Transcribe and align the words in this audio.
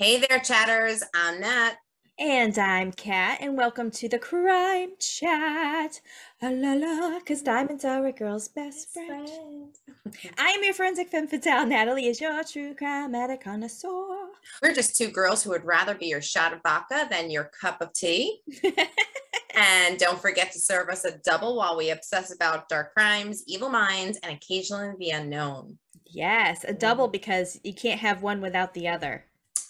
Hey 0.00 0.20
there, 0.20 0.38
chatters. 0.38 1.02
I'm 1.12 1.40
Nat. 1.40 1.72
And 2.20 2.56
I'm 2.56 2.92
Kat, 2.92 3.38
and 3.40 3.56
welcome 3.56 3.90
to 3.90 4.08
the 4.08 4.20
Crime 4.20 4.90
Chat. 5.00 6.00
Ah, 6.40 6.50
la 6.52 6.74
la, 6.74 7.18
because 7.18 7.42
diamonds 7.42 7.84
are 7.84 8.06
a 8.06 8.12
girl's 8.12 8.46
best 8.46 8.92
friend. 8.92 9.74
I 10.38 10.50
am 10.50 10.62
your 10.62 10.74
forensic 10.74 11.08
femme 11.08 11.26
fatale. 11.26 11.66
Natalie 11.66 12.06
is 12.06 12.20
your 12.20 12.44
true 12.44 12.76
crime 12.76 13.12
addict 13.16 13.42
connoisseur. 13.42 14.28
We're 14.62 14.72
just 14.72 14.96
two 14.96 15.08
girls 15.08 15.42
who 15.42 15.50
would 15.50 15.64
rather 15.64 15.96
be 15.96 16.06
your 16.06 16.22
shot 16.22 16.52
of 16.52 16.60
vodka 16.62 17.08
than 17.10 17.28
your 17.28 17.50
cup 17.60 17.80
of 17.80 17.92
tea. 17.92 18.42
and 19.56 19.98
don't 19.98 20.22
forget 20.22 20.52
to 20.52 20.60
serve 20.60 20.90
us 20.90 21.04
a 21.06 21.18
double 21.24 21.56
while 21.56 21.76
we 21.76 21.90
obsess 21.90 22.32
about 22.32 22.68
dark 22.68 22.94
crimes, 22.94 23.42
evil 23.48 23.68
minds, 23.68 24.16
and 24.22 24.32
occasionally 24.32 24.94
the 25.00 25.10
unknown. 25.10 25.76
yes, 26.06 26.62
a 26.62 26.72
double 26.72 27.08
because 27.08 27.58
you 27.64 27.74
can't 27.74 27.98
have 27.98 28.22
one 28.22 28.40
without 28.40 28.74
the 28.74 28.86
other. 28.86 29.24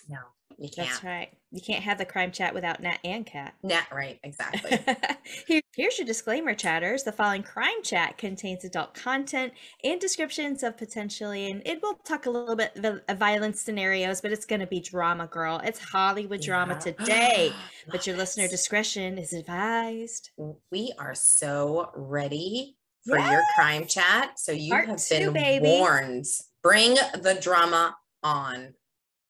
No, 0.08 0.18
you 0.58 0.68
can't. 0.70 0.88
That's 0.88 1.04
right. 1.04 1.28
You 1.50 1.60
can't 1.62 1.82
have 1.82 1.96
the 1.98 2.04
crime 2.04 2.30
chat 2.30 2.52
without 2.54 2.80
Nat 2.82 2.98
and 3.04 3.24
Kat. 3.26 3.54
Nat, 3.62 3.86
right, 3.92 4.18
exactly. 4.22 4.78
Here, 5.46 5.60
here's 5.74 5.98
your 5.98 6.06
disclaimer, 6.06 6.54
chatters. 6.54 7.04
The 7.04 7.12
following 7.12 7.42
crime 7.42 7.82
chat 7.82 8.18
contains 8.18 8.64
adult 8.64 8.94
content 8.94 9.52
and 9.84 10.00
descriptions 10.00 10.62
of 10.62 10.76
potentially, 10.76 11.50
and 11.50 11.62
it 11.66 11.82
will 11.82 11.94
talk 12.04 12.26
a 12.26 12.30
little 12.30 12.56
bit 12.56 12.76
of 12.76 12.84
of 12.84 13.00
uh, 13.08 13.14
violent 13.14 13.56
scenarios, 13.58 14.20
but 14.20 14.32
it's 14.32 14.44
going 14.46 14.60
to 14.60 14.66
be 14.66 14.80
drama, 14.80 15.26
girl. 15.26 15.60
It's 15.64 15.78
Hollywood 15.78 16.40
drama 16.42 16.74
Yeah. 16.74 16.92
today, 16.92 17.52
but 17.90 18.06
your 18.06 18.16
listener 18.16 18.48
discretion 18.48 19.18
is 19.18 19.32
advised. 19.32 20.30
We 20.70 20.92
are 20.98 21.14
so 21.14 21.90
ready 21.94 22.76
for 23.06 23.18
your 23.18 23.42
crime 23.54 23.86
chat. 23.86 24.38
So 24.38 24.52
you 24.52 24.70
Part 24.72 24.88
have 24.88 25.02
two, 25.04 25.18
been 25.18 25.32
baby. 25.32 25.66
warned. 25.66 26.26
Bring 26.62 26.94
the 26.94 27.38
drama 27.40 27.96
on. 28.22 28.74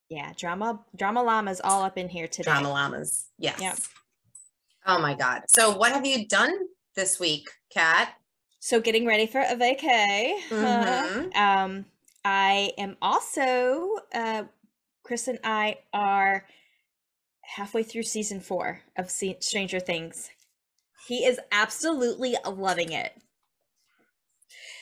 Yeah, 0.08 0.32
drama, 0.36 0.80
drama 0.96 1.22
llamas 1.22 1.60
all 1.62 1.82
up 1.82 1.98
in 1.98 2.08
here 2.08 2.26
today. 2.28 2.50
Drama 2.50 2.70
llamas. 2.70 3.26
Yes. 3.38 3.60
Yep. 3.60 3.78
Oh 4.86 4.98
my 5.00 5.14
God. 5.14 5.42
So 5.48 5.76
what 5.76 5.92
have 5.92 6.06
you 6.06 6.26
done 6.26 6.52
this 6.96 7.20
week, 7.20 7.48
Kat? 7.70 8.14
So 8.60 8.80
getting 8.80 9.06
ready 9.06 9.26
for 9.26 9.40
a 9.40 9.54
vacay. 9.54 10.38
Mhm. 10.48 11.36
um, 11.36 11.84
I 12.24 12.72
am 12.78 12.96
also 13.02 13.96
uh, 14.14 14.44
Chris 15.02 15.28
and 15.28 15.38
I 15.44 15.78
are 15.92 16.46
halfway 17.42 17.82
through 17.82 18.02
season 18.04 18.40
four 18.40 18.80
of 18.96 19.10
Se- 19.10 19.38
Stranger 19.40 19.80
Things. 19.80 20.30
He 21.06 21.24
is 21.24 21.38
absolutely 21.52 22.36
loving 22.46 22.92
it. 22.92 23.12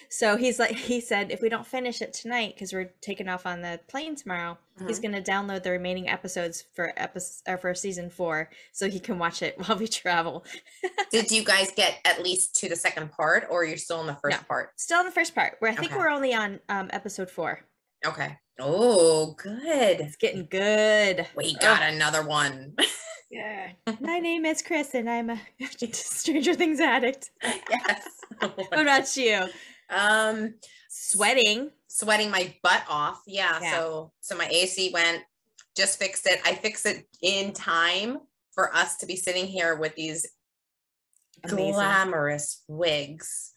So 0.09 0.37
he's 0.37 0.59
like, 0.59 0.73
he 0.77 1.01
said, 1.01 1.31
if 1.31 1.41
we 1.43 1.49
don't 1.49 1.67
finish 1.67 2.01
it 2.03 2.13
tonight, 2.13 2.55
because 2.55 2.73
we're 2.73 2.93
taking 3.01 3.29
off 3.29 3.47
on 3.47 3.63
the 3.63 3.81
plane 3.89 4.15
tomorrow, 4.17 4.59
he's 4.87 4.99
Mhm. 4.99 5.03
going 5.11 5.23
to 5.23 5.31
download 5.31 5.63
the 5.63 5.71
remaining 5.71 6.09
episodes 6.09 6.65
for 6.75 6.93
episode 6.97 7.43
or 7.49 7.59
for 7.59 7.75
season 7.75 8.11
four, 8.11 8.51
so 8.73 8.89
he 8.89 9.01
can 9.01 9.19
watch 9.19 9.43
it 9.43 9.59
while 9.67 9.77
we 9.79 9.89
travel. 9.89 10.45
Did 11.11 11.31
you 11.31 11.45
guys 11.45 11.71
get 11.77 11.99
at 12.05 12.23
least 12.23 12.57
to 12.57 12.69
the 12.69 12.77
second 12.77 13.11
part 13.13 13.47
or 13.51 13.65
you're 13.65 13.77
still 13.77 14.01
in 14.01 14.07
the 14.07 14.15
first 14.23 14.39
No. 14.39 14.43
part? 14.47 14.79
Still 14.79 15.01
in 15.01 15.07
the 15.07 15.13
first 15.13 15.35
part, 15.35 15.57
where 15.61 15.71
I 15.71 15.75
think 15.75 15.93
Okay. 15.93 15.99
we're 15.99 16.09
only 16.11 16.35
on 16.35 16.61
um, 16.69 16.89
episode 16.93 17.31
four. 17.31 17.61
Okay. 18.05 18.39
Oh, 18.59 19.33
good. 19.33 20.01
It's 20.01 20.17
getting 20.17 20.47
good. 20.47 21.27
We 21.37 21.55
got 21.57 21.83
another 21.83 22.23
one. 22.27 22.77
Yeah. 23.29 23.73
My 24.01 24.21
name 24.21 24.47
is 24.47 24.63
Chris, 24.63 24.95
and 24.95 25.11
I'm 25.11 25.31
a 25.31 25.41
Stranger 25.93 26.55
Things 26.55 26.79
addict. 26.79 27.33
yes. 27.43 28.07
Oh 28.41 28.47
What 28.57 28.79
about 28.81 29.17
you? 29.17 29.49
Um, 29.91 30.55
Sweating. 30.89 31.71
sweating 31.89 32.31
my 32.31 32.55
butt 32.63 32.83
off. 32.89 33.23
Yeah, 33.27 33.59
Yeah. 33.61 33.73
So 33.73 34.13
so 34.21 34.37
my 34.37 34.47
AC 34.49 34.91
went, 34.93 35.23
just 35.77 35.99
fixed 35.99 36.27
it. 36.27 36.41
I 36.45 36.55
fixed 36.55 36.87
it 36.87 37.07
in 37.23 37.53
time 37.53 38.19
for 38.53 38.75
us 38.75 38.97
to 38.99 39.07
be 39.07 39.17
sitting 39.17 39.47
here 39.47 39.77
with 39.77 39.95
these 39.95 40.27
Amazing. 41.45 41.73
glamorous 41.75 42.63
wigs. 42.69 43.53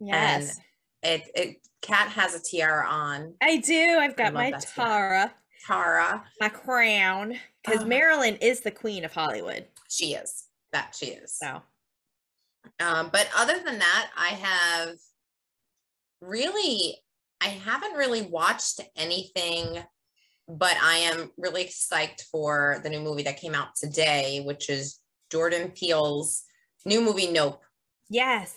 Yes. 0.00 0.58
It 1.02 1.30
it 1.34 1.56
Kat 1.82 2.08
has 2.08 2.34
a 2.34 2.40
tiara 2.42 2.86
on. 2.88 3.34
I 3.42 3.56
do. 3.58 3.98
I've 4.00 4.16
got 4.16 4.32
my 4.32 4.50
tiara. 4.52 5.32
Tara, 5.66 6.14
Tara. 6.14 6.24
my 6.40 6.48
crown, 6.48 7.38
because 7.64 7.82
Oh. 7.82 7.86
Marilyn 7.86 8.36
is 8.36 8.60
the 8.60 8.70
queen 8.70 9.04
of 9.04 9.12
Hollywood. 9.12 9.66
She 9.88 10.14
is. 10.14 10.44
That 10.72 10.94
she 10.98 11.06
is. 11.06 11.36
So, 11.38 11.62
Um, 12.80 13.10
but 13.12 13.28
other 13.36 13.58
than 13.60 13.78
that, 13.78 14.10
I 14.16 14.28
have 14.28 14.96
really, 16.20 16.96
I 17.40 17.48
haven't 17.48 17.94
really 17.94 18.22
watched 18.22 18.80
anything, 18.96 19.78
but 20.48 20.76
I 20.82 20.96
am 20.98 21.30
really 21.36 21.66
psyched 21.66 22.22
for 22.30 22.80
the 22.82 22.90
new 22.90 23.00
movie 23.00 23.22
that 23.24 23.40
came 23.40 23.54
out 23.54 23.76
today, 23.76 24.42
which 24.44 24.70
is 24.70 25.00
Jordan 25.30 25.70
Peele's 25.70 26.44
new 26.84 27.00
movie, 27.00 27.30
Nope. 27.30 27.62
yes. 28.08 28.54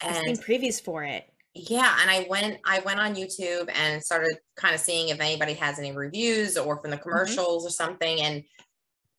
I've 0.00 0.16
seen 0.16 0.28
And 0.30 0.40
previews 0.40 0.82
for 0.82 1.04
it. 1.04 1.24
yeah, 1.54 1.96
and 2.00 2.10
I 2.10 2.26
went, 2.28 2.58
I 2.64 2.80
went 2.80 3.00
on 3.00 3.14
YouTube 3.14 3.70
and 3.74 4.02
started 4.02 4.36
kind 4.56 4.74
of 4.74 4.80
seeing 4.80 5.10
if 5.10 5.20
anybody 5.20 5.54
has 5.54 5.78
any 5.78 5.92
reviews 5.92 6.56
or 6.56 6.80
from 6.80 6.90
the 6.90 6.96
mm-hmm. 6.96 7.08
commercials 7.08 7.66
or 7.66 7.70
something. 7.70 8.20
And 8.20 8.42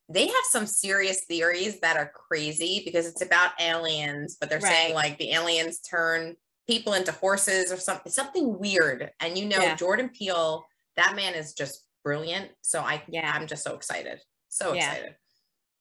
they 0.09 0.27
have 0.27 0.43
some 0.49 0.65
serious 0.65 1.21
theories 1.25 1.79
that 1.79 1.95
are 1.97 2.11
crazy 2.13 2.81
because 2.85 3.07
it's 3.07 3.21
about 3.21 3.51
aliens, 3.59 4.37
but 4.39 4.49
they're 4.49 4.59
saying 4.59 4.93
like 4.93 5.17
the 5.17 5.31
aliens 5.31 5.79
turn 5.79 6.35
people 6.67 6.93
into 6.93 7.11
horses 7.11 7.71
or 7.71 7.77
something, 7.77 8.11
something 8.11 8.57
weird. 8.59 9.11
And 9.19 9.37
you 9.37 9.45
know, 9.45 9.61
Yeah. 9.61 9.75
Jordan 9.75 10.09
Peele, 10.09 10.65
that 10.95 11.15
man 11.15 11.33
is 11.35 11.53
just 11.53 11.85
brilliant. 12.03 12.51
So 12.61 12.79
I, 12.81 13.03
Yeah. 13.07 13.31
I'm 13.33 13.47
just 13.47 13.63
so 13.63 13.75
excited, 13.75 14.19
so 14.49 14.73
Yeah. 14.73 14.91
excited. 14.91 15.15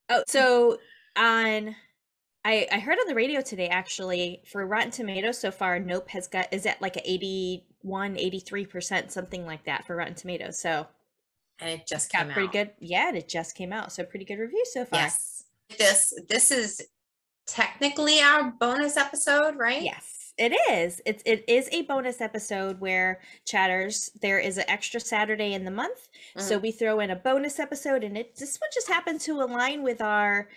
Oh, 0.08 0.22
so 0.26 0.78
on. 1.16 1.76
I, 2.44 2.66
I 2.72 2.80
heard 2.80 2.98
on 2.98 3.06
the 3.06 3.14
radio 3.14 3.40
today 3.40 3.68
actually 3.68 4.42
for 4.50 4.66
Rotten 4.66 4.90
Tomatoes 4.90 5.38
so 5.38 5.52
far, 5.52 5.78
Nope 5.78 6.08
has 6.08 6.26
got 6.26 6.52
is 6.52 6.66
at 6.66 6.82
like 6.82 6.96
a 6.96 7.08
81, 7.08 8.16
83%, 8.16 9.12
something 9.12 9.46
like 9.46 9.64
that 9.66 9.86
for 9.86 9.94
Rotten 9.94 10.14
Tomatoes. 10.16 10.58
So 10.58 10.88
And 11.60 11.70
it 11.70 11.86
just 11.86 12.10
got 12.10 12.28
pretty 12.30 12.48
out. 12.48 12.52
good. 12.52 12.70
Yeah, 12.80 13.08
and 13.08 13.16
it 13.16 13.28
just 13.28 13.54
came 13.54 13.72
out. 13.72 13.92
So 13.92 14.02
pretty 14.04 14.24
good 14.24 14.40
review 14.40 14.64
so 14.72 14.84
far. 14.84 14.98
Yes. 15.02 15.44
This, 15.78 16.12
this 16.28 16.50
is 16.50 16.82
technically 17.46 18.20
our 18.20 18.50
bonus 18.50 18.96
episode, 18.96 19.56
right? 19.56 19.82
Yes, 19.82 20.21
it 20.38 20.52
is. 20.70 21.00
It's 21.04 21.22
it 21.26 21.44
is 21.46 21.68
a 21.72 21.82
bonus 21.82 22.20
episode 22.20 22.80
where 22.80 23.20
chatters 23.44 24.10
there 24.20 24.38
is 24.38 24.58
an 24.58 24.64
extra 24.68 25.00
Saturday 25.00 25.52
in 25.52 25.64
the 25.64 25.70
month, 25.70 26.08
so 26.36 26.54
Mm-hmm. 26.56 26.62
we 26.62 26.72
throw 26.72 27.00
in 27.00 27.10
a 27.10 27.16
bonus 27.16 27.58
episode, 27.58 28.02
and 28.04 28.16
it 28.16 28.36
this 28.36 28.58
one 28.60 28.70
just 28.72 28.88
happened 28.88 29.20
to 29.22 29.40
align 29.40 29.82
with 29.82 30.00
our 30.00 30.48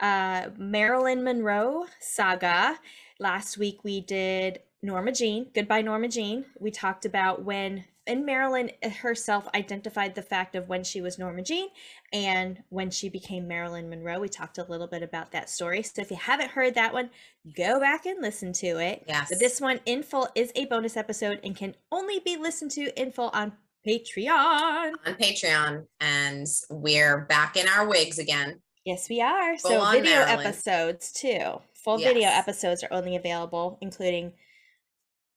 uh, 0.00 0.48
Marilyn 0.56 1.22
Monroe 1.22 1.86
saga. 2.00 2.78
Last 3.18 3.58
week 3.58 3.84
we 3.84 4.00
did 4.00 4.60
Norma 4.82 5.12
Jean. 5.12 5.48
Goodbye, 5.54 5.82
Norma 5.82 6.08
Jean. 6.08 6.46
We 6.58 6.70
talked 6.70 7.04
about 7.04 7.44
when. 7.44 7.84
And 8.10 8.26
Marilyn 8.26 8.72
eh, 8.82 8.88
herself 8.88 9.46
identified 9.54 10.16
the 10.16 10.22
fact 10.22 10.56
of 10.56 10.68
when 10.68 10.82
she 10.82 11.00
was 11.00 11.16
Norma 11.16 11.42
Jean 11.42 11.68
and 12.12 12.60
when 12.68 12.90
she 12.90 13.08
became 13.08 13.46
Marilyn 13.46 13.88
Monroe. 13.88 14.18
We 14.18 14.28
talked 14.28 14.58
a 14.58 14.64
little 14.64 14.88
bit 14.88 15.04
about 15.04 15.30
that 15.30 15.48
story. 15.48 15.84
So 15.84 16.02
if 16.02 16.10
you 16.10 16.16
haven't 16.16 16.50
heard 16.50 16.74
that 16.74 16.92
one, 16.92 17.10
go 17.56 17.78
back 17.78 18.06
and 18.06 18.20
listen 18.20 18.52
to 18.54 18.80
it. 18.80 19.04
Yes. 19.06 19.28
But 19.30 19.38
this 19.38 19.60
one 19.60 19.78
in 19.86 20.02
full 20.02 20.26
is 20.34 20.50
a 20.56 20.64
bonus 20.64 20.96
episode 20.96 21.38
and 21.44 21.54
can 21.54 21.76
only 21.92 22.18
be 22.18 22.36
listened 22.36 22.72
to 22.72 23.00
in 23.00 23.12
full 23.12 23.30
on 23.32 23.52
Patreon. 23.86 24.92
on 25.06 25.14
Patreon, 25.14 25.86
and 26.00 26.48
we're 26.68 27.20
back 27.26 27.56
in 27.56 27.68
our 27.68 27.86
wigs 27.86 28.18
again. 28.18 28.60
Yes, 28.84 29.08
we 29.08 29.20
are. 29.20 29.56
Full 29.56 29.70
so 29.70 29.90
video 29.92 30.16
Marilyn. 30.16 30.46
episodes 30.46 31.12
too. 31.12 31.60
Full 31.74 31.98
video 31.98 32.28
episodes 32.28 32.82
are 32.82 32.92
only 32.92 33.14
available, 33.14 33.78
including 33.80 34.32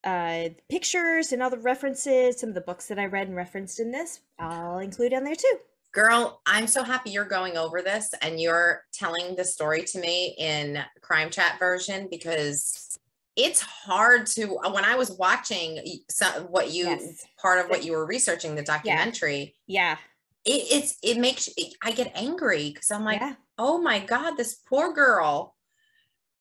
uh 0.03 0.49
pictures 0.69 1.31
and 1.31 1.41
all 1.41 1.49
the 1.49 1.57
references, 1.57 2.39
some 2.39 2.49
of 2.49 2.55
the 2.55 2.61
books 2.61 2.87
that 2.87 2.99
I 2.99 3.05
read 3.05 3.27
and 3.27 3.35
referenced 3.35 3.79
in 3.79 3.91
this. 3.91 4.19
I'll 4.39 4.79
include 4.79 5.13
on 5.13 5.23
there 5.23 5.35
too. 5.35 5.57
Girl, 5.93 6.41
I'm 6.47 6.65
so 6.67 6.83
happy 6.83 7.11
you're 7.11 7.23
going 7.25 7.55
over 7.55 7.81
this 7.81 8.09
and 8.23 8.39
you're 8.41 8.83
telling 8.91 9.35
the 9.35 9.43
story 9.45 9.83
to 9.83 9.99
me 9.99 10.35
in 10.39 10.79
crime 11.01 11.29
chat 11.29 11.59
version 11.59 12.07
because 12.09 12.97
it's 13.35 13.61
hard 13.61 14.25
to 14.27 14.47
when 14.71 14.85
I 14.85 14.95
was 14.95 15.11
watching 15.11 15.79
some, 16.09 16.43
what 16.45 16.71
you 16.71 16.85
Yes. 16.85 17.25
part 17.39 17.63
of 17.63 17.69
what 17.69 17.83
you 17.83 17.91
were 17.93 18.05
researching 18.05 18.55
the 18.55 18.63
documentary 18.63 19.55
Yeah. 19.67 19.97
it, 20.45 20.63
it's 20.71 20.97
it 21.03 21.17
makes 21.17 21.47
I 21.83 21.91
get 21.91 22.11
angry 22.15 22.71
because 22.73 22.89
I'm 22.91 23.05
like 23.05 23.21
yeah. 23.21 23.35
oh 23.57 23.79
my 23.79 23.99
god 23.99 24.35
this 24.35 24.55
poor 24.55 24.93
girl 24.93 25.55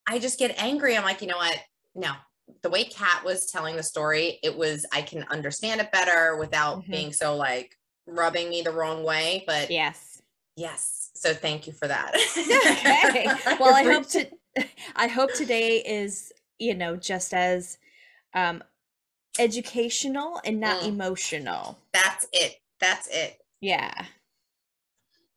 I 0.06 0.18
just 0.18 0.38
get 0.38 0.54
angry 0.62 0.96
I'm 0.96 1.04
like 1.04 1.20
you 1.22 1.28
know 1.28 1.36
what 1.36 1.58
no 1.94 2.12
the 2.62 2.70
way 2.70 2.84
Kat 2.84 3.24
was 3.24 3.46
telling 3.46 3.76
the 3.76 3.82
story 3.82 4.38
it 4.42 4.56
was 4.56 4.86
I 4.92 5.02
can 5.02 5.24
understand 5.30 5.80
it 5.80 5.90
better 5.92 6.36
without 6.36 6.82
Mhm. 6.84 6.90
being 6.90 7.12
so 7.12 7.36
like 7.36 7.76
rubbing 8.06 8.50
me 8.50 8.62
the 8.62 8.70
wrong 8.72 9.02
way 9.04 9.44
but 9.46 9.70
Yes. 9.70 10.20
Yes. 10.56 11.10
So 11.14 11.32
thank 11.34 11.66
you 11.66 11.72
for 11.72 11.88
that. 11.88 12.12
okay. 13.08 13.26
Well, 13.58 13.74
I 13.74 13.84
hope 13.84 14.08
to 14.10 14.26
I 14.96 15.06
hope 15.06 15.32
today 15.34 15.78
is, 15.78 16.32
you 16.58 16.74
know, 16.74 16.96
just 16.96 17.32
as 17.32 17.78
um 18.34 18.62
educational 19.38 20.40
and 20.44 20.60
not 20.60 20.82
Mm. 20.82 20.88
emotional. 20.88 21.78
That's 21.92 22.26
it. 22.32 22.56
That's 22.80 23.08
it. 23.08 23.38
Yeah. 23.60 23.92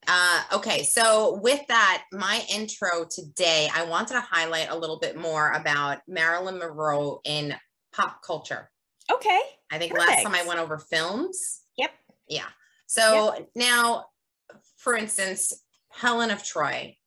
Uh, 0.07 0.43
okay, 0.53 0.83
so 0.83 1.39
with 1.41 1.65
that, 1.67 2.03
my 2.11 2.43
intro 2.49 3.05
today, 3.09 3.69
I 3.73 3.85
wanted 3.85 4.13
to 4.13 4.21
highlight 4.21 4.69
a 4.69 4.77
little 4.77 4.99
bit 4.99 5.17
more 5.17 5.51
about 5.51 5.99
Marilyn 6.07 6.59
Monroe 6.59 7.21
in 7.23 7.55
pop 7.93 8.21
culture. 8.21 8.69
Okay. 9.11 9.39
I 9.71 9.77
think 9.77 9.97
last 9.97 10.23
time 10.23 10.35
I 10.35 10.45
went 10.45 10.59
over 10.59 10.77
films. 10.77 11.61
Yep. 11.77 11.91
Yeah. 12.27 12.47
So 12.87 13.47
now, 13.55 14.05
for 14.77 14.95
instance, 14.95 15.53
Helen 15.91 16.31
of 16.31 16.43
Troy, 16.43 16.97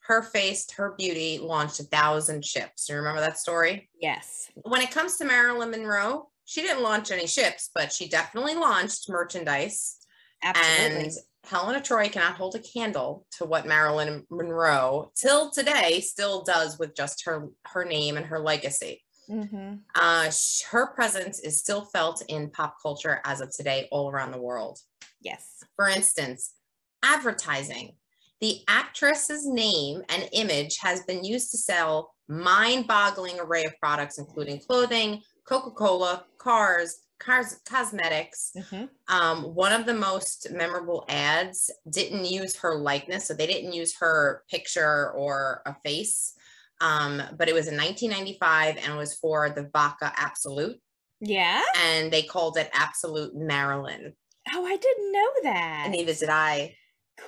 her 0.00 0.22
face, 0.22 0.70
her 0.72 0.94
beauty 0.98 1.38
launched 1.38 1.80
a 1.80 1.84
thousand 1.84 2.44
ships. 2.44 2.88
You 2.88 2.96
remember 2.96 3.20
that 3.20 3.38
story? 3.38 3.88
Yes. 4.00 4.50
When 4.54 4.80
it 4.80 4.90
comes 4.90 5.16
to 5.18 5.24
Marilyn 5.24 5.70
Monroe, 5.70 6.28
she 6.44 6.62
didn't 6.62 6.82
launch 6.82 7.10
any 7.10 7.26
ships, 7.26 7.70
but 7.74 7.92
she 7.92 8.08
definitely 8.08 8.56
launched 8.56 9.08
merchandise. 9.08 9.98
Absolutely. 10.42 11.04
And 11.04 11.12
Helen 11.44 11.74
of 11.74 11.82
Troy 11.82 12.08
cannot 12.08 12.36
hold 12.36 12.54
a 12.54 12.60
candle 12.60 13.26
to 13.38 13.44
what 13.44 13.66
Marilyn 13.66 14.26
Monroe 14.30 15.10
till 15.16 15.50
today 15.50 16.00
still 16.00 16.42
does 16.42 16.78
with 16.78 16.94
just 16.94 17.24
her 17.24 17.48
her 17.66 17.84
name 17.84 18.16
and 18.16 18.26
her 18.26 18.38
legacy. 18.38 19.02
hmm 19.26 19.74
Uh, 19.94 20.30
sh- 20.30 20.62
her 20.70 20.88
presence 20.88 21.40
is 21.40 21.58
still 21.58 21.84
felt 21.84 22.22
in 22.28 22.50
pop 22.50 22.76
culture 22.82 23.20
as 23.24 23.40
of 23.40 23.50
today 23.50 23.88
all 23.90 24.10
around 24.10 24.32
the 24.32 24.40
world. 24.40 24.78
Yes. 25.20 25.64
For 25.76 25.88
instance, 25.88 26.54
advertising. 27.02 27.96
The 28.40 28.60
actress's 28.68 29.46
name 29.46 30.02
and 30.08 30.28
image 30.32 30.78
has 30.78 31.02
been 31.02 31.24
used 31.24 31.50
to 31.50 31.58
sell 31.58 32.14
mind-boggling 32.28 33.38
array 33.38 33.64
of 33.64 33.78
products, 33.78 34.18
including 34.18 34.60
clothing, 34.60 35.20
Coca-Cola, 35.46 36.24
cars, 36.38 37.00
cars, 37.20 37.60
cosmetics. 37.68 38.52
hmm 38.70 38.84
Um, 39.08 39.54
one 39.54 39.72
of 39.72 39.86
the 39.86 39.94
most 39.94 40.48
memorable 40.50 41.04
ads 41.08 41.70
didn't 41.88 42.24
use 42.24 42.56
her 42.56 42.74
likeness, 42.74 43.26
so 43.26 43.34
they 43.34 43.46
didn't 43.46 43.72
use 43.72 43.94
her 43.98 44.42
picture 44.50 45.10
or 45.12 45.62
a 45.66 45.76
face. 45.84 46.34
Um, 46.80 47.22
but 47.36 47.48
it 47.48 47.54
was 47.54 47.68
in 47.68 47.76
1995 47.76 48.78
and 48.78 48.94
it 48.94 48.96
was 48.96 49.14
for 49.14 49.50
the 49.50 49.68
Vodka 49.72 50.12
Absolut, 50.16 50.76
Yeah. 51.20 51.62
and 51.76 52.10
they 52.10 52.22
called 52.22 52.56
it 52.56 52.70
Absolut 52.72 53.36
Marilyn. 53.36 54.14
Oh, 54.52 54.64
I 54.64 54.76
didn't 54.76 55.12
know 55.12 55.30
that. 55.44 55.82
And 55.84 55.92
neither 55.92 56.14
did 56.14 56.30
I. 56.30 56.74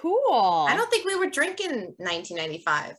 Cool. 0.01 0.67
I 0.69 0.75
don't 0.75 0.91
think 0.91 1.05
we 1.05 1.17
were 1.17 1.29
drinking 1.29 1.95
1995. 1.99 2.97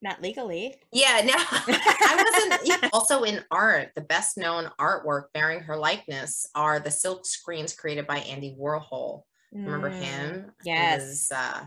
Not 0.00 0.22
legally. 0.22 0.76
Yeah, 0.92 1.22
no, 1.24 1.34
I 1.36 2.56
wasn't. 2.58 2.90
Also, 2.92 3.24
in 3.24 3.44
art, 3.50 3.90
the 3.94 4.00
best 4.00 4.38
known 4.38 4.70
artwork 4.78 5.24
bearing 5.34 5.60
her 5.60 5.76
likeness 5.76 6.46
are 6.54 6.78
the 6.80 6.90
silk 6.90 7.26
screens 7.26 7.74
created 7.74 8.06
by 8.06 8.18
Andy 8.18 8.56
Warhol. 8.58 9.22
Remember 9.52 9.90
Mm, 9.90 10.00
him? 10.00 10.52
He 10.62 10.70
yes. 10.70 11.00
was, 11.02 11.32
uh, 11.32 11.66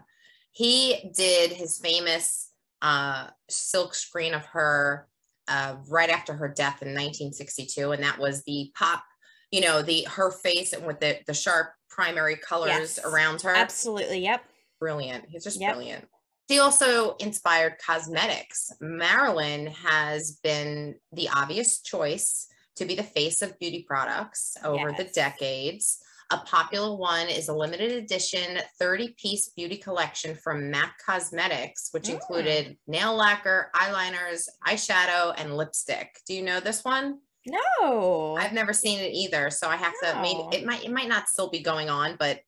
he 0.54 1.12
did 1.16 1.52
his 1.52 1.78
famous 1.80 2.52
uh, 2.82 3.28
silk 3.50 3.94
screen 3.96 4.34
of 4.34 4.46
her 4.46 5.08
uh, 5.48 5.76
right 5.90 6.10
after 6.10 6.34
her 6.34 6.48
death 6.48 6.82
in 6.82 6.90
1962, 6.90 7.92
and 7.92 8.04
that 8.04 8.18
was 8.18 8.44
the 8.44 8.72
pop. 8.76 9.04
You 9.52 9.62
know, 9.62 9.82
the 9.82 10.04
her 10.10 10.32
face 10.32 10.72
and 10.72 10.86
with 10.86 11.02
the 11.02 11.20
the 11.28 11.34
sharp 11.34 11.74
primary 11.90 12.38
colors 12.38 12.98
Yes. 12.98 13.00
around 13.06 13.42
her. 13.42 13.54
Absolutely. 13.54 14.20
Yep. 14.20 14.42
brilliant. 14.80 15.26
He's 15.28 15.44
just 15.44 15.60
Yep. 15.60 15.76
brilliant. 15.76 16.08
He 16.52 16.60
also 16.60 17.16
inspired 17.22 17.78
cosmetics. 17.78 18.74
Marilyn 18.82 19.68
has 19.68 20.34
been 20.44 20.96
the 21.14 21.30
obvious 21.34 21.80
choice 21.80 22.46
to 22.76 22.84
be 22.84 22.94
the 22.94 23.04
face 23.04 23.42
of 23.42 23.58
beauty 23.58 23.86
products 23.88 24.58
over 24.62 24.92
the 24.92 25.06
decades. 25.06 26.00
A 26.30 26.40
popular 26.40 26.94
one 26.98 27.30
is 27.30 27.48
a 27.48 27.54
limited 27.54 27.94
edition 27.94 28.60
30 28.78 29.16
piece 29.18 29.48
beauty 29.56 29.78
collection 29.78 30.36
from 30.36 30.70
MAC 30.70 30.94
Cosmetics, 31.06 31.88
which 31.92 32.08
Mm. 32.10 32.16
included 32.16 32.78
nail 32.86 33.16
lacquer, 33.16 33.72
eyeliners, 33.74 34.50
eyeshadow, 34.68 35.34
and 35.38 35.56
lipstick. 35.56 36.20
Do 36.28 36.34
you 36.34 36.42
know 36.42 36.60
this 36.60 36.84
one? 36.84 37.22
No. 37.46 38.36
I've 38.38 38.52
never 38.52 38.74
seen 38.74 39.00
it 39.00 39.14
either, 39.14 39.52
so 39.52 39.70
I 39.70 39.78
have 39.78 39.94
to. 40.04 40.16
No. 40.16 40.22
Maybe 40.22 40.58
it 40.58 40.66
might 40.66 40.84
it 40.84 40.92
might 40.92 41.08
not 41.08 41.30
still 41.30 41.50
be 41.50 41.62
going 41.62 41.90
on, 41.90 42.18
but 42.18 42.42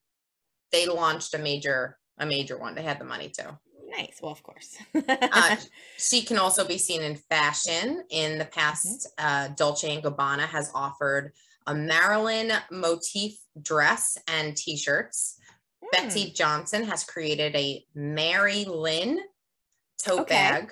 they 0.74 0.88
launched 0.88 1.34
a 1.36 1.38
major 1.38 1.98
a 2.18 2.26
major 2.26 2.58
one. 2.58 2.76
They 2.76 2.84
had 2.84 3.00
the 3.00 3.06
money 3.06 3.30
to. 3.38 3.58
Nice. 3.98 4.20
Well, 4.22 4.32
of 4.32 4.42
course. 4.44 4.78
Uh, 5.08 5.56
she 5.98 6.22
can 6.24 6.38
also 6.38 6.66
be 6.68 6.78
seen 6.78 7.02
in 7.02 7.16
fashion. 7.16 8.04
In 8.10 8.38
the 8.40 8.46
past, 8.46 9.08
uh, 9.18 9.50
Dolce 9.50 9.94
and 9.94 10.04
Gabbana 10.04 10.48
has 10.48 10.72
offered 10.74 11.32
a 11.68 11.76
Marilyn 11.76 12.52
motif 12.72 13.34
dress 13.62 14.18
and 14.28 14.56
T-shirts. 14.58 15.38
Betsey 15.92 16.30
Hmm. 16.30 16.34
Johnson 16.34 16.84
has 16.86 17.04
created 17.04 17.56
a 17.56 17.86
Marilyn 17.94 19.20
tote 20.04 20.22
Okay. 20.22 20.34
bag. 20.36 20.72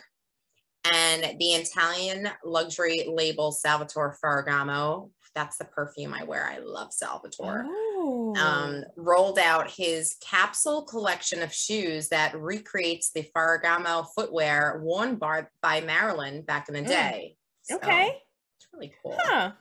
And 0.92 1.40
the 1.40 1.50
Italian 1.52 2.28
luxury 2.44 3.06
label 3.08 3.52
Salvatore 3.52 4.18
Ferragamo, 4.24 5.12
that's 5.36 5.58
the 5.58 5.66
perfume 5.66 6.14
I 6.14 6.24
wear. 6.24 6.46
I 6.48 6.58
love 6.58 6.92
Salvatore. 6.92 7.66
Oh. 7.68 7.91
Um, 8.02 8.84
rolled 8.96 9.40
out 9.40 9.70
his 9.70 10.16
capsule 10.22 10.84
collection 10.84 11.42
of 11.42 11.54
shoes 11.54 12.10
that 12.10 12.40
recreates 12.40 13.12
the 13.12 13.30
Ferragamo 13.36 14.08
footwear 14.16 14.80
worn 14.84 15.16
by, 15.16 15.48
by 15.62 15.82
Marilyn 15.82 16.42
back 16.44 16.68
in 16.68 16.74
the 16.76 16.82
Mm. 16.82 16.88
day. 16.88 17.38
So, 17.64 17.76
okay. 17.76 18.22
it's 18.58 18.68
really 18.74 18.94
cool. 19.04 19.18
Huh. 19.20 19.52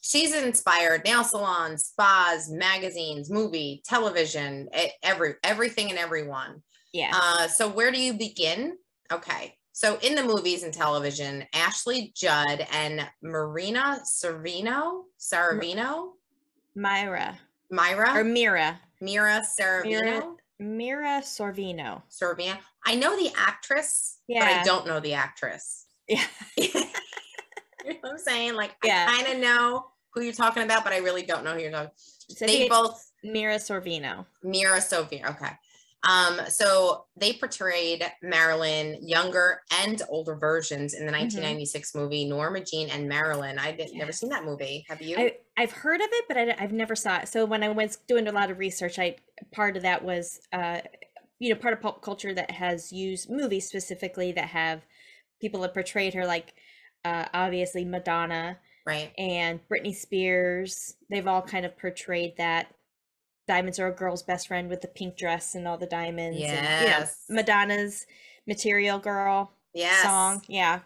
She's 0.00 0.34
inspired 0.34 1.04
nail 1.04 1.24
salons, 1.24 1.86
spas, 1.86 2.48
magazines, 2.48 3.30
movie, 3.30 3.82
television, 3.84 4.68
every 5.02 5.34
everything 5.42 5.90
and 5.90 5.98
everyone. 5.98 6.62
Yeah. 6.92 7.10
Uh, 7.12 7.48
so 7.48 7.68
where 7.68 7.90
do 7.90 8.00
you 8.00 8.14
begin? 8.14 8.78
Okay. 9.12 9.56
So 9.72 9.98
in 9.98 10.14
the 10.14 10.22
movies 10.22 10.62
and 10.62 10.72
television, 10.72 11.44
Ashley 11.52 12.12
Judd 12.16 12.66
and 12.72 13.06
Marina 13.20 14.00
Servino, 14.04 15.02
Saravino, 15.18 16.12
Myra 16.76 17.38
Myra, 17.70 18.16
or 18.16 18.24
Mira. 18.24 18.80
Mira 19.00 19.42
Saravino, 19.44 19.84
Mira- 19.84 20.34
Mira 20.58 21.22
Sorvino. 21.22 22.02
Servino. 22.10 22.56
I 22.86 22.94
know 22.94 23.16
the 23.16 23.30
actress, 23.36 24.18
but 24.28 24.42
I 24.42 24.62
don't 24.62 24.86
know 24.86 25.00
the 25.00 25.14
actress. 25.14 25.86
Yeah. 26.08 26.22
you 26.56 26.68
know 26.72 27.94
what 28.00 28.12
I'm 28.12 28.18
saying? 28.18 28.54
Like 28.54 28.76
Yeah. 28.82 29.06
I 29.08 29.22
kind 29.22 29.36
of 29.36 29.42
know 29.42 29.86
who 30.14 30.22
you're 30.22 30.32
talking 30.32 30.62
about, 30.62 30.84
but 30.84 30.92
I 30.92 30.98
really 30.98 31.22
don't 31.22 31.44
know 31.44 31.54
who 31.54 31.60
you're 31.60 31.70
talking. 31.72 31.90
So 31.96 32.46
they 32.46 32.68
both 32.68 33.10
Mira 33.22 33.56
Sorvino. 33.56 34.24
Mira 34.42 34.80
Sophie. 34.80 35.22
Okay. 35.24 35.50
Um, 36.04 36.40
so 36.48 37.06
they 37.16 37.32
portrayed 37.32 38.04
Marilyn 38.22 38.98
younger 39.02 39.62
and 39.82 40.00
older 40.08 40.36
versions 40.36 40.94
in 40.94 41.04
the 41.04 41.12
Mm-hmm. 41.16 41.22
1996 41.22 41.94
movie 41.94 42.24
Norma 42.24 42.60
Jean 42.60 42.90
and 42.90 43.08
Marilyn. 43.08 43.58
I 43.58 43.72
did 43.72 43.94
never 43.94 44.12
seen 44.12 44.30
that 44.30 44.44
movie. 44.44 44.84
Have 44.88 45.00
you? 45.00 45.16
I, 45.16 45.36
I've 45.56 45.72
heard 45.72 46.00
of 46.00 46.08
it, 46.10 46.24
but 46.28 46.36
I, 46.36 46.54
have 46.58 46.72
never 46.72 46.94
saw 46.94 47.18
it. 47.18 47.28
So 47.28 47.44
when 47.44 47.62
I 47.62 47.68
was 47.68 47.96
doing 48.06 48.28
a 48.28 48.32
lot 48.32 48.50
of 48.50 48.58
research, 48.58 48.98
I 48.98 49.16
part 49.52 49.76
of 49.76 49.82
that 49.82 50.04
was, 50.04 50.40
uh, 50.52 50.80
you 51.38 51.50
know, 51.50 51.56
part 51.56 51.74
of 51.74 51.80
pop 51.80 52.02
culture 52.02 52.34
that 52.34 52.50
has 52.50 52.92
used 52.92 53.30
movies 53.30 53.66
specifically 53.66 54.32
that 54.32 54.48
have 54.48 54.82
people 55.40 55.60
that 55.60 55.74
portrayed 55.74 56.14
her, 56.14 56.26
like 56.26 56.54
uh, 57.04 57.26
obviously 57.32 57.84
Madonna 57.84 58.58
right. 58.86 59.12
and 59.18 59.60
Britney 59.68 59.94
Spears. 59.94 60.96
They've 61.10 61.26
all 61.26 61.42
kind 61.42 61.64
of 61.66 61.76
portrayed 61.78 62.36
that 62.38 62.74
diamonds 63.46 63.78
are 63.78 63.88
a 63.88 63.92
girl's 63.94 64.22
best 64.22 64.48
friend 64.48 64.68
with 64.68 64.80
the 64.80 64.88
pink 64.88 65.16
dress 65.16 65.54
and 65.54 65.66
all 65.68 65.78
the 65.78 65.86
diamonds. 65.86 66.36
And, 66.40 66.46
you 66.48 66.62
know, 66.62 66.62
Yes. 66.62 67.24
Madonna's 67.28 68.06
Material 68.46 68.98
Girl 68.98 69.52
Yes. 69.72 70.02
song. 70.02 70.42
Yeah. 70.48 70.80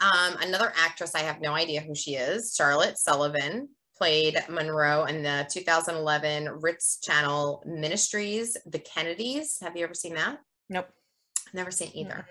Um, 0.00 0.36
another 0.40 0.72
actress, 0.76 1.14
I 1.14 1.20
have 1.20 1.40
no 1.40 1.54
idea 1.54 1.80
who 1.80 1.94
she 1.94 2.14
is. 2.14 2.54
Charlotte 2.54 2.98
Sullivan 2.98 3.68
played 3.96 4.36
Monroe 4.48 5.04
in 5.06 5.24
the 5.24 5.46
2011 5.50 6.46
Reelz 6.46 7.02
Channel 7.02 7.64
Ministries, 7.66 8.56
The 8.66 8.78
Kennedys. 8.78 9.58
Have 9.60 9.76
you 9.76 9.82
ever 9.82 9.94
seen 9.94 10.14
that? 10.14 10.38
Nope. 10.68 10.88
Never 11.52 11.72
seen 11.72 11.90
either. 11.94 12.14
Mm-mm. 12.14 12.24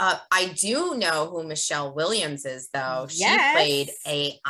Uh, 0.00 0.18
I 0.32 0.46
do 0.56 0.94
know 0.96 1.28
who 1.30 1.46
Michelle 1.46 1.94
Williams 1.94 2.44
is, 2.46 2.70
though. 2.72 3.06
Yes. 3.10 3.50
She 3.50 3.54
played 3.54 3.90
a 4.06 4.40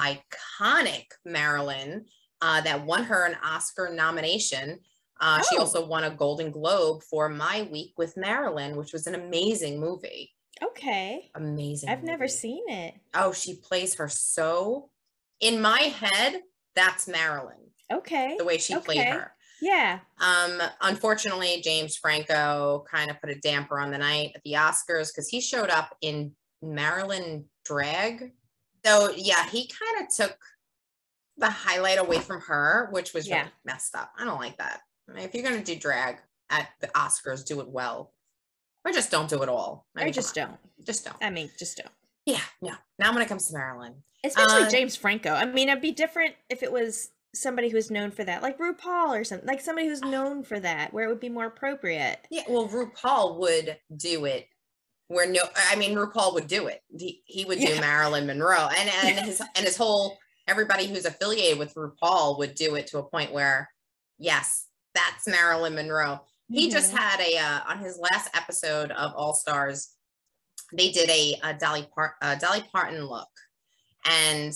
iconic 0.61 1.06
Marilyn 1.25 2.06
uh, 2.42 2.61
that 2.62 2.85
won 2.85 3.04
her 3.04 3.26
an 3.26 3.37
Oscar 3.42 3.90
nomination. 3.92 4.80
Uh, 5.20 5.42
She 5.42 5.56
Oh. 5.56 5.61
also 5.61 5.85
won 5.85 6.04
a 6.04 6.11
Golden 6.11 6.50
Globe 6.50 7.02
for 7.02 7.28
My 7.28 7.62
Week 7.70 7.92
with 7.99 8.16
Marilyn, 8.16 8.76
which 8.76 8.92
was 8.92 9.06
an 9.06 9.14
amazing 9.14 9.78
movie. 9.78 10.32
Okay. 10.62 11.30
Amazing. 11.35 11.88
I've 11.90 12.02
never 12.02 12.28
seen 12.28 12.68
it. 12.68 12.94
Oh, 13.14 13.32
she 13.32 13.54
plays 13.56 13.94
her 13.97 14.09
so. 14.09 14.90
In 15.40 15.61
my 15.61 15.80
head, 15.80 16.42
that's 16.75 17.06
Marilyn. 17.09 17.70
Okay. 17.92 18.37
The 18.38 18.44
way 18.44 18.59
she 18.59 18.76
played 18.78 19.04
her. 19.06 19.32
Yeah. 19.62 20.00
Um, 20.20 20.61
unfortunately, 20.80 21.61
James 21.62 21.97
Franco 21.97 22.85
kind 22.90 23.11
of 23.11 23.20
put 23.20 23.30
a 23.30 23.38
damper 23.40 23.78
on 23.78 23.90
the 23.90 23.99
night 23.99 24.32
at 24.35 24.42
the 24.44 24.52
Oscars 24.54 25.09
because 25.09 25.28
he 25.28 25.40
showed 25.40 25.68
up 25.70 25.94
in 26.00 26.35
Marilyn 26.62 27.44
drag. 27.64 28.32
So 28.85 29.12
yeah, 29.16 29.47
he 29.49 29.68
kind 29.68 30.06
of 30.06 30.14
took 30.14 30.37
the 31.40 31.50
highlight 31.50 31.99
away 31.99 32.18
from 32.18 32.40
her, 32.42 32.88
which 32.92 33.12
was 33.12 33.26
Yeah. 33.28 33.38
really 33.40 33.50
messed 33.64 33.94
up. 33.94 34.12
I 34.18 34.25
don't 34.25 34.38
like 34.40 34.59
that. 34.59 34.82
If 35.16 35.35
you're 35.35 35.42
gonna 35.42 35.64
do 35.64 35.75
drag 35.75 36.18
at 36.50 36.68
the 36.80 36.87
Oscars, 36.88 37.44
do 37.44 37.61
it 37.61 37.68
well, 37.68 38.12
or 38.85 38.92
just 38.92 39.11
don't 39.11 39.28
do 39.28 39.42
it 39.42 39.49
all. 39.49 39.87
I 39.97 40.02
I 40.02 40.04
mean, 40.04 40.12
just 40.12 40.35
don't. 40.35 40.59
just 40.85 41.04
don't. 41.04 41.16
I 41.20 41.30
mean, 41.30 41.50
just 41.59 41.76
don't. 41.76 41.92
Yeah, 42.26 42.42
no. 42.62 42.75
Now 42.99 43.12
when 43.12 43.23
it 43.23 43.28
comes 43.28 43.49
to 43.49 43.54
Marilyn, 43.54 44.02
Especially 44.23 44.64
Uh, 44.64 44.70
James 44.70 44.97
Franco. 44.97 45.30
I 45.32 45.47
mean, 45.47 45.70
it'd 45.70 45.80
be 45.80 45.92
different 45.92 46.35
if 46.50 46.62
it 46.62 46.70
was 46.70 47.09
somebody 47.35 47.70
who's 47.70 47.90
known 47.90 48.11
for 48.11 48.23
that, 48.23 48.42
like 48.42 48.59
RuPaul 48.59 49.18
or 49.18 49.25
something, 49.25 49.47
like 49.49 49.62
somebody 49.62 49.88
who's 49.88 50.02
known 50.02 50.42
for 50.42 50.61
that, 50.61 50.92
where 50.92 51.04
it 51.06 51.09
would 51.09 51.20
be 51.20 51.30
more 51.30 51.47
appropriate. 51.47 52.18
yeah. 52.30 52.42
Well, 52.47 52.68
RuPaul 52.68 53.38
would 53.38 53.78
do 53.97 54.26
it. 54.26 54.47
Where 55.09 55.26
no, 55.26 55.40
I 55.70 55.75
mean, 55.76 55.97
RuPaul 55.97 56.35
would 56.35 56.47
do 56.49 56.66
it. 56.66 56.82
He, 56.97 57.23
he 57.25 57.44
would 57.47 57.59
do 57.59 57.64
Yeah. 57.64 57.80
Marilyn 57.80 58.26
Monroe, 58.26 58.68
and 58.76 58.90
and 58.90 59.18
his 59.26 59.40
and 59.40 59.64
his 59.64 59.76
whole 59.78 60.18
everybody 60.50 60.87
who's 60.87 61.04
affiliated 61.07 61.59
with 61.59 61.75
RuPaul 61.75 62.37
would 62.38 62.54
do 62.57 62.75
it 62.75 62.88
to 62.88 62.99
a 62.99 63.02
point 63.09 63.33
where, 63.33 63.71
yes, 64.19 64.66
that's 64.95 65.26
Marilyn 65.28 65.75
Monroe. 65.76 66.21
He 66.49 66.69
just 66.69 66.92
Mhm. 66.92 66.99
had 66.99 67.21
a 67.21 67.38
uh, 67.38 67.61
on 67.69 67.78
his 67.78 67.97
last 67.99 68.28
episode 68.35 68.90
of 68.90 69.14
All 69.14 69.33
Stars. 69.35 69.95
They 70.73 70.90
did 70.90 71.09
a, 71.09 71.38
a 71.45 71.54
Dolly 71.54 71.88
Part 71.95 72.14
uh, 72.21 72.35
Dolly 72.35 72.64
Parton 72.73 73.04
look, 73.07 73.28
and 74.04 74.52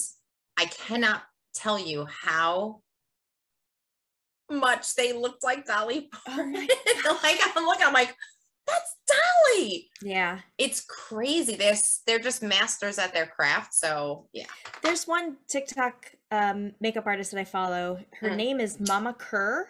I 0.57 0.67
cannot 0.67 1.23
tell 1.55 1.79
you 1.79 2.07
how 2.07 2.83
much 4.51 4.95
they 4.97 5.13
looked 5.13 5.43
like 5.45 5.65
Dolly 5.67 6.11
Oh 6.13 6.19
Parton. 6.27 6.53
my 6.53 6.69
like 7.23 7.41
I'm 7.57 7.65
looking, 7.65 7.87
I'm 7.87 7.93
like, 7.93 8.15
that's 8.67 8.97
Dolly. 9.07 9.91
Yeah. 10.03 10.41
It's 10.59 10.81
crazy. 10.81 11.57
They're 11.57 11.75
they're 12.07 12.19
just 12.19 12.43
masters 12.43 12.99
at 12.99 13.13
their 13.13 13.27
craft. 13.27 13.75
So 13.75 14.27
yeah. 14.33 14.47
There's 14.83 15.07
one 15.07 15.37
TikTok 15.49 16.13
um, 16.31 16.73
makeup 16.81 17.07
artist 17.07 17.31
that 17.33 17.41
I 17.41 17.45
follow. 17.45 18.01
Her 18.21 18.31
Mm. 18.31 18.37
name 18.37 18.61
is 18.61 18.81
Mama 18.81 19.15
Kerr. 19.15 19.69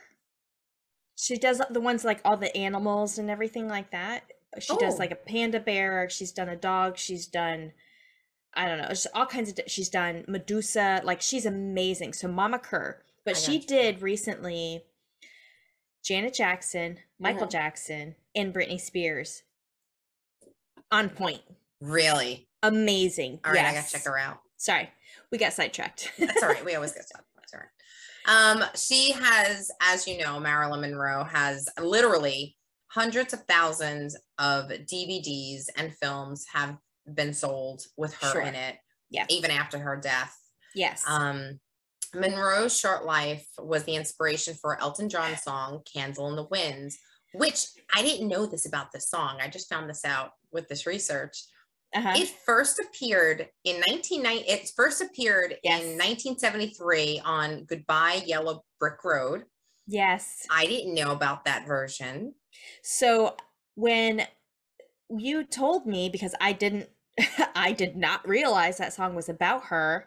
She 1.16 1.36
does 1.38 1.60
the 1.70 1.80
ones 1.80 2.04
like 2.04 2.20
all 2.24 2.36
the 2.36 2.54
animals 2.56 3.18
and 3.18 3.30
everything 3.30 3.68
like 3.68 3.90
that. 3.92 4.24
She 4.60 4.76
does 4.76 4.94
Oh. 4.94 4.98
like 4.98 5.10
a 5.10 5.16
panda 5.16 5.60
bear. 5.60 6.08
She's 6.10 6.32
done 6.32 6.48
a 6.48 6.56
dog. 6.56 6.96
She's 6.96 7.26
done, 7.26 7.72
I 8.54 8.66
don't 8.68 8.78
know, 8.78 8.88
just 8.88 9.06
all 9.14 9.26
kinds 9.26 9.50
of. 9.50 9.58
She's 9.66 9.88
done 9.88 10.24
Medusa. 10.28 11.00
Like 11.04 11.20
she's 11.20 11.46
amazing. 11.46 12.12
So 12.12 12.28
Mama 12.28 12.58
Kerr. 12.58 13.02
But 13.24 13.36
she 13.36 13.58
did 13.58 14.02
recently 14.02 14.84
Janet 16.04 16.34
Jackson, 16.34 16.98
Michael 17.18 17.46
Mhm. 17.46 17.50
Jackson, 17.52 18.16
and 18.34 18.54
Britney 18.54 18.80
Spears. 18.80 19.42
On 20.90 21.08
point. 21.08 21.42
Really. 21.80 22.48
Amazing. 22.62 23.40
All 23.44 23.52
right, 23.52 23.60
yes. 23.62 23.72
I 23.72 23.80
gotta 23.80 23.90
check 23.92 24.04
her 24.04 24.18
out. 24.18 24.40
Sorry, 24.56 24.90
we 25.30 25.38
got 25.38 25.52
sidetracked. 25.52 26.12
That's 26.18 26.42
all 26.42 26.48
right. 26.48 26.64
We 26.64 26.74
always 26.74 26.92
get 26.92 27.04
stuff. 27.08 27.22
That's 27.36 27.54
all 27.54 27.60
right. 27.60 27.68
Um, 28.26 28.64
she 28.74 29.12
has, 29.12 29.70
as 29.82 30.06
you 30.06 30.18
know, 30.18 30.38
Marilyn 30.40 30.80
Monroe 30.80 31.24
has 31.24 31.68
literally 31.78 32.56
hundreds 32.88 33.32
of 33.34 33.42
thousands 33.48 34.16
of 34.38 34.68
DVDs 34.70 35.64
and 35.76 35.94
films 35.96 36.46
have 36.52 36.78
been 37.12 37.34
sold 37.34 37.82
with 37.96 38.14
her 38.14 38.32
Sure. 38.32 38.40
in 38.42 38.54
it, 38.54 38.76
yes. 39.10 39.26
even 39.28 39.50
after 39.50 39.78
her 39.78 39.96
death. 39.96 40.34
Yes. 40.74 41.02
Um, 41.06 41.60
Monroe's 42.14 42.78
short 42.78 43.04
life 43.04 43.46
was 43.58 43.84
the 43.84 43.94
inspiration 43.96 44.54
for 44.54 44.80
Elton 44.80 45.08
John's 45.08 45.42
song 45.42 45.82
"Candle 45.92 46.28
in 46.28 46.36
the 46.36 46.44
Wind," 46.44 46.92
which 47.34 47.66
I 47.94 48.02
didn't 48.02 48.28
know 48.28 48.46
this 48.46 48.66
about 48.66 48.92
this 48.92 49.08
song. 49.08 49.38
I 49.40 49.48
just 49.48 49.68
found 49.68 49.88
this 49.88 50.04
out 50.04 50.32
with 50.52 50.68
this 50.68 50.86
research. 50.86 51.36
uh-huh. 51.94 52.12
It 52.16 52.28
first 52.44 52.80
appeared 52.80 53.48
in 53.64 53.76
1990. 53.76 54.50
It 54.50 54.70
first 54.76 55.00
appeared 55.00 55.56
Yes. 55.62 55.80
in 55.82 55.98
1973 55.98 57.20
on 57.24 57.64
"Goodbye 57.64 58.22
Yellow 58.26 58.64
Brick 58.80 59.02
Road." 59.04 59.44
yes. 59.86 60.46
I 60.50 60.66
didn't 60.66 60.94
know 60.94 61.12
about 61.12 61.44
that 61.44 61.66
version. 61.66 62.34
So 62.82 63.36
when 63.74 64.26
you 65.10 65.44
told 65.44 65.86
me 65.86 66.08
because 66.08 66.34
I 66.40 66.52
didn't 66.52 66.88
I 67.54 67.72
did 67.72 67.96
not 67.96 68.26
realize 68.26 68.78
that 68.78 68.92
song 68.94 69.14
was 69.14 69.28
about 69.28 69.64
her 69.66 70.06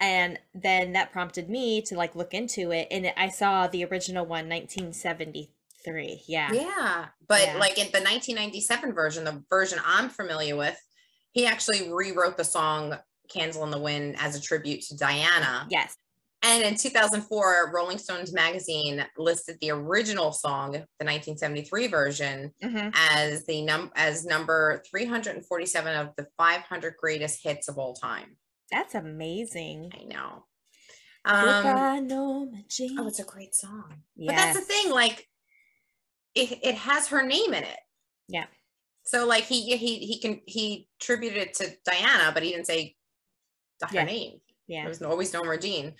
and 0.00 0.38
then 0.54 0.92
that 0.92 1.12
prompted 1.12 1.48
me 1.48 1.80
to 1.82 1.96
like 1.96 2.14
look 2.16 2.34
into 2.34 2.70
it 2.72 2.88
and 2.90 3.12
I 3.16 3.28
saw 3.28 3.66
the 3.66 3.84
original 3.84 4.24
one 4.26 4.48
1973. 4.48 6.22
Yeah. 6.26 6.52
Yeah, 6.52 7.08
but 7.28 7.42
Yeah. 7.42 7.56
like 7.58 7.78
in 7.78 7.86
the 7.92 8.00
1997 8.00 8.92
version, 8.92 9.24
the 9.24 9.44
version 9.50 9.78
I'm 9.84 10.08
familiar 10.10 10.56
with, 10.56 10.78
he 11.32 11.46
actually 11.46 11.90
rewrote 11.92 12.36
the 12.36 12.44
song 12.44 12.98
"Candle 13.30 13.64
in 13.64 13.70
the 13.70 13.78
Wind" 13.80 14.16
as 14.18 14.34
a 14.36 14.40
tribute 14.40 14.82
to 14.82 14.96
Diana. 14.96 15.66
Yes. 15.70 15.96
And 16.42 16.62
in 16.62 16.76
2004, 16.76 17.72
Rolling 17.74 17.98
Stones 17.98 18.32
magazine 18.32 19.04
listed 19.16 19.56
the 19.60 19.70
original 19.70 20.32
song, 20.32 20.72
the 20.72 21.04
1973 21.04 21.86
version, 21.88 22.52
hmm 22.62 22.88
as 22.94 23.44
the 23.46 23.62
num 23.62 23.90
as 23.96 24.24
number 24.24 24.82
347 24.90 25.96
of 25.96 26.14
the 26.16 26.26
500 26.36 26.94
greatest 26.98 27.42
hits 27.42 27.68
of 27.68 27.78
all 27.78 27.94
time. 27.94 28.36
That's 28.70 28.94
amazing. 28.94 29.92
I 29.98 30.04
know. 30.04 30.44
Um, 31.24 31.44
Goodbye, 31.44 31.98
Norma 32.00 32.62
Jean. 32.68 32.98
oh, 33.00 33.08
it's 33.08 33.18
a 33.20 33.24
great 33.24 33.54
song. 33.54 34.02
yes. 34.16 34.26
But 34.28 34.36
that's 34.36 34.58
the 34.60 34.64
thing, 34.64 34.90
like 34.92 35.28
it, 36.34 36.58
it 36.62 36.74
has 36.76 37.08
her 37.08 37.26
name 37.26 37.52
in 37.54 37.64
it. 37.64 37.78
Yeah. 38.28 38.46
So 39.04 39.26
like 39.26 39.44
he 39.44 39.76
he 39.76 39.98
he 39.98 40.20
can 40.20 40.40
he 40.46 40.88
tributed 41.00 41.38
it 41.38 41.54
to 41.54 41.68
Diana, 41.84 42.32
but 42.32 42.42
he 42.42 42.50
didn't 42.50 42.66
say 42.66 42.96
her 43.82 43.88
Yeah. 43.92 44.04
name. 44.04 44.40
Yeah. 44.66 44.82
There 44.82 44.88
was 44.88 45.02
always 45.02 45.32
Norma 45.32 45.58
Jean. 45.58 45.94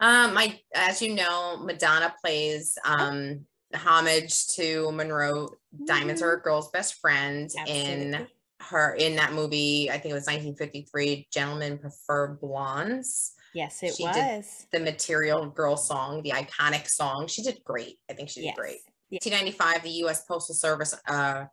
Um, 0.00 0.34
my 0.34 0.58
as 0.74 1.00
you 1.00 1.14
know, 1.14 1.56
Madonna 1.58 2.14
plays 2.22 2.76
Oh. 2.84 2.92
um 2.92 3.46
homage 3.74 4.46
to 4.48 4.90
Monroe. 4.92 5.48
Diamonds 5.86 6.22
are 6.22 6.32
a 6.34 6.40
girl's 6.40 6.70
best 6.70 6.94
friend 7.00 7.50
in 7.66 8.14
Absolutely. 8.14 8.34
Her 8.68 8.94
in 8.94 9.16
that 9.16 9.32
movie. 9.32 9.88
I 9.90 9.94
think 9.94 10.12
it 10.12 10.14
was 10.14 10.26
1953. 10.26 11.28
Gentlemen 11.32 11.78
prefer 11.78 12.34
blondes. 12.40 13.32
Yes, 13.54 13.82
it 13.82 13.94
she 13.94 14.04
did 14.04 14.36
was. 14.36 14.66
The 14.72 14.80
Material 14.80 15.46
Girl 15.46 15.76
song, 15.76 16.22
the 16.22 16.30
iconic 16.30 16.88
song. 16.88 17.26
She 17.26 17.42
did 17.42 17.62
great. 17.64 17.98
I 18.10 18.12
think 18.12 18.28
she 18.28 18.40
did 18.40 18.46
Yes. 18.46 18.56
great. 18.56 18.78
Yeah. 19.10 19.18
1995, 19.22 19.82
the 19.82 19.90
U.S. 20.04 20.24
Postal 20.24 20.54
Service 20.54 20.94
uh, 21.08 21.44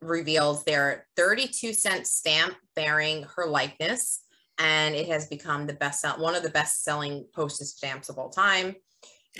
reveals 0.00 0.64
their 0.64 1.06
32 1.16 1.72
cent 1.72 2.06
stamp 2.06 2.56
bearing 2.74 3.24
her 3.36 3.46
likeness, 3.46 4.22
and 4.58 4.94
it 4.94 5.06
has 5.08 5.26
become 5.28 5.66
the 5.66 5.74
best 5.74 6.04
one 6.18 6.34
of 6.34 6.42
the 6.42 6.50
best 6.50 6.82
selling 6.82 7.26
postage 7.34 7.68
stamps 7.68 8.08
of 8.08 8.18
all 8.18 8.30
time. 8.30 8.74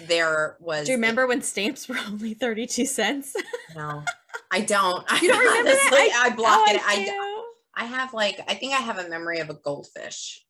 There 0.07 0.57
was 0.61 0.87
Do 0.87 0.93
you 0.93 0.97
remember 0.97 1.27
when 1.27 1.43
stamps 1.43 1.89
were 1.89 1.99
only 2.07 2.35
32 2.35 2.87
cents? 2.87 3.35
No, 3.75 4.03
I 4.51 4.61
don't. 4.61 5.05
You 5.21 5.29
don't 5.29 5.39
remember 5.41 5.71
that? 5.71 5.89
Honestly, 5.93 6.13
I, 6.15 6.31
block 6.37 6.59
Oh, 6.61 6.75
it. 6.75 6.81
I, 6.87 7.05
do. 7.05 7.45
I 7.75 7.85
have 7.85 8.15
like 8.15 8.41
I 8.49 8.55
think 8.55 8.73
I 8.75 8.79
have 8.79 8.99
a 8.99 9.09
memory 9.09 9.39
of 9.41 9.51
a 9.51 9.55
goldfish. 9.55 10.45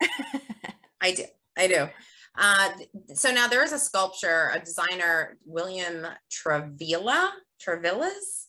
I 1.00 1.12
do. 1.12 1.24
I 1.56 1.66
do. 1.66 1.88
Uh, 2.36 2.68
so 3.14 3.32
now 3.32 3.48
there 3.48 3.64
is 3.64 3.72
a 3.72 3.78
sculpture, 3.78 4.50
a 4.54 4.60
designer, 4.60 5.38
William 5.44 6.06
Travilla, 6.30 7.32
Travilla's 7.58 8.46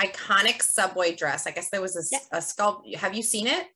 iconic 0.00 0.62
subway 0.62 1.14
dress. 1.14 1.46
I 1.46 1.50
guess 1.52 1.70
there 1.70 1.80
was 1.80 1.96
a 2.32 2.36
sculpt. 2.38 2.94
Have 2.96 3.14
you 3.14 3.22
seen 3.22 3.46
it? 3.46 3.66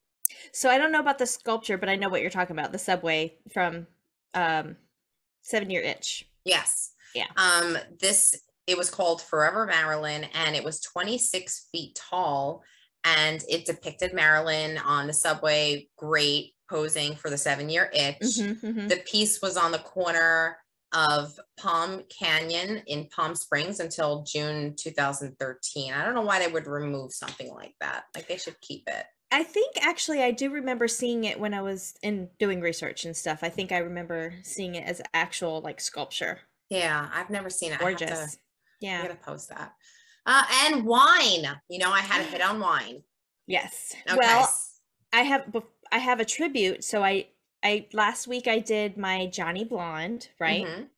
So 0.53 0.69
I 0.71 0.79
don't 0.79 0.93
know 0.93 1.01
about 1.01 1.19
the 1.19 1.27
sculpture, 1.27 1.79
but 1.79 1.89
I 1.89 1.97
know 1.97 2.09
what 2.09 2.21
you're 2.21 2.31
talking 2.31 2.57
about. 2.59 2.73
The 2.73 2.79
subway 2.79 3.35
from 3.53 3.87
um 4.35 4.77
Seven 5.43 5.71
Year 5.71 5.83
Itch. 5.83 6.27
Yes. 6.45 6.93
Yeah. 7.15 7.27
Um, 7.37 7.77
this 8.01 8.35
it 8.67 8.79
was 8.79 8.91
called 8.91 9.21
Forever 9.21 9.67
Marilyn, 9.67 10.25
and 10.33 10.57
it 10.57 10.65
was 10.65 10.81
26 10.81 11.69
feet 11.71 11.95
tall, 11.95 12.63
and 13.05 13.43
it 13.49 13.67
depicted 13.67 14.15
Marilyn 14.15 14.79
on 14.79 15.07
the 15.07 15.13
subway, 15.13 15.89
great 15.99 16.55
posing 16.71 17.15
for 17.15 17.29
the 17.31 17.37
seven 17.39 17.69
year 17.69 17.91
itch. 17.93 18.19
Mhm, 18.21 18.61
mhm. 18.61 18.89
The 18.89 19.03
piece 19.07 19.43
was 19.43 19.57
on 19.57 19.71
the 19.73 19.79
corner 19.81 20.59
of 20.93 21.39
Palm 21.59 22.05
Canyon 22.09 22.79
in 22.87 23.09
Palm 23.09 23.35
Springs 23.35 23.81
until 23.81 24.23
June 24.23 24.75
2013. 24.77 25.93
I 25.93 26.05
don't 26.05 26.15
know 26.15 26.23
why 26.23 26.39
they 26.39 26.51
would 26.51 26.67
remove 26.67 27.13
something 27.13 27.53
like 27.53 27.75
that. 27.81 28.05
Like 28.15 28.29
they 28.29 28.37
should 28.39 28.61
keep 28.61 28.85
it. 28.89 29.05
I 29.35 29.43
think 29.43 29.77
actually 29.85 30.23
I 30.23 30.31
do 30.31 30.49
remember 30.51 30.87
seeing 30.87 31.25
it 31.25 31.41
when 31.41 31.55
I 31.55 31.61
was 31.63 31.95
in 32.03 32.29
doing 32.39 32.61
research 32.61 33.05
and 33.05 33.17
stuff. 33.17 33.41
I 33.43 33.49
think 33.49 33.73
I 33.73 33.79
remember 33.79 34.35
seeing 34.45 34.77
it 34.77 34.87
as 34.87 35.03
actual 35.13 35.61
like 35.61 35.81
sculpture. 35.81 36.41
Yeah, 36.71 37.09
I've 37.13 37.31
never 37.31 37.51
seen 37.51 37.73
it. 37.73 37.79
To- 37.79 37.81
Gorgeous. 37.81 38.35
I 38.35 38.39
Yeah. 38.81 39.03
gotta 39.03 39.17
post 39.17 39.49
that. 39.49 39.75
Uh, 40.25 40.45
and 40.67 40.85
wine. 40.85 41.61
You 41.69 41.79
know, 41.81 41.91
I 41.91 42.01
had 42.01 42.21
a 42.21 42.25
hit 42.25 42.41
on 42.41 42.61
wine. 42.61 43.03
Yes. 43.47 43.93
Okay. 44.09 44.17
Well, 44.17 44.49
I 45.13 45.23
have 45.23 45.55
I 45.91 45.99
have 45.99 46.21
a 46.21 46.25
tribute. 46.25 46.85
So 46.85 47.03
I 47.03 47.27
I 47.63 47.89
last 47.93 48.29
week 48.29 48.47
I 48.47 48.61
did 48.61 48.97
my 48.97 49.27
Johnny 49.27 49.65
Blonde, 49.65 50.29
right? 50.39 50.65
Mhm. 50.65 50.89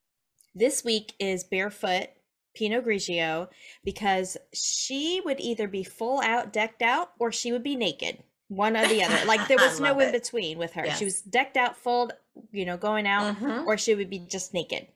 This 0.55 0.85
week 0.85 1.15
is 1.19 1.43
Barefoot 1.45 2.09
Pinot 2.55 2.85
Grigio 2.85 3.49
because 3.85 4.37
she 4.55 5.21
would 5.25 5.41
either 5.41 5.69
be 5.69 5.85
full 5.85 6.21
out 6.21 6.53
decked 6.53 6.83
out 6.83 7.13
or 7.19 7.31
she 7.33 7.53
would 7.53 7.63
be 7.63 7.77
naked. 7.77 8.23
One 8.49 8.77
or 8.77 8.87
the 8.87 9.03
other. 9.03 9.25
Like 9.27 9.49
there 9.49 9.57
was 9.61 9.81
no 9.81 9.99
in 10.01 10.13
between 10.13 10.59
with 10.59 10.73
her. 10.75 10.89
She 10.93 11.05
was 11.05 11.21
decked 11.23 11.57
out 11.57 11.77
full, 11.77 12.11
you 12.53 12.65
know, 12.65 12.77
going 12.77 13.07
out 13.07 13.37
Mhm. 13.37 13.67
or 13.67 13.77
she 13.77 13.95
would 13.95 14.09
be 14.11 14.21
just 14.21 14.55
naked. 14.55 14.87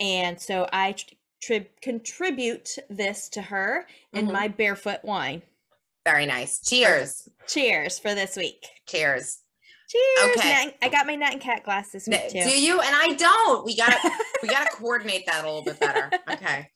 And 0.00 0.40
so 0.40 0.68
I 0.72 0.92
tr- 0.92 1.14
tri- 1.42 1.66
contribute 1.82 2.76
this 2.88 3.28
to 3.30 3.42
her 3.42 3.86
in 4.12 4.26
Mhm. 4.28 4.32
my 4.32 4.48
barefoot 4.48 5.00
wine. 5.04 5.42
Very 6.06 6.24
nice. 6.24 6.60
Cheers. 6.60 7.28
Cheers 7.46 7.98
for 7.98 8.14
this 8.14 8.36
week. 8.36 8.64
Cheers. 8.86 9.40
Cheers. 9.90 10.36
Okay. 10.38 10.48
Nat- 10.66 10.74
I 10.82 10.88
got 10.88 11.06
my 11.06 11.14
Nat 11.14 11.32
and 11.32 11.40
Kat 11.40 11.64
glass 11.64 11.90
this 11.92 12.06
week 12.06 12.28
too. 12.30 12.42
Do 12.44 12.60
you? 12.60 12.80
And 12.80 12.94
I 12.94 13.14
don't. 13.14 13.64
We 13.66 13.76
got 13.76 13.90
to 13.90 14.10
we 14.42 14.48
got 14.48 14.64
to 14.70 14.76
coordinate 14.76 15.26
that 15.26 15.44
a 15.44 15.46
little 15.46 15.62
bit 15.64 15.78
better. 15.80 16.10
Okay. 16.30 16.70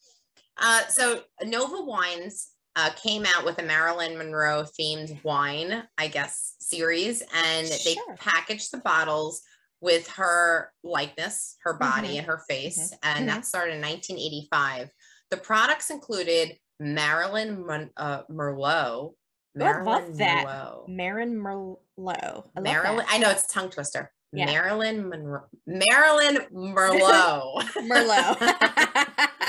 Uh, 0.59 0.87
so 0.89 1.23
Nova 1.43 1.81
Wines 1.83 2.52
uh, 2.77 2.91
came 3.03 3.25
out 3.37 3.45
with 3.45 3.59
a 3.59 3.63
Marilyn 3.63 4.17
Monroe 4.17 4.65
themed 4.79 5.23
wine, 5.25 5.83
I 5.99 6.09
guess, 6.09 6.55
series, 6.61 7.23
and 7.35 7.67
they 7.67 7.95
Sure. 7.95 8.17
packaged 8.17 8.73
the 8.73 8.79
bottles 8.79 9.43
with 9.81 10.09
her 10.13 10.73
likeness, 10.85 11.57
her 11.65 11.75
body, 11.75 12.15
Mhm. 12.15 12.19
and 12.19 12.27
her 12.27 12.39
face, 12.49 12.93
Mhm. 12.93 12.99
and 13.03 13.29
that 13.29 13.45
started 13.47 13.75
in 13.75 13.81
1985. 13.81 14.91
The 15.31 15.37
products 15.37 15.91
included 15.91 16.59
Marilyn 16.81 17.67
Mon- 17.67 17.91
uh, 17.97 18.23
Merlot. 18.31 18.87
Oh, 18.87 19.17
I 19.61 19.65
love 19.65 19.85
Marilyn 19.85 20.17
that. 20.19 20.47
Merlot. 20.47 20.89
Marin 20.89 21.35
Merlot. 21.35 22.49
I 22.57 22.61
Marilyn, 22.61 22.97
that. 22.99 23.07
I 23.11 23.19
know 23.19 23.31
it's 23.31 23.45
a 23.45 23.49
tongue 23.49 23.71
twister. 23.71 24.13
Yeah. 24.33 24.47
Marilyn 24.47 25.09
Monroe, 25.11 25.45
Marilyn 25.67 26.37
Merlot. 26.53 27.63
Merlot. 27.87 29.29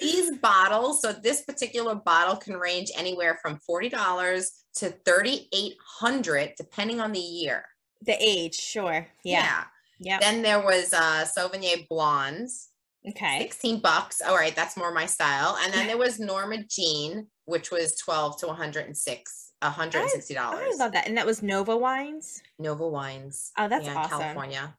These 0.00 0.38
bottles, 0.38 1.02
so 1.02 1.12
this 1.12 1.42
particular 1.42 1.94
bottle 1.94 2.36
can 2.36 2.54
range 2.56 2.90
anywhere 2.96 3.38
from 3.42 3.58
forty 3.58 3.88
dollars 3.88 4.50
to 4.76 4.90
thirty 4.90 5.48
eight 5.52 5.74
hundred, 5.98 6.54
depending 6.56 7.00
on 7.00 7.12
the 7.12 7.20
year. 7.20 7.64
the 8.02 8.16
age, 8.18 8.54
sure. 8.54 9.06
Yeah. 9.24 9.64
Yeah. 9.98 10.18
Then 10.20 10.42
there 10.42 10.60
was 10.62 10.92
uh 10.94 11.26
Sauvignon 11.36 11.86
Blondes, 11.88 12.68
Okay. 13.08 13.38
sixteen 13.40 13.80
bucks. 13.80 14.20
All 14.22 14.34
right, 14.36 14.56
that's 14.56 14.76
more 14.76 14.92
my 14.92 15.06
style. 15.06 15.58
And 15.62 15.72
then 15.72 15.86
there 15.86 15.98
was 15.98 16.18
Norma 16.18 16.64
Jean, 16.64 17.26
which 17.44 17.70
was 17.70 17.96
twelve 17.96 18.38
to 18.40 18.46
106, 18.46 19.52
160 19.60 20.34
dollars. 20.34 20.74
I 20.74 20.76
love 20.82 20.92
that. 20.92 21.06
And 21.06 21.16
that 21.18 21.26
was 21.26 21.42
Nova 21.42 21.76
Wines. 21.76 22.42
Nova 22.58 22.86
Wines. 22.88 23.52
Oh, 23.58 23.68
that's 23.68 23.84
yeah, 23.86 23.96
awesome. 23.96 24.18
California. 24.20 24.74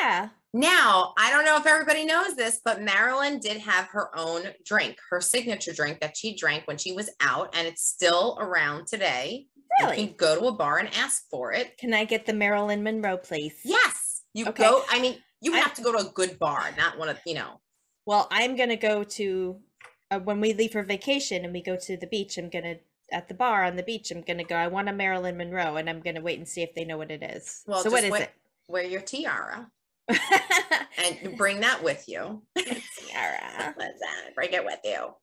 Yeah. 0.00 0.28
Now, 0.58 1.12
I 1.18 1.30
don't 1.30 1.44
know 1.44 1.58
if 1.58 1.66
everybody 1.66 2.06
knows 2.06 2.34
this, 2.34 2.62
but 2.64 2.80
Marilyn 2.80 3.40
did 3.40 3.58
have 3.58 3.88
her 3.88 4.08
own 4.18 4.42
drink, 4.64 4.96
her 5.10 5.20
signature 5.20 5.74
drink 5.74 6.00
that 6.00 6.16
she 6.16 6.34
drank 6.34 6.66
when 6.66 6.78
she 6.78 6.92
was 6.92 7.10
out, 7.20 7.54
and 7.54 7.68
it's 7.68 7.86
still 7.86 8.38
around 8.40 8.86
today. 8.86 9.48
You 9.78 9.86
Really? 9.86 9.96
can 10.06 10.16
go 10.16 10.40
to 10.40 10.46
a 10.46 10.52
bar 10.52 10.78
and 10.78 10.88
ask 10.94 11.28
for 11.28 11.52
it. 11.52 11.76
Can 11.76 11.92
I 11.92 12.06
get 12.06 12.24
the 12.24 12.32
Marilyn 12.32 12.82
Monroe, 12.82 13.18
please? 13.18 13.60
Yes, 13.64 14.22
you 14.32 14.46
Okay. 14.46 14.62
go. 14.62 14.82
I 14.88 14.98
mean, 14.98 15.22
you 15.42 15.54
I- 15.54 15.58
have 15.58 15.74
to 15.74 15.82
go 15.82 15.92
to 15.92 15.98
a 16.08 16.10
good 16.10 16.38
bar, 16.38 16.72
not 16.78 16.96
one 16.96 17.10
of 17.10 17.18
you 17.26 17.34
know. 17.34 17.60
Well, 18.06 18.26
I'm 18.30 18.56
gonna 18.56 18.76
go 18.76 19.04
to 19.04 19.60
uh, 20.10 20.20
when 20.20 20.40
we 20.40 20.54
leave 20.54 20.72
for 20.72 20.82
vacation 20.82 21.44
and 21.44 21.52
we 21.52 21.60
go 21.60 21.76
to 21.76 21.98
the 21.98 22.06
beach. 22.06 22.38
I'm 22.38 22.48
gonna 22.48 22.76
at 23.12 23.28
the 23.28 23.34
bar 23.34 23.62
on 23.64 23.76
the 23.76 23.82
beach. 23.82 24.10
I'm 24.10 24.22
gonna 24.22 24.44
go. 24.44 24.54
I 24.56 24.68
want 24.68 24.88
a 24.88 24.92
Marilyn 24.94 25.36
Monroe, 25.36 25.76
and 25.76 25.90
I'm 25.90 26.00
gonna 26.00 26.22
wait 26.22 26.38
and 26.38 26.48
see 26.48 26.62
if 26.62 26.74
they 26.74 26.84
know 26.86 26.96
what 26.96 27.10
it 27.10 27.22
is. 27.22 27.62
Well, 27.66 27.82
so 27.82 27.90
what 27.90 28.04
is 28.04 28.26
Wear 28.68 28.84
your 28.84 29.02
tiara 29.02 29.60
it? 29.60 29.66
And 30.08 31.36
bring 31.36 31.60
that 31.60 31.82
with 31.82 32.08
you. 32.08 32.42
Tiara. 32.56 33.74
Listen, 33.78 34.32
bring 34.34 34.52
it 34.52 34.64
with 34.64 34.80
you. 34.84 35.14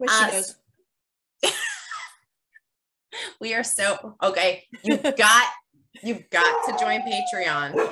She 0.00 0.06
Uh, 0.08 0.30
goes. 0.30 0.56
We 3.40 3.54
are 3.54 3.64
so 3.64 4.16
okay. 4.22 4.64
You've 4.84 5.02
got 5.02 5.46
you've 6.02 6.28
got 6.30 6.64
to 6.66 6.76
join 6.78 7.00
Patreon. 7.02 7.90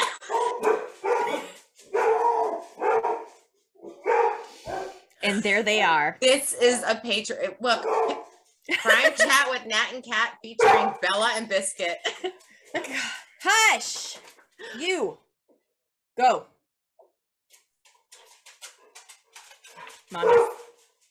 And 5.22 5.42
there 5.42 5.62
they 5.62 5.82
are. 5.82 6.16
This 6.20 6.52
is 6.52 6.82
a 6.82 6.94
Patreon. 6.96 7.56
Look, 7.60 7.82
Crime 8.78 9.12
Chat 9.16 9.48
with 9.50 9.66
Nat 9.66 9.86
and 9.94 10.04
Kat 10.04 10.34
featuring 10.42 10.92
Bella 11.02 11.32
and 11.36 11.48
Biscuit. 11.48 11.98
Hush! 13.42 14.18
You 14.78 15.18
go. 16.16 16.46
Mommy. 20.12 20.32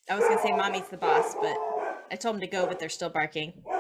I 0.10 0.16
was 0.16 0.24
gonna 0.28 0.42
say 0.42 0.52
mommy's 0.52 0.88
the 0.90 0.98
boss, 0.98 1.36
but 1.42 1.56
I 2.12 2.16
told 2.16 2.36
them 2.36 2.42
to 2.42 2.48
go, 2.48 2.66
but 2.68 2.80
they're 2.80 2.90
still 2.90 3.10
barking. 3.10 3.54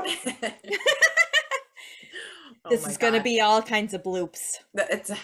Oh 2.67 2.69
this 2.71 2.87
is 2.87 2.97
gonna 2.97 3.21
be 3.21 3.41
all 3.41 3.61
kinds 3.61 3.93
of 3.93 4.01
bloops. 4.01 4.55
It's 4.73 5.11
uh, 5.11 5.15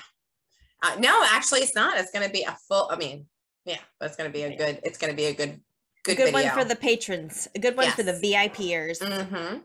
no, 1.00 1.24
actually, 1.32 1.62
it's 1.62 1.74
not. 1.74 1.98
It's 1.98 2.12
gonna 2.12 2.30
be 2.30 2.44
a 2.44 2.56
full. 2.68 2.88
I 2.92 2.96
mean, 2.96 3.26
yeah, 3.66 3.78
but 4.00 4.06
it's 4.10 4.16
gonna 4.16 4.30
be 4.30 4.44
a 4.44 4.56
good. 4.56 4.80
It's 4.84 5.00
gonna 5.00 5.16
be 5.16 5.26
a 5.26 5.34
good, 5.34 5.50
A 5.50 5.60
good, 6.04 6.18
good 6.18 6.34
video. 6.34 6.50
one 6.50 6.60
for 6.60 6.66
the 6.66 6.76
patrons. 6.76 7.48
A 7.56 7.60
good 7.60 7.76
one 7.76 7.90
for 7.94 8.04
the 8.04 8.14
VIPers. 8.14 9.00
hmm 9.02 9.58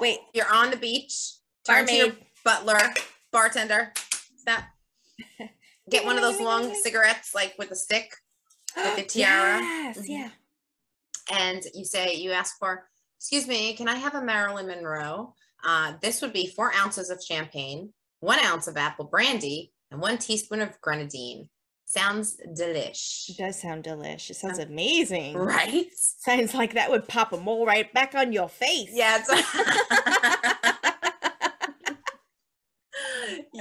Wait, 0.00 0.18
You're 0.34 0.52
on 0.52 0.70
the 0.72 0.76
beach. 0.76 1.34
Turn 1.64 1.86
to 1.86 1.92
barmaid. 1.92 2.16
butler, 2.44 2.80
bartender. 3.30 3.92
Stop. 4.36 4.64
Get 5.90 6.04
one 6.04 6.16
of 6.16 6.22
those 6.22 6.40
long 6.40 6.74
cigarettes, 6.74 7.34
like 7.34 7.54
with 7.58 7.70
a 7.70 7.76
stick, 7.76 8.10
with 8.76 8.96
the 8.96 9.02
tiara. 9.14 9.58
Yes, 9.60 9.98
Mhm. 9.98 10.04
yeah. 10.08 10.28
and 11.32 11.62
you 11.74 11.84
say 11.84 12.14
you 12.14 12.32
ask 12.32 12.58
for 12.58 12.88
excuse 13.18 13.46
me 13.46 13.74
can 13.74 13.88
i 13.88 13.94
have 13.94 14.14
a 14.16 14.22
marilyn 14.22 14.66
monroe 14.66 15.32
uh, 15.64 15.92
this 16.02 16.20
would 16.22 16.32
be 16.32 16.46
four 16.46 16.72
ounces 16.74 17.08
of 17.10 17.22
champagne 17.22 17.92
one 18.20 18.40
ounce 18.40 18.66
of 18.66 18.76
apple 18.76 19.04
brandy 19.04 19.70
and 19.92 20.00
one 20.00 20.16
teaspoon 20.18 20.60
of 20.60 20.80
grenadine 20.80 21.48
sounds 21.84 22.36
delish 22.58 23.28
It 23.28 23.36
does 23.36 23.60
sound 23.60 23.84
delish. 23.84 24.30
It 24.30 24.36
sounds 24.36 24.58
Uh, 24.58 24.62
amazing. 24.62 25.36
right 25.36 25.86
Sounds 25.96 26.54
like 26.54 26.74
that 26.74 26.90
would 26.90 27.06
pop 27.08 27.32
a 27.32 27.36
mole 27.36 27.66
right 27.66 27.92
back 27.92 28.14
on 28.16 28.32
your 28.32 28.48
face. 28.48 28.90
yeah 28.92 29.18
it's- 29.28 29.44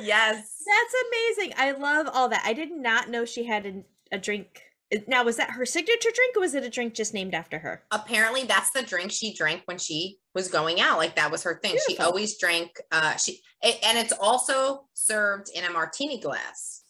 yes 0.09 0.35
That's 0.65 0.95
amazing. 1.07 1.53
I 1.57 1.71
love 1.71 2.07
all 2.13 2.29
that. 2.29 2.43
I 2.45 2.53
did 2.53 2.71
not 2.71 3.09
know 3.09 3.25
she 3.25 3.43
had 3.45 3.65
a, 3.65 3.73
a 4.15 4.19
drink. 4.19 4.61
Now, 5.07 5.23
was 5.23 5.37
that 5.37 5.51
her 5.51 5.65
signature 5.67 6.09
drink 6.13 6.35
or 6.35 6.39
was 6.41 6.55
it 6.55 6.63
a 6.63 6.69
drink 6.69 6.95
just 6.95 7.13
named 7.13 7.33
after 7.35 7.59
her? 7.59 7.83
apparently 7.91 8.43
that's 8.43 8.71
the 8.71 8.81
drink 8.81 9.11
she 9.11 9.33
drank 9.33 9.61
when 9.65 9.77
she 9.77 10.17
was 10.33 10.47
going 10.47 10.79
out 10.81 10.97
like 10.97 11.15
that 11.15 11.31
was 11.31 11.43
her 11.43 11.59
thing 11.61 11.75
she 11.87 11.97
always 11.99 12.37
drank 12.39 12.69
uh 12.91 13.15
she 13.17 13.39
it, 13.61 13.77
and 13.83 13.97
it's 13.97 14.13
also 14.27 14.85
served 14.93 15.47
in 15.55 15.63
a 15.65 15.71
martini 15.71 16.19
glass 16.19 16.83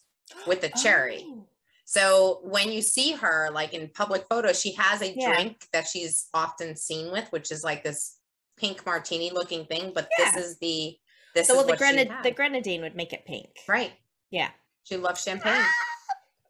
with 0.47 0.63
a 0.63 0.69
cherry 0.84 1.21
Oh, 1.27 1.47
So 1.86 2.39
when 2.43 2.71
you 2.71 2.82
see 2.82 3.13
her 3.13 3.49
like 3.60 3.73
in 3.73 3.89
public 4.01 4.23
photos, 4.29 4.62
she 4.62 4.73
has 4.73 5.01
a 5.01 5.12
Yeah. 5.15 5.34
drink 5.34 5.67
that 5.73 5.86
she's 5.91 6.27
often 6.34 6.75
seen 6.75 7.12
with, 7.12 7.27
which 7.36 7.49
is 7.51 7.63
like 7.63 7.84
this 7.84 8.17
pink 8.62 8.86
martini 8.86 9.29
looking 9.39 9.65
thing. 9.65 9.91
But 9.95 10.08
Yeah. 10.19 10.32
this 10.32 10.45
is 10.45 10.60
the 10.60 10.97
this 11.39 11.47
So, 11.47 11.56
well, 11.56 11.65
the, 11.65 11.78
grenad- 11.78 12.23
the 12.23 12.32
grenadine 12.32 12.82
would 12.82 12.95
make 12.95 13.13
it 13.13 13.25
pink. 13.25 13.49
right. 13.67 13.93
Yeah. 14.30 14.49
She 14.84 14.97
loves 14.97 15.23
champagne. 15.23 15.54
Ah! 15.56 15.89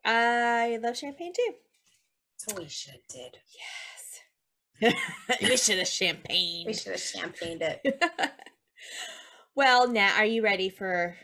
I 0.06 0.80
love 0.82 0.98
champagne 0.98 1.34
too. 1.34 1.54
So 2.38 2.56
we 2.56 2.68
should 2.68 2.94
have 2.94 3.08
did. 3.10 3.38
Yes. 4.82 4.96
we 5.42 5.58
should 5.58 5.78
have 5.78 5.88
champagne. 5.88 6.66
We 6.68 6.74
should 6.74 6.94
have 6.94 7.04
champagned 7.04 7.62
it. 7.62 8.04
well, 9.56 9.88
Nat, 9.88 10.18
are 10.18 10.26
you 10.26 10.42
ready 10.42 10.70
for 10.70 11.16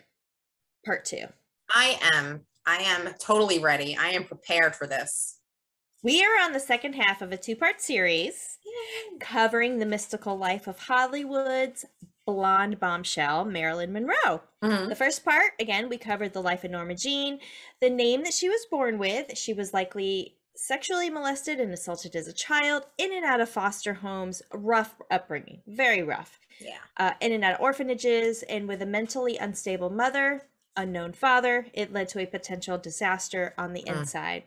part 0.86 1.06
two? 1.06 1.26
I 1.74 2.00
am. 2.14 2.42
I 2.66 2.78
am 2.78 3.14
totally 3.20 3.60
ready. 3.60 3.98
I 3.98 4.10
am 4.10 4.26
prepared 4.26 4.76
for 4.76 4.88
this. 4.88 5.40
We 6.04 6.24
are 6.24 6.44
on 6.44 6.52
the 6.52 6.60
second 6.60 6.94
half 6.94 7.22
of 7.22 7.32
a 7.32 7.38
two 7.38 7.56
part 7.56 7.82
series 7.82 8.58
covering 9.20 9.80
the 9.80 9.86
mystical 9.86 10.38
life 10.38 10.68
of 10.68 10.78
Hollywood's 10.80 11.86
blonde 12.26 12.80
bombshell, 12.80 13.46
Marilyn 13.46 13.94
Monroe. 13.94 14.42
Mhm. 14.62 14.90
The 14.90 14.96
first 14.96 15.24
part, 15.24 15.54
again, 15.60 15.90
we 15.90 15.98
covered 15.98 16.34
the 16.34 16.42
life 16.42 16.64
of 16.64 16.72
Norma 16.72 16.96
Jean, 16.96 17.40
the 17.80 17.90
name 17.90 18.24
that 18.24 18.34
she 18.34 18.50
was 18.50 18.66
born 18.66 18.98
with. 18.98 19.38
She 19.38 19.54
was 19.54 19.74
likely 19.74 20.38
sexually 20.56 21.10
molested 21.10 21.60
and 21.60 21.72
assaulted 21.74 22.16
as 22.16 22.28
a 22.28 22.34
child, 22.34 22.88
in 22.98 23.14
and 23.14 23.26
out 23.26 23.42
of 23.42 23.50
foster 23.50 23.96
homes, 23.96 24.42
rough 24.54 24.96
upbringing, 25.12 25.62
very 25.68 26.02
rough, 26.02 26.40
Yeah. 26.60 26.78
uh, 26.98 27.14
in 27.20 27.32
and 27.34 27.44
out 27.44 27.56
of 27.56 27.62
orphanages, 27.62 28.42
and 28.44 28.68
with 28.68 28.82
a 28.82 28.86
mentally 28.86 29.38
unstable 29.38 29.90
mother, 29.90 30.48
unknown 30.78 31.12
father, 31.14 31.68
it 31.74 31.92
led 31.92 32.08
to 32.10 32.20
a 32.20 32.26
potential 32.26 32.78
disaster 32.78 33.54
on 33.58 33.74
the 33.74 33.84
Mm. 33.84 33.98
inside. 33.98 34.44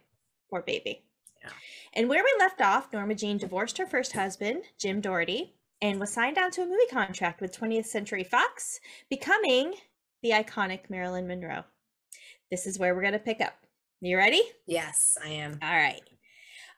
Poor 0.48 0.62
baby. 0.62 1.04
Yeah. 1.42 1.50
And 1.92 2.08
where 2.08 2.24
we 2.24 2.34
left 2.38 2.60
off, 2.62 2.90
Norma 2.92 3.14
Jean 3.14 3.36
divorced 3.36 3.76
her 3.78 3.86
first 3.86 4.12
husband, 4.12 4.64
Jim 4.78 5.00
Doherty, 5.02 5.54
and 5.80 6.00
was 6.00 6.12
signed 6.12 6.38
on 6.38 6.50
to 6.52 6.62
a 6.62 6.66
movie 6.66 6.86
contract 6.90 7.40
with 7.40 7.58
20th 7.58 7.86
Century 7.86 8.24
Fox, 8.24 8.80
becoming 9.08 9.74
the 10.22 10.30
iconic 10.30 10.90
Marilyn 10.90 11.26
Monroe. 11.28 11.64
This 12.50 12.66
is 12.66 12.78
where 12.78 12.94
we're 12.94 13.02
going 13.02 13.12
to 13.12 13.18
pick 13.18 13.40
up. 13.40 13.54
You 14.00 14.16
ready? 14.16 14.42
Yes, 14.66 15.16
I 15.24 15.28
am. 15.28 15.58
All 15.62 15.68
right. 15.76 16.00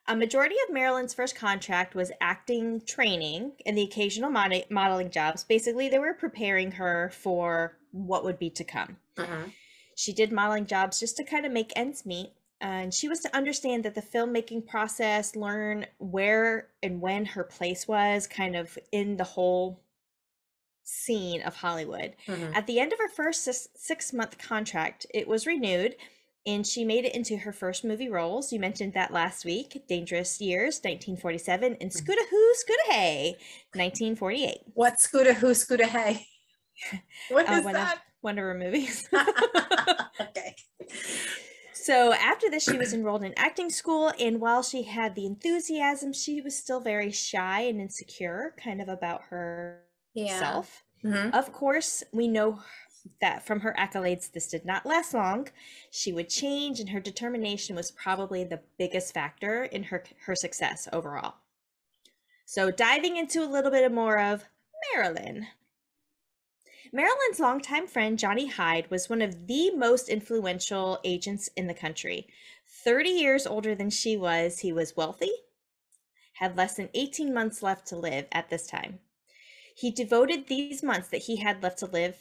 A 0.08 0.16
majority 0.16 0.56
of 0.66 0.74
Marilyn's 0.74 1.14
first 1.14 1.36
contract 1.36 1.94
was 1.94 2.10
acting 2.20 2.80
training 2.86 3.52
and 3.64 3.76
the 3.76 3.82
occasional 3.82 4.30
mod- 4.30 4.64
modeling 4.70 5.10
jobs. 5.10 5.44
Basically, 5.44 5.88
they 5.88 5.98
were 5.98 6.14
preparing 6.14 6.72
her 6.72 7.10
for 7.14 7.76
what 7.92 8.24
would 8.24 8.38
be 8.38 8.50
to 8.50 8.64
come. 8.64 8.96
Mhm. 9.16 9.52
She 9.94 10.12
did 10.12 10.32
modeling 10.32 10.66
jobs 10.66 10.98
just 10.98 11.16
to 11.18 11.24
kind 11.24 11.44
of 11.46 11.52
make 11.52 11.72
ends 11.76 12.04
meet. 12.06 12.32
And 12.60 12.92
she 12.92 13.08
was 13.08 13.20
to 13.20 13.34
understand 13.36 13.84
that 13.84 13.94
the 13.94 14.02
filmmaking 14.02 14.66
process, 14.66 15.34
learn 15.36 15.86
where 15.98 16.68
and 16.82 17.00
when 17.00 17.24
her 17.24 17.44
place 17.44 17.88
was, 17.88 18.26
kind 18.26 18.56
of 18.56 18.78
in 18.92 19.16
the 19.16 19.24
whole 19.24 19.80
scene 20.82 21.40
of 21.42 21.56
Hollywood. 21.56 22.16
Mhm. 22.26 22.54
At 22.54 22.66
the 22.66 22.80
end 22.80 22.92
of 22.92 22.98
her 22.98 23.08
first 23.08 23.48
six 23.76 24.12
month 24.12 24.38
contract, 24.38 25.06
it 25.14 25.28
was 25.28 25.46
renewed 25.46 25.96
and 26.46 26.66
she 26.66 26.84
made 26.84 27.04
it 27.04 27.14
into 27.14 27.36
her 27.36 27.52
first 27.52 27.84
movie 27.84 28.08
roles. 28.08 28.52
You 28.52 28.58
mentioned 28.58 28.94
that 28.94 29.12
last 29.12 29.44
week 29.44 29.84
Dangerous 29.86 30.40
Years, 30.40 30.80
1947, 30.82 31.76
and 31.80 31.90
Mhm. 31.90 31.94
Scooter 31.94 32.26
Hoo, 32.30 32.54
Scooter 32.54 32.82
Hey, 32.86 33.36
1948. 33.74 34.62
What 34.74 35.00
Scooter 35.00 35.34
who? 35.34 35.54
What 37.28 37.48
Uh, 37.48 37.52
is 37.52 37.64
one, 37.64 37.76
of, 37.76 37.82
that? 37.82 38.02
one 38.22 38.38
of 38.38 38.42
her 38.42 38.54
movies. 38.54 39.06
okay. 40.20 40.56
So 41.90 42.12
after 42.12 42.48
this, 42.48 42.62
she 42.62 42.78
was 42.78 42.94
enrolled 42.94 43.24
in 43.24 43.34
acting 43.36 43.68
school, 43.68 44.12
and 44.20 44.40
while 44.40 44.62
she 44.62 44.84
had 44.84 45.16
the 45.16 45.26
enthusiasm, 45.26 46.12
she 46.12 46.40
was 46.40 46.54
still 46.56 46.78
very 46.78 47.10
shy 47.10 47.62
and 47.62 47.80
insecure, 47.80 48.54
kind 48.62 48.80
of 48.80 48.88
about 48.88 49.22
Yeah. 50.14 50.36
herself. 50.36 50.84
Mhm. 51.02 51.34
Of 51.34 51.52
course, 51.52 52.04
we 52.12 52.28
know 52.28 52.62
that 53.20 53.42
from 53.42 53.58
her 53.62 53.74
accolades, 53.76 54.30
this 54.30 54.46
did 54.46 54.64
not 54.64 54.86
last 54.86 55.12
long. 55.12 55.48
She 55.90 56.12
would 56.12 56.28
change, 56.28 56.78
and 56.78 56.90
her 56.90 57.00
determination 57.00 57.74
was 57.74 57.90
probably 57.90 58.44
the 58.44 58.62
biggest 58.78 59.12
factor 59.12 59.64
in 59.64 59.82
her 59.82 60.04
her 60.26 60.36
success 60.36 60.86
overall. 60.92 61.38
So, 62.44 62.70
diving 62.70 63.16
into 63.16 63.42
a 63.42 63.50
little 63.50 63.72
bit 63.72 63.90
more 63.90 64.20
of 64.20 64.44
Marilyn. 64.94 65.48
Marilyn's 66.92 67.38
longtime 67.38 67.86
friend 67.86 68.18
Johnny 68.18 68.48
Hyde 68.48 68.90
was 68.90 69.08
one 69.08 69.22
of 69.22 69.46
the 69.46 69.70
most 69.72 70.08
influential 70.08 70.98
agents 71.04 71.48
in 71.56 71.66
the 71.66 71.74
country. 71.74 72.26
30 72.84 73.10
years 73.10 73.46
older 73.46 73.74
than 73.74 73.90
she 73.90 74.16
was, 74.16 74.60
he 74.60 74.72
was 74.72 74.96
wealthy, 74.96 75.30
had 76.34 76.56
less 76.56 76.74
than 76.74 76.88
18 76.94 77.32
months 77.32 77.62
left 77.62 77.86
to 77.88 77.96
live 77.96 78.26
at 78.32 78.50
this 78.50 78.66
time. 78.66 78.98
He 79.74 79.90
devoted 79.90 80.46
these 80.46 80.82
months 80.82 81.08
that 81.08 81.22
he 81.22 81.36
had 81.36 81.62
left 81.62 81.78
to 81.78 81.86
live 81.86 82.18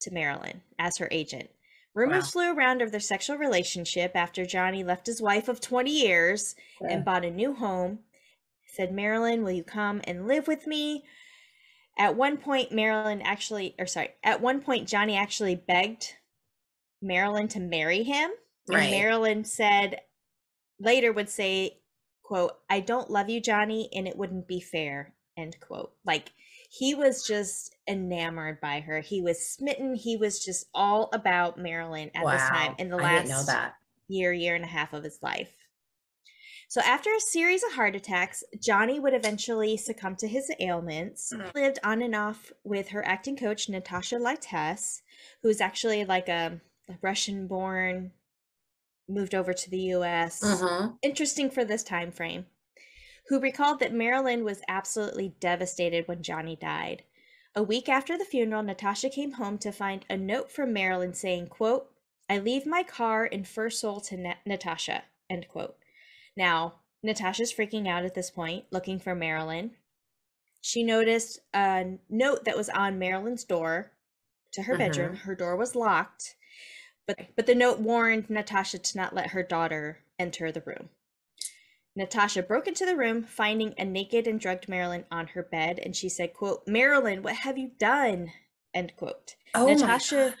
to 0.00 0.10
Marilyn 0.12 0.62
as 0.78 0.98
her 0.98 1.08
agent. 1.10 1.50
Rumors 1.94 2.24
Wow. 2.26 2.30
flew 2.30 2.54
around 2.54 2.82
of 2.82 2.90
their 2.92 3.00
sexual 3.00 3.36
relationship 3.36 4.12
after 4.14 4.44
Johnny 4.46 4.84
left 4.84 5.06
his 5.06 5.20
wife 5.22 5.48
of 5.48 5.60
20 5.60 5.90
years 5.90 6.54
Yeah. 6.80 6.88
and 6.92 7.04
bought 7.04 7.24
a 7.24 7.30
new 7.30 7.54
home. 7.54 8.00
Said, 8.66 8.92
Marilyn, 8.92 9.42
will 9.42 9.50
you 9.50 9.64
come 9.64 10.00
and 10.04 10.28
live 10.28 10.46
with 10.46 10.66
me? 10.66 11.04
At 12.00 12.16
one 12.16 12.38
point, 12.38 12.72
Marilyn 12.72 13.20
actually, 13.20 13.74
or 13.78 13.86
sorry, 13.86 14.08
at 14.24 14.40
one 14.40 14.62
point, 14.62 14.88
Johnny 14.88 15.16
actually 15.16 15.54
begged 15.54 16.14
Marilyn 17.02 17.46
to 17.48 17.60
marry 17.60 18.02
him. 18.02 18.30
And 18.68 18.76
Right. 18.76 18.90
Marilyn 18.90 19.44
said, 19.44 20.00
later 20.78 21.12
would 21.12 21.28
say, 21.28 21.82
quote, 22.22 22.52
I 22.70 22.80
don't 22.80 23.10
love 23.10 23.28
you, 23.28 23.38
Johnny, 23.38 23.90
and 23.94 24.08
it 24.08 24.16
wouldn't 24.16 24.48
be 24.48 24.60
fair, 24.60 25.12
end 25.36 25.58
quote. 25.60 25.92
Like, 26.06 26.32
he 26.70 26.94
was 26.94 27.26
just 27.26 27.76
enamored 27.86 28.62
by 28.62 28.80
her. 28.80 29.00
He 29.00 29.20
was 29.20 29.46
smitten. 29.46 29.94
He 29.94 30.16
was 30.16 30.42
just 30.42 30.68
all 30.72 31.10
about 31.12 31.58
Marilyn 31.58 32.10
at 32.14 32.24
this 32.24 32.48
time 32.48 32.76
in 32.78 32.88
the 32.88 32.96
last 32.96 33.74
year, 34.08 34.32
year 34.32 34.54
and 34.54 34.64
a 34.64 34.68
half 34.68 34.94
of 34.94 35.04
his 35.04 35.18
life. 35.20 35.52
So 36.70 36.80
after 36.82 37.10
a 37.12 37.18
series 37.20 37.64
of 37.64 37.72
heart 37.72 37.96
attacks, 37.96 38.44
Johnny 38.60 39.00
would 39.00 39.12
eventually 39.12 39.76
succumb 39.76 40.14
to 40.14 40.28
his 40.28 40.52
ailments. 40.60 41.32
Mm. 41.34 41.52
Lived 41.52 41.78
on 41.82 42.00
and 42.00 42.14
off 42.14 42.52
with 42.62 42.90
her 42.90 43.04
acting 43.04 43.36
coach 43.36 43.68
Natasha 43.68 44.14
Lytess, 44.20 45.02
who's 45.42 45.60
actually 45.60 46.04
like 46.04 46.28
a 46.28 46.60
Russian-born, 47.02 48.12
moved 49.08 49.34
over 49.34 49.52
to 49.52 49.68
the 49.68 49.80
U.S. 49.98 50.42
Mhm. 50.44 50.96
Interesting 51.02 51.50
for 51.50 51.64
this 51.64 51.82
time 51.82 52.12
frame. 52.12 52.46
Who 53.26 53.40
recalled 53.40 53.80
that 53.80 53.92
Marilyn 53.92 54.44
was 54.44 54.62
absolutely 54.68 55.34
devastated 55.40 56.06
when 56.06 56.22
Johnny 56.22 56.54
died. 56.54 57.02
A 57.56 57.64
week 57.64 57.88
after 57.88 58.16
the 58.16 58.24
funeral, 58.24 58.62
Natasha 58.62 59.10
came 59.10 59.32
home 59.32 59.58
to 59.58 59.72
find 59.72 60.06
a 60.08 60.16
note 60.16 60.52
from 60.52 60.72
Marilyn 60.72 61.14
saying, 61.14 61.48
quote, 61.48 61.90
I 62.28 62.38
leave 62.38 62.64
my 62.64 62.84
car 62.84 63.26
in 63.26 63.42
First 63.42 63.80
Soul 63.80 64.00
to 64.02 64.16
Na- 64.16 64.34
Natasha, 64.46 65.02
end 65.28 65.48
quote. 65.48 65.76
Now, 66.40 66.76
Natasha's 67.02 67.52
freaking 67.52 67.86
out 67.86 68.06
at 68.06 68.14
this 68.14 68.30
point, 68.30 68.64
looking 68.70 68.98
for 68.98 69.14
Marilyn. 69.14 69.72
She 70.62 70.82
noticed 70.82 71.38
a 71.54 71.98
note 72.08 72.46
that 72.46 72.56
was 72.56 72.70
on 72.70 72.98
Marilyn's 72.98 73.44
door 73.44 73.92
to 74.52 74.62
her 74.62 74.74
Mhm. 74.74 74.78
bedroom. 74.78 75.16
Her 75.16 75.34
door 75.34 75.54
was 75.54 75.76
locked, 75.76 76.36
but 77.06 77.36
but 77.36 77.44
the 77.44 77.54
note 77.54 77.78
warned 77.78 78.30
Natasha 78.30 78.78
to 78.78 78.96
not 78.96 79.14
let 79.14 79.32
her 79.32 79.42
daughter 79.42 80.02
enter 80.18 80.50
the 80.50 80.62
room. 80.62 80.88
Natasha 81.94 82.42
broke 82.42 82.66
into 82.66 82.86
the 82.86 82.96
room, 82.96 83.22
finding 83.22 83.74
a 83.76 83.84
naked 83.84 84.26
and 84.26 84.40
drugged 84.40 84.66
Marilyn 84.66 85.04
on 85.10 85.26
her 85.28 85.42
bed, 85.42 85.78
and 85.78 85.94
she 85.94 86.08
said, 86.08 86.32
quote, 86.32 86.66
Marilyn, 86.66 87.22
what 87.22 87.36
have 87.36 87.58
you 87.58 87.68
done? 87.68 88.32
End 88.72 88.96
quote. 88.96 89.36
Oh 89.54 89.66
Natasha. 89.66 90.38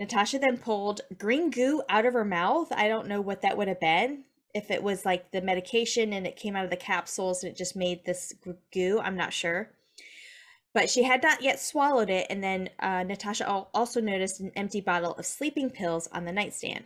Natasha 0.00 0.40
then 0.40 0.58
pulled 0.58 1.02
green 1.16 1.50
goo 1.50 1.84
out 1.88 2.04
of 2.04 2.14
her 2.14 2.24
mouth. 2.24 2.72
I 2.72 2.88
don't 2.88 3.06
know 3.06 3.20
what 3.20 3.42
that 3.42 3.56
would 3.56 3.68
have 3.68 3.80
been. 3.80 4.25
If 4.56 4.70
it 4.70 4.82
was 4.82 5.04
like 5.04 5.32
the 5.32 5.42
medication 5.42 6.14
and 6.14 6.26
it 6.26 6.36
came 6.36 6.56
out 6.56 6.64
of 6.64 6.70
the 6.70 6.76
capsules 6.76 7.42
and 7.42 7.52
it 7.52 7.58
just 7.58 7.76
made 7.76 8.06
this 8.06 8.32
goo, 8.72 8.98
I'm 9.02 9.16
not 9.16 9.34
sure. 9.34 9.68
But 10.72 10.88
she 10.88 11.02
had 11.02 11.22
not 11.22 11.42
yet 11.42 11.60
swallowed 11.60 12.08
it. 12.08 12.26
And 12.30 12.42
then 12.42 12.70
uh, 12.80 13.02
Natasha 13.02 13.46
also 13.46 14.00
noticed 14.00 14.40
an 14.40 14.52
empty 14.56 14.80
bottle 14.80 15.12
of 15.12 15.26
sleeping 15.26 15.68
pills 15.68 16.08
on 16.10 16.24
the 16.24 16.32
nightstand. 16.32 16.84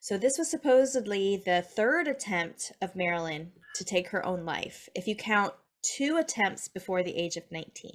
So 0.00 0.18
this 0.18 0.36
was 0.36 0.50
supposedly 0.50 1.36
the 1.36 1.62
third 1.62 2.08
attempt 2.08 2.72
of 2.82 2.96
Marilyn 2.96 3.52
to 3.76 3.84
take 3.84 4.08
her 4.08 4.26
own 4.26 4.44
life, 4.44 4.88
if 4.96 5.06
you 5.06 5.14
count 5.14 5.54
two 5.82 6.16
attempts 6.16 6.66
before 6.66 7.04
the 7.04 7.16
age 7.16 7.36
of 7.36 7.44
19. 7.52 7.92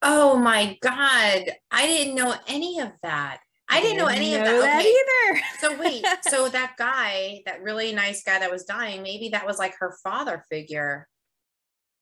Oh 0.00 0.38
my 0.38 0.78
God. 0.80 1.50
I 1.70 1.86
didn't 1.86 2.14
know 2.14 2.34
any 2.48 2.80
of 2.80 2.92
that. 3.02 3.40
I 3.72 3.80
didn't 3.80 3.98
know 3.98 4.06
any 4.06 4.34
of 4.34 4.44
that. 4.44 4.58
Okay. 4.58 4.88
either. 4.88 5.40
So 5.60 5.78
wait, 5.78 6.04
so 6.22 6.48
that 6.48 6.74
guy, 6.76 7.40
that 7.46 7.62
really 7.62 7.92
nice 7.92 8.24
guy 8.24 8.38
that 8.40 8.50
was 8.50 8.64
dying, 8.64 9.02
maybe 9.02 9.28
that 9.28 9.46
was 9.46 9.58
like 9.58 9.74
her 9.78 9.96
father 10.02 10.44
figure. 10.50 11.08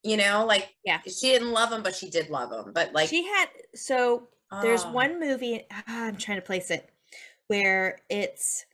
You 0.02 0.16
know, 0.16 0.46
like 0.46 0.74
Yeah. 0.84 1.00
she 1.02 1.28
didn't 1.32 1.52
love 1.52 1.70
him, 1.70 1.82
but 1.82 1.94
she 1.94 2.08
did 2.08 2.30
love 2.30 2.50
him. 2.52 2.72
But 2.72 2.94
like 2.94 3.08
she 3.10 3.24
had 3.24 3.48
so 3.74 4.28
there's 4.62 4.84
one 4.86 5.20
movie 5.20 5.64
ah, 5.70 5.82
i'm 6.06 6.16
trying 6.16 6.38
to 6.38 6.42
place 6.42 6.72
it 6.72 6.90
where 7.46 8.00
it's 8.08 8.64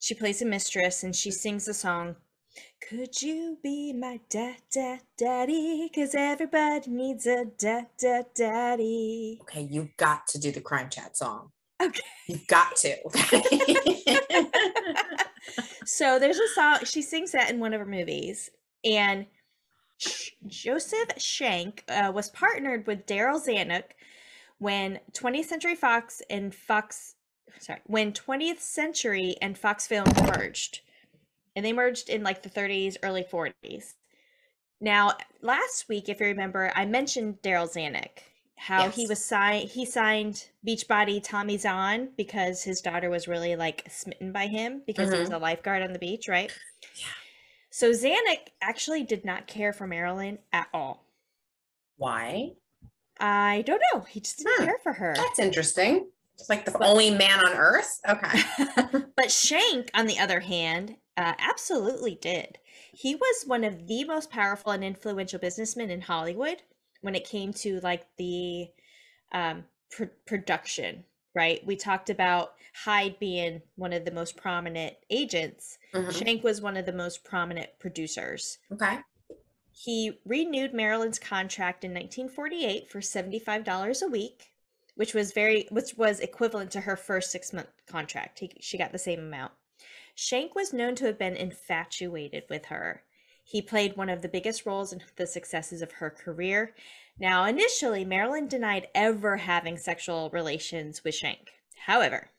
she 0.00 0.14
plays 0.14 0.42
a 0.42 0.44
mistress 0.44 1.04
and 1.04 1.14
she 1.14 1.30
sings 1.30 1.64
the 1.66 1.74
song 1.74 2.16
could 2.88 3.22
you 3.22 3.56
be 3.62 3.92
my 3.92 4.18
da 4.28 4.54
da 4.72 4.98
daddy 5.16 5.88
because 5.88 6.14
everybody 6.16 6.90
needs 6.90 7.24
a 7.26 7.44
da 7.56 7.82
da 7.96 8.22
daddy 8.34 9.38
Okay, 9.42 9.62
you've 9.70 9.96
got 9.96 10.26
to 10.28 10.38
do 10.40 10.50
the 10.50 10.60
crime 10.60 10.90
chat 10.90 11.16
song. 11.16 11.50
Okay. 11.82 12.00
You've 12.28 12.46
got 12.46 12.76
to. 12.76 12.96
so 15.84 16.18
there's 16.18 16.38
a 16.38 16.48
song 16.54 16.78
she 16.84 17.02
sings 17.02 17.32
that 17.32 17.50
in 17.50 17.60
one 17.60 17.74
of 17.74 17.80
her 17.80 17.86
movies 17.86 18.50
and 18.84 19.26
joseph 20.46 21.10
shank 21.18 21.84
uh, 21.88 22.10
was 22.14 22.30
partnered 22.30 22.86
with 22.86 23.06
darryl 23.06 23.44
zanuck 23.44 23.84
when 24.58 25.00
20th 25.12 25.46
century 25.46 25.74
fox 25.74 26.22
and 26.30 26.54
fox 26.54 27.14
sorry 27.58 27.80
when 27.86 28.12
20th 28.12 28.60
century 28.60 29.36
and 29.40 29.58
fox 29.58 29.86
films 29.86 30.12
merged 30.36 30.80
and 31.54 31.64
they 31.64 31.72
merged 31.72 32.08
in 32.08 32.22
like 32.22 32.42
the 32.42 32.50
30s 32.50 32.96
early 33.02 33.24
40s 33.24 33.94
now 34.80 35.12
last 35.40 35.88
week 35.88 36.08
if 36.08 36.20
you 36.20 36.26
remember 36.26 36.72
i 36.74 36.84
mentioned 36.84 37.36
darryl 37.42 37.70
zanuck 37.70 38.22
how 38.66 38.88
he 38.88 39.06
was 39.06 39.24
signed 39.24 39.68
he 39.70 39.84
signed 39.84 40.48
beachbody 40.66 41.22
tommy 41.22 41.58
zahn 41.58 42.08
because 42.16 42.62
his 42.62 42.80
daughter 42.80 43.10
was 43.10 43.26
really 43.26 43.56
like 43.56 43.84
smitten 43.90 44.30
by 44.32 44.46
him 44.46 44.82
because 44.86 45.12
he 45.12 45.18
was 45.18 45.30
a 45.30 45.38
lifeguard 45.38 45.82
on 45.82 45.92
the 45.92 45.98
beach 45.98 46.28
right 46.28 46.52
Yeah. 46.96 47.06
so 47.70 47.90
zanuck 47.90 48.38
actually 48.62 49.02
did 49.02 49.24
not 49.24 49.46
care 49.46 49.72
for 49.72 49.86
marilyn 49.86 50.38
at 50.52 50.68
all 50.72 51.04
Why? 51.96 52.52
i 53.18 53.62
don't 53.66 53.82
know 53.92 54.00
he 54.02 54.20
just 54.20 54.38
didn't 54.38 54.52
Hmm. 54.58 54.64
care 54.64 54.78
for 54.82 54.92
her 54.92 55.14
That's 55.16 55.38
interesting. 55.38 56.08
It's 56.38 56.48
like 56.48 56.64
the 56.64 56.82
only 56.84 57.10
man 57.10 57.38
on 57.46 57.52
earth. 57.52 58.00
Okay. 58.08 58.40
but 59.16 59.30
Shank, 59.30 59.90
on 59.94 60.06
the 60.06 60.18
other 60.18 60.40
hand, 60.40 60.96
uh, 61.16 61.34
absolutely 61.38 62.14
did. 62.20 62.58
He 62.92 63.14
was 63.14 63.44
one 63.46 63.62
of 63.64 63.86
the 63.86 64.02
most 64.04 64.30
powerful 64.30 64.72
and 64.72 64.82
influential 64.82 65.38
businessmen 65.38 65.90
in 65.90 66.00
Hollywood 66.00 66.62
when 67.02 67.14
it 67.14 67.28
came 67.28 67.52
to 67.52 67.78
like 67.80 68.06
the 68.16 68.68
um, 69.32 69.64
pr- 69.90 70.04
production. 70.26 71.04
Right? 71.34 71.64
We 71.66 71.76
talked 71.76 72.10
about 72.10 72.54
Hyde 72.74 73.18
being 73.18 73.62
one 73.76 73.92
of 73.94 74.04
the 74.04 74.10
most 74.10 74.36
prominent 74.36 74.94
agents. 75.08 75.78
Mhm. 75.94 76.12
Shank 76.12 76.44
was 76.44 76.60
one 76.60 76.76
of 76.76 76.84
the 76.84 76.92
most 76.92 77.24
prominent 77.24 77.70
producers. 77.78 78.58
Okay. 78.70 78.98
He 79.72 80.20
renewed 80.26 80.74
Marilyn's 80.74 81.18
contract 81.18 81.84
in 81.84 81.92
1948 81.92 82.90
for 82.90 83.00
$75 83.00 84.02
a 84.02 84.08
week, 84.08 84.52
which 84.96 85.14
was 85.14 85.32
very 85.32 85.66
which 85.70 85.96
was 85.96 86.20
equivalent 86.20 86.70
to 86.72 86.80
her 86.82 86.96
first 86.96 87.34
6-month 87.34 87.68
contract. 87.86 88.38
He, 88.40 88.52
she 88.60 88.76
got 88.76 88.92
the 88.92 88.98
same 88.98 89.20
amount. 89.20 89.52
Shank 90.14 90.54
was 90.54 90.74
known 90.74 90.94
to 90.96 91.06
have 91.06 91.18
been 91.18 91.36
infatuated 91.36 92.44
with 92.50 92.66
her. 92.66 93.02
He 93.42 93.60
played 93.60 93.96
one 93.96 94.08
of 94.08 94.22
the 94.22 94.28
biggest 94.28 94.64
roles 94.66 94.92
in 94.92 95.02
the 95.16 95.26
successes 95.26 95.82
of 95.82 95.92
her 95.92 96.10
career. 96.10 96.74
Now, 97.18 97.44
initially, 97.44 98.04
Marilyn 98.04 98.48
denied 98.48 98.88
ever 98.94 99.36
having 99.38 99.76
sexual 99.76 100.30
relations 100.30 101.04
with 101.04 101.14
Shank. 101.14 101.50
However, 101.86 102.30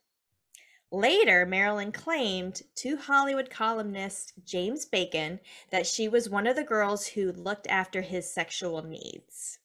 later, 0.92 1.46
Marilyn 1.46 1.92
claimed 1.92 2.62
to 2.76 2.98
Hollywood 2.98 3.50
columnist 3.50 4.34
James 4.46 4.86
Bacon 4.86 5.40
that 5.72 5.86
she 5.86 6.08
was 6.08 6.30
one 6.30 6.48
of 6.48 6.56
the 6.56 6.64
girls 6.64 7.08
who 7.08 7.32
looked 7.32 7.68
after 7.68 8.02
his 8.02 8.32
sexual 8.32 8.82
needs. 8.82 9.60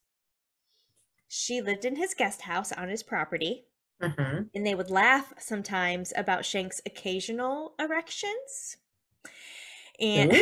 She 1.28 1.60
lived 1.60 1.84
in 1.84 1.96
his 1.96 2.14
guest 2.14 2.42
house 2.42 2.72
on 2.72 2.88
his 2.88 3.02
property, 3.02 3.64
Mm-hmm. 4.00 4.42
and 4.54 4.64
they 4.64 4.76
would 4.76 4.90
laugh 4.90 5.32
sometimes 5.40 6.12
about 6.14 6.44
Shank's 6.44 6.80
occasional 6.86 7.74
erections. 7.80 8.76
And 10.00 10.30
now 10.32 10.38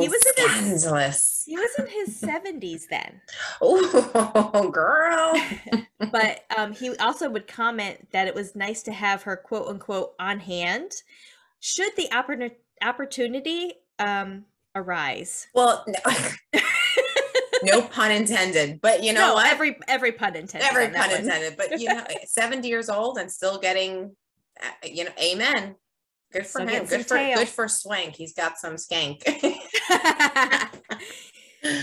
he 0.00 0.08
was 0.08 0.24
in 0.38 0.64
his 0.64 1.44
he 1.44 1.56
was 1.56 1.70
in 1.78 1.86
his 1.86 2.16
seventies 2.16 2.86
then, 2.88 3.20
Oh, 3.60 4.70
girl. 4.72 5.38
but 6.10 6.44
um, 6.56 6.72
he 6.72 6.96
also 6.96 7.28
would 7.28 7.46
comment 7.46 8.08
that 8.12 8.26
it 8.26 8.34
was 8.34 8.56
nice 8.56 8.82
to 8.84 8.92
have 8.92 9.22
her 9.24 9.36
quote 9.36 9.68
unquote 9.68 10.14
on 10.18 10.40
hand 10.40 10.92
should 11.60 11.94
the 11.96 12.08
oppor- 12.10 12.52
opportunity 12.82 13.74
um, 13.98 14.46
arise. 14.74 15.48
Well, 15.54 15.84
no, 15.86 16.60
no 17.62 17.82
pun 17.82 18.12
intended, 18.12 18.80
but 18.80 19.02
you 19.02 19.12
know 19.12 19.28
no, 19.28 19.34
what? 19.34 19.46
every 19.46 19.76
every 19.88 20.12
pun 20.12 20.36
intended. 20.36 20.66
Every 20.70 20.88
pun 20.88 21.10
intended. 21.10 21.58
But 21.58 21.80
you 21.80 21.88
know, 21.88 22.04
70 22.24 22.66
years 22.66 22.88
old 22.88 23.18
and 23.18 23.30
still 23.30 23.58
getting, 23.58 24.16
uh, 24.62 24.86
you 24.86 25.04
know, 25.04 25.12
amen. 25.22 25.74
Good 26.32 26.46
for 26.46 26.60
Still 26.60 26.68
him. 26.68 26.86
Good 26.86 27.06
for 27.06 27.16
tail. 27.16 27.38
good 27.38 27.48
for 27.48 27.68
Swank. 27.68 28.14
He's 28.14 28.32
got 28.32 28.58
some 28.58 28.76
skank. 28.76 29.24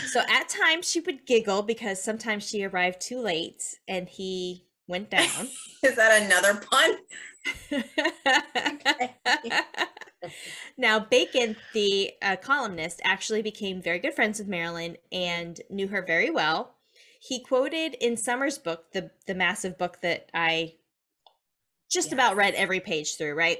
so 0.08 0.22
at 0.22 0.50
times 0.50 0.90
she 0.90 1.02
would 1.02 1.26
giggle 1.26 1.64
because 1.64 2.02
sometimes 2.02 2.48
she 2.48 2.64
arrived 2.64 3.02
too 3.02 3.20
late 3.20 3.64
and 3.88 4.08
he 4.08 4.66
went 4.88 5.10
down. 5.10 5.50
Is 5.84 5.96
that 5.96 6.22
another 6.22 6.62
pun? 6.62 6.98
now, 10.78 11.00
Bacon, 11.00 11.58
the 11.74 12.14
uh, 12.22 12.38
columnist, 12.38 13.02
actually 13.04 13.42
became 13.42 13.82
very 13.82 14.00
good 14.00 14.14
friends 14.14 14.40
with 14.40 14.48
Marilyn 14.48 14.98
and 15.12 15.60
knew 15.70 15.90
her 15.90 16.02
very 16.02 16.30
well. 16.30 16.76
He 17.20 17.40
quoted 17.40 17.96
in 17.96 18.16
Summers' 18.16 18.58
book, 18.58 18.92
the 18.94 19.12
the 19.26 19.36
massive 19.36 19.78
book 19.78 20.02
that 20.02 20.30
I 20.34 20.76
just 21.90 22.14
about 22.14 22.36
read 22.36 22.54
every 22.54 22.80
page 22.80 23.16
through, 23.16 23.34
right? 23.34 23.60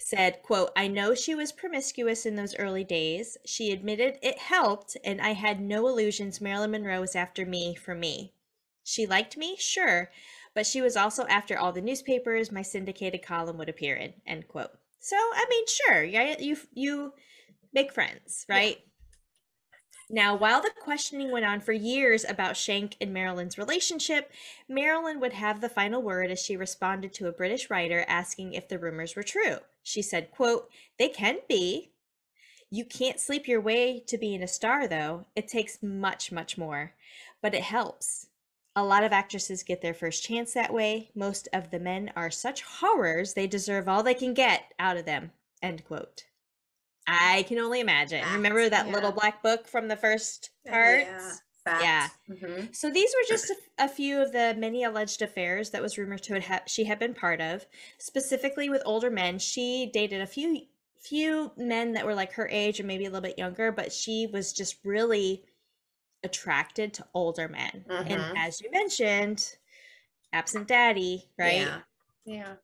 Said, 0.00 0.42
quote, 0.42 0.70
I 0.76 0.86
know 0.86 1.14
she 1.14 1.34
was 1.34 1.50
promiscuous 1.52 2.24
in 2.24 2.36
those 2.36 2.56
early 2.56 2.84
days. 2.84 3.36
She 3.44 3.72
admitted 3.72 4.18
it 4.22 4.38
helped, 4.38 4.96
and 5.04 5.20
I 5.20 5.32
had 5.32 5.60
no 5.60 5.88
illusions 5.88 6.40
Marilyn 6.40 6.70
Monroe 6.70 7.00
was 7.00 7.16
after 7.16 7.44
me 7.44 7.74
for 7.74 7.94
me. 7.94 8.32
She 8.84 9.06
liked 9.06 9.36
me, 9.36 9.56
sure, 9.58 10.10
but 10.54 10.66
she 10.66 10.80
was 10.80 10.96
also 10.96 11.26
after 11.26 11.58
all 11.58 11.72
the 11.72 11.82
newspapers 11.82 12.50
my 12.52 12.62
syndicated 12.62 13.22
column 13.22 13.58
would 13.58 13.68
appear 13.68 13.96
in, 13.96 14.14
end 14.24 14.48
quote. 14.48 14.70
So, 15.00 15.16
I 15.16 15.44
mean, 15.50 15.64
sure, 15.66 16.02
yeah, 16.04 16.36
you 16.38 16.56
you 16.72 17.12
make 17.72 17.92
friends, 17.92 18.46
right? 18.48 18.78
Now, 20.10 20.34
while 20.34 20.62
the 20.62 20.70
questioning 20.70 21.30
went 21.30 21.44
on 21.44 21.60
for 21.60 21.72
years 21.72 22.24
about 22.26 22.56
Shank 22.56 22.96
and 22.98 23.12
Marilyn's 23.12 23.58
relationship, 23.58 24.32
Marilyn 24.66 25.20
would 25.20 25.34
have 25.34 25.60
the 25.60 25.68
final 25.68 26.00
word 26.00 26.30
as 26.30 26.40
she 26.40 26.56
responded 26.56 27.12
to 27.14 27.28
a 27.28 27.32
British 27.32 27.68
writer 27.68 28.06
asking 28.08 28.54
if 28.54 28.68
the 28.68 28.78
rumors 28.78 29.14
were 29.14 29.22
true. 29.22 29.58
She 29.82 30.00
said, 30.00 30.30
quote, 30.30 30.70
"They 30.98 31.08
can 31.08 31.40
be. 31.46 31.92
You 32.70 32.86
can't 32.86 33.20
sleep 33.20 33.46
your 33.46 33.60
way 33.60 34.00
to 34.06 34.16
being 34.16 34.42
a 34.42 34.48
star 34.48 34.86
though. 34.88 35.26
It 35.36 35.48
takes 35.48 35.82
much, 35.82 36.32
much 36.32 36.56
more, 36.56 36.94
but 37.42 37.54
it 37.54 37.62
helps. 37.62 38.28
A 38.74 38.84
lot 38.84 39.04
of 39.04 39.12
actresses 39.12 39.62
get 39.62 39.82
their 39.82 39.94
first 39.94 40.22
chance 40.22 40.54
that 40.54 40.72
way. 40.72 41.10
Most 41.14 41.48
of 41.52 41.70
the 41.70 41.80
men 41.80 42.12
are 42.14 42.30
such 42.30 42.62
horrors, 42.62 43.34
they 43.34 43.46
deserve 43.46 43.88
all 43.88 44.02
they 44.02 44.14
can 44.14 44.34
get 44.34 44.72
out 44.78 44.96
of 44.96 45.04
them. 45.04 45.32
End 45.62 45.84
quote. 45.84 46.24
I 47.10 47.44
can 47.48 47.58
only 47.58 47.80
imagine. 47.80 48.22
Remember 48.34 48.68
that 48.68 48.88
little 48.88 49.12
black 49.12 49.42
book 49.42 49.66
from 49.66 49.88
the 49.88 49.96
first 49.96 50.50
part? 50.68 51.00
Yeah. 51.00 51.32
Fact. 51.64 51.82
Yeah. 51.82 52.08
Mhm. 52.30 52.74
So 52.76 52.90
these 52.90 53.10
were 53.14 53.26
just 53.28 53.50
a, 53.50 53.84
a 53.84 53.88
few 53.88 54.20
of 54.22 54.32
the 54.32 54.54
many 54.56 54.84
alleged 54.84 55.22
affairs 55.22 55.70
that 55.70 55.82
was 55.82 55.98
rumored 55.98 56.22
to 56.24 56.38
have 56.40 56.62
she 56.66 56.84
had 56.84 56.98
been 56.98 57.14
part 57.14 57.40
of, 57.40 57.66
specifically 57.98 58.68
with 58.70 58.82
older 58.84 59.10
men. 59.10 59.38
She 59.38 59.90
dated 59.92 60.20
a 60.20 60.26
few 60.26 60.66
few 61.00 61.52
men 61.56 61.92
that 61.92 62.04
were 62.04 62.14
like 62.14 62.32
her 62.34 62.48
age 62.48 62.78
or 62.78 62.84
maybe 62.84 63.04
a 63.06 63.10
little 63.10 63.22
bit 63.28 63.38
younger, 63.38 63.72
but 63.72 63.92
she 63.92 64.26
was 64.26 64.52
just 64.52 64.76
really 64.84 65.44
attracted 66.22 66.92
to 66.94 67.06
older 67.14 67.48
men. 67.48 67.84
Mhm. 67.88 68.10
And 68.10 68.38
as 68.38 68.60
you 68.60 68.70
mentioned, 68.70 69.56
absent 70.32 70.68
daddy, 70.68 71.28
right? 71.38 71.60
Yeah. 71.60 71.80
Yeah. 72.24 72.54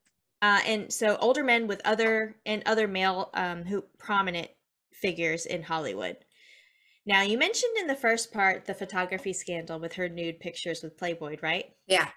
Uh, 0.44 0.60
and 0.66 0.92
so 0.92 1.16
older 1.22 1.42
men 1.42 1.66
with 1.66 1.80
other 1.86 2.36
and 2.44 2.62
other 2.66 2.86
male 2.86 3.30
um, 3.32 3.64
who 3.64 3.82
prominent 3.96 4.48
figures 4.92 5.46
in 5.46 5.62
Hollywood. 5.62 6.18
Now 7.06 7.22
you 7.22 7.38
mentioned 7.38 7.72
in 7.78 7.86
the 7.86 7.94
first 7.94 8.30
part 8.30 8.66
the 8.66 8.74
photography 8.74 9.32
scandal 9.32 9.80
with 9.80 9.94
her 9.94 10.06
nude 10.06 10.40
pictures 10.40 10.82
with 10.82 10.98
Playboy, 10.98 11.38
right? 11.42 11.72
Yeah. 11.86 12.10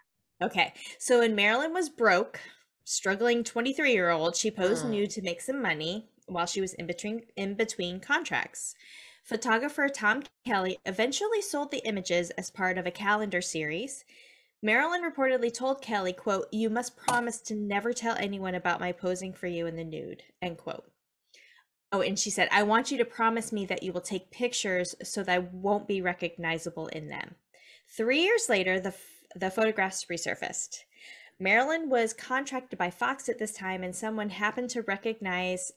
Okay, 0.44 0.74
so 1.00 1.20
when 1.20 1.36
Marilyn 1.36 1.72
was 1.72 1.88
broke, 1.88 2.42
struggling 2.84 3.46
23 3.46 3.94
year 3.94 4.10
old, 4.10 4.36
she 4.36 4.52
posed 4.52 4.84
Mm. 4.86 4.90
nude 4.90 5.12
to 5.12 5.22
make 5.22 5.40
some 5.40 5.62
money 5.62 6.10
while 6.26 6.46
she 6.46 6.60
was 6.60 6.74
in 6.74 6.86
between 6.86 7.22
in 7.38 7.54
between 7.54 8.02
contracts. 8.02 8.76
Photographer 9.24 9.88
Tom 9.88 10.24
Kelly 10.46 10.80
eventually 10.86 11.42
sold 11.42 11.72
the 11.72 11.88
images 11.88 12.32
as 12.32 12.52
part 12.52 12.78
of 12.78 12.86
a 12.86 12.92
calendar 12.92 13.42
series. 13.42 14.04
Marilyn 14.62 15.04
reportedly 15.04 15.54
told 15.54 15.82
Kelly, 15.82 16.13
quote, 16.13 16.48
You 16.52 16.70
must 16.70 16.98
promise 16.98 17.39
to 17.41 17.56
never 17.56 17.93
tell 17.93 18.15
anyone 18.15 18.56
about 18.56 18.80
my 18.80 18.91
posing 18.91 19.34
for 19.34 19.48
you 19.48 19.67
in 19.67 19.76
the 19.76 19.84
nude, 19.84 20.24
end 20.41 20.58
quote. 20.58 20.89
Oh, 21.91 22.02
and 22.02 22.17
she 22.20 22.30
said, 22.30 22.50
I 22.52 22.63
want 22.63 22.91
you 22.91 22.98
to 22.98 23.06
promise 23.06 23.54
me 23.54 23.65
that 23.67 23.84
you 23.84 23.93
will 23.93 24.02
take 24.02 24.32
pictures 24.32 24.96
so 25.04 25.24
that 25.24 25.34
I 25.34 25.39
won't 25.39 25.88
be 25.88 26.02
recognizable 26.02 26.88
in 26.88 27.08
them. 27.08 27.36
Three 27.88 28.22
years 28.24 28.48
later, 28.50 28.80
the, 28.80 28.93
the 29.36 29.50
photographs 29.50 30.06
resurfaced. 30.12 30.80
Marilyn 31.39 31.89
was 31.89 32.13
contracted 32.13 32.78
by 32.78 32.89
Fox 32.89 33.30
at 33.30 33.39
this 33.39 33.54
time, 33.54 33.84
and 33.84 33.96
someone 33.96 34.32
happened 34.32 34.70
to 34.72 34.82
recognize 34.82 35.72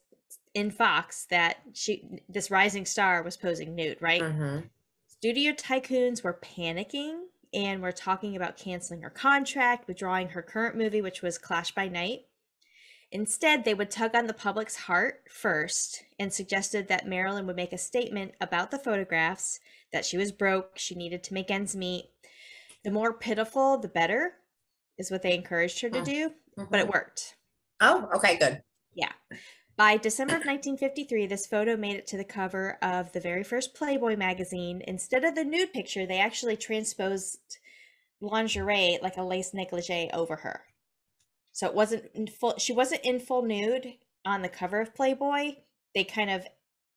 in 0.54 0.70
Fox 0.70 1.26
that 1.26 1.58
she 1.74 2.02
this 2.28 2.50
rising 2.50 2.86
star 2.86 3.22
was 3.22 3.36
posing 3.36 3.74
nude, 3.74 4.00
right? 4.00 4.22
Mhm. 4.22 4.68
Studio 5.06 5.52
tycoons 5.52 6.24
were 6.24 6.40
panicking 6.42 7.26
and 7.52 7.80
we 7.80 7.84
were 7.84 7.92
talking 7.92 8.36
about 8.36 8.56
canceling 8.56 9.02
her 9.02 9.10
contract, 9.10 9.88
withdrawing 9.88 10.28
her 10.30 10.42
current 10.42 10.76
movie, 10.76 11.02
which 11.02 11.22
was 11.22 11.38
Clash 11.38 11.74
by 11.74 11.88
Night. 11.88 12.20
Instead, 13.12 13.64
they 13.64 13.74
would 13.74 13.90
tug 13.90 14.14
on 14.14 14.26
the 14.28 14.34
public's 14.34 14.76
heart 14.76 15.24
first 15.28 16.04
and 16.20 16.32
suggested 16.32 16.86
that 16.88 17.08
Marilyn 17.08 17.46
would 17.46 17.56
make 17.56 17.72
a 17.72 17.78
statement 17.78 18.34
about 18.40 18.70
the 18.70 18.78
photographs, 18.78 19.58
that 19.92 20.04
she 20.04 20.16
was 20.16 20.30
broke, 20.30 20.78
she 20.78 20.94
needed 20.94 21.24
to 21.24 21.34
make 21.34 21.50
ends 21.50 21.74
meet. 21.74 22.10
The 22.84 22.90
more 22.92 23.12
pitiful, 23.12 23.78
the 23.78 23.88
better, 23.88 24.34
is 24.96 25.10
what 25.10 25.22
they 25.22 25.34
encouraged 25.34 25.80
her 25.80 25.90
to 25.90 26.00
Mm. 26.00 26.04
do, 26.04 26.34
but 26.56 26.70
Mhm. 26.70 26.80
it 26.80 26.88
worked. 26.88 27.36
Oh, 27.80 28.08
okay, 28.14 28.36
good. 28.36 28.62
By 29.80 29.96
December 29.96 30.34
of 30.34 30.40
1953, 30.44 31.24
this 31.26 31.46
photo 31.46 31.74
made 31.74 31.96
it 31.96 32.06
to 32.08 32.18
the 32.18 32.22
cover 32.24 32.76
of 32.82 33.12
the 33.12 33.20
very 33.20 33.42
first 33.42 33.72
Playboy 33.74 34.14
magazine. 34.14 34.82
Instead 34.86 35.24
of 35.24 35.34
the 35.34 35.42
nude 35.42 35.72
picture, 35.72 36.04
they 36.04 36.18
actually 36.18 36.58
transposed 36.58 37.38
lingerie, 38.20 38.98
like 39.00 39.16
a 39.16 39.22
lace 39.22 39.54
negligee, 39.54 40.10
over 40.12 40.36
her. 40.36 40.64
So 41.52 41.66
it 41.66 41.74
wasn't 41.74 42.10
in 42.14 42.26
full. 42.26 42.58
She 42.58 42.74
wasn't 42.74 43.06
in 43.06 43.20
full 43.20 43.40
nude 43.40 43.94
on 44.26 44.42
the 44.42 44.50
cover 44.50 44.82
of 44.82 44.94
Playboy. 44.94 45.52
They 45.94 46.04
kind 46.04 46.28
of 46.28 46.46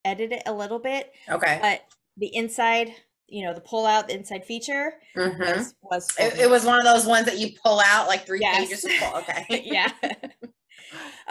edited 0.04 0.40
it 0.40 0.44
a 0.46 0.52
little 0.52 0.80
bit, 0.80 1.14
Okay. 1.30 1.60
but 1.62 1.86
the 2.18 2.36
inside, 2.36 2.94
you 3.28 3.46
know, 3.46 3.54
the 3.54 3.62
pull 3.62 3.86
out, 3.86 4.10
the 4.10 4.16
inside 4.16 4.44
feature 4.44 4.96
Mhm. 5.16 5.40
was 5.40 5.74
was. 5.84 6.10
It, 6.20 6.38
it 6.38 6.50
was 6.50 6.66
one 6.66 6.80
of 6.80 6.84
those 6.84 7.06
ones 7.06 7.28
that 7.28 7.38
you 7.38 7.58
pull 7.64 7.80
out 7.80 8.10
like 8.10 8.26
three 8.26 8.42
Yes. 8.42 8.58
pages. 8.68 8.84
Of 8.84 8.92
pull. 9.00 9.20
Okay. 9.22 9.62
yeah. 9.64 9.90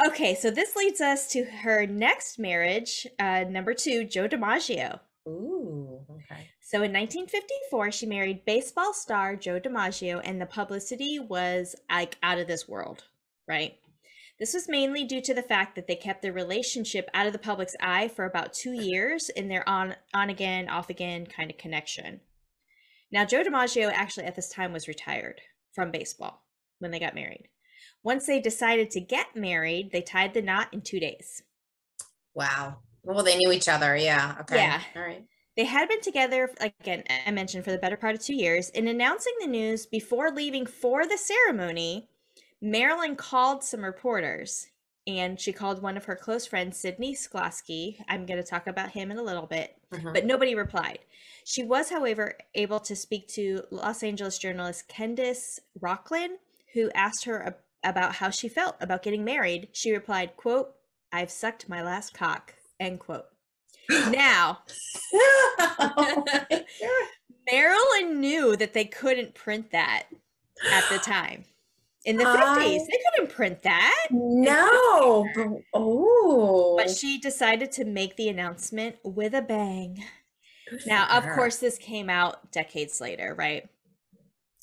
okay, 0.06 0.34
so 0.34 0.50
this 0.50 0.76
leads 0.76 1.00
us 1.00 1.28
to 1.32 1.44
her 1.44 1.86
next 1.86 2.38
marriage, 2.38 3.06
uh, 3.18 3.44
number 3.48 3.74
two, 3.74 4.04
Joe 4.04 4.28
DiMaggio. 4.28 5.00
Ooh. 5.28 6.00
Okay. 6.10 6.48
So 6.60 6.78
in 6.78 6.92
1954, 6.92 7.92
she 7.92 8.06
married 8.06 8.44
baseball 8.44 8.92
star 8.92 9.36
Joe 9.36 9.60
DiMaggio, 9.60 10.20
and 10.24 10.40
the 10.40 10.46
publicity 10.46 11.18
was 11.18 11.76
like 11.90 12.16
out 12.22 12.38
of 12.38 12.46
this 12.46 12.68
world, 12.68 13.04
right? 13.46 13.74
This 14.38 14.54
was 14.54 14.68
mainly 14.68 15.04
due 15.04 15.20
to 15.20 15.34
the 15.34 15.42
fact 15.42 15.76
that 15.76 15.86
they 15.86 15.94
kept 15.94 16.22
their 16.22 16.32
relationship 16.32 17.08
out 17.14 17.26
of 17.26 17.32
the 17.32 17.38
public's 17.38 17.76
eye 17.80 18.08
for 18.08 18.24
about 18.24 18.52
two 18.52 18.72
years 18.72 19.28
in 19.28 19.48
their 19.48 19.68
on 19.68 19.94
on 20.14 20.30
again, 20.30 20.68
off 20.68 20.90
again 20.90 21.26
kind 21.26 21.50
of 21.50 21.58
connection. 21.58 22.20
Now, 23.12 23.24
Joe 23.24 23.44
DiMaggio 23.44 23.92
actually 23.92 24.26
at 24.26 24.34
this 24.34 24.48
time 24.48 24.72
was 24.72 24.88
retired 24.88 25.40
from 25.74 25.90
baseball 25.90 26.42
when 26.78 26.90
they 26.90 26.98
got 26.98 27.14
married. 27.14 27.48
Once 28.02 28.26
they 28.26 28.40
decided 28.40 28.90
to 28.90 29.00
get 29.00 29.36
married, 29.36 29.90
they 29.92 30.02
tied 30.02 30.34
the 30.34 30.42
knot 30.42 30.68
in 30.72 30.80
two 30.80 30.98
days. 30.98 31.42
Wow. 32.34 32.78
Well, 33.04 33.22
they 33.22 33.36
knew 33.36 33.52
each 33.52 33.68
other. 33.68 33.96
Yeah. 33.96 34.36
Okay. 34.40 34.56
Yeah. 34.56 34.80
All 34.96 35.02
right. 35.02 35.24
They 35.56 35.64
had 35.64 35.88
been 35.88 36.00
together, 36.00 36.50
again, 36.60 37.04
I 37.26 37.30
mentioned, 37.30 37.64
for 37.64 37.72
the 37.72 37.78
better 37.78 37.96
part 37.96 38.14
of 38.14 38.22
two 38.22 38.34
years. 38.34 38.70
In 38.70 38.88
announcing 38.88 39.34
the 39.40 39.46
news 39.46 39.84
before 39.86 40.30
leaving 40.30 40.64
for 40.64 41.06
the 41.06 41.18
ceremony, 41.18 42.08
Marilyn 42.60 43.16
called 43.16 43.62
some 43.62 43.84
reporters 43.84 44.68
and 45.06 45.38
she 45.38 45.52
called 45.52 45.82
one 45.82 45.96
of 45.96 46.04
her 46.04 46.14
close 46.14 46.46
friends, 46.46 46.78
Sidney 46.78 47.14
Skolsky. 47.14 47.96
I'm 48.08 48.24
going 48.24 48.40
to 48.40 48.48
talk 48.48 48.68
about 48.68 48.92
him 48.92 49.10
in 49.10 49.18
a 49.18 49.22
little 49.22 49.46
bit, 49.46 49.76
Mhm. 49.92 50.14
but 50.14 50.24
nobody 50.24 50.54
replied. 50.54 51.00
She 51.44 51.64
was, 51.64 51.90
however, 51.90 52.38
able 52.54 52.78
to 52.80 52.94
speak 52.94 53.26
to 53.30 53.64
Los 53.72 54.04
Angeles 54.04 54.38
journalist 54.38 54.88
Candice 54.88 55.58
Rocklin, 55.78 56.36
who 56.72 56.88
asked 56.94 57.24
her 57.24 57.58
about 57.84 58.16
how 58.16 58.30
she 58.30 58.48
felt 58.48 58.76
about 58.80 59.02
getting 59.02 59.24
married. 59.24 59.68
She 59.72 59.92
replied, 59.92 60.36
quote, 60.36 60.72
I've 61.12 61.30
sucked 61.30 61.68
my 61.68 61.82
last 61.82 62.14
cock, 62.14 62.54
end 62.80 63.00
quote. 63.00 63.26
Now, 64.10 64.60
Oh. 65.14 66.24
Marilyn 67.50 68.20
knew 68.20 68.56
that 68.56 68.72
they 68.72 68.84
couldn't 68.84 69.34
print 69.34 69.72
that 69.72 70.04
at 70.70 70.84
the 70.90 70.98
time. 70.98 71.44
In 72.04 72.16
the 72.16 72.24
50s, 72.24 72.86
they 72.86 72.98
couldn't 73.14 73.34
print 73.34 73.62
that. 73.62 74.06
no. 74.10 75.26
but- 75.34 75.46
Oh. 75.74 76.76
But 76.76 76.90
she 76.90 77.18
decided 77.18 77.70
to 77.72 77.84
make 77.84 78.16
the 78.16 78.28
announcement 78.28 78.96
with 79.04 79.34
a 79.34 79.42
bang. 79.42 80.02
Good 80.68 80.80
Now, 80.86 81.06
of 81.16 81.24
her. 81.24 81.34
course, 81.34 81.58
this 81.58 81.78
came 81.78 82.08
out 82.10 82.50
decades 82.52 83.00
later, 83.00 83.34
right? 83.36 83.68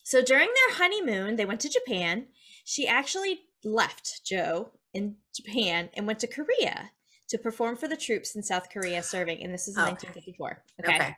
So 0.04 0.22
during 0.24 0.48
their 0.48 0.76
honeymoon, 0.78 1.36
they 1.36 1.46
went 1.46 1.62
to 1.62 1.70
Japan. 1.70 2.28
She 2.70 2.88
actually 2.88 3.40
left 3.64 4.24
Joe 4.24 4.70
in 4.94 5.16
Japan 5.36 5.90
and 5.96 6.06
went 6.06 6.20
to 6.20 6.28
Korea 6.28 6.92
to 7.30 7.40
perform 7.40 7.76
for 7.76 7.88
the 7.88 7.98
troops 7.98 8.36
in 8.36 8.44
South 8.44 8.70
Korea 8.70 9.02
serving. 9.02 9.42
And 9.42 9.52
this 9.52 9.68
is 9.68 9.76
in 9.76 9.82
Okay. 9.82 9.92
1954. 9.94 10.64
Okay. 10.84 10.96
Okay. 10.96 11.16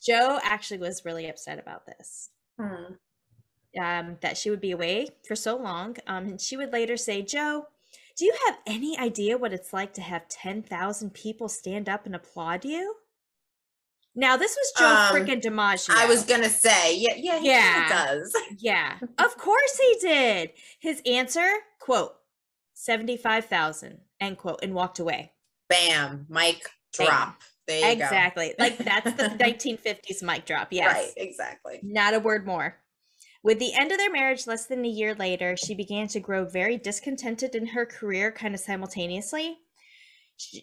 Joe 0.00 0.38
actually 0.44 0.78
was 0.78 1.04
really 1.04 1.28
upset 1.28 1.58
about 1.58 1.86
this. 1.86 2.30
Hmm. 2.56 2.94
um, 3.82 4.18
that 4.20 4.38
she 4.38 4.48
would 4.48 4.60
be 4.60 4.70
away 4.70 5.08
for 5.26 5.34
so 5.34 5.56
long. 5.56 5.96
Um, 6.06 6.26
and 6.26 6.40
she 6.40 6.56
would 6.56 6.72
later 6.72 6.96
say, 6.96 7.20
Joe, 7.20 7.66
do 8.16 8.24
you 8.24 8.32
have 8.46 8.56
any 8.64 8.96
idea 8.96 9.36
what 9.36 9.52
it's 9.52 9.72
like 9.72 9.92
to 9.94 10.02
have 10.02 10.28
10,000 10.28 11.12
people 11.14 11.48
stand 11.48 11.88
up 11.88 12.06
and 12.06 12.14
applaud 12.14 12.64
you? 12.64 12.94
Now, 14.18 14.36
this 14.38 14.56
was 14.56 14.72
Joe 14.78 14.86
Um, 14.86 15.14
freaking 15.14 15.42
DiMaggio. 15.42 15.90
I 15.94 16.06
was 16.06 16.24
gonna 16.24 16.48
say, 16.48 16.96
yeah, 16.96 17.14
yeah, 17.16 17.38
he 17.38 17.46
Yeah. 17.48 18.06
does. 18.06 18.34
Yeah, 18.58 18.98
of 19.18 19.36
course 19.36 19.78
he 19.78 19.98
did. 20.00 20.52
His 20.80 21.02
answer, 21.04 21.46
quote, 21.78 22.16
75,000, 22.72 24.00
end 24.20 24.38
quote, 24.38 24.60
and 24.62 24.74
walked 24.74 24.98
away. 24.98 25.32
Bam, 25.68 26.26
mic 26.30 26.62
drop. 26.92 27.42
There 27.66 27.80
you 27.80 27.92
Exactly. 27.92 28.54
Like 28.58 28.78
that's 28.78 29.12
the 29.12 29.28
1950s 29.40 30.22
mic 30.22 30.46
drop. 30.46 30.70
go. 30.70 30.76
Yes. 30.76 30.94
Right, 30.94 31.12
exactly. 31.16 31.80
Not 31.82 32.14
a 32.14 32.20
word 32.20 32.46
more. 32.46 32.76
With 33.42 33.58
the 33.58 33.74
end 33.74 33.92
of 33.92 33.98
their 33.98 34.10
marriage 34.10 34.46
less 34.46 34.66
than 34.66 34.84
a 34.84 34.88
year 34.88 35.14
later, 35.14 35.56
she 35.56 35.74
began 35.74 36.08
to 36.08 36.20
grow 36.20 36.44
very 36.44 36.76
discontented 36.78 37.54
in 37.54 37.66
her 37.68 37.84
career 37.84 38.32
kind 38.32 38.54
of 38.54 38.60
simultaneously. 38.60 39.58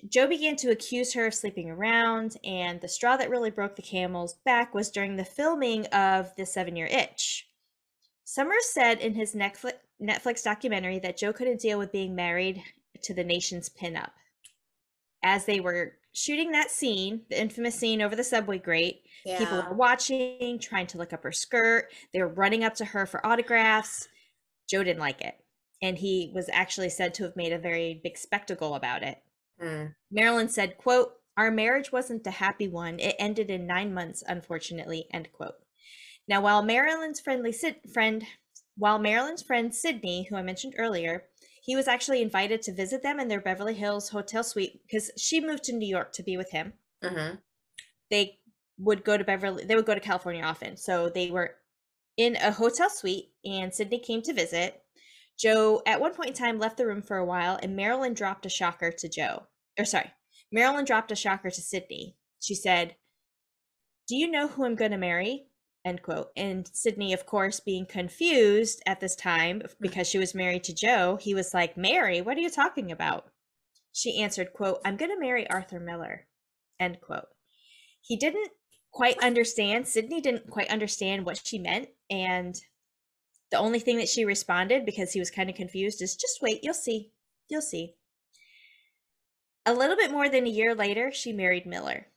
Joe 0.07 0.27
began 0.27 0.55
to 0.57 0.69
accuse 0.69 1.13
her 1.13 1.25
of 1.27 1.33
sleeping 1.33 1.69
around, 1.69 2.37
and 2.43 2.79
the 2.79 2.87
straw 2.87 3.17
that 3.17 3.29
really 3.29 3.49
broke 3.49 3.75
the 3.75 3.81
camel's 3.81 4.35
back 4.45 4.73
was 4.73 4.91
during 4.91 5.15
the 5.15 5.25
filming 5.25 5.87
of 5.87 6.35
The 6.35 6.45
Seven 6.45 6.75
Year 6.75 6.87
Itch. 6.87 7.47
Summers 8.23 8.71
said 8.71 8.99
in 8.99 9.15
his 9.15 9.33
Netflix, 9.33 9.73
Netflix 10.01 10.43
documentary 10.43 10.99
that 10.99 11.17
Joe 11.17 11.33
couldn't 11.33 11.61
deal 11.61 11.79
with 11.79 11.91
being 11.91 12.15
married 12.15 12.61
to 13.03 13.13
the 13.13 13.23
nation's 13.23 13.69
pinup. 13.69 14.11
As 15.23 15.45
they 15.45 15.59
were 15.59 15.93
shooting 16.13 16.51
that 16.51 16.69
scene, 16.69 17.21
the 17.29 17.41
infamous 17.41 17.75
scene 17.75 18.01
over 18.01 18.15
the 18.15 18.23
subway 18.23 18.59
grate, 18.59 19.01
Yeah. 19.25 19.37
People 19.39 19.61
were 19.61 19.73
watching, 19.73 20.59
trying 20.59 20.87
to 20.87 20.97
look 20.97 21.13
up 21.13 21.23
her 21.23 21.31
skirt. 21.31 21.89
They 22.11 22.21
were 22.21 22.27
running 22.27 22.63
up 22.63 22.75
to 22.75 22.85
her 22.85 23.05
for 23.05 23.25
autographs. 23.25 24.07
Joe 24.69 24.83
didn't 24.83 24.99
like 24.99 25.21
it. 25.21 25.35
And 25.81 25.97
he 25.97 26.31
was 26.33 26.49
actually 26.51 26.89
said 26.89 27.13
to 27.15 27.23
have 27.23 27.35
made 27.35 27.53
a 27.53 27.57
very 27.57 27.99
big 28.03 28.17
spectacle 28.17 28.75
about 28.75 29.01
it. 29.03 29.17
Hmm. 29.63 29.85
Marilyn 30.11 30.49
said, 30.49 30.77
quote, 30.77 31.13
Our 31.37 31.49
marriage 31.51 31.91
wasn't 31.91 32.27
a 32.27 32.31
happy 32.31 32.67
one. 32.67 32.99
It 32.99 33.15
ended 33.17 33.49
in 33.49 33.65
nine 33.65 33.93
months, 33.93 34.23
unfortunately, 34.27 35.07
end 35.13 35.29
quote. 35.31 35.55
Now, 36.27 36.41
while 36.41 36.63
Marilyn's 36.63 37.19
friendly 37.19 37.51
Sid- 37.51 37.91
friend, 37.93 38.23
while 38.75 38.99
Marilyn's 38.99 39.41
friend 39.41 39.73
Sidney, 39.73 40.23
who 40.29 40.35
I 40.35 40.41
mentioned 40.41 40.75
earlier, 40.77 41.25
he 41.61 41.75
was 41.75 41.87
actually 41.87 42.21
invited 42.21 42.61
to 42.63 42.73
visit 42.73 43.03
them 43.03 43.19
in 43.19 43.29
their 43.29 43.39
Beverly 43.41 43.73
Hills 43.73 44.09
hotel 44.09 44.43
suite 44.43 44.81
because 44.83 45.11
she 45.17 45.39
moved 45.39 45.63
to 45.65 45.73
New 45.73 45.87
York 45.87 46.11
to 46.13 46.23
be 46.23 46.35
with 46.35 46.51
him 46.51 46.73
Mhm. 47.01 47.41
they 48.09 48.39
would 48.77 49.03
go 49.03 49.17
to 49.17 49.23
Beverly, 49.23 49.63
they 49.65 49.75
would 49.75 49.85
go 49.85 49.93
to 49.95 49.99
California 50.01 50.43
often. 50.43 50.75
So 50.77 51.09
they 51.09 51.29
were 51.31 51.55
in 52.17 52.35
a 52.37 52.51
hotel 52.51 52.89
suite, 52.89 53.33
and 53.45 53.73
Sidney 53.73 53.99
came 53.99 54.21
to 54.23 54.33
visit. 54.33 54.83
Joe, 55.37 55.81
at 55.85 55.99
one 56.01 56.13
point 56.13 56.29
in 56.29 56.35
time, 56.35 56.59
left 56.59 56.77
the 56.77 56.85
room 56.87 57.01
for 57.01 57.17
a 57.17 57.25
while, 57.25 57.57
and 57.61 57.75
Marilyn 57.75 58.13
dropped 58.13 58.45
a 58.45 58.49
shocker 58.49 58.91
to 58.91 59.09
Joe. 59.09 59.47
Or, 59.77 59.85
sorry, 59.85 60.11
Marilyn 60.51 60.85
dropped 60.85 61.11
a 61.11 61.15
shocker 61.15 61.49
to 61.49 61.61
Sidney. 61.61 62.15
She 62.39 62.55
said, 62.55 62.95
Do 64.07 64.15
you 64.15 64.29
know 64.29 64.47
who 64.47 64.65
I'm 64.65 64.75
going 64.75 64.91
to 64.91 64.97
marry? 64.97 65.47
End 65.85 66.01
quote. 66.01 66.29
And 66.37 66.69
Sidney, 66.71 67.11
of 67.11 67.25
course, 67.25 67.59
being 67.59 67.85
confused 67.85 68.81
at 68.85 68.99
this 68.99 69.15
time 69.15 69.63
because 69.81 70.07
she 70.07 70.17
was 70.17 70.33
married 70.35 70.63
to 70.65 70.73
Joe, 70.73 71.17
he 71.19 71.33
was 71.33 71.53
like, 71.53 71.75
Mary, 71.75 72.21
what 72.21 72.37
are 72.37 72.41
you 72.41 72.49
talking 72.49 72.91
about? 72.91 73.25
She 73.91 74.21
answered, 74.21 74.53
quote, 74.53 74.79
I'm 74.85 74.95
going 74.95 75.11
to 75.11 75.19
marry 75.19 75.49
Arthur 75.49 75.79
Miller. 75.79 76.27
End 76.79 76.99
quote. 77.01 77.27
He 78.01 78.15
didn't 78.15 78.49
quite 78.91 79.17
understand, 79.23 79.87
Sidney 79.87 80.21
didn't 80.21 80.49
quite 80.49 80.69
understand 80.69 81.25
what 81.25 81.41
she 81.43 81.59
meant. 81.59 81.89
And 82.09 82.55
the 83.51 83.57
only 83.57 83.79
thing 83.79 83.97
that 83.97 84.09
she 84.09 84.23
responded, 84.23 84.85
because 84.85 85.11
he 85.11 85.19
was 85.19 85.31
kind 85.31 85.49
of 85.49 85.55
confused, 85.55 86.01
is 86.01 86.15
just 86.15 86.41
wait, 86.41 86.63
you'll 86.63 86.73
see. 86.73 87.11
You'll 87.49 87.61
see. 87.61 87.95
A 89.65 89.73
little 89.73 89.95
bit 89.95 90.11
more 90.11 90.29
than 90.29 90.45
a 90.45 90.49
year 90.49 90.75
later, 90.75 91.11
she 91.11 91.31
married 91.31 91.65
Miller. 91.65 92.07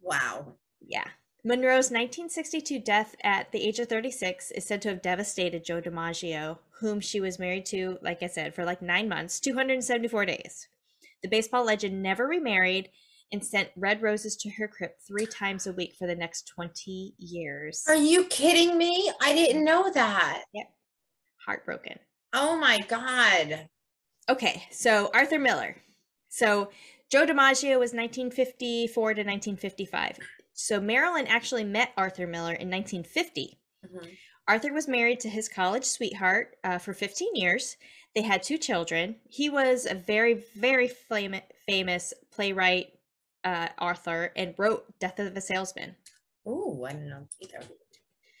Wow. 0.00 0.54
Yeah. 0.80 1.04
Monroe's 1.44 1.90
1962 1.90 2.80
death 2.80 3.14
at 3.22 3.52
the 3.52 3.62
age 3.62 3.78
of 3.78 3.88
36 3.88 4.50
is 4.50 4.66
said 4.66 4.82
to 4.82 4.88
have 4.88 5.00
devastated 5.00 5.64
Joe 5.64 5.80
DiMaggio, 5.80 6.58
whom 6.80 7.00
she 7.00 7.20
was 7.20 7.38
married 7.38 7.64
to, 7.66 7.98
like 8.02 8.22
I 8.22 8.26
said, 8.26 8.54
for 8.54 8.64
like 8.64 8.82
nine 8.82 9.08
months, 9.08 9.38
274 9.38 10.26
days. 10.26 10.68
The 11.22 11.28
baseball 11.28 11.64
legend 11.64 12.02
never 12.02 12.26
remarried 12.26 12.90
and 13.30 13.44
sent 13.44 13.70
red 13.76 14.02
roses 14.02 14.36
to 14.36 14.50
her 14.50 14.66
crypt 14.66 15.02
three 15.06 15.26
times 15.26 15.66
a 15.66 15.72
week 15.72 15.94
for 15.96 16.06
the 16.06 16.14
next 16.16 16.48
20 16.48 17.14
years. 17.18 17.84
Are 17.86 17.94
you 17.94 18.24
kidding 18.24 18.76
me? 18.76 19.12
I 19.22 19.32
didn't 19.34 19.64
know 19.64 19.90
that. 19.92 20.44
Yep. 20.52 20.66
Heartbroken. 21.46 21.98
Oh 22.32 22.58
my 22.58 22.80
god. 22.80 23.68
Okay, 24.28 24.64
so 24.70 25.10
Arthur 25.14 25.38
Miller. 25.38 25.76
So 26.28 26.70
Joe 27.10 27.26
DiMaggio 27.26 27.78
was 27.78 27.92
1954 27.94 29.14
to 29.14 29.20
1955. 29.22 30.18
So 30.52 30.80
Marilyn 30.80 31.26
actually 31.26 31.64
met 31.64 31.92
Arthur 31.96 32.26
Miller 32.26 32.52
in 32.54 32.68
1950. 32.70 33.58
Mhm. 33.86 34.16
Arthur 34.46 34.72
was 34.72 34.88
married 34.88 35.20
to 35.20 35.28
his 35.28 35.48
college 35.48 35.84
sweetheart 35.84 36.56
uh, 36.64 36.78
for 36.78 36.94
15 36.94 37.36
years. 37.36 37.76
They 38.14 38.22
had 38.22 38.42
two 38.42 38.58
children. 38.58 39.16
He 39.28 39.50
was 39.50 39.86
a 39.86 39.94
very, 39.94 40.34
very 40.56 40.88
fam- 40.88 41.42
famous 41.66 42.14
playwright, 42.30 42.98
uh, 43.44 43.68
author, 43.80 44.32
and 44.34 44.54
wrote 44.58 44.98
Death 44.98 45.18
of 45.18 45.36
a 45.36 45.40
Salesman. 45.40 45.96
Oh, 46.46 46.84
I 46.84 46.92
didn't 46.92 47.10
know 47.10 47.28
either. 47.40 47.60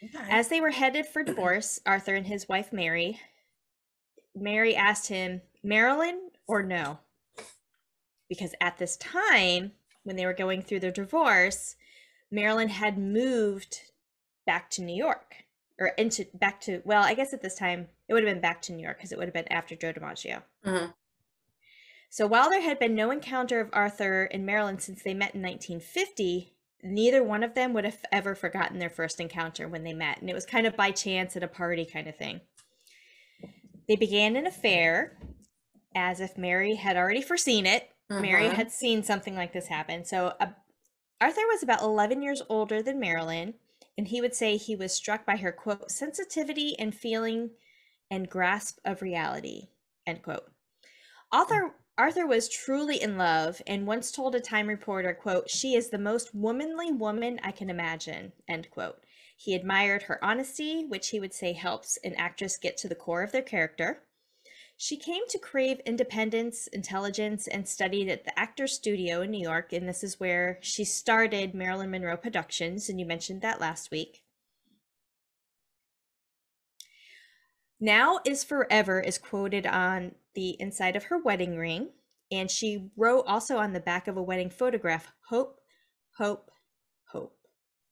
Okay. 0.02 0.30
As 0.30 0.48
they 0.48 0.60
were 0.60 0.70
headed 0.70 1.06
for 1.06 1.22
divorce, 1.22 1.78
Arthur 1.84 2.14
and 2.14 2.26
his 2.26 2.48
wife 2.48 2.72
Mary, 2.72 3.20
Mary 4.34 4.74
asked 4.74 5.08
him, 5.08 5.42
Marilyn 5.62 6.30
or 6.46 6.62
no? 6.62 7.00
Because 8.28 8.54
at 8.60 8.78
this 8.78 8.96
time, 8.96 9.72
when 10.02 10.16
they 10.16 10.26
were 10.26 10.34
going 10.34 10.62
through 10.62 10.80
their 10.80 10.90
divorce, 10.90 11.76
Marilyn 12.30 12.68
had 12.68 12.98
moved 12.98 13.80
back 14.46 14.70
to 14.70 14.82
New 14.82 14.94
York 14.94 15.44
or 15.78 15.88
into 15.88 16.26
back 16.34 16.60
to, 16.62 16.82
well, 16.84 17.02
I 17.02 17.14
guess 17.14 17.32
at 17.32 17.42
this 17.42 17.54
time 17.54 17.88
it 18.08 18.14
would 18.14 18.24
have 18.24 18.32
been 18.32 18.40
back 18.40 18.62
to 18.62 18.72
New 18.72 18.82
York 18.82 18.98
because 18.98 19.12
it 19.12 19.18
would 19.18 19.28
have 19.28 19.34
been 19.34 19.50
after 19.52 19.76
Joe 19.76 19.92
DiMaggio. 19.92 20.42
Mhm. 20.64 20.94
So 22.10 22.26
while 22.26 22.48
there 22.48 22.62
had 22.62 22.78
been 22.78 22.94
no 22.94 23.10
encounter 23.10 23.60
of 23.60 23.70
Arthur 23.72 24.24
and 24.24 24.46
Marilyn 24.46 24.78
since 24.78 25.02
they 25.02 25.14
met 25.14 25.34
in 25.34 25.42
1950, 25.42 26.54
neither 26.82 27.22
one 27.22 27.42
of 27.42 27.54
them 27.54 27.72
would 27.74 27.84
have 27.84 28.04
ever 28.10 28.34
forgotten 28.34 28.78
their 28.78 28.90
first 28.90 29.20
encounter 29.20 29.68
when 29.68 29.84
they 29.84 29.92
met. 29.92 30.20
And 30.20 30.30
it 30.30 30.34
was 30.34 30.46
kind 30.46 30.66
of 30.66 30.76
by 30.76 30.90
chance 30.90 31.36
at 31.36 31.42
a 31.42 31.48
party 31.48 31.84
kind 31.84 32.08
of 32.08 32.16
thing. 32.16 32.40
They 33.86 33.96
began 33.96 34.36
an 34.36 34.46
affair 34.46 35.18
as 35.94 36.20
if 36.20 36.38
Mary 36.38 36.76
had 36.76 36.96
already 36.96 37.22
foreseen 37.22 37.66
it. 37.66 37.90
Mary 38.10 38.48
Mhm. 38.48 38.54
had 38.54 38.70
seen 38.72 39.02
something 39.02 39.34
like 39.34 39.52
this 39.52 39.66
happen. 39.68 40.04
So 40.04 40.34
uh, 40.40 40.52
Arthur 41.20 41.46
was 41.46 41.62
about 41.62 41.82
11 41.82 42.22
years 42.22 42.42
older 42.48 42.82
than 42.82 43.00
Marilyn, 43.00 43.54
and 43.96 44.08
he 44.08 44.20
would 44.20 44.34
say 44.34 44.56
he 44.56 44.76
was 44.76 44.92
struck 44.94 45.26
by 45.26 45.36
her 45.36 45.52
quote 45.52 45.90
sensitivity 45.90 46.78
and 46.78 46.94
feeling 46.94 47.50
and 48.10 48.28
grasp 48.30 48.78
of 48.84 49.02
reality. 49.02 49.68
End 50.06 50.22
quote. 50.22 50.50
Author 51.32 51.74
Arthur 51.98 52.26
was 52.26 52.48
truly 52.48 53.02
in 53.02 53.18
love 53.18 53.60
and 53.66 53.84
once 53.86 54.12
told 54.12 54.36
a 54.36 54.40
Time 54.40 54.68
reporter, 54.68 55.12
quote, 55.12 55.50
she 55.50 55.74
is 55.74 55.90
the 55.90 55.98
most 55.98 56.32
womanly 56.32 56.92
woman 56.92 57.40
I 57.42 57.50
can 57.50 57.68
imagine, 57.68 58.32
end 58.46 58.70
quote. 58.70 59.04
He 59.36 59.54
admired 59.54 60.04
her 60.04 60.24
honesty, 60.24 60.84
which 60.84 61.08
he 61.08 61.18
would 61.18 61.34
say 61.34 61.52
helps 61.54 61.96
an 62.04 62.14
actress 62.14 62.56
get 62.56 62.76
to 62.78 62.88
the 62.88 62.94
core 62.94 63.24
of 63.24 63.32
their 63.32 63.42
character. 63.42 64.04
She 64.80 64.96
came 64.96 65.24
to 65.28 65.38
crave 65.38 65.80
independence, 65.84 66.68
intelligence, 66.68 67.48
and 67.48 67.68
studied 67.68 68.08
at 68.08 68.24
the 68.24 68.38
Actors 68.38 68.72
Studio 68.72 69.22
in 69.22 69.32
New 69.32 69.42
York, 69.42 69.72
and 69.72 69.88
this 69.88 70.04
is 70.04 70.20
where 70.20 70.58
she 70.62 70.84
started 70.84 71.52
Marilyn 71.52 71.90
Monroe 71.90 72.16
Productions, 72.16 72.88
and 72.88 73.00
you 73.00 73.04
mentioned 73.04 73.42
that 73.42 73.60
last 73.60 73.90
week. 73.90 74.22
Now 77.80 78.20
is 78.24 78.44
forever 78.44 79.00
is 79.00 79.18
quoted 79.18 79.66
on 79.66 80.14
the 80.34 80.56
inside 80.60 80.94
of 80.94 81.04
her 81.04 81.18
wedding 81.18 81.56
ring. 81.56 81.88
And 82.30 82.50
she 82.50 82.90
wrote 82.96 83.24
also 83.26 83.56
on 83.56 83.72
the 83.72 83.80
back 83.80 84.06
of 84.06 84.16
a 84.16 84.22
wedding 84.22 84.50
photograph, 84.50 85.10
hope, 85.28 85.60
hope, 86.16 86.50
hope. 87.10 87.36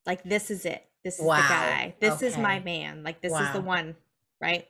Like, 0.05 0.23
this 0.23 0.51
is 0.51 0.65
it. 0.65 0.85
This 1.03 1.19
is 1.19 1.25
wow. 1.25 1.37
the 1.37 1.49
guy. 1.49 1.95
This 2.01 2.15
okay. 2.15 2.27
is 2.27 2.37
my 2.37 2.61
man. 2.61 3.03
Like, 3.03 3.21
this 3.23 3.33
wow. 3.33 3.47
is 3.47 3.53
the 3.53 3.61
one, 3.61 3.97
right? 4.41 4.67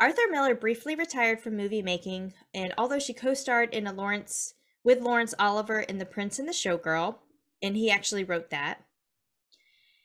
Arthur 0.00 0.22
Miller 0.30 0.54
briefly 0.54 0.94
retired 0.94 1.40
from 1.40 1.56
movie 1.56 1.82
making, 1.82 2.34
and 2.52 2.74
although 2.76 2.98
she 2.98 3.14
co-starred 3.14 3.72
in 3.72 3.86
a 3.86 3.92
Laurence 3.92 4.54
with 4.82 5.00
Laurence 5.00 5.34
Olivier 5.40 5.84
in 5.88 5.98
The 5.98 6.04
Prince 6.06 6.38
and 6.38 6.48
the 6.48 6.52
Showgirl, 6.52 7.18
and 7.62 7.76
he 7.76 7.90
actually 7.90 8.24
wrote 8.24 8.50
that, 8.50 8.84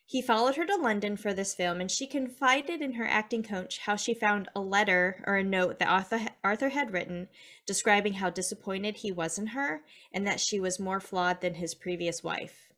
he 0.09 0.23
followed 0.23 0.55
her 0.55 0.65
to 0.65 0.75
London 0.75 1.17
for 1.17 1.35
this 1.35 1.53
film, 1.53 1.79
and 1.79 1.91
she 1.91 2.07
confided 2.07 2.81
in 2.81 2.93
her 2.93 3.05
acting 3.05 3.43
coach 3.43 3.77
how 3.77 3.95
she 3.95 4.15
found 4.15 4.47
a 4.55 4.59
letter 4.59 5.23
or 5.27 5.35
a 5.35 5.43
note 5.43 5.77
that 5.77 5.87
Arthur, 5.87 6.29
Arthur 6.43 6.69
had 6.69 6.91
written 6.91 7.27
describing 7.67 8.13
how 8.13 8.31
disappointed 8.31 8.97
he 8.97 9.11
was 9.11 9.37
in 9.37 9.45
her 9.47 9.83
and 10.11 10.25
that 10.25 10.39
she 10.39 10.59
was 10.59 10.79
more 10.79 10.99
flawed 10.99 11.41
than 11.41 11.53
his 11.53 11.75
previous 11.75 12.23
wife. 12.23 12.69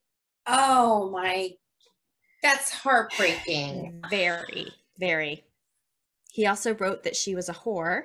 Oh 0.45 1.09
my, 1.09 1.51
that's 2.43 2.71
heartbreaking. 2.71 4.01
very, 4.09 4.67
very. 4.99 5.45
He 6.31 6.47
also 6.47 6.73
wrote 6.75 7.03
that 7.03 7.15
she 7.15 7.35
was 7.35 7.49
a 7.49 7.53
whore 7.53 8.03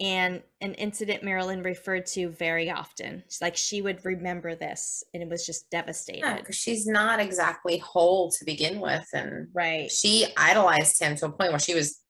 and 0.00 0.42
an 0.60 0.74
incident 0.74 1.22
Marilyn 1.22 1.62
referred 1.62 2.06
to 2.06 2.28
very 2.28 2.70
often. 2.70 3.24
It's 3.26 3.42
like 3.42 3.56
she 3.56 3.82
would 3.82 4.04
remember 4.04 4.54
this 4.54 5.02
and 5.12 5.22
it 5.22 5.28
was 5.28 5.44
just 5.44 5.68
devastated. 5.70 6.20
Yeah, 6.20 6.38
because 6.38 6.56
she's 6.56 6.86
not 6.86 7.20
exactly 7.20 7.78
whole 7.78 8.30
to 8.32 8.44
begin 8.44 8.80
with. 8.80 9.06
And 9.12 9.48
right. 9.52 9.90
She 9.90 10.26
idolized 10.36 11.00
him 11.00 11.16
to 11.16 11.26
a 11.26 11.32
point 11.32 11.50
where 11.50 11.58
she 11.58 11.74
was 11.74 12.00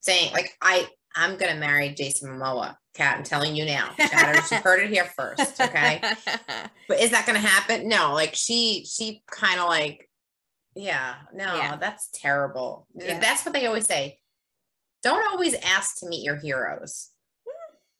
saying, 0.00 0.32
like, 0.32 0.54
I 0.60 0.86
I'm 1.16 1.36
gonna 1.36 1.54
marry 1.54 1.90
Jason 1.90 2.30
Momoa. 2.30 2.76
Kat, 2.94 3.18
I'm 3.18 3.24
telling 3.24 3.56
you 3.56 3.64
now. 3.64 3.90
Chatters, 3.96 4.50
you 4.50 4.58
heard 4.58 4.82
it 4.82 4.90
here 4.90 5.04
first. 5.16 5.60
Okay. 5.60 6.00
but 6.88 7.00
is 7.00 7.10
that 7.10 7.26
gonna 7.26 7.38
happen? 7.38 7.88
No, 7.88 8.12
like 8.12 8.34
she 8.34 8.84
she 8.86 9.22
kind 9.30 9.60
of 9.60 9.68
like, 9.68 10.08
yeah, 10.74 11.14
no, 11.32 11.56
yeah. 11.56 11.76
that's 11.76 12.10
terrible. 12.12 12.86
Yeah. 12.94 13.18
That's 13.18 13.44
what 13.44 13.54
they 13.54 13.66
always 13.66 13.86
say. 13.86 14.18
Don't 15.04 15.24
always 15.30 15.54
ask 15.54 16.00
to 16.00 16.08
meet 16.08 16.24
your 16.24 16.36
heroes 16.36 17.10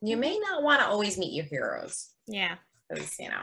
you 0.05 0.19
may 0.19 0.39
not 0.39 0.63
want 0.63 0.81
to 0.81 0.87
always 0.87 1.17
meet 1.17 1.33
your 1.33 1.47
heroes. 1.47 2.11
Yeah. 2.27 2.57
Because, 2.89 3.19
you 3.19 3.31
know. 3.31 3.43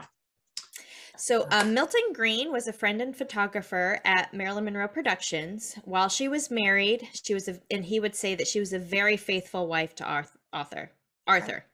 So, 1.16 1.46
um, 1.50 1.74
Milton 1.74 2.12
Greene 2.14 2.52
was 2.52 2.68
a 2.68 2.72
friend 2.72 3.02
and 3.02 3.16
photographer 3.16 4.00
at 4.04 4.32
Marilyn 4.32 4.64
Monroe 4.64 4.88
Productions. 4.88 5.76
While 5.84 6.08
she 6.08 6.28
was 6.28 6.50
married, 6.50 7.08
she 7.12 7.34
was, 7.34 7.48
a, 7.48 7.58
and 7.70 7.84
he 7.84 7.98
would 8.00 8.14
say 8.14 8.34
that 8.36 8.46
she 8.46 8.60
was 8.60 8.72
a 8.72 8.78
very 8.78 9.16
faithful 9.16 9.66
wife 9.66 9.94
to 9.96 10.26
Arthur. 10.52 10.92
Arthur. 11.26 11.64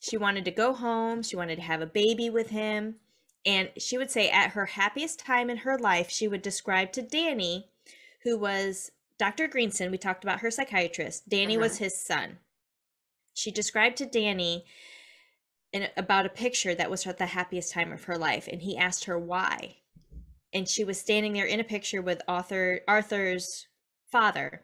She 0.00 0.16
wanted 0.16 0.44
to 0.44 0.50
go 0.50 0.74
home. 0.74 1.22
She 1.22 1.36
wanted 1.36 1.56
to 1.56 1.62
have 1.62 1.80
a 1.80 1.86
baby 1.86 2.28
with 2.30 2.50
him. 2.50 2.96
And 3.46 3.70
she 3.78 3.96
would 3.96 4.10
say 4.10 4.28
at 4.28 4.50
her 4.50 4.66
happiest 4.66 5.18
time 5.18 5.48
in 5.48 5.58
her 5.58 5.78
life, 5.78 6.10
she 6.10 6.28
would 6.28 6.42
describe 6.42 6.92
to 6.92 7.02
Danny, 7.02 7.70
who 8.24 8.38
was 8.38 8.92
Dr. 9.20 9.46
Greenson, 9.46 9.92
we 9.92 9.98
talked 9.98 10.24
about 10.24 10.40
her 10.40 10.50
psychiatrist. 10.50 11.28
Danny 11.28 11.54
uh-huh. 11.54 11.62
was 11.62 11.78
his 11.78 11.96
son 11.96 12.38
she 13.34 13.50
described 13.50 13.96
to 13.96 14.06
Danny 14.06 14.64
in, 15.72 15.88
about 15.96 16.26
a 16.26 16.30
picture 16.30 16.74
that 16.74 16.90
was 16.90 17.06
at 17.06 17.18
the 17.18 17.26
happiest 17.26 17.72
time 17.72 17.92
of 17.92 18.04
her 18.04 18.18
life, 18.18 18.48
and 18.50 18.62
he 18.62 18.76
asked 18.76 19.04
her 19.04 19.18
why. 19.18 19.76
And 20.52 20.68
she 20.68 20.84
was 20.84 20.98
standing 20.98 21.32
there 21.32 21.46
in 21.46 21.60
a 21.60 21.64
picture 21.64 22.02
with 22.02 22.22
Arthur 22.26 22.80
Arthur's 22.88 23.66
father, 24.10 24.62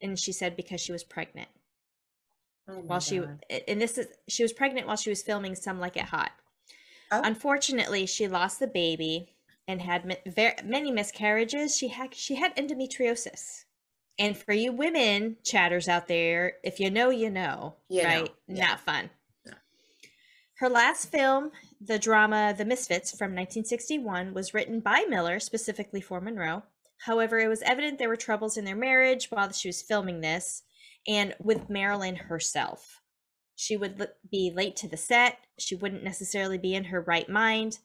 and 0.00 0.18
she 0.18 0.32
said 0.32 0.56
because 0.56 0.80
she 0.80 0.92
was 0.92 1.04
pregnant. 1.04 1.48
Oh 2.68 2.74
while 2.74 2.98
God. 2.98 3.02
she 3.02 3.22
and 3.68 3.80
this 3.80 3.98
is 3.98 4.08
she 4.28 4.42
was 4.42 4.52
pregnant 4.52 4.86
while 4.86 4.96
she 4.96 5.10
was 5.10 5.22
filming 5.22 5.54
Some 5.54 5.78
Like 5.78 5.96
It 5.96 6.06
Hot. 6.06 6.32
Oh. 7.12 7.20
Unfortunately, 7.22 8.06
she 8.06 8.26
lost 8.26 8.58
the 8.58 8.66
baby 8.66 9.36
and 9.68 9.80
had 9.80 10.18
many 10.64 10.90
miscarriages. 10.90 11.76
She 11.76 11.88
had 11.88 12.14
she 12.14 12.34
had 12.34 12.56
endometriosis. 12.56 13.64
And 14.18 14.36
for 14.36 14.52
you 14.52 14.72
women 14.72 15.36
chatters 15.44 15.88
out 15.88 16.06
there, 16.08 16.54
if 16.62 16.78
you 16.80 16.90
know, 16.90 17.10
you 17.10 17.30
know, 17.30 17.76
you 17.88 18.02
right? 18.02 18.24
Know. 18.24 18.54
Yeah. 18.56 18.68
Not 18.68 18.80
fun. 18.80 19.10
No. 19.46 19.54
Her 20.58 20.68
last 20.68 21.10
film, 21.10 21.50
the 21.80 21.98
drama 21.98 22.54
The 22.56 22.64
Misfits 22.64 23.10
from 23.10 23.30
1961, 23.30 24.34
was 24.34 24.54
written 24.54 24.80
by 24.80 25.04
Miller 25.08 25.40
specifically 25.40 26.00
for 26.00 26.20
Monroe. 26.20 26.62
However, 27.06 27.38
it 27.38 27.48
was 27.48 27.62
evident 27.62 27.98
there 27.98 28.08
were 28.08 28.16
troubles 28.16 28.56
in 28.56 28.64
their 28.64 28.76
marriage 28.76 29.26
while 29.30 29.50
she 29.50 29.68
was 29.68 29.82
filming 29.82 30.20
this 30.20 30.62
and 31.08 31.34
with 31.40 31.68
Marilyn 31.68 32.14
herself. 32.16 33.00
She 33.56 33.76
would 33.76 34.08
be 34.30 34.52
late 34.54 34.76
to 34.76 34.88
the 34.88 34.96
set, 34.96 35.38
she 35.58 35.74
wouldn't 35.74 36.04
necessarily 36.04 36.58
be 36.58 36.74
in 36.74 36.84
her 36.84 37.00
right 37.00 37.28
mind, 37.28 37.78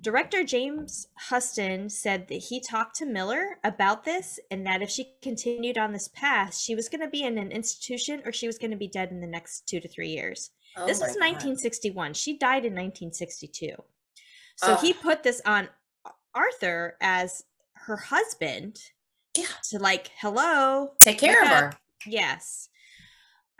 Director 0.00 0.44
James 0.44 1.08
Huston 1.16 1.90
said 1.90 2.28
that 2.28 2.34
he 2.34 2.60
talked 2.60 2.96
to 2.96 3.06
Miller 3.06 3.58
about 3.64 4.04
this 4.04 4.38
and 4.50 4.64
that 4.64 4.80
if 4.80 4.90
she 4.90 5.14
continued 5.22 5.76
on 5.76 5.92
this 5.92 6.08
path, 6.08 6.56
she 6.56 6.76
was 6.76 6.88
going 6.88 7.00
to 7.00 7.08
be 7.08 7.24
in 7.24 7.36
an 7.36 7.50
institution 7.50 8.22
or 8.24 8.32
she 8.32 8.46
was 8.46 8.58
going 8.58 8.70
to 8.70 8.76
be 8.76 8.86
dead 8.86 9.10
in 9.10 9.20
the 9.20 9.26
next 9.26 9.66
two 9.66 9.80
to 9.80 9.88
three 9.88 10.10
years. 10.10 10.50
Oh 10.76 10.86
this 10.86 10.98
was 10.98 11.16
1961. 11.16 12.14
She 12.14 12.38
died 12.38 12.64
in 12.64 12.74
1962. 12.74 13.70
So 14.56 14.76
he 14.76 14.92
put 14.92 15.22
this 15.22 15.40
on 15.44 15.68
Arthur 16.34 16.96
as 17.00 17.44
her 17.74 17.96
husband 17.96 18.80
yeah. 19.36 19.46
to 19.70 19.78
like, 19.78 20.10
hello, 20.20 20.92
take 21.00 21.18
care 21.18 21.42
of 21.42 21.48
her. 21.48 21.72
Yes. 22.06 22.68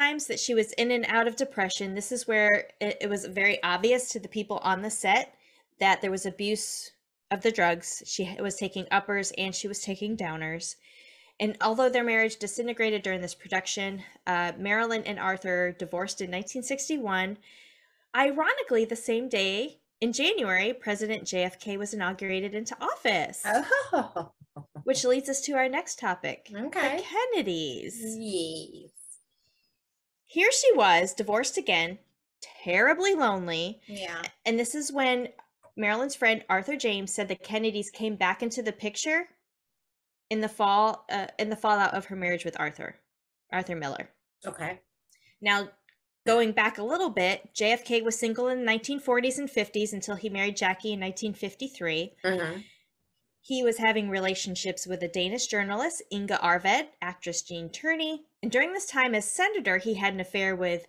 Times 0.01 0.27
that 0.27 0.39
she 0.39 0.55
was 0.55 0.73
in 0.73 0.91
and 0.93 1.05
out 1.07 1.27
of 1.27 1.37
depression. 1.37 1.95
This 1.95 2.13
is 2.13 2.29
where 2.29 2.69
it, 2.81 2.99
it 3.01 3.09
was 3.09 3.27
very 3.27 3.63
obvious 3.63 4.11
to 4.11 4.21
the 4.21 4.29
people 4.29 4.59
on 4.59 4.83
the 4.83 4.91
set 4.91 5.35
that 5.81 6.01
there 6.01 6.11
was 6.11 6.27
abuse 6.27 6.93
of 7.31 7.43
the 7.43 7.53
drugs. 7.53 8.03
She 8.07 8.37
was 8.41 8.57
taking 8.57 8.87
uppers 8.91 9.33
and 9.37 9.55
she 9.55 9.69
was 9.69 9.81
taking 9.81 10.17
downers. 10.17 10.77
And 11.41 11.57
although 11.61 11.89
their 11.89 12.05
marriage 12.05 12.37
disintegrated 12.37 13.03
during 13.03 13.21
this 13.21 13.35
production, 13.35 14.03
uh, 14.27 14.53
Marilyn 14.59 15.05
and 15.05 15.19
Arthur 15.19 15.73
divorced 15.73 16.21
in 16.21 16.27
1961. 16.29 17.39
Ironically, 18.17 18.85
the 18.85 18.97
same 18.97 19.29
day 19.29 19.79
in 20.01 20.13
January, 20.13 20.73
President 20.73 21.25
JFK 21.25 21.77
was 21.79 21.95
inaugurated 21.95 22.55
into 22.55 22.77
office. 22.81 23.45
Oh. 23.93 24.33
Which 24.83 25.05
leads 25.05 25.29
us 25.29 25.41
to 25.43 25.53
our 25.53 25.69
next 25.69 26.01
topic. 26.01 26.51
Okay. 26.53 26.97
The 26.97 27.03
Kennedys. 27.03 28.01
Yes. 28.03 28.91
Here 30.25 30.51
she 30.51 30.73
was, 30.73 31.15
divorced 31.15 31.57
again, 31.57 31.99
terribly 32.65 33.15
lonely. 33.15 33.81
Yeah. 33.87 34.23
And 34.45 34.59
this 34.59 34.75
is 34.75 34.93
when 34.93 35.29
Marilyn's 35.79 36.17
friend 36.17 36.45
Arthur 36.51 36.77
James 36.77 37.13
said 37.13 37.29
the 37.29 37.37
Kennedys 37.37 37.91
came 37.91 38.17
back 38.17 38.43
into 38.43 38.63
the 38.63 38.73
picture 38.73 39.29
in 40.29 40.41
the 40.41 40.49
fall 40.49 41.07
uh, 41.11 41.29
in 41.39 41.49
the 41.49 41.57
fallout 41.57 41.95
of 41.95 42.07
her 42.07 42.17
marriage 42.17 42.45
with 42.45 42.59
Arthur, 42.59 42.97
Arthur 43.53 43.77
Miller. 43.77 44.11
Okay. 44.45 44.81
Now, 45.41 45.69
going 46.27 46.53
back 46.53 46.79
a 46.79 46.83
little 46.83 47.11
bit, 47.11 47.55
JFK 47.55 48.05
was 48.05 48.19
single 48.19 48.49
in 48.49 48.65
the 48.65 48.71
1940s 48.71 49.39
and 49.39 49.49
50s 49.49 49.93
until 49.93 50.17
he 50.17 50.29
married 50.29 50.57
Jackie 50.57 50.93
in 50.93 51.01
1953. 51.01 52.13
Mm-hmm. 52.25 52.61
He 53.41 53.63
was 53.63 53.79
having 53.79 54.11
relationships 54.11 54.87
with 54.87 55.03
a 55.03 55.09
Danish 55.09 55.47
journalist, 55.47 56.03
Inga 56.13 56.41
Arvad, 56.41 56.89
actress 57.01 57.41
Gene 57.41 57.71
Tierney, 57.71 58.25
and 58.43 58.51
during 58.53 58.73
this 58.73 58.87
time 58.87 59.15
as 59.15 59.31
senator, 59.31 59.79
he 59.79 59.95
had 59.95 60.13
an 60.13 60.21
affair 60.21 60.55
with 60.55 60.87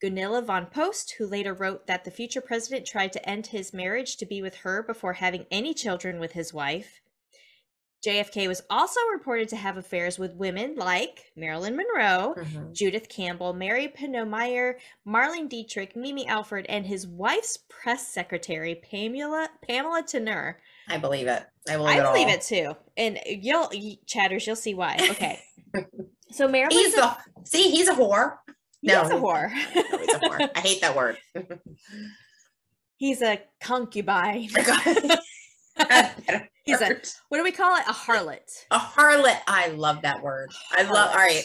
Gunilla 0.00 0.42
von 0.42 0.66
Post, 0.66 1.14
who 1.18 1.26
later 1.26 1.54
wrote 1.54 1.86
that 1.86 2.04
the 2.04 2.10
future 2.10 2.40
president 2.40 2.86
tried 2.86 3.12
to 3.12 3.28
end 3.28 3.48
his 3.48 3.72
marriage 3.72 4.16
to 4.16 4.26
be 4.26 4.42
with 4.42 4.56
her 4.56 4.82
before 4.82 5.14
having 5.14 5.46
any 5.50 5.74
children 5.74 6.20
with 6.20 6.32
his 6.32 6.54
wife. 6.54 7.00
JFK 8.06 8.46
was 8.46 8.62
also 8.70 9.00
reported 9.12 9.48
to 9.48 9.56
have 9.56 9.76
affairs 9.76 10.20
with 10.20 10.36
women 10.36 10.76
like 10.76 11.32
Marilyn 11.34 11.76
Monroe, 11.76 12.36
mm-hmm. 12.38 12.72
Judith 12.72 13.08
Campbell, 13.08 13.52
Mary 13.52 13.88
Pinchot 13.88 14.28
Meyer, 14.28 14.78
Marlene 15.06 15.48
Dietrich, 15.48 15.96
Mimi 15.96 16.26
Alford, 16.28 16.64
and 16.68 16.86
his 16.86 17.08
wife's 17.08 17.58
press 17.68 18.06
secretary, 18.06 18.76
Pamela 18.76 19.48
Pamela 19.66 20.04
Tanner. 20.06 20.60
I 20.88 20.98
believe 20.98 21.26
it. 21.26 21.44
I 21.68 21.76
believe, 21.76 21.96
I 21.96 21.98
it, 21.98 22.12
believe 22.12 22.28
it 22.28 22.42
too. 22.42 22.76
And 22.96 23.18
you'll 23.26 23.70
chatters, 24.06 24.46
you'll 24.46 24.54
see 24.54 24.74
why. 24.74 24.96
Okay. 25.10 25.40
so 26.30 26.46
Marilyn 26.46 26.92
see, 27.44 27.70
he's 27.70 27.88
a 27.88 27.94
whore. 27.94 28.36
No, 28.82 29.02
he's 29.02 29.10
a 29.10 29.14
whore. 29.14 29.50
no, 29.74 29.98
he's 29.98 30.14
a 30.14 30.20
whore. 30.20 30.50
I 30.54 30.60
hate 30.60 30.80
that 30.80 30.96
word. 30.96 31.18
he's 32.96 33.22
a 33.22 33.40
concubine. 33.60 34.48
he's 36.64 36.80
a 36.80 36.96
what 37.28 37.38
do 37.38 37.44
we 37.44 37.52
call 37.52 37.76
it? 37.76 37.84
A 37.88 37.92
harlot. 37.92 38.64
A 38.70 38.78
harlot. 38.78 39.38
I 39.46 39.68
love 39.68 40.02
that 40.02 40.22
word. 40.22 40.50
I 40.72 40.82
love. 40.82 41.10
All 41.10 41.16
right. 41.16 41.44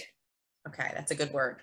Okay, 0.68 0.92
that's 0.94 1.12
a 1.12 1.16
good 1.16 1.34
word. 1.34 1.58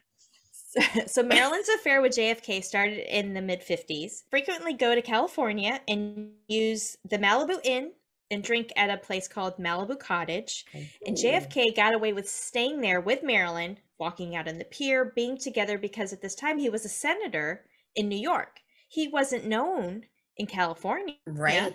So 1.09 1.25
Marilyn's 1.25 1.69
affair 1.69 2.01
with 2.01 2.13
JFK 2.13 2.63
started 2.63 2.99
in 3.13 3.35
the 3.35 3.43
mid 3.43 3.61
50s. 3.61 4.23
Frequently 4.31 4.73
go 4.73 4.95
to 4.95 5.03
California 5.03 5.81
and 5.89 6.31
use 6.47 6.97
the 7.09 7.19
Malibu 7.19 7.59
Inn 7.65 7.91
and 8.31 8.45
drink 8.45 8.73
at 8.77 8.91
a 8.91 8.97
place 8.97 9.27
called 9.27 9.59
Malibu 9.59 9.99
Cottage. 9.99 10.65
And 11.05 11.17
JFK 11.17 11.75
got 11.75 11.95
away 11.95 12.13
with 12.13 12.29
staying 12.29 12.81
there 12.81 13.01
with 13.01 13.23
Marilyn, 13.25 13.79
walking 14.01 14.35
out 14.35 14.49
on 14.49 14.59
the 14.59 14.65
pier, 14.65 15.13
being 15.15 15.39
together 15.39 15.79
because 15.79 16.13
at 16.13 16.23
this 16.23 16.35
time 16.35 16.59
he 16.59 16.71
was 16.71 16.85
a 16.85 16.89
senator 16.89 17.67
in 17.95 18.09
New 18.09 18.19
York. 18.19 18.61
He 18.89 19.09
wasn't 19.09 19.47
known 19.47 20.05
in 20.37 20.47
California. 20.47 21.15
Right. 21.27 21.75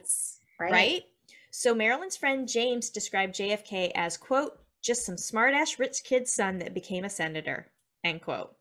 Right. 0.59 0.71
right? 0.71 1.03
So 1.51 1.73
Marilyn's 1.73 2.17
friend 2.17 2.47
James 2.47 2.89
described 2.89 3.35
JFK 3.35 3.91
as, 3.95 4.17
quote, 4.17 4.59
just 4.83 5.05
some 5.05 5.15
smartass 5.15 5.79
rich 5.79 6.03
kid's 6.03 6.33
son 6.33 6.59
that 6.59 6.73
became 6.73 7.05
a 7.05 7.09
senator, 7.09 7.71
end 8.03 8.21
quote. 8.21 8.55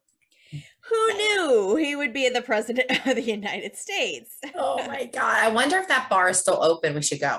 Who 0.53 1.13
knew 1.15 1.77
he 1.77 1.97
would 1.97 2.13
be 2.13 2.29
the 2.29 2.43
president 2.43 2.91
of 3.07 3.17
the 3.17 3.23
United 3.23 3.77
States? 3.77 4.37
oh 4.55 4.87
my 4.87 5.07
God. 5.07 5.39
I 5.39 5.49
wonder 5.49 5.79
if 5.79 5.89
that 5.89 6.09
bar 6.09 6.29
is 6.29 6.39
still 6.39 6.63
open. 6.63 6.95
We 6.95 7.03
should 7.03 7.21
go. 7.21 7.39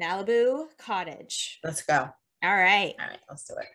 Malibu 0.00 0.66
Cottage. 0.78 1.60
Let's 1.64 1.82
go. 1.82 2.08
All 2.42 2.56
right. 2.56 2.94
All 2.98 3.06
right, 3.06 3.18
let's 3.28 3.44
do 3.44 3.54
it. 3.54 3.66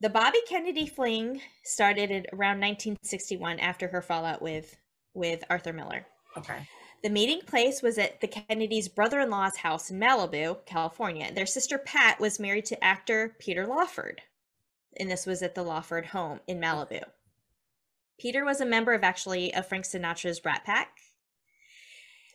The 0.00 0.08
Bobby 0.08 0.38
Kennedy 0.48 0.86
fling 0.86 1.40
started 1.64 2.28
around 2.32 2.60
1961 2.60 3.58
after 3.58 3.88
her 3.88 4.00
fallout 4.00 4.40
with 4.40 4.76
with 5.12 5.42
Arthur 5.50 5.72
Miller. 5.72 6.06
Okay. 6.36 6.68
The 7.02 7.10
meeting 7.10 7.40
place 7.40 7.82
was 7.82 7.98
at 7.98 8.20
the 8.20 8.28
Kennedys' 8.28 8.88
brother-in-law's 8.88 9.56
house 9.56 9.90
in 9.90 9.98
Malibu, 9.98 10.64
California. 10.66 11.32
Their 11.32 11.46
sister 11.46 11.78
Pat 11.78 12.20
was 12.20 12.38
married 12.38 12.66
to 12.66 12.84
actor 12.84 13.34
Peter 13.40 13.66
Lawford, 13.66 14.22
and 14.98 15.10
this 15.10 15.26
was 15.26 15.42
at 15.42 15.54
the 15.54 15.62
Lawford 15.62 16.06
home 16.06 16.40
in 16.46 16.60
Malibu. 16.60 17.02
Peter 18.18 18.44
was 18.44 18.60
a 18.60 18.66
member 18.66 18.94
of 18.94 19.04
actually 19.04 19.54
of 19.54 19.66
Frank 19.66 19.84
Sinatra's 19.84 20.44
Rat 20.44 20.64
Pack. 20.64 20.90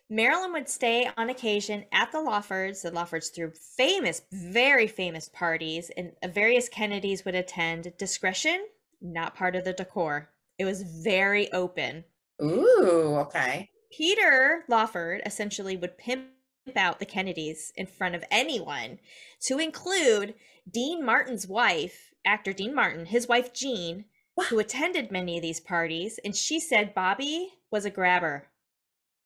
Marilyn 0.10 0.54
would 0.54 0.70
stay 0.70 1.10
on 1.18 1.30
occasion 1.30 1.86
at 1.92 2.12
the 2.12 2.20
Lawfords. 2.20 2.82
The 2.82 2.92
Lawfords 2.92 3.34
threw 3.34 3.52
famous, 3.52 4.22
very 4.32 4.88
famous 4.88 5.30
parties, 5.30 5.90
and 5.96 6.12
uh, 6.22 6.28
various 6.28 6.70
Kennedys 6.70 7.26
would 7.26 7.36
attend. 7.36 7.94
Discretion, 7.98 8.66
not 9.02 9.36
part 9.36 9.56
of 9.56 9.64
the 9.64 9.74
decor. 9.74 10.30
It 10.60 10.66
was 10.66 10.84
very 10.84 11.52
open. 11.52 12.04
Ooh, 12.42 13.18
okay. 13.22 13.70
Peter 13.92 14.66
Lawford 14.68 15.22
essentially 15.26 15.78
would 15.78 15.98
pimp 15.98 16.28
out 16.76 17.00
the 17.00 17.06
Kennedys 17.06 17.72
in 17.76 17.86
front 17.86 18.16
of 18.16 18.24
anyone, 18.32 19.00
to 19.42 19.60
include 19.60 20.34
Dean 20.70 21.06
Martin's 21.06 21.48
wife, 21.48 22.14
actor 22.26 22.54
Dean 22.54 22.74
Martin, 22.74 23.06
his 23.06 23.28
wife 23.28 23.54
Jean, 23.54 24.06
what? 24.36 24.48
who 24.48 24.60
attended 24.60 25.12
many 25.12 25.38
of 25.38 25.42
these 25.42 25.60
parties, 25.60 26.20
and 26.24 26.36
she 26.36 26.60
said 26.60 26.96
Bobby 26.96 27.54
was 27.70 27.86
a 27.86 27.90
grabber. 27.90 28.48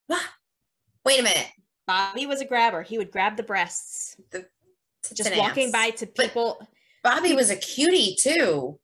What? 0.08 0.22
Wait 1.08 1.22
a 1.22 1.24
minute. 1.24 1.48
Bobby 1.88 2.26
was 2.26 2.42
a 2.42 2.46
grabber. 2.46 2.84
He 2.84 2.98
would 2.98 3.12
grab 3.12 3.38
the 3.38 3.44
breasts. 3.44 4.18
The, 4.32 4.46
just 5.14 5.34
walking 5.38 5.72
by 5.72 5.92
to 5.92 6.06
people. 6.06 6.58
But 7.02 7.16
Bobby 7.16 7.34
was 7.34 7.50
a 7.50 7.56
cutie 7.56 8.18
too. 8.20 8.78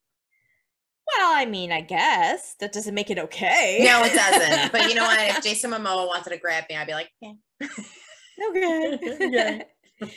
Well, 1.05 1.31
I 1.35 1.45
mean, 1.45 1.73
I 1.73 1.81
guess 1.81 2.55
that 2.61 2.71
doesn't 2.71 2.95
make 2.95 3.09
it 3.09 3.19
okay. 3.19 3.81
No, 3.83 4.05
it 4.05 4.13
doesn't. 4.13 4.71
but 4.71 4.87
you 4.87 4.95
know 4.95 5.03
what? 5.03 5.19
If 5.19 5.43
Jason 5.43 5.71
Momoa 5.71 6.07
wanted 6.07 6.29
to 6.29 6.37
grab 6.37 6.63
me, 6.69 6.77
I'd 6.77 6.87
be 6.87 6.93
like, 6.93 7.11
okay. 7.21 7.35
okay. 9.27 9.65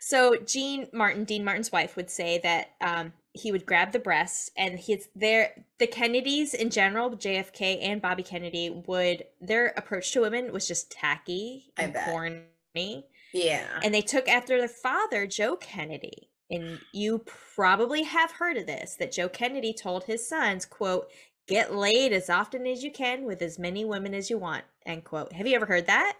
so 0.00 0.36
Jean 0.44 0.88
Martin, 0.92 1.24
Dean 1.24 1.42
Martin's 1.42 1.72
wife, 1.72 1.96
would 1.96 2.10
say 2.10 2.38
that 2.42 2.72
um, 2.82 3.14
he 3.34 3.50
would 3.50 3.66
grab 3.66 3.90
the 3.90 3.98
breasts, 3.98 4.50
and 4.56 4.78
he's 4.78 5.08
there. 5.14 5.64
The 5.78 5.88
Kennedys 5.88 6.54
in 6.54 6.70
general, 6.70 7.10
JFK 7.10 7.78
and 7.82 8.00
Bobby 8.00 8.22
Kennedy, 8.22 8.70
would 8.86 9.24
their 9.40 9.74
approach 9.76 10.12
to 10.12 10.20
women 10.20 10.52
was 10.52 10.68
just 10.68 10.92
tacky 10.92 11.72
and 11.76 11.94
corny. 11.94 13.04
Yeah, 13.32 13.66
and 13.82 13.92
they 13.92 14.02
took 14.02 14.28
after 14.28 14.56
their 14.58 14.68
father, 14.68 15.26
Joe 15.26 15.56
Kennedy. 15.56 16.30
And 16.50 16.78
you 16.92 17.24
probably 17.56 18.04
have 18.04 18.30
heard 18.30 18.56
of 18.56 18.66
this 18.66 18.94
that 18.96 19.10
Joe 19.10 19.28
Kennedy 19.28 19.72
told 19.72 20.04
his 20.04 20.28
sons, 20.28 20.64
quote, 20.64 21.08
get 21.48 21.74
laid 21.74 22.12
as 22.12 22.30
often 22.30 22.66
as 22.66 22.84
you 22.84 22.92
can 22.92 23.24
with 23.24 23.42
as 23.42 23.58
many 23.58 23.84
women 23.84 24.14
as 24.14 24.30
you 24.30 24.38
want, 24.38 24.64
end 24.86 25.04
quote. 25.04 25.32
Have 25.32 25.46
you 25.46 25.56
ever 25.56 25.66
heard 25.66 25.86
that? 25.86 26.16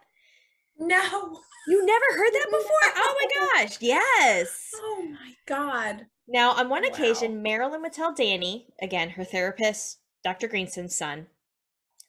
No. 0.78 1.38
You 1.68 1.86
never 1.86 2.18
heard 2.18 2.32
that 2.32 2.46
before? 2.50 2.66
No. 2.86 2.92
Oh 2.96 3.14
my 3.20 3.62
gosh. 3.62 3.76
Yes. 3.80 4.70
Oh 4.74 5.06
my 5.10 5.34
God. 5.46 6.06
Now, 6.26 6.52
on 6.52 6.68
one 6.68 6.82
wow. 6.82 6.88
occasion, 6.88 7.42
Marilyn 7.42 7.82
would 7.82 7.92
tell 7.92 8.14
Danny, 8.14 8.66
again, 8.80 9.10
her 9.10 9.24
therapist, 9.24 9.98
Dr. 10.22 10.48
Greenson's 10.48 10.96
son, 10.96 11.26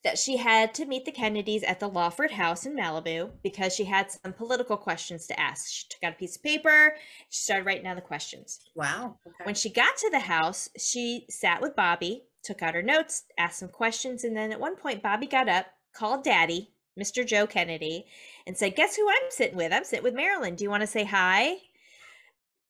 that 0.06 0.18
she 0.20 0.38
had 0.38 0.74
to 0.76 0.86
meet 0.86 1.04
the 1.04 1.12
Kennedys 1.12 1.64
at 1.64 1.80
the 1.80 1.90
Lawford 1.90 2.32
house 2.32 2.66
in 2.66 2.76
Malibu 2.76 3.32
because 3.44 3.76
she 3.76 3.86
had 3.86 4.12
some 4.12 4.34
political 4.34 4.78
questions 4.78 5.26
to 5.28 5.40
ask. 5.40 5.68
She 5.70 5.86
took 5.90 6.04
out 6.04 6.14
a 6.14 6.18
piece 6.18 6.36
of 6.36 6.44
paper, 6.44 6.96
she 7.30 7.42
started 7.42 7.66
writing 7.66 7.84
down 7.84 7.96
the 7.96 8.02
questions. 8.04 8.60
Wow. 8.76 9.18
Okay. 9.26 9.44
When 9.44 9.56
she 9.56 9.70
got 9.70 9.98
to 9.98 10.10
the 10.12 10.20
house, 10.20 10.70
she 10.78 11.26
sat 11.30 11.60
with 11.60 11.76
Bobby, 11.76 12.24
took 12.44 12.62
out 12.62 12.76
her 12.76 12.84
notes, 12.84 13.24
asked 13.38 13.60
some 13.60 13.70
questions, 13.70 14.24
and 14.24 14.38
then 14.38 14.52
at 14.52 14.60
one 14.60 14.76
point, 14.76 15.02
Bobby 15.02 15.26
got 15.26 15.50
up, 15.50 15.66
called 15.94 16.24
Daddy, 16.24 16.70
Mr. 16.98 17.26
Joe 17.26 17.48
Kennedy, 17.48 18.06
and 18.46 18.56
said, 18.56 18.76
Guess 18.76 18.96
who 18.96 19.10
I'm 19.10 19.32
sitting 19.32 19.58
with? 19.58 19.74
I'm 19.74 19.84
sitting 19.84 20.04
with 20.04 20.14
Marilyn. 20.14 20.56
Do 20.56 20.64
you 20.64 20.70
want 20.70 20.82
to 20.82 20.88
say 20.88 21.04
hi? 21.04 21.58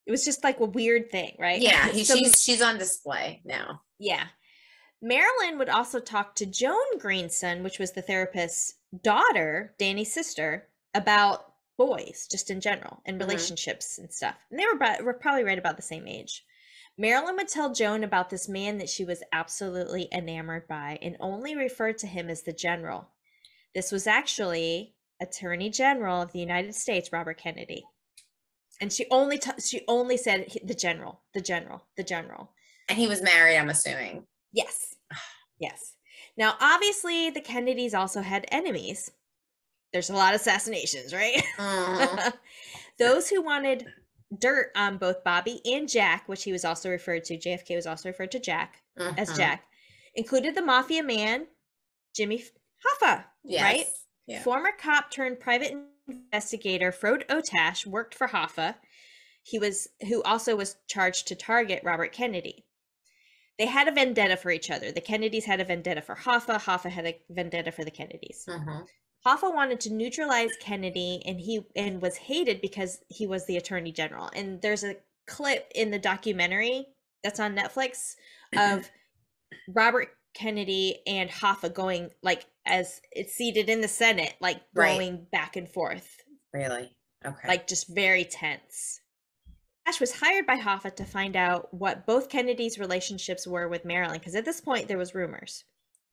It 0.05 0.11
was 0.11 0.25
just 0.25 0.43
like 0.43 0.59
a 0.59 0.65
weird 0.65 1.09
thing, 1.09 1.35
right? 1.39 1.61
Yeah, 1.61 1.91
so, 2.03 2.15
she's 2.15 2.43
she's 2.43 2.61
on 2.61 2.77
display 2.77 3.41
now. 3.45 3.81
Yeah. 3.99 4.25
Marilyn 5.01 5.57
would 5.59 5.69
also 5.69 5.99
talk 5.99 6.35
to 6.35 6.45
Joan 6.45 6.97
Greenson, 6.99 7.63
which 7.63 7.79
was 7.79 7.91
the 7.91 8.01
therapist's 8.01 8.75
daughter, 9.03 9.75
Danny's 9.77 10.13
sister, 10.13 10.67
about 10.93 11.45
boys 11.77 12.27
just 12.31 12.49
in 12.49 12.61
general 12.61 13.01
and 13.05 13.19
mm-hmm. 13.19 13.27
relationships 13.27 13.93
mm-hmm. 13.93 14.05
and 14.05 14.13
stuff. 14.13 14.35
And 14.49 14.59
they 14.59 14.65
were, 14.65 14.75
about, 14.75 15.03
were 15.03 15.13
probably 15.13 15.43
right 15.43 15.59
about 15.59 15.75
the 15.75 15.83
same 15.83 16.07
age. 16.07 16.43
Marilyn 16.97 17.35
would 17.35 17.49
tell 17.49 17.73
Joan 17.73 18.03
about 18.03 18.29
this 18.29 18.47
man 18.47 18.77
that 18.77 18.89
she 18.89 19.03
was 19.03 19.21
absolutely 19.33 20.07
enamored 20.13 20.67
by 20.67 20.97
and 21.01 21.17
only 21.19 21.55
referred 21.55 21.97
to 21.99 22.07
him 22.07 22.29
as 22.29 22.43
the 22.43 22.53
general. 22.53 23.09
This 23.73 23.91
was 23.91 24.07
actually 24.07 24.95
Attorney 25.21 25.69
General 25.69 26.21
of 26.21 26.31
the 26.31 26.39
United 26.39 26.73
States, 26.73 27.11
Robert 27.11 27.37
Kennedy. 27.37 27.83
And 28.81 28.91
she 28.91 29.05
only 29.09 29.37
t- 29.37 29.51
she 29.63 29.81
only 29.87 30.17
said 30.17 30.47
the 30.63 30.73
general, 30.73 31.21
the 31.33 31.41
general, 31.41 31.83
the 31.95 32.03
general. 32.03 32.51
And 32.89 32.97
he 32.97 33.07
was 33.07 33.21
married, 33.21 33.57
I'm 33.57 33.69
assuming. 33.69 34.25
Yes. 34.51 34.95
yes. 35.59 35.93
Now, 36.37 36.55
obviously, 36.59 37.29
the 37.29 37.41
Kennedys 37.41 37.93
also 37.93 38.21
had 38.21 38.45
enemies. 38.49 39.11
There's 39.93 40.09
a 40.09 40.13
lot 40.15 40.33
of 40.33 40.41
assassinations, 40.41 41.13
right? 41.13 41.41
Uh-huh. 41.57 42.31
Those 42.99 43.29
who 43.29 43.41
wanted 43.41 43.87
dirt 44.37 44.71
on 44.75 44.97
both 44.97 45.23
Bobby 45.23 45.61
and 45.65 45.87
Jack, 45.87 46.27
which 46.27 46.43
he 46.43 46.51
was 46.51 46.65
also 46.65 46.89
referred 46.89 47.23
to, 47.25 47.37
JFK 47.37 47.75
was 47.75 47.87
also 47.87 48.09
referred 48.09 48.31
to 48.31 48.39
Jack 48.39 48.81
uh-huh. 48.97 49.13
as 49.17 49.35
Jack, 49.37 49.63
included 50.15 50.55
the 50.55 50.61
mafia 50.61 51.03
man, 51.03 51.47
Jimmy 52.13 52.43
Hoffa, 52.83 53.23
yes. 53.43 53.61
right? 53.61 53.85
Yeah. 54.27 54.41
Former 54.43 54.71
cop 54.77 55.11
turned 55.11 55.39
private 55.39 55.73
investigator 56.07 56.91
Fred 56.91 57.25
Otash 57.29 57.85
worked 57.85 58.15
for 58.15 58.27
Hoffa. 58.27 58.75
He 59.43 59.59
was 59.59 59.87
who 60.07 60.23
also 60.23 60.55
was 60.55 60.77
charged 60.87 61.27
to 61.27 61.35
target 61.35 61.81
Robert 61.83 62.11
Kennedy. 62.11 62.65
They 63.57 63.67
had 63.67 63.87
a 63.87 63.91
vendetta 63.91 64.35
for 64.35 64.51
each 64.51 64.69
other. 64.69 64.91
The 64.91 65.01
Kennedys 65.01 65.45
had 65.45 65.61
a 65.61 65.65
vendetta 65.65 66.01
for 66.01 66.15
Hoffa. 66.15 66.59
Hoffa 66.59 66.89
had 66.89 67.05
a 67.05 67.19
vendetta 67.29 67.71
for 67.71 67.85
the 67.85 67.91
Kennedys. 67.91 68.45
Uh-huh. 68.47 68.83
Hoffa 69.25 69.53
wanted 69.53 69.79
to 69.81 69.93
neutralize 69.93 70.51
Kennedy, 70.59 71.21
and 71.25 71.39
he 71.39 71.65
and 71.75 72.01
was 72.01 72.17
hated 72.17 72.61
because 72.61 72.99
he 73.07 73.25
was 73.25 73.45
the 73.45 73.57
Attorney 73.57 73.91
General. 73.91 74.29
And 74.35 74.61
there's 74.61 74.83
a 74.83 74.97
clip 75.25 75.71
in 75.73 75.89
the 75.89 75.99
documentary 75.99 76.87
that's 77.23 77.39
on 77.39 77.55
Netflix 77.55 78.15
of 78.55 78.89
Robert 79.67 80.09
Kennedy 80.35 80.99
and 81.07 81.29
Hoffa 81.29 81.73
going 81.73 82.11
like 82.21 82.45
as 82.67 83.01
it's 83.11 83.33
seated 83.33 83.69
in 83.69 83.81
the 83.81 83.87
Senate, 83.87 84.35
like 84.39 84.61
going 84.75 85.25
back 85.31 85.55
and 85.55 85.67
forth. 85.67 86.21
Really? 86.53 86.95
Okay. 87.25 87.47
Like 87.47 87.67
just 87.67 87.87
very 87.87 88.25
tense. 88.25 89.01
Ash 89.87 89.99
was 89.99 90.19
hired 90.19 90.45
by 90.45 90.57
Hoffa 90.57 90.95
to 90.95 91.05
find 91.05 91.35
out 91.35 91.73
what 91.73 92.05
both 92.05 92.29
Kennedy's 92.29 92.79
relationships 92.79 93.45
were 93.47 93.67
with 93.67 93.85
Marilyn, 93.85 94.17
because 94.17 94.35
at 94.35 94.45
this 94.45 94.61
point 94.61 94.87
there 94.87 94.97
was 94.97 95.15
rumors. 95.15 95.63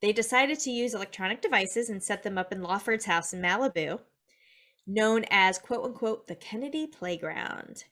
They 0.03 0.13
decided 0.13 0.59
to 0.61 0.71
use 0.71 0.95
electronic 0.95 1.41
devices 1.41 1.89
and 1.89 2.03
set 2.03 2.23
them 2.23 2.37
up 2.37 2.53
in 2.53 2.63
Lawford's 2.63 3.07
house 3.07 3.33
in 3.33 3.41
Malibu, 3.41 4.01
known 4.87 5.25
as 5.31 5.59
quote 5.59 5.85
unquote 5.85 6.27
the 6.27 6.35
Kennedy 6.35 6.87
Playground. 6.87 7.85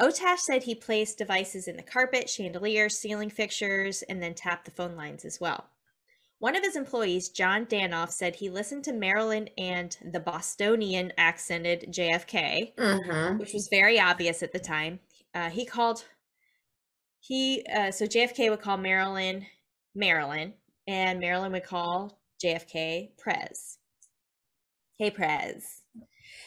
Otash 0.00 0.40
said 0.40 0.64
he 0.64 0.74
placed 0.74 1.18
devices 1.18 1.68
in 1.68 1.76
the 1.76 1.82
carpet, 1.82 2.28
chandeliers, 2.28 2.98
ceiling 2.98 3.30
fixtures, 3.30 4.02
and 4.02 4.22
then 4.22 4.34
tapped 4.34 4.64
the 4.64 4.70
phone 4.70 4.96
lines 4.96 5.24
as 5.24 5.40
well. 5.40 5.66
One 6.40 6.56
of 6.56 6.64
his 6.64 6.76
employees, 6.76 7.28
John 7.28 7.64
Danoff, 7.64 8.10
said 8.10 8.36
he 8.36 8.50
listened 8.50 8.84
to 8.84 8.92
Marilyn 8.92 9.48
and 9.56 9.96
the 10.12 10.20
Bostonian 10.20 11.12
accented 11.16 11.86
JFK, 11.90 12.74
Mm-hmm. 12.74 13.38
which 13.38 13.52
was 13.54 13.68
very 13.70 13.98
obvious 14.00 14.42
at 14.42 14.52
the 14.52 14.58
time. 14.58 14.98
Uh, 15.34 15.50
he 15.50 15.64
called 15.64 16.04
he 17.20 17.64
uh, 17.74 17.90
so 17.90 18.04
JFK 18.04 18.50
would 18.50 18.60
call 18.60 18.76
Marilyn 18.76 19.46
Marilyn, 19.94 20.54
and 20.86 21.20
Marilyn 21.20 21.52
would 21.52 21.64
call 21.64 22.18
JFK 22.44 23.16
Prez. 23.16 23.78
Hey 24.98 25.10
Prez. 25.10 25.83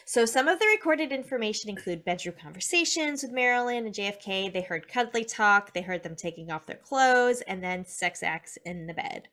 So 0.08 0.24
some 0.24 0.48
of 0.48 0.58
the 0.58 0.64
recorded 0.64 1.12
information 1.12 1.68
include 1.68 2.02
bedroom 2.02 2.34
conversations 2.40 3.22
with 3.22 3.30
Marilyn 3.30 3.84
and 3.84 3.94
JFK. 3.94 4.50
They 4.50 4.62
heard 4.62 4.88
cuddly 4.88 5.22
talk, 5.22 5.74
they 5.74 5.82
heard 5.82 6.02
them 6.02 6.16
taking 6.16 6.50
off 6.50 6.64
their 6.64 6.78
clothes, 6.78 7.42
and 7.42 7.62
then 7.62 7.84
sex 7.84 8.22
acts 8.22 8.56
in 8.64 8.86
the 8.86 8.94
bed. 8.94 9.28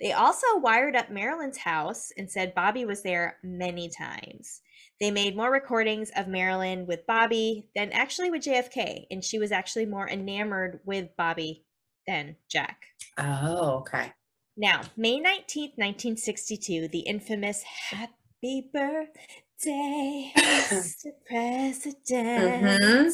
They 0.00 0.12
also 0.12 0.46
wired 0.58 0.94
up 0.94 1.10
Marilyn's 1.10 1.58
house 1.58 2.12
and 2.16 2.30
said 2.30 2.54
Bobby 2.54 2.84
was 2.84 3.02
there 3.02 3.38
many 3.42 3.88
times. 3.88 4.60
They 5.00 5.10
made 5.10 5.36
more 5.36 5.50
recordings 5.50 6.12
of 6.14 6.28
Marilyn 6.28 6.86
with 6.86 7.08
Bobby 7.08 7.66
than 7.74 7.90
actually 7.90 8.30
with 8.30 8.44
JFK, 8.44 9.06
and 9.10 9.24
she 9.24 9.40
was 9.40 9.50
actually 9.50 9.86
more 9.86 10.08
enamored 10.08 10.78
with 10.84 11.08
Bobby 11.16 11.64
than 12.06 12.36
Jack. 12.48 12.84
Oh, 13.18 13.78
okay. 13.78 14.12
Now, 14.56 14.82
May 14.96 15.18
19th, 15.18 15.74
1962, 15.76 16.86
the 16.86 17.00
infamous 17.00 17.64
Happy 17.64 18.70
Birthday, 18.72 19.42
Mr. 19.66 21.12
President. 21.26 23.12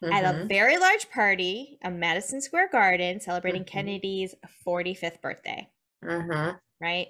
At 0.00 0.24
a 0.24 0.38
Mhm. 0.38 0.48
very 0.48 0.78
large 0.78 1.10
party 1.10 1.78
at 1.82 1.92
Madison 1.92 2.40
Square 2.40 2.68
Garden 2.68 3.18
celebrating 3.20 3.62
Mhm. 3.64 3.66
Kennedy's 3.66 4.34
45th 4.64 5.20
birthday, 5.20 5.68
Mhm. 6.04 6.60
right? 6.80 7.08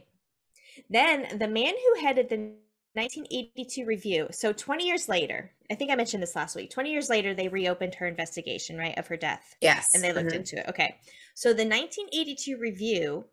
Then 0.89 1.39
the 1.39 1.49
man 1.49 1.75
who 1.75 2.01
headed 2.01 2.31
the 2.31 2.55
1982 2.95 3.85
review, 3.85 4.29
so 4.31 4.55
20 4.55 4.87
years 4.87 5.07
later, 5.07 5.53
I 5.71 5.75
think 5.75 5.91
I 5.91 5.97
mentioned 5.97 6.23
this 6.23 6.35
last 6.35 6.57
week, 6.57 6.71
20 6.71 6.91
years 6.91 7.11
later, 7.11 7.35
they 7.35 7.49
reopened 7.49 7.95
her 7.97 8.07
investigation, 8.07 8.79
right, 8.79 8.97
of 8.97 9.07
her 9.09 9.17
death. 9.19 9.55
Yes. 9.61 9.87
and 9.95 10.03
they 10.03 10.13
looked 10.15 10.31
Mhm. 10.31 10.37
into 10.37 10.59
it. 10.61 10.69
Okay. 10.69 10.97
So 11.35 11.53
the 11.53 11.67
1982 11.67 12.57
review, 12.57 13.29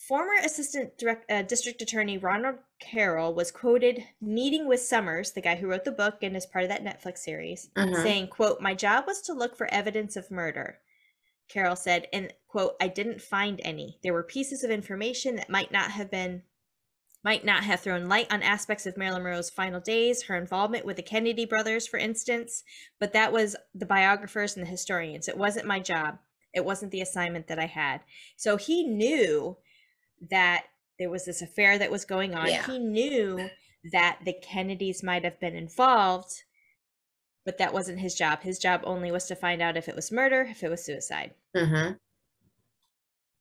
former 0.00 0.32
assistant 0.42 0.96
direct, 0.96 1.30
uh, 1.30 1.42
district 1.42 1.82
attorney 1.82 2.16
Ronald 2.16 2.56
Carroll 2.80 3.34
was 3.34 3.50
quoted 3.50 4.02
meeting 4.20 4.66
with 4.66 4.80
Summers, 4.80 5.32
the 5.32 5.42
guy 5.42 5.56
who 5.56 5.68
wrote 5.68 5.84
the 5.84 5.92
book 5.92 6.22
and 6.22 6.34
is 6.34 6.46
part 6.46 6.64
of 6.64 6.70
that 6.70 6.82
Netflix 6.82 7.18
series, 7.18 7.68
Mhm. 7.76 8.02
saying, 8.02 8.28
quote, 8.28 8.60
my 8.62 8.74
job 8.74 9.06
was 9.06 9.20
to 9.22 9.34
look 9.34 9.54
for 9.54 9.72
evidence 9.72 10.16
of 10.16 10.30
murder. 10.30 10.80
Carroll 11.48 11.76
said, 11.76 12.08
and 12.12 12.32
quote, 12.48 12.76
I 12.80 12.88
didn't 12.88 13.20
find 13.20 13.60
any. 13.62 13.98
There 14.02 14.14
were 14.14 14.22
pieces 14.22 14.64
of 14.64 14.70
information 14.70 15.36
that 15.36 15.50
might 15.50 15.70
not 15.70 15.90
have 15.92 16.10
been 16.10 16.44
might 17.22 17.44
not 17.44 17.64
have 17.64 17.80
thrown 17.80 18.08
light 18.08 18.32
on 18.32 18.42
aspects 18.42 18.86
of 18.86 18.96
Marilyn 18.96 19.22
Monroe's 19.22 19.50
final 19.50 19.78
days, 19.78 20.22
her 20.22 20.36
involvement 20.36 20.86
with 20.86 20.96
the 20.96 21.02
Kennedy 21.02 21.44
brothers, 21.44 21.86
for 21.86 21.98
instance, 21.98 22.64
but 22.98 23.12
that 23.12 23.30
was 23.30 23.56
the 23.74 23.84
biographers 23.84 24.56
and 24.56 24.64
the 24.64 24.70
historians. 24.70 25.28
It 25.28 25.36
wasn't 25.36 25.66
my 25.66 25.80
job. 25.80 26.18
It 26.54 26.64
wasn't 26.64 26.92
the 26.92 27.02
assignment 27.02 27.46
that 27.48 27.58
I 27.58 27.66
had. 27.66 28.00
So 28.36 28.56
he 28.56 28.84
knew 28.84 29.58
that 30.30 30.64
there 30.98 31.10
was 31.10 31.24
this 31.24 31.42
affair 31.42 31.78
that 31.78 31.90
was 31.90 32.04
going 32.04 32.34
on. 32.34 32.48
Yeah. 32.48 32.66
He 32.66 32.78
knew 32.78 33.48
that 33.92 34.18
the 34.24 34.34
Kennedys 34.34 35.02
might 35.02 35.24
have 35.24 35.40
been 35.40 35.54
involved, 35.54 36.44
but 37.44 37.58
that 37.58 37.72
wasn't 37.72 38.00
his 38.00 38.14
job. 38.14 38.42
His 38.42 38.58
job 38.58 38.82
only 38.84 39.10
was 39.10 39.26
to 39.28 39.34
find 39.34 39.62
out 39.62 39.76
if 39.76 39.88
it 39.88 39.96
was 39.96 40.12
murder, 40.12 40.42
if 40.42 40.62
it 40.62 40.68
was 40.68 40.84
suicide. 40.84 41.34
Mhm. 41.56 41.98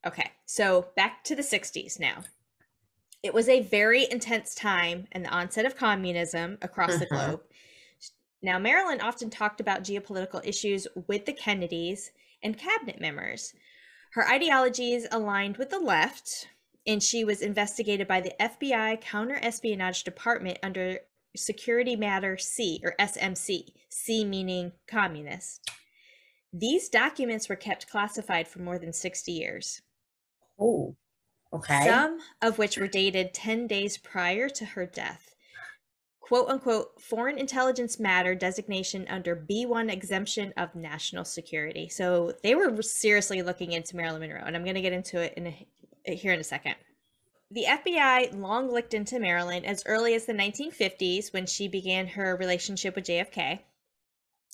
Okay, 0.06 0.32
so 0.46 0.92
back 0.96 1.24
to 1.26 1.36
the 1.36 1.44
60s 1.44 2.00
now. 2.00 2.24
It 3.22 3.34
was 3.34 3.50
a 3.50 3.60
very 3.60 4.10
intense 4.10 4.56
time 4.56 5.10
and 5.12 5.26
the 5.26 5.30
onset 5.30 5.66
of 5.66 5.76
communism 5.76 6.58
across 6.62 6.98
the 6.98 7.06
Mhm. 7.06 7.10
globe. 7.10 7.44
Now, 8.42 8.58
Marilyn 8.58 9.02
often 9.02 9.30
talked 9.30 9.60
about 9.60 9.84
geopolitical 9.84 10.46
issues 10.46 10.88
with 11.08 11.26
the 11.26 11.34
Kennedys 11.34 12.12
and 12.42 12.58
cabinet 12.58 13.02
members. 13.02 13.54
Her 14.14 14.26
ideologies 14.26 15.06
aligned 15.12 15.58
with 15.58 15.70
the 15.70 15.80
left, 15.80 16.48
and 16.90 17.04
she 17.04 17.24
was 17.24 17.42
investigated 17.44 18.08
by 18.08 18.20
the 18.20 18.34
FBI 18.40 19.00
Counter 19.00 19.38
Espionage 19.44 20.04
Department 20.04 20.58
under 20.64 20.98
Security 21.38 21.96
Matter 21.96 22.36
C, 22.36 22.82
or 22.84 22.96
SMC, 23.00 23.66
C 23.90 24.26
meaning 24.26 24.72
communist. 24.88 25.70
These 26.52 26.90
documents 26.90 27.48
were 27.48 27.56
kept 27.56 27.88
classified 27.92 28.48
for 28.48 28.58
more 28.60 28.80
than 28.80 28.92
60 28.92 29.32
years 29.32 29.84
Oh. 30.60 30.96
Okay. 31.54 31.86
some 31.86 32.20
of 32.42 32.58
which 32.58 32.78
were 32.78 32.88
dated 32.88 33.36
10 33.36 33.68
days 33.68 33.98
prior 34.00 34.50
to 34.50 34.66
her 34.66 34.88
death. 34.88 35.36
Quote 36.20 36.50
unquote, 36.50 37.00
foreign 37.00 37.38
intelligence 37.38 38.00
matter 38.00 38.34
designation 38.34 39.06
under 39.10 39.36
B1 39.36 39.92
exemption 39.92 40.54
of 40.58 40.74
national 40.74 41.26
security. 41.26 41.88
So 41.88 42.34
they 42.42 42.56
were 42.56 42.82
seriously 42.82 43.44
looking 43.44 43.74
into 43.74 43.96
Marilyn 43.96 44.22
Monroe, 44.22 44.44
and 44.46 44.56
I'm 44.56 44.64
going 44.64 44.76
to 44.76 44.82
get 44.82 44.94
into 44.94 45.20
it 45.20 45.36
in 45.38 45.48
a, 45.48 45.68
here 46.06 46.34
in 46.34 46.40
a 46.40 46.44
second. 46.44 46.76
The 47.52 47.66
FBI 47.68 48.40
long 48.40 48.72
looked 48.72 48.94
into 48.94 49.20
Marilyn 49.20 49.66
as 49.66 49.84
early 49.88 50.14
as 50.14 50.26
the 50.26 50.34
1950s 50.34 51.34
when 51.34 51.48
she 51.48 51.68
began 51.68 52.08
her 52.08 52.36
relationship 52.36 52.96
with 52.96 53.06
JFK. 53.06 53.60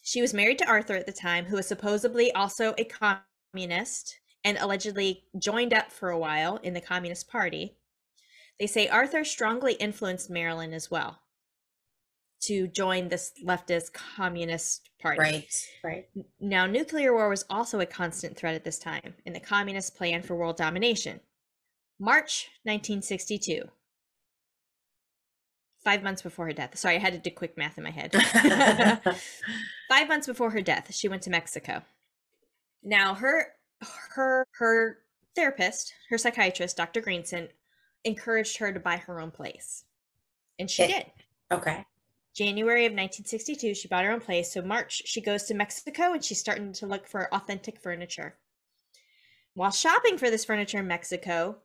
She 0.01 0.21
was 0.21 0.33
married 0.33 0.59
to 0.59 0.67
Arthur 0.67 0.95
at 0.95 1.05
the 1.05 1.11
time, 1.11 1.45
who 1.45 1.57
was 1.57 1.67
supposedly 1.67 2.31
also 2.31 2.73
a 2.77 2.85
communist 2.85 4.15
and 4.45 4.57
allegedly 4.59 5.23
joined 5.37 5.73
up 5.73 5.91
for 5.91 6.09
a 6.09 6.17
while 6.17 6.57
in 6.57 6.73
the 6.73 6.79
Communist 6.79 7.27
Party. 7.27 7.75
They 8.59 8.67
say 8.67 8.87
Arthur 8.87 9.25
strongly 9.25 9.73
influenced 9.73 10.29
Marilyn 10.29 10.73
as 10.73 10.89
well 10.89 11.19
to 12.43 12.67
join 12.67 13.09
this 13.09 13.31
leftist 13.43 13.91
communist 13.93 14.89
party. 15.01 15.19
right. 15.19 15.67
Right. 15.83 16.07
Now, 16.39 16.65
nuclear 16.67 17.13
war 17.13 17.27
was 17.27 17.43
also 17.49 17.79
a 17.79 17.85
constant 17.85 18.37
threat 18.37 18.55
at 18.55 18.63
this 18.63 18.77
time 18.77 19.15
in 19.25 19.33
the 19.33 19.39
communist 19.39 19.95
plan 19.97 20.21
for 20.21 20.35
world 20.35 20.57
domination. 20.57 21.19
March 21.99 22.49
1962. 22.63 23.63
Five 25.83 26.01
months 26.03 26.21
before 26.23 26.45
her 26.47 26.53
death. 26.53 26.77
Sorry, 26.77 26.95
I 26.95 26.99
had 26.99 27.13
to 27.13 27.19
do 27.19 27.29
quick 27.29 27.57
math 27.57 27.77
in 27.77 27.83
my 27.83 27.91
head. 27.91 28.11
Five 29.89 30.07
months 30.09 30.25
before 30.25 30.49
her 30.49 30.61
death, 30.61 30.93
she 30.93 31.07
went 31.07 31.21
to 31.23 31.29
Mexico. 31.29 31.83
Now, 32.83 33.13
her 33.15 33.53
her 34.15 34.47
her 34.57 34.97
therapist, 35.35 35.93
her 36.09 36.17
psychiatrist, 36.17 36.75
Dr. 36.77 37.01
Greenson, 37.01 37.49
encouraged 38.03 38.57
her 38.57 38.71
to 38.73 38.79
buy 38.79 38.97
her 38.97 39.19
own 39.21 39.29
place, 39.31 39.83
and 40.57 40.69
she 40.71 40.83
Okay. 40.83 40.93
did. 40.93 41.57
okay. 41.57 41.85
January 42.35 42.85
of 42.85 42.91
1962, 42.91 43.75
she 43.75 43.87
bought 43.87 44.03
her 44.03 44.11
own 44.11 44.19
place. 44.19 44.51
So 44.51 44.61
March, 44.61 45.03
she 45.05 45.21
goes 45.21 45.43
to 45.43 45.53
Mexico 45.53 46.11
and 46.11 46.21
she's 46.23 46.39
starting 46.39 46.73
to 46.73 46.85
look 46.85 47.07
for 47.07 47.33
authentic 47.33 47.79
furniture. 47.79 48.35
While 49.53 49.71
shopping 49.71 50.17
for 50.17 50.29
this 50.29 50.43
furniture 50.43 50.79
in 50.79 50.87
Mexico, 50.87 51.59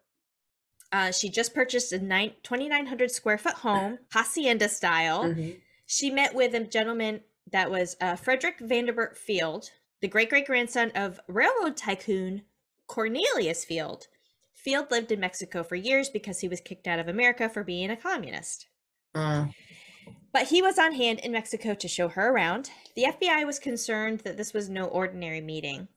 uh, 0.93 1.13
she 1.13 1.29
just 1.29 1.55
purchased 1.55 1.93
a 1.93 1.99
nine, 1.99 2.33
2,900 2.43 3.11
square 3.11 3.39
foot 3.39 3.55
home, 3.55 3.99
hacienda 4.13 4.69
style. 4.69 5.25
Mhm. 5.25 5.61
She 5.87 6.11
met 6.11 6.35
with 6.35 6.55
a 6.55 6.61
gentleman 6.61 7.21
that 7.51 7.71
was 7.71 7.97
uh, 8.01 8.17
Frederick 8.17 8.59
Vanderbilt 8.61 9.17
Field, 9.17 9.71
the 10.01 10.09
great 10.09 10.31
great 10.31 10.47
grandson 10.47 10.93
of 10.95 11.21
railroad 11.27 11.77
tycoon 11.77 12.43
Cornelius 12.87 13.65
Field. 13.65 14.07
Field 14.53 14.91
lived 14.91 15.11
in 15.11 15.21
Mexico 15.21 15.63
for 15.63 15.77
years 15.77 16.11
because 16.11 16.41
he 16.41 16.49
was 16.49 16.61
kicked 16.61 16.87
out 16.87 16.99
of 16.99 17.09
America 17.09 17.49
for 17.49 17.65
being 17.65 17.91
a 17.91 17.97
communist. 17.97 18.67
Mm. 19.15 19.55
But 20.33 20.49
he 20.49 20.61
was 20.63 20.79
on 20.79 20.93
hand 20.93 21.21
in 21.21 21.33
Mexico 21.33 21.75
to 21.75 21.89
show 21.89 22.09
her 22.09 22.31
around. 22.31 22.71
The 22.95 23.05
FBI 23.05 23.45
was 23.47 23.59
concerned 23.59 24.21
that 24.21 24.37
this 24.37 24.53
was 24.53 24.69
no 24.69 24.85
ordinary 24.85 25.41
meeting. 25.41 25.89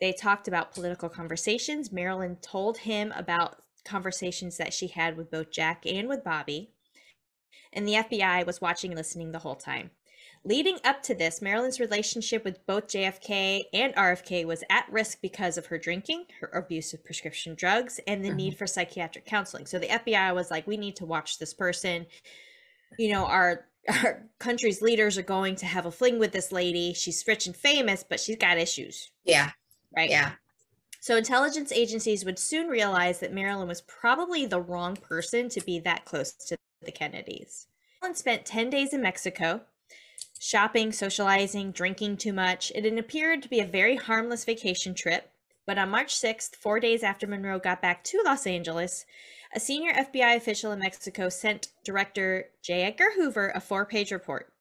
They 0.00 0.12
talked 0.12 0.46
about 0.46 0.74
political 0.74 1.08
conversations. 1.08 1.90
Marilyn 1.90 2.36
told 2.36 2.78
him 2.78 3.12
about 3.16 3.63
conversations 3.84 4.56
that 4.56 4.72
she 4.72 4.88
had 4.88 5.16
with 5.16 5.30
both 5.30 5.50
Jack 5.50 5.84
and 5.86 6.08
with 6.08 6.24
Bobby. 6.24 6.70
And 7.72 7.86
the 7.86 7.94
FBI 7.94 8.46
was 8.46 8.60
watching 8.60 8.92
and 8.92 8.98
listening 8.98 9.32
the 9.32 9.40
whole 9.40 9.56
time. 9.56 9.90
Leading 10.46 10.76
up 10.84 11.02
to 11.02 11.14
this, 11.14 11.40
Marilyn's 11.40 11.80
relationship 11.80 12.44
with 12.44 12.64
both 12.66 12.88
JFK 12.88 13.62
and 13.72 13.94
RFK 13.94 14.44
was 14.44 14.62
at 14.68 14.86
risk 14.90 15.20
because 15.22 15.56
of 15.56 15.66
her 15.66 15.78
drinking, 15.78 16.26
her 16.40 16.48
abuse 16.48 16.92
of 16.92 17.02
prescription 17.02 17.54
drugs, 17.54 17.98
and 18.06 18.22
the 18.22 18.32
need 18.32 18.50
mm-hmm. 18.50 18.58
for 18.58 18.66
psychiatric 18.66 19.24
counseling. 19.24 19.64
So 19.64 19.78
the 19.78 19.86
FBI 19.86 20.34
was 20.34 20.50
like, 20.50 20.66
we 20.66 20.76
need 20.76 20.96
to 20.96 21.06
watch 21.06 21.38
this 21.38 21.54
person 21.54 22.06
you 22.98 23.12
know, 23.12 23.26
our 23.26 23.66
our 23.88 24.26
country's 24.38 24.80
leaders 24.80 25.18
are 25.18 25.22
going 25.22 25.56
to 25.56 25.66
have 25.66 25.86
a 25.86 25.90
fling 25.90 26.18
with 26.18 26.32
this 26.32 26.50
lady. 26.50 26.94
She's 26.94 27.22
rich 27.26 27.46
and 27.46 27.56
famous, 27.56 28.02
but 28.02 28.18
she's 28.18 28.36
got 28.36 28.56
issues, 28.56 29.10
Yeah. 29.24 29.50
right? 29.94 30.08
Yeah. 30.08 30.32
So 31.04 31.18
intelligence 31.18 31.70
agencies 31.70 32.24
would 32.24 32.38
soon 32.38 32.68
realize 32.68 33.18
that 33.18 33.30
Marilyn 33.30 33.68
was 33.68 33.82
probably 33.82 34.46
the 34.46 34.62
wrong 34.62 34.96
person 34.96 35.50
to 35.50 35.60
be 35.60 35.78
that 35.80 36.06
close 36.06 36.32
to 36.46 36.56
the 36.80 36.92
Kennedys. 36.92 37.66
Marilyn 38.00 38.16
spent 38.16 38.46
10 38.46 38.70
days 38.70 38.94
in 38.94 39.02
Mexico, 39.02 39.60
shopping, 40.40 40.92
socializing, 40.92 41.72
drinking 41.72 42.16
too 42.16 42.32
much. 42.32 42.72
It 42.74 42.86
appeared 42.98 43.42
to 43.42 43.50
be 43.50 43.60
a 43.60 43.66
very 43.66 43.96
harmless 43.96 44.46
vacation 44.46 44.94
trip. 44.94 45.30
But 45.66 45.76
on 45.76 45.90
March 45.90 46.14
6th, 46.14 46.56
four 46.56 46.80
days 46.80 47.02
after 47.02 47.26
Monroe 47.26 47.58
got 47.58 47.82
back 47.82 48.02
to 48.04 48.22
Los 48.24 48.46
Angeles, 48.46 49.04
a 49.54 49.60
senior 49.60 49.92
FBI 49.92 50.34
official 50.36 50.72
in 50.72 50.78
Mexico 50.78 51.28
sent 51.28 51.68
Director 51.84 52.46
J. 52.62 52.80
Edgar 52.84 53.10
Hoover 53.14 53.52
a 53.54 53.60
four 53.60 53.84
page 53.84 54.10
report, 54.10 54.53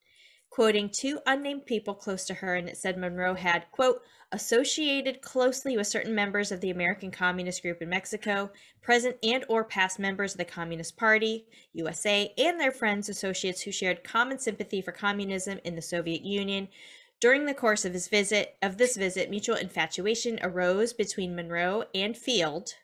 quoting 0.54 0.88
two 0.88 1.20
unnamed 1.26 1.66
people 1.66 1.95
close 1.95 2.26
to 2.26 2.36
her, 2.36 2.54
and 2.54 2.70
it 2.70 2.78
said 2.78 2.95
Monroe 2.95 3.34
had, 3.34 3.66
quote, 3.72 4.04
associated 4.32 5.20
closely 5.20 5.76
with 5.76 5.88
certain 5.88 6.14
members 6.14 6.51
of 6.51 6.62
the 6.62 6.70
American 6.70 7.10
Communist 7.10 7.64
Group 7.64 7.82
in 7.82 7.89
Mexico, 7.89 8.51
present 8.80 9.18
and 9.24 9.43
or 9.49 9.64
past 9.64 9.97
members 9.97 10.34
of 10.34 10.38
the 10.38 10.45
Communist 10.45 10.95
Party, 10.95 11.47
USA, 11.74 12.32
and 12.38 12.60
their 12.60 12.72
friends 12.72 13.10
associates 13.10 13.64
who 13.64 13.72
shared 13.72 14.04
common 14.04 14.38
sympathy 14.38 14.80
for 14.80 14.91
communism 14.91 15.58
in 15.64 15.74
the 15.76 15.82
Soviet 15.82 16.22
Union. 16.22 16.68
During 17.20 17.47
the 17.47 17.56
course 17.56 17.84
of 17.84 17.93
his 17.93 18.08
visit 18.08 18.56
of 18.62 18.78
this 18.78 18.95
visit, 18.95 19.32
mutual 19.32 19.56
infatuation 19.56 20.38
arose 20.43 20.93
between 20.93 21.36
Monroe 21.36 21.86
and 21.95 22.16
Field, 22.16 22.76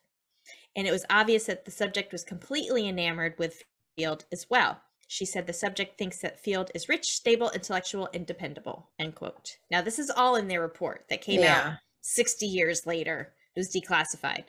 and 0.75 0.87
it 0.87 0.91
was 0.91 1.05
obvious 1.07 1.45
that 1.45 1.65
the 1.65 1.71
subject 1.71 2.11
was 2.11 2.23
completely 2.23 2.87
enamored 2.87 3.35
with 3.37 3.61
Field 3.95 4.25
as 4.31 4.47
well. 4.49 4.81
She 5.11 5.25
said 5.25 5.47
the 5.47 5.53
subject 5.53 5.97
thinks 5.97 6.19
that 6.19 6.39
Field 6.39 6.69
is 6.75 6.87
rich, 6.87 7.07
stable, 7.07 7.49
intellectual, 7.49 8.09
and 8.13 8.27
dependable. 8.27 8.91
End 8.99 9.15
quote. 9.15 9.57
Now, 9.71 9.81
this 9.81 9.97
is 9.97 10.11
all 10.11 10.35
in 10.35 10.47
their 10.47 10.61
report 10.61 11.05
that 11.09 11.21
came 11.21 11.39
yeah. 11.39 11.61
out 11.61 11.73
60 12.01 12.45
years 12.45 12.85
later. 12.85 13.33
It 13.55 13.59
was 13.59 13.73
declassified. 13.73 14.43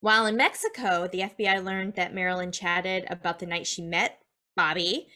While 0.00 0.24
in 0.24 0.34
Mexico, 0.38 1.06
the 1.12 1.20
FBI 1.20 1.62
learned 1.62 1.94
that 1.96 2.14
Marilyn 2.14 2.52
chatted 2.52 3.04
about 3.10 3.38
the 3.38 3.44
night 3.44 3.66
she 3.66 3.82
met 3.82 4.18
Bobby 4.56 5.08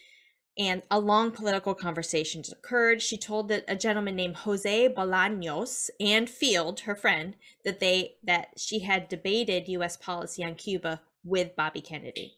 and 0.59 0.82
a 0.90 1.01
long 1.01 1.30
political 1.30 1.74
conversation 1.74 2.42
occurred. 2.53 3.01
She 3.01 3.16
told 3.16 3.49
that 3.49 3.64
a 3.66 3.76
gentleman 3.76 4.14
named 4.14 4.36
Jose 4.36 4.90
Bolaños 4.90 5.88
and 5.99 6.28
Field, 6.28 6.80
her 6.80 6.94
friend, 6.94 7.34
that 7.64 7.80
they 7.80 8.16
that 8.24 8.49
she 8.59 8.80
had 8.80 9.09
debated 9.09 9.68
US 9.68 9.97
policy 9.97 10.44
on 10.44 10.55
Cuba 10.55 11.01
with 11.24 11.57
Bobby 11.57 11.80
Kennedy. 11.80 12.34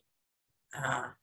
Ah. 0.72 1.14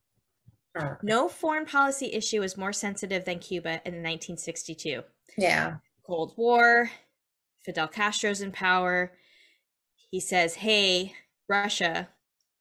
No 1.03 1.29
foreign 1.29 1.65
policy 1.65 2.11
issue 2.13 2.41
is 2.43 2.57
more 2.57 2.73
sensitive 2.73 3.25
than 3.25 3.39
Cuba 3.39 3.81
in 3.85 4.03
1962. 4.03 5.03
Yeah. 5.37 5.77
Cold 6.05 6.33
War, 6.37 6.89
Fidel 7.63 7.87
Castro's 7.87 8.41
in 8.41 8.51
power. 8.51 9.13
He 10.11 10.19
says, 10.19 10.55
Hey, 10.55 11.13
Russia, 11.49 12.09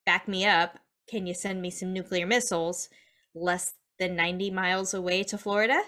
back 0.07 0.29
me 0.29 0.47
up. 0.47 0.79
Can 1.09 1.27
you 1.27 1.35
send 1.35 1.61
me 1.61 1.71
some 1.71 1.93
nuclear 1.93 2.27
missiles 2.27 2.89
less 3.35 3.75
than 3.99 4.17
90 4.17 4.51
miles 4.51 4.95
away 4.95 5.23
to 5.25 5.39
Florida? 5.39 5.81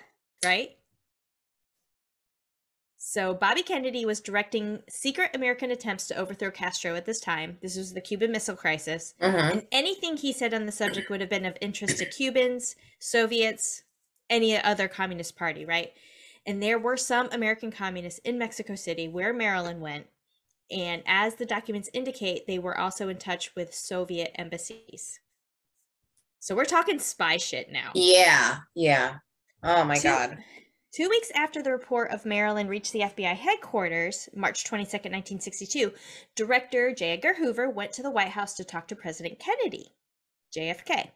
Right? 0.45 0.76
So 3.09 3.35
Bobby 3.35 3.63
Kennedy 3.63 4.05
was 4.05 4.21
directing 4.21 4.83
secret 4.89 5.31
American 5.33 5.71
attempts 5.71 6.09
to 6.09 6.17
overthrow 6.17 6.51
Castro 6.51 6.97
at 6.97 7.07
this 7.07 7.21
time. 7.21 7.57
This 7.63 7.77
was 7.77 7.95
the 7.95 8.01
Cuban 8.01 8.33
Missile 8.33 8.57
Crisis. 8.57 9.15
Uh-huh. 9.21 9.51
And 9.53 9.67
anything 9.71 10.17
he 10.17 10.33
said 10.33 10.53
on 10.53 10.67
the 10.67 10.73
subject 10.73 11.09
would 11.09 11.21
have 11.21 11.31
been 11.31 11.47
of 11.47 11.57
interest 11.61 11.99
to 11.99 12.05
Cubans, 12.05 12.75
Soviets, 12.99 13.85
any 14.29 14.61
other 14.61 14.89
communist 14.89 15.37
party, 15.37 15.65
right? 15.65 15.93
And 16.47 16.61
there 16.61 16.81
were 16.81 16.97
some 16.97 17.29
American 17.31 17.71
communists 17.71 18.19
in 18.25 18.39
Mexico 18.39 18.75
City 18.75 19.07
where 19.07 19.33
Marilyn 19.33 19.79
went. 19.79 20.07
And 20.69 21.05
as 21.07 21.37
the 21.37 21.47
documents 21.47 21.89
indicate, 21.93 22.49
they 22.49 22.59
were 22.59 22.77
also 22.77 23.09
in 23.09 23.19
touch 23.19 23.55
with 23.55 23.73
Soviet 23.73 24.33
embassies. 24.35 25.21
So 26.41 26.57
we're 26.57 26.65
talking 26.65 26.99
spy 26.99 27.37
shit 27.37 27.71
now. 27.71 27.93
Yeah, 27.95 28.59
yeah. 28.75 29.19
Oh 29.63 29.85
my 29.85 30.01
God. 30.01 30.39
Two 30.97 31.11
weeks 31.11 31.31
after 31.35 31.63
the 31.63 31.73
report 31.73 32.11
of 32.11 32.25
Marilyn 32.25 32.69
reached 32.69 32.95
the 32.95 33.01
FBI 33.01 33.37
headquarters, 33.37 34.31
March 34.35 34.65
22, 34.65 34.97
1962, 34.97 35.93
Director 36.35 36.95
J. 36.95 37.11
Edgar 37.11 37.35
Hoover 37.35 37.69
went 37.69 37.93
to 37.93 38.03
the 38.03 38.11
White 38.11 38.31
House 38.31 38.55
to 38.55 38.65
talk 38.65 38.89
to 38.89 38.97
President 38.97 39.39
Kennedy, 39.39 39.91
JFK. 40.57 41.11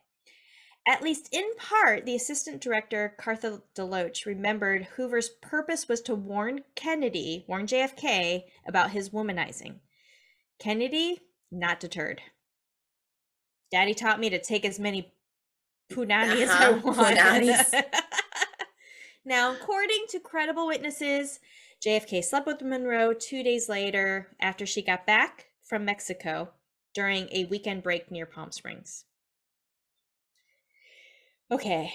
At 0.87 1.03
least 1.03 1.31
in 1.33 1.57
part, 1.57 2.05
the 2.05 2.15
assistant 2.15 2.61
director, 2.61 3.15
Cartha 3.19 3.63
DeLoach, 3.75 4.27
remembered 4.27 4.85
Hoover's 4.97 5.31
purpose 5.41 5.89
was 5.89 6.03
to 6.03 6.15
warn 6.15 6.61
Kennedy, 6.75 7.47
warn 7.49 7.67
JFK 7.67 8.43
about 8.69 8.91
his 8.91 9.09
womanizing. 9.09 9.77
Kennedy, 10.59 11.23
not 11.51 11.81
deterred. 11.81 12.21
Daddy 13.73 13.95
taught 13.95 14.21
me 14.21 14.29
to 14.29 14.43
take 14.43 14.67
as 14.67 14.79
many 14.79 15.15
punani 15.91 16.33
uh-huh. 16.33 16.43
as 16.43 16.51
I 16.51 16.71
uh-huh. 16.71 16.81
want. 17.73 18.15
Now, 19.25 19.53
according 19.53 20.07
to 20.11 20.21
credible 20.21 20.67
witnesses, 20.67 21.41
JFK 21.85 22.25
slept 22.25 22.47
with 22.47 22.63
Monroe 22.63 23.13
two 23.13 23.43
days 23.43 23.69
later 23.69 24.29
after 24.41 24.67
she 24.67 24.83
got 24.83 25.07
back 25.07 25.47
from 25.63 25.85
Mexico 25.85 26.51
during 26.95 27.29
a 27.31 27.45
weekend 27.45 27.83
break 27.83 28.11
near 28.11 28.27
Palm 28.27 28.51
Springs. 28.51 29.05
Okay, 31.51 31.93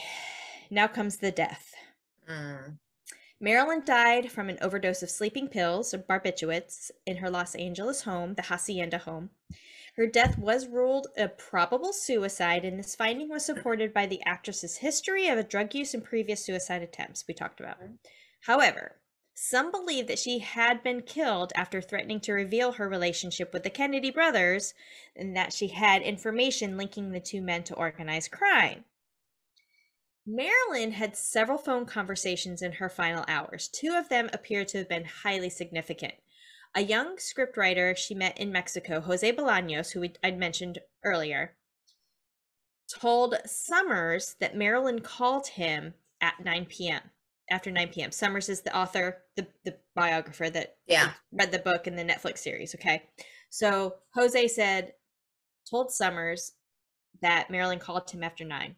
now 0.70 0.88
comes 0.88 1.18
the 1.18 1.32
death. 1.32 1.74
Mm. 2.30 2.78
Marilyn 3.40 3.84
died 3.86 4.32
from 4.32 4.50
an 4.50 4.58
overdose 4.62 5.04
of 5.04 5.10
sleeping 5.10 5.48
pills 5.48 5.94
or 5.94 6.00
barbiturates 6.00 6.92
in 7.06 7.18
her 7.18 7.30
Los 7.30 7.56
Angeles 7.56 8.02
home, 8.02 8.36
the 8.36 8.44
Hacienda 8.44 9.00
home. 9.00 9.30
Her 9.96 10.08
death 10.08 10.38
was 10.38 10.68
ruled 10.68 11.08
a 11.16 11.30
probable 11.30 11.94
suicide, 11.94 12.66
and 12.66 12.78
this 12.78 12.96
finding 12.96 13.30
was 13.30 13.46
supported 13.46 13.94
by 13.94 14.06
the 14.06 14.22
actress's 14.24 14.78
history 14.78 15.30
of 15.30 15.38
a 15.38 15.44
drug 15.44 15.74
use 15.74 15.94
and 15.94 16.04
previous 16.04 16.44
suicide 16.44 16.82
attempts 16.82 17.26
we 17.28 17.34
talked 17.34 17.62
about. 17.62 17.82
Mm-hmm. 17.82 17.96
However, 18.42 18.98
some 19.34 19.72
believe 19.72 20.08
that 20.08 20.20
she 20.20 20.40
had 20.40 20.84
been 20.84 21.02
killed 21.02 21.54
after 21.56 21.82
threatening 21.82 22.20
to 22.22 22.34
reveal 22.34 22.74
her 22.74 22.90
relationship 22.90 23.54
with 23.54 23.64
the 23.64 23.70
Kennedy 23.70 24.12
brothers 24.12 24.74
and 25.16 25.36
that 25.36 25.54
she 25.54 25.68
had 25.68 26.02
information 26.02 26.78
linking 26.78 27.12
the 27.12 27.20
two 27.20 27.42
men 27.42 27.64
to 27.64 27.76
organized 27.76 28.32
crime. 28.32 28.84
Marilyn 30.26 30.94
had 30.94 31.16
several 31.16 31.58
phone 31.58 31.86
conversations 31.86 32.62
in 32.62 32.74
her 32.74 32.90
final 32.90 33.24
hours. 33.28 33.68
Two 33.68 33.94
of 33.96 34.10
them 34.10 34.30
appear 34.34 34.66
to 34.66 34.78
have 34.80 34.90
been 34.90 35.06
highly 35.06 35.50
significant 35.50 36.16
a 36.76 36.82
young 36.82 37.16
scriptwriter 37.16 37.96
she 37.96 38.14
met 38.14 38.38
in 38.38 38.52
Mexico, 38.52 39.00
Jose 39.00 39.32
Bolaños, 39.34 39.92
who 39.92 40.06
I'd 40.24 40.38
mentioned 40.38 40.80
earlier, 41.04 41.56
told 42.94 43.36
Summers 43.46 44.36
that 44.40 44.58
Marilyn 44.58 45.00
called 45.00 45.48
him 45.48 45.94
at 46.22 46.44
9 46.44 46.66
p.m. 46.66 47.02
After 47.50 47.72
9 47.72 47.90
p.m. 47.90 48.12
Summers 48.12 48.50
is 48.50 48.62
the 48.62 48.76
author, 48.76 49.24
the, 49.36 49.48
the 49.64 49.76
biographer 49.96 50.50
that 50.50 50.78
yeah. 50.88 51.12
read 51.32 51.52
the 51.52 51.60
book 51.60 51.88
and 51.88 51.98
the 51.98 52.04
Netflix 52.04 52.40
series. 52.40 52.76
Okay. 52.76 53.04
So 53.50 53.96
Jose 54.14 54.48
said, 54.50 54.94
told 55.70 55.92
Summers 55.92 56.54
that 57.22 57.50
Marilyn 57.50 57.80
called 57.80 58.10
him 58.10 58.24
after 58.24 58.44
nine 58.44 58.76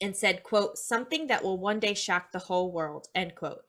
and 0.00 0.16
said, 0.16 0.42
quote, 0.42 0.78
something 0.78 1.26
that 1.26 1.44
will 1.44 1.58
one 1.58 1.78
day 1.80 1.94
shock 1.94 2.32
the 2.32 2.38
whole 2.38 2.72
world, 2.72 3.08
end 3.14 3.34
quote. 3.34 3.62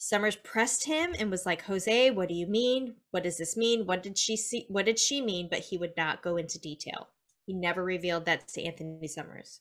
Summers 0.00 0.36
pressed 0.36 0.86
him 0.86 1.14
and 1.18 1.28
was 1.28 1.44
like, 1.44 1.62
Jose, 1.62 2.10
what 2.12 2.28
do 2.28 2.34
you 2.34 2.46
mean? 2.46 2.94
What 3.10 3.24
does 3.24 3.36
this 3.36 3.56
mean? 3.56 3.84
What 3.84 4.02
did 4.02 4.16
she 4.16 4.36
see? 4.36 4.64
What 4.68 4.86
did 4.86 4.98
she 4.98 5.20
mean? 5.20 5.48
But 5.50 5.58
he 5.58 5.76
would 5.76 5.96
not 5.96 6.22
go 6.22 6.36
into 6.36 6.60
detail. 6.60 7.08
He 7.46 7.52
never 7.52 7.82
revealed 7.82 8.24
that 8.26 8.46
to 8.48 8.62
Anthony 8.62 9.08
Summers. 9.08 9.60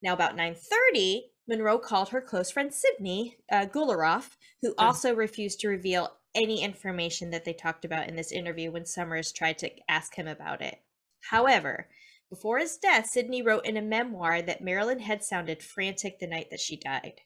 Now, 0.00 0.12
about 0.12 0.36
9:30, 0.36 1.32
Monroe 1.48 1.80
called 1.80 2.10
her 2.10 2.20
close 2.20 2.50
friend 2.50 2.72
Sidney 2.72 3.38
uh, 3.50 3.66
who 4.62 4.74
also 4.78 5.14
refused 5.14 5.60
to 5.60 5.68
reveal 5.68 6.16
any 6.34 6.62
information 6.62 7.30
that 7.30 7.44
they 7.44 7.52
talked 7.52 7.84
about 7.84 8.08
in 8.08 8.14
this 8.14 8.30
interview 8.30 8.70
when 8.70 8.86
Summers 8.86 9.32
tried 9.32 9.58
to 9.58 9.72
ask 9.88 10.14
him 10.14 10.28
about 10.28 10.62
it. 10.62 10.78
However, 11.30 11.88
before 12.30 12.58
his 12.58 12.76
death, 12.76 13.06
Sidney 13.06 13.42
wrote 13.42 13.66
in 13.66 13.76
a 13.76 13.82
memoir 13.82 14.42
that 14.42 14.60
Marilyn 14.60 15.00
had 15.00 15.24
sounded 15.24 15.62
frantic 15.62 16.20
the 16.20 16.26
night 16.26 16.50
that 16.50 16.60
she 16.60 16.76
died. 16.76 17.22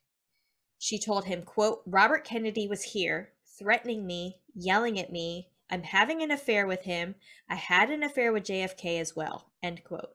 She 0.83 0.99
told 0.99 1.27
him, 1.27 1.43
quote, 1.43 1.83
Robert 1.85 2.25
Kennedy 2.25 2.67
was 2.67 2.83
here, 2.83 3.33
threatening 3.59 4.07
me, 4.07 4.39
yelling 4.55 4.99
at 4.99 5.13
me. 5.13 5.51
I'm 5.71 5.83
having 5.83 6.23
an 6.23 6.31
affair 6.31 6.67
with 6.67 6.85
him. 6.85 7.17
I 7.51 7.57
had 7.57 7.91
an 7.91 8.03
affair 8.03 8.33
with 8.33 8.45
JFK 8.45 8.99
as 8.99 9.15
well, 9.15 9.51
end 9.63 9.85
quote. 9.85 10.15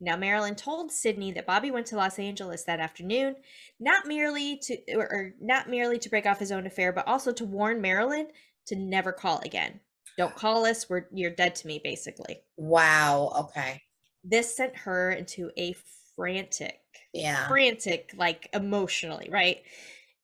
Now, 0.00 0.16
Marilyn 0.16 0.54
told 0.54 0.92
Sidney 0.92 1.32
that 1.32 1.44
Bobby 1.44 1.72
went 1.72 1.86
to 1.88 1.96
Los 1.96 2.20
Angeles 2.20 2.62
that 2.64 2.78
afternoon, 2.78 3.34
not 3.80 4.06
merely 4.06 4.58
to 4.58 4.78
or, 4.94 5.12
or 5.12 5.34
not 5.40 5.68
merely 5.68 5.98
to 5.98 6.08
break 6.08 6.24
off 6.24 6.38
his 6.38 6.52
own 6.52 6.64
affair, 6.64 6.92
but 6.92 7.08
also 7.08 7.32
to 7.32 7.44
warn 7.44 7.80
Marilyn 7.80 8.28
to 8.66 8.76
never 8.76 9.10
call 9.10 9.40
again. 9.40 9.80
Don't 10.16 10.36
call 10.36 10.66
us. 10.66 10.88
We're 10.88 11.08
you're 11.12 11.32
dead 11.32 11.56
to 11.56 11.66
me, 11.66 11.80
basically. 11.82 12.42
Wow. 12.56 13.32
Okay. 13.36 13.82
This 14.22 14.54
sent 14.54 14.76
her 14.76 15.10
into 15.10 15.50
a 15.56 15.74
frantic 16.18 16.80
yeah. 17.14 17.46
frantic 17.48 18.12
like 18.16 18.48
emotionally 18.52 19.28
right? 19.30 19.62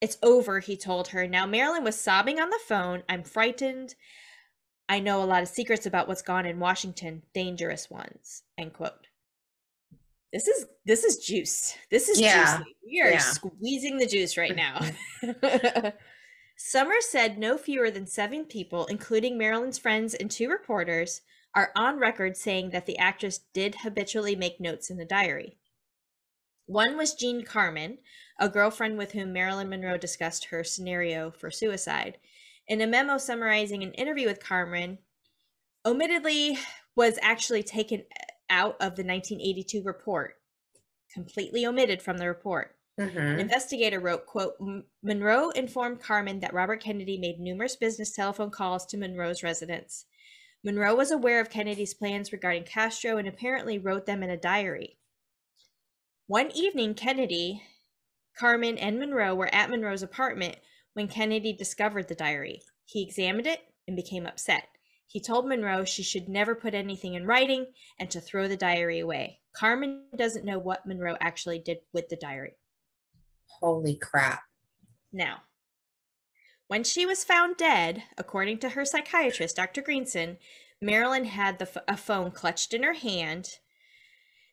It's 0.00 0.18
over 0.22 0.60
he 0.60 0.76
told 0.76 1.08
her. 1.08 1.26
Now 1.26 1.46
marilyn 1.46 1.84
was 1.84 1.98
sobbing 1.98 2.40
on 2.40 2.50
the 2.50 2.60
phone. 2.66 3.02
I'm 3.08 3.22
frightened. 3.22 3.94
I 4.88 5.00
know 5.00 5.22
a 5.22 5.24
lot 5.24 5.42
of 5.42 5.48
secrets 5.48 5.86
about 5.86 6.08
what's 6.08 6.22
gone 6.22 6.46
in 6.46 6.58
washington. 6.58 7.22
Dangerous 7.32 7.88
ones 7.88 8.42
end 8.58 8.72
quote. 8.72 9.06
This 10.32 10.48
is 10.48 10.66
this 10.84 11.04
is 11.04 11.18
juice. 11.18 11.76
This 11.90 12.08
is 12.08 12.20
yeah. 12.20 12.58
juicy. 12.58 12.76
We 12.84 13.00
are 13.00 13.12
yeah. 13.12 13.18
squeezing 13.18 13.98
the 13.98 14.06
juice 14.06 14.36
right 14.36 14.56
now. 14.56 14.80
Summer 16.56 16.94
said 17.00 17.38
no 17.38 17.56
fewer 17.56 17.90
than 17.90 18.06
seven 18.06 18.44
people, 18.44 18.86
including 18.86 19.36
Marilyn's 19.36 19.78
friends 19.78 20.14
and 20.14 20.30
two 20.30 20.48
reporters, 20.48 21.20
are 21.54 21.72
on 21.76 21.98
record 21.98 22.36
saying 22.36 22.70
that 22.70 22.86
the 22.86 22.98
actress 22.98 23.40
did 23.52 23.76
habitually 23.76 24.36
make 24.36 24.60
notes 24.60 24.90
in 24.90 24.96
the 24.96 25.04
diary. 25.04 25.56
One 26.66 26.96
was 26.96 27.14
Jean 27.14 27.44
Carmen, 27.44 27.98
a 28.38 28.48
girlfriend 28.48 28.98
with 28.98 29.12
whom 29.12 29.32
Marilyn 29.32 29.68
Monroe 29.68 29.98
discussed 29.98 30.46
her 30.46 30.64
scenario 30.64 31.30
for 31.30 31.50
suicide. 31.50 32.18
In 32.66 32.80
a 32.80 32.86
memo 32.86 33.18
summarizing 33.18 33.82
an 33.82 33.92
interview 33.92 34.26
with 34.26 34.42
Carmen, 34.42 34.98
omittedly 35.86 36.56
was 36.96 37.18
actually 37.20 37.62
taken 37.62 38.04
out 38.48 38.76
of 38.76 38.96
the 38.96 39.04
1982 39.04 39.82
report, 39.82 40.36
completely 41.12 41.66
omitted 41.66 42.00
from 42.00 42.16
the 42.18 42.26
report. 42.26 42.76
Mm-hmm. 42.98 43.18
An 43.18 43.40
investigator 43.40 44.00
wrote, 44.00 44.24
quote, 44.24 44.54
Monroe 45.02 45.50
informed 45.50 46.00
Carmen 46.00 46.40
that 46.40 46.54
Robert 46.54 46.80
Kennedy 46.82 47.18
made 47.18 47.40
numerous 47.40 47.76
business 47.76 48.14
telephone 48.14 48.50
calls 48.50 48.86
to 48.86 48.96
Monroe's 48.96 49.42
residence. 49.42 50.06
Monroe 50.62 50.94
was 50.94 51.10
aware 51.10 51.40
of 51.40 51.50
Kennedy's 51.50 51.92
plans 51.92 52.32
regarding 52.32 52.64
Castro 52.64 53.18
and 53.18 53.28
apparently 53.28 53.78
wrote 53.78 54.06
them 54.06 54.22
in 54.22 54.30
a 54.30 54.36
diary. 54.36 54.96
One 56.26 56.50
evening, 56.52 56.94
Kennedy, 56.94 57.62
Carmen, 58.38 58.78
and 58.78 58.98
Monroe 58.98 59.34
were 59.34 59.54
at 59.54 59.68
Monroe's 59.68 60.02
apartment 60.02 60.56
when 60.94 61.06
Kennedy 61.06 61.52
discovered 61.52 62.08
the 62.08 62.14
diary. 62.14 62.62
He 62.86 63.02
examined 63.02 63.46
it 63.46 63.60
and 63.86 63.94
became 63.94 64.26
upset. 64.26 64.68
He 65.06 65.20
told 65.20 65.46
Monroe 65.46 65.84
she 65.84 66.02
should 66.02 66.28
never 66.28 66.54
put 66.54 66.72
anything 66.72 67.12
in 67.12 67.26
writing 67.26 67.66
and 67.98 68.10
to 68.10 68.22
throw 68.22 68.48
the 68.48 68.56
diary 68.56 69.00
away. 69.00 69.40
Carmen 69.54 70.06
doesn't 70.16 70.46
know 70.46 70.58
what 70.58 70.86
Monroe 70.86 71.16
actually 71.20 71.58
did 71.58 71.78
with 71.92 72.08
the 72.08 72.16
diary. 72.16 72.54
Holy 73.60 73.96
crap. 73.96 74.44
Now, 75.12 75.42
when 76.68 76.84
she 76.84 77.04
was 77.04 77.22
found 77.22 77.58
dead, 77.58 78.02
according 78.16 78.58
to 78.60 78.70
her 78.70 78.86
psychiatrist, 78.86 79.56
Dr. 79.56 79.82
Greenson, 79.82 80.38
Marilyn 80.80 81.26
had 81.26 81.58
the, 81.58 81.84
a 81.86 81.98
phone 81.98 82.30
clutched 82.30 82.72
in 82.72 82.82
her 82.82 82.94
hand. 82.94 83.58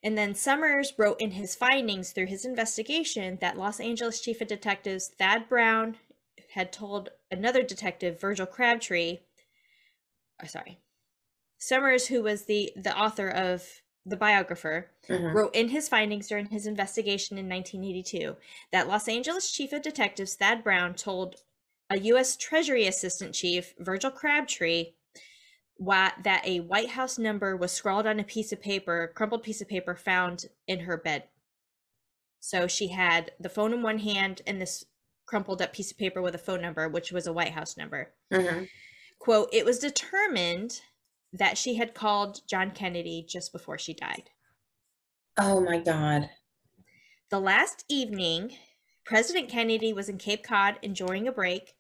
And 0.04 0.18
then 0.18 0.34
Summers 0.34 0.93
wrote 0.97 1.22
in 1.22 1.32
his 1.32 1.56
findings 1.56 2.12
through 2.12 2.26
his 2.26 2.45
investigation 2.45 3.38
that 3.39 3.58
Los 3.58 3.80
Angeles 3.80 4.20
Chief 4.20 4.41
of 4.41 4.47
Detectives 4.47 5.10
Thad 5.20 5.47
Brown 5.47 5.97
had 6.54 6.72
told 6.72 7.10
another 7.30 7.62
detective, 7.62 8.20
Virgil 8.20 8.45
Crabtree, 8.45 9.20
oh, 10.43 10.47
sorry, 10.47 10.80
Summers, 11.58 12.08
who 12.08 12.24
was 12.24 12.45
the 12.45 12.72
the 12.76 12.97
author 12.97 13.30
of 13.30 13.82
the 14.04 14.18
biographer, 14.18 14.89
mm-hmm. 15.08 15.38
wrote 15.38 15.56
in 15.56 15.70
his 15.70 15.88
findings 15.88 16.28
during 16.28 16.47
his 16.47 16.66
investigation 16.66 17.38
in 17.38 17.47
1982 17.47 18.36
that 18.72 18.88
Los 18.88 19.08
Angeles 19.08 19.52
Chief 19.52 19.72
of 19.72 19.84
Detectives 19.84 20.34
Thad 20.34 20.64
Brown 20.64 20.95
told 20.95 21.36
a 21.91 21.99
U.S. 21.99 22.36
Treasury 22.36 22.88
Assistant 22.88 23.36
Chief, 23.36 23.76
Virgil 23.78 24.10
Crabtree, 24.10 24.93
that 25.82 26.43
a 26.45 26.59
White 26.59 26.89
House 26.89 27.17
number 27.17 27.55
was 27.57 27.71
scrawled 27.71 28.07
on 28.07 28.19
a 28.19 28.23
piece 28.23 28.51
of 28.51 28.61
paper, 28.61 29.11
crumpled 29.15 29.43
piece 29.43 29.61
of 29.61 29.67
paper 29.67 29.95
found 29.95 30.45
in 30.67 30.82
her 30.82 30.97
bed. 30.97 31.23
So 32.39 32.67
she 32.67 32.89
had 32.89 33.32
the 33.39 33.49
phone 33.49 33.73
in 33.73 33.82
one 33.82 33.99
hand 33.99 34.41
and 34.45 34.61
this 34.61 34.86
crumpled 35.25 35.61
up 35.61 35.73
piece 35.73 35.91
of 35.91 35.97
paper 35.97 36.21
with 36.21 36.36
a 36.36 36.39
phone 36.39 36.61
number, 36.61 36.88
which 36.89 37.11
was 37.11 37.27
a 37.27 37.34
White 37.34 37.53
House 37.53 37.77
number. 37.77 38.13
Mm-hmm. 38.32 38.65
Quote, 39.19 39.49
it 39.53 39.65
was 39.65 39.79
determined 39.79 40.82
that 41.34 41.57
she 41.57 41.75
had 41.75 41.93
called 41.93 42.41
John 42.47 42.71
Kennedy 42.71 43.25
just 43.27 43.51
before 43.51 43.77
she 43.77 43.93
died. 43.93 44.29
Oh 45.38 45.61
my 45.61 45.79
God. 45.79 46.29
The 47.29 47.39
last 47.39 47.86
evening, 47.88 48.57
President 49.05 49.49
Kennedy 49.49 49.93
was 49.93 50.09
in 50.09 50.17
Cape 50.17 50.43
Cod 50.43 50.77
enjoying 50.82 51.27
a 51.27 51.32
break 51.32 51.75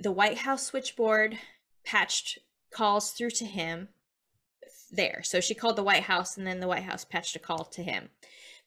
the 0.00 0.12
White 0.12 0.38
House 0.38 0.64
switchboard 0.64 1.38
patched 1.84 2.38
calls 2.70 3.12
through 3.12 3.30
to 3.30 3.44
him 3.44 3.88
there. 4.90 5.22
So 5.22 5.40
she 5.40 5.54
called 5.54 5.76
the 5.76 5.82
White 5.82 6.04
House 6.04 6.36
and 6.36 6.46
then 6.46 6.60
the 6.60 6.68
White 6.68 6.84
House 6.84 7.04
patched 7.04 7.36
a 7.36 7.38
call 7.38 7.64
to 7.64 7.82
him. 7.82 8.10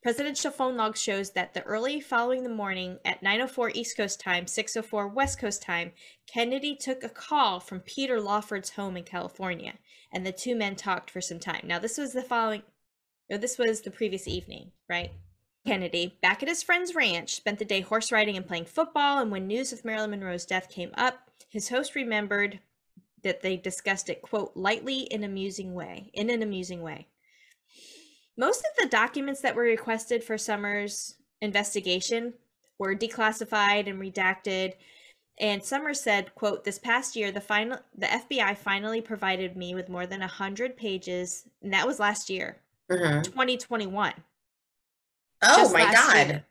Presidential 0.04 0.52
phone 0.52 0.78
log 0.78 0.98
shows 0.98 1.32
that 1.32 1.54
the 1.54 1.62
early 1.62 2.02
following 2.02 2.44
the 2.44 2.50
morning 2.50 2.98
at 3.06 3.22
9:04 3.22 3.72
East 3.76 3.96
Coast 3.96 4.20
time, 4.20 4.48
6:04 4.48 5.08
West 5.08 5.38
Coast 5.38 5.62
time, 5.62 5.94
Kennedy 6.26 6.76
took 6.76 7.04
a 7.04 7.10
call 7.10 7.60
from 7.60 7.82
Peter 7.82 8.20
Lawford's 8.20 8.72
home 8.72 8.98
in 8.98 9.04
California, 9.04 9.78
and 10.12 10.26
the 10.26 10.32
two 10.32 10.56
men 10.56 10.76
talked 10.76 11.12
for 11.12 11.22
some 11.22 11.40
time. 11.40 11.68
Now 11.68 11.78
this 11.78 12.00
was 12.00 12.14
the 12.14 12.24
following 12.24 12.64
or 13.30 13.38
this 13.38 13.58
was 13.58 13.82
the 13.82 13.92
previous 13.92 14.28
evening, 14.28 14.72
right? 14.90 15.12
Kennedy, 15.66 16.18
back 16.22 16.42
at 16.42 16.50
his 16.50 16.64
friend's 16.64 16.96
ranch, 16.96 17.36
spent 17.36 17.60
the 17.60 17.66
day 17.66 17.82
horse 17.82 18.12
riding 18.12 18.36
and 18.36 18.48
playing 18.48 18.66
football. 18.66 19.20
And 19.20 19.32
when 19.32 19.48
news 19.48 19.72
of 19.72 19.86
Marilyn 19.86 20.10
Monroe's 20.10 20.46
death 20.46 20.70
came 20.70 20.92
up, 20.96 21.30
his 21.48 21.70
host 21.70 21.94
remembered 21.96 22.60
that 23.24 23.42
they 23.42 23.58
discussed 23.58 24.10
it, 24.10 24.22
quote, 24.22 24.52
lightly 24.56 25.02
in 25.02 25.24
an 25.24 25.30
amusing 25.30 25.74
way, 25.74 26.12
in 26.14 26.30
an 26.30 26.42
amusing 26.42 26.82
way. 26.82 27.08
Most 28.38 28.60
of 28.60 28.84
the 28.84 28.90
documents 28.90 29.42
that 29.42 29.56
were 29.56 29.64
requested 29.64 30.24
for 30.24 30.38
Summers' 30.38 31.16
investigation 31.42 32.34
were 32.80 32.96
declassified 32.96 33.88
and 33.90 34.02
redacted. 34.02 34.74
And 35.40 35.64
Summers 35.64 36.00
said, 36.02 36.34
quote, 36.36 36.64
this 36.64 36.80
past 36.80 37.16
year, 37.16 37.32
the 37.32 37.42
final 37.42 37.80
the 37.96 38.08
FBI 38.08 38.58
finally 38.58 39.02
provided 39.02 39.56
me 39.56 39.76
with 39.76 39.90
more 39.90 40.06
than 40.06 40.22
hundred 40.22 40.78
pages, 40.78 41.46
and 41.62 41.74
that 41.74 41.88
was 41.88 42.00
last 42.00 42.30
year, 42.30 42.58
mm-hmm. 42.90 43.22
2021 43.22 44.14
Oh 45.42 45.72
my 45.72 45.92
God. 45.92 46.28
Year. 46.28 46.46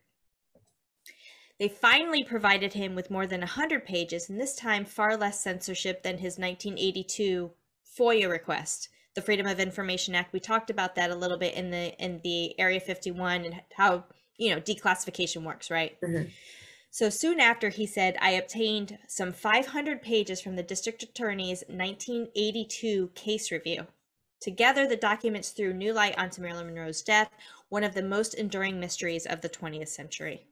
They 1.60 1.68
finally 1.68 2.24
provided 2.24 2.72
him 2.72 2.94
with 2.94 3.10
more 3.10 3.26
than 3.26 3.40
100 3.40 3.84
pages, 3.84 4.30
and 4.30 4.40
this 4.40 4.56
time 4.56 4.86
far 4.86 5.14
less 5.14 5.42
censorship 5.42 6.02
than 6.02 6.16
his 6.16 6.38
1982 6.38 7.50
FOIA 7.98 8.30
request, 8.30 8.88
the 9.14 9.20
Freedom 9.20 9.46
of 9.46 9.60
Information 9.60 10.14
Act. 10.14 10.32
We 10.32 10.40
talked 10.40 10.70
about 10.70 10.94
that 10.94 11.10
a 11.10 11.14
little 11.14 11.36
bit 11.36 11.52
in 11.52 11.70
the 11.70 11.94
in 12.02 12.22
the 12.24 12.58
Area 12.58 12.80
51 12.80 13.44
and 13.44 13.60
how 13.74 14.04
you 14.38 14.54
know 14.54 14.60
declassification 14.60 15.44
works, 15.44 15.70
right? 15.70 16.00
Mm-hmm. 16.00 16.30
So 16.90 17.10
soon 17.10 17.38
after, 17.38 17.68
he 17.68 17.86
said, 17.86 18.16
I 18.22 18.30
obtained 18.30 18.98
some 19.06 19.30
500 19.30 20.00
pages 20.00 20.40
from 20.40 20.56
the 20.56 20.62
district 20.62 21.02
attorney's 21.02 21.62
1982 21.68 23.10
case 23.14 23.52
review. 23.52 23.86
Together, 24.40 24.88
the 24.88 24.96
documents 24.96 25.50
threw 25.50 25.74
new 25.74 25.92
light 25.92 26.18
onto 26.18 26.40
Marilyn 26.40 26.68
Monroe's 26.68 27.02
death, 27.02 27.30
one 27.68 27.84
of 27.84 27.92
the 27.92 28.02
most 28.02 28.32
enduring 28.32 28.80
mysteries 28.80 29.26
of 29.26 29.42
the 29.42 29.48
20th 29.50 29.88
century. 29.88 30.46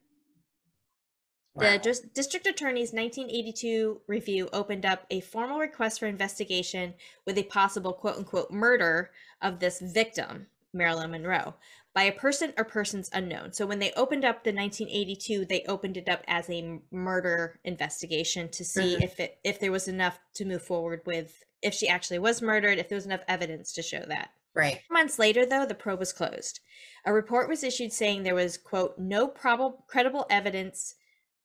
Wow. 1.59 1.77
The 1.77 2.09
district 2.13 2.47
attorney's 2.47 2.93
1982 2.93 4.01
review 4.07 4.49
opened 4.53 4.85
up 4.85 5.05
a 5.09 5.19
formal 5.21 5.59
request 5.59 5.99
for 5.99 6.07
investigation 6.07 6.93
with 7.25 7.37
a 7.37 7.43
possible 7.43 7.93
quote 7.93 8.17
unquote 8.17 8.51
murder 8.51 9.11
of 9.41 9.59
this 9.59 9.79
victim, 9.79 10.47
Marilyn 10.73 11.11
Monroe, 11.11 11.55
by 11.93 12.03
a 12.03 12.11
person 12.11 12.53
or 12.57 12.63
persons 12.63 13.09
unknown. 13.13 13.53
So 13.53 13.65
when 13.65 13.79
they 13.79 13.91
opened 13.93 14.25
up 14.25 14.43
the 14.43 14.53
1982, 14.53 15.45
they 15.45 15.63
opened 15.67 15.97
it 15.97 16.09
up 16.09 16.23
as 16.27 16.49
a 16.49 16.79
murder 16.91 17.59
investigation 17.63 18.49
to 18.49 18.63
see 18.63 18.93
mm-hmm. 18.95 19.03
if 19.03 19.19
it 19.19 19.39
if 19.43 19.59
there 19.59 19.71
was 19.71 19.87
enough 19.87 20.19
to 20.35 20.45
move 20.45 20.63
forward 20.63 21.01
with 21.05 21.43
if 21.61 21.73
she 21.73 21.87
actually 21.87 22.19
was 22.19 22.41
murdered, 22.41 22.77
if 22.77 22.89
there 22.89 22.95
was 22.95 23.05
enough 23.05 23.23
evidence 23.27 23.73
to 23.73 23.81
show 23.81 24.03
that. 24.07 24.31
Right. 24.53 24.81
Months 24.89 25.19
later, 25.19 25.45
though, 25.45 25.65
the 25.65 25.75
probe 25.75 25.99
was 25.99 26.13
closed. 26.13 26.59
A 27.05 27.13
report 27.13 27.47
was 27.47 27.63
issued 27.63 27.93
saying 27.93 28.23
there 28.23 28.35
was, 28.35 28.57
quote, 28.57 28.97
no 28.97 29.27
probable 29.27 29.85
credible 29.87 30.25
evidence, 30.29 30.95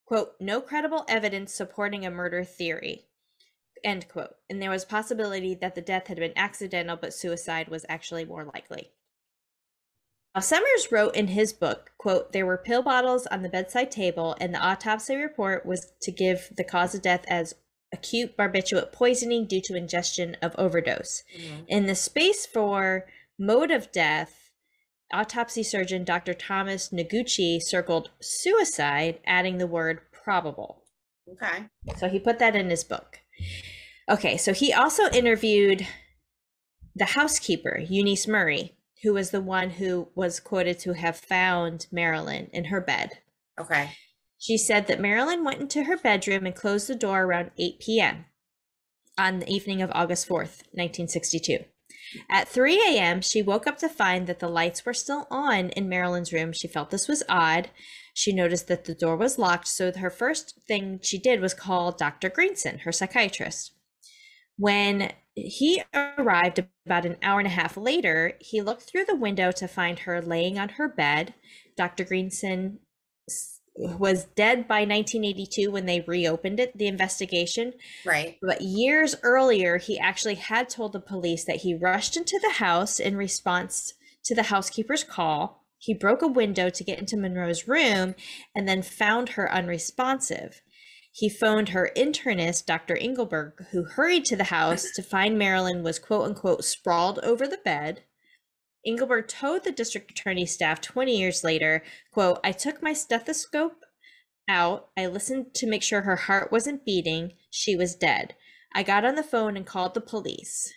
quote, 0.07 0.33
no 0.41 0.61
credible 0.61 1.05
evidence 1.09 1.55
supporting 1.55 2.05
a 2.05 2.11
murder 2.11 2.45
theory, 2.45 3.07
end 3.85 4.09
quote. 4.09 4.37
And 4.49 4.61
there 4.61 4.71
was 4.71 4.85
possibility 4.85 5.55
that 5.55 5.75
the 5.75 5.81
death 5.81 6.09
had 6.09 6.19
been 6.19 6.33
accidental, 6.37 6.97
but 6.97 7.15
suicide 7.15 7.69
was 7.69 7.87
actually 7.89 8.25
more 8.25 8.45
likely. 8.45 8.91
Now, 10.35 10.41
Summers 10.41 10.91
wrote 10.91 11.15
in 11.15 11.29
his 11.29 11.53
book, 11.53 11.93
quote, 11.97 12.33
there 12.33 12.47
were 12.47 12.59
pill 12.59 12.83
bottles 12.83 13.27
on 13.27 13.43
the 13.43 13.49
bedside 13.49 13.91
table, 13.93 14.37
and 14.41 14.53
the 14.53 14.59
autopsy 14.59 15.15
report 15.15 15.65
was 15.65 15.93
to 16.03 16.11
give 16.11 16.53
the 16.57 16.65
cause 16.65 16.95
of 16.95 17.03
death 17.03 17.25
as 17.29 17.55
acute 17.93 18.37
barbiturate 18.37 18.91
poisoning 18.91 19.47
due 19.47 19.61
to 19.63 19.77
ingestion 19.77 20.37
of 20.43 20.57
overdose. 20.59 21.23
Mm-hmm. 21.39 21.65
In 21.69 21.87
the 21.87 21.95
space 21.95 22.45
for 22.47 23.07
mode 23.39 23.71
of 23.71 23.93
death, 23.93 24.44
autopsy 25.13 25.63
surgeon 25.63 26.05
Dr. 26.05 26.35
Thomas 26.35 26.91
Noguchi 26.91 27.61
circled 27.61 28.11
suicide, 28.21 29.21
adding 29.27 29.59
the 29.59 29.67
word 29.67 30.01
probable. 30.13 30.83
Okay. 31.31 31.67
So 31.97 32.09
he 32.09 32.19
put 32.19 32.39
that 32.39 32.57
in 32.57 32.71
his 32.71 32.85
book. 32.85 33.21
Okay, 34.09 34.37
so 34.37 34.53
he 34.53 34.73
also 34.73 35.09
interviewed 35.11 35.87
the 36.95 37.07
housekeeper, 37.07 37.79
Eunice 37.79 38.29
Murray, 38.29 38.77
who 39.03 39.15
was 39.15 39.31
the 39.31 39.41
one 39.41 39.71
who 39.71 40.09
was 40.15 40.41
quoted 40.41 40.79
to 40.81 40.93
have 40.95 41.17
found 41.17 41.87
Marilyn 41.91 42.49
in 42.53 42.67
her 42.67 42.81
bed. 42.81 43.19
Okay. 43.59 43.93
She 44.39 44.59
said 44.59 44.87
that 44.87 45.01
Marilyn 45.01 45.45
went 45.45 45.61
into 45.61 45.85
her 45.85 45.97
bedroom 45.97 46.45
and 46.45 46.55
closed 46.55 46.89
the 46.89 46.95
door 46.95 47.23
around 47.23 47.51
8 47.59 47.81
p.m. 47.81 48.27
on 49.17 49.39
the 49.39 49.49
evening 49.49 49.81
of 49.81 49.91
August 49.95 50.29
4th, 50.29 50.65
1962. 50.73 51.65
At 52.31 52.49
3 52.49 52.81
a.m., 52.89 53.21
she 53.21 53.43
woke 53.43 53.67
up 53.67 53.79
to 53.79 53.89
find 53.89 54.27
that 54.27 54.39
the 54.39 54.49
lights 54.49 54.85
were 54.85 54.95
still 54.95 55.27
on 55.31 55.71
in 55.71 55.89
Marilyn's 55.89 56.33
room. 56.33 56.53
She 56.53 56.69
felt 56.69 56.91
this 56.91 57.09
was 57.09 57.23
odd. 57.29 57.71
She 58.13 58.33
noticed 58.33 58.69
that 58.69 58.85
the 58.85 58.95
door 58.95 59.17
was 59.17 59.39
locked, 59.39 59.69
so 59.69 59.93
her 59.93 60.11
first 60.11 60.59
thing 60.69 61.01
she 61.03 61.19
did 61.19 61.41
was 61.41 61.55
call 61.55 61.93
Dr. 61.93 62.29
Greenson, 62.29 62.81
her 62.81 62.93
psychiatrist. 62.93 63.73
When 64.57 65.13
he 65.35 65.83
arrived 65.95 66.65
about 66.87 67.05
an 67.05 67.17
hour 67.23 67.41
and 67.41 67.49
a 67.49 67.51
half 67.51 67.77
later, 67.77 68.35
he 68.41 68.63
looked 68.63 68.83
through 68.83 69.07
the 69.07 69.17
window 69.17 69.51
to 69.53 69.67
find 69.67 70.01
her 70.01 70.23
laying 70.23 70.59
on 70.59 70.71
her 70.71 70.89
bed. 70.89 71.35
Dr. 71.77 72.05
Greenson 72.05 72.79
was 73.77 74.25
dead 74.37 74.69
by 74.69 74.81
1982 74.81 75.71
when 75.71 75.87
they 75.87 76.05
reopened 76.07 76.61
it, 76.61 76.77
the 76.77 76.87
investigation. 76.87 77.73
Right. 78.05 78.39
But 78.41 78.61
years 78.61 79.17
earlier, 79.23 79.79
he 79.79 79.99
actually 79.99 80.37
had 80.37 80.69
told 80.69 80.93
the 80.93 81.01
police 81.01 81.45
that 81.45 81.63
he 81.63 81.75
rushed 81.75 82.17
into 82.17 82.39
the 82.41 82.55
house 82.55 83.01
in 83.01 83.17
response 83.17 83.95
to 84.25 84.35
the 84.35 84.45
housekeeper's 84.45 85.05
call. 85.05 85.65
He 85.79 85.93
broke 85.93 86.23
a 86.23 86.29
window 86.29 86.71
to 86.71 86.85
get 86.85 86.99
into 86.99 87.17
Monroe's 87.17 87.69
room 87.69 88.15
and 88.55 88.69
then 88.69 88.83
found 88.83 89.31
her 89.31 89.53
unresponsive. 89.53 90.63
He 91.13 91.29
phoned 91.29 91.69
her 91.69 91.93
internist, 91.97 92.67
Dr. 92.67 92.97
Engelberg, 92.97 93.67
who 93.71 93.85
hurried 93.85 94.25
to 94.27 94.37
the 94.37 94.45
house 94.45 94.91
to 94.97 95.03
find 95.03 95.39
Marilyn 95.39 95.83
was 95.83 95.99
quote 95.99 96.25
unquote 96.25 96.65
sprawled 96.65 97.19
over 97.21 97.47
the 97.47 97.59
bed. 97.59 98.03
Engelberg 98.87 99.29
told 99.29 99.65
the 99.65 99.73
district 99.73 100.11
attorney's 100.11 100.53
staff 100.53 100.81
20 100.81 101.17
years 101.17 101.45
later, 101.45 101.83
quote, 102.13 102.41
I 102.45 102.53
took 102.53 102.83
my 102.83 102.93
stethoscope 102.93 103.85
out. 104.49 104.89
I 104.97 105.07
listened 105.07 105.55
to 105.55 105.67
make 105.67 105.83
sure 105.83 106.03
her 106.03 106.17
heart 106.17 106.53
wasn't 106.53 106.85
beating. 106.85 107.33
She 107.51 107.77
was 107.77 107.95
dead. 107.95 108.35
I 108.75 108.83
got 108.83 109.05
on 109.05 109.15
the 109.15 109.23
phone 109.23 109.57
and 109.57 109.67
called 109.67 109.95
the 109.95 110.01
police. 110.01 110.73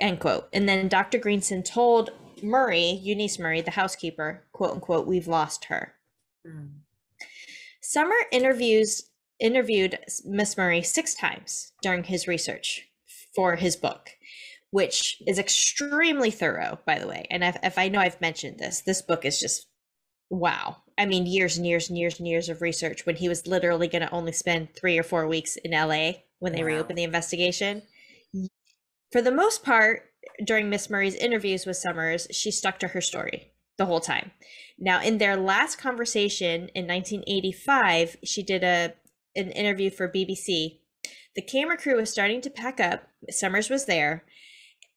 End 0.00 0.20
quote. 0.20 0.48
And 0.52 0.68
then 0.68 0.88
Dr. 0.88 1.18
Greenson 1.18 1.62
told 1.62 2.10
Murray, 2.42 3.00
Eunice 3.02 3.38
Murray, 3.38 3.60
the 3.60 3.72
housekeeper, 3.72 4.44
quote 4.52 4.72
unquote, 4.72 5.06
we've 5.06 5.28
lost 5.28 5.66
her. 5.66 5.94
Mm. 6.46 6.70
Summer 7.80 8.16
interviews 8.32 9.10
interviewed 9.38 9.98
Miss 10.24 10.56
Murray 10.56 10.82
six 10.82 11.14
times 11.14 11.72
during 11.82 12.04
his 12.04 12.26
research 12.26 12.88
for 13.34 13.56
his 13.56 13.76
book 13.76 14.10
which 14.72 15.22
is 15.26 15.38
extremely 15.38 16.30
thorough, 16.30 16.78
by 16.86 16.98
the 16.98 17.06
way. 17.06 17.26
And 17.30 17.44
if, 17.44 17.56
if 17.62 17.78
I 17.78 17.88
know 17.88 18.00
I've 18.00 18.20
mentioned 18.22 18.58
this, 18.58 18.80
this 18.80 19.02
book 19.02 19.24
is 19.26 19.38
just 19.38 19.66
wow. 20.30 20.78
I 20.96 21.04
mean, 21.04 21.26
years 21.26 21.58
and 21.58 21.66
years 21.66 21.90
and 21.90 21.98
years 21.98 22.18
and 22.18 22.26
years 22.26 22.48
of 22.48 22.62
research 22.62 23.04
when 23.04 23.16
he 23.16 23.28
was 23.28 23.46
literally 23.46 23.86
going 23.86 24.00
to 24.00 24.10
only 24.10 24.32
spend 24.32 24.74
three 24.74 24.98
or 24.98 25.02
four 25.02 25.28
weeks 25.28 25.56
in 25.56 25.72
LA 25.72 26.12
when 26.38 26.52
they 26.52 26.62
wow. 26.62 26.68
reopened 26.68 26.96
the 26.96 27.04
investigation. 27.04 27.82
For 29.12 29.20
the 29.20 29.30
most 29.30 29.62
part, 29.62 30.04
during 30.42 30.70
Miss 30.70 30.88
Murray's 30.88 31.16
interviews 31.16 31.66
with 31.66 31.76
Summers, 31.76 32.26
she 32.30 32.50
stuck 32.50 32.78
to 32.78 32.88
her 32.88 33.02
story 33.02 33.52
the 33.76 33.84
whole 33.84 34.00
time. 34.00 34.30
Now, 34.78 35.02
in 35.02 35.18
their 35.18 35.36
last 35.36 35.76
conversation 35.76 36.70
in 36.74 36.86
1985, 36.86 38.16
she 38.24 38.42
did 38.42 38.64
a 38.64 38.94
an 39.36 39.50
interview 39.50 39.90
for 39.90 40.08
BBC. 40.08 40.78
The 41.34 41.42
camera 41.42 41.76
crew 41.76 41.96
was 41.96 42.10
starting 42.10 42.40
to 42.42 42.50
pack 42.50 42.80
up. 42.80 43.04
Summers 43.30 43.70
was 43.70 43.86
there, 43.86 44.24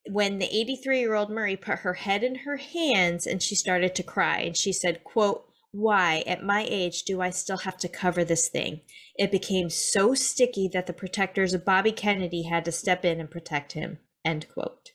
when 0.09 0.39
the 0.39 0.55
83 0.55 0.99
year 0.99 1.15
old 1.15 1.29
Murray 1.29 1.55
put 1.55 1.79
her 1.79 1.93
head 1.93 2.23
in 2.23 2.35
her 2.35 2.57
hands 2.57 3.25
and 3.25 3.41
she 3.41 3.55
started 3.55 3.95
to 3.95 4.03
cry 4.03 4.39
and 4.39 4.55
she 4.55 4.71
said, 4.71 5.03
quote, 5.03 5.45
why 5.71 6.23
at 6.25 6.43
my 6.43 6.65
age 6.69 7.03
do 7.03 7.21
I 7.21 7.31
still 7.31 7.57
have 7.57 7.77
to 7.77 7.89
cover 7.89 8.23
this 8.23 8.47
thing? 8.47 8.81
It 9.15 9.31
became 9.31 9.69
so 9.69 10.13
sticky 10.13 10.69
that 10.73 10.87
the 10.87 10.93
protectors 10.93 11.53
of 11.53 11.65
Bobby 11.65 11.91
Kennedy 11.91 12.43
had 12.43 12.63
to 12.65 12.71
step 12.71 13.03
in 13.03 13.19
and 13.19 13.29
protect 13.29 13.73
him. 13.73 13.99
End 14.23 14.47
quote. 14.53 14.91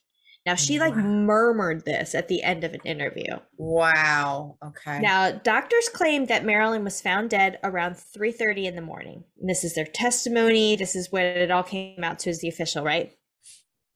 Now 0.47 0.55
she 0.55 0.79
wow. 0.79 0.87
like 0.87 0.97
murmured 0.97 1.85
this 1.85 2.15
at 2.15 2.29
the 2.29 2.43
end 2.43 2.65
of 2.65 2.73
an 2.73 2.81
interview. 2.87 3.37
Wow. 3.59 4.57
Okay. 4.65 5.01
Now 5.01 5.33
doctors 5.33 5.91
claim 5.91 6.27
that 6.27 6.47
Marilyn 6.47 6.83
was 6.83 7.03
found 7.03 7.29
dead 7.29 7.59
around 7.63 7.97
3:30 7.97 8.65
in 8.65 8.75
the 8.75 8.81
morning. 8.81 9.25
And 9.39 9.51
this 9.51 9.65
is 9.65 9.75
their 9.75 9.85
testimony. 9.85 10.77
This 10.77 10.97
is 10.97 11.13
what 11.13 11.23
it 11.23 11.51
all 11.51 11.63
came 11.63 12.03
out 12.03 12.21
to 12.21 12.31
as 12.31 12.39
the 12.39 12.49
official, 12.49 12.83
right? 12.83 13.13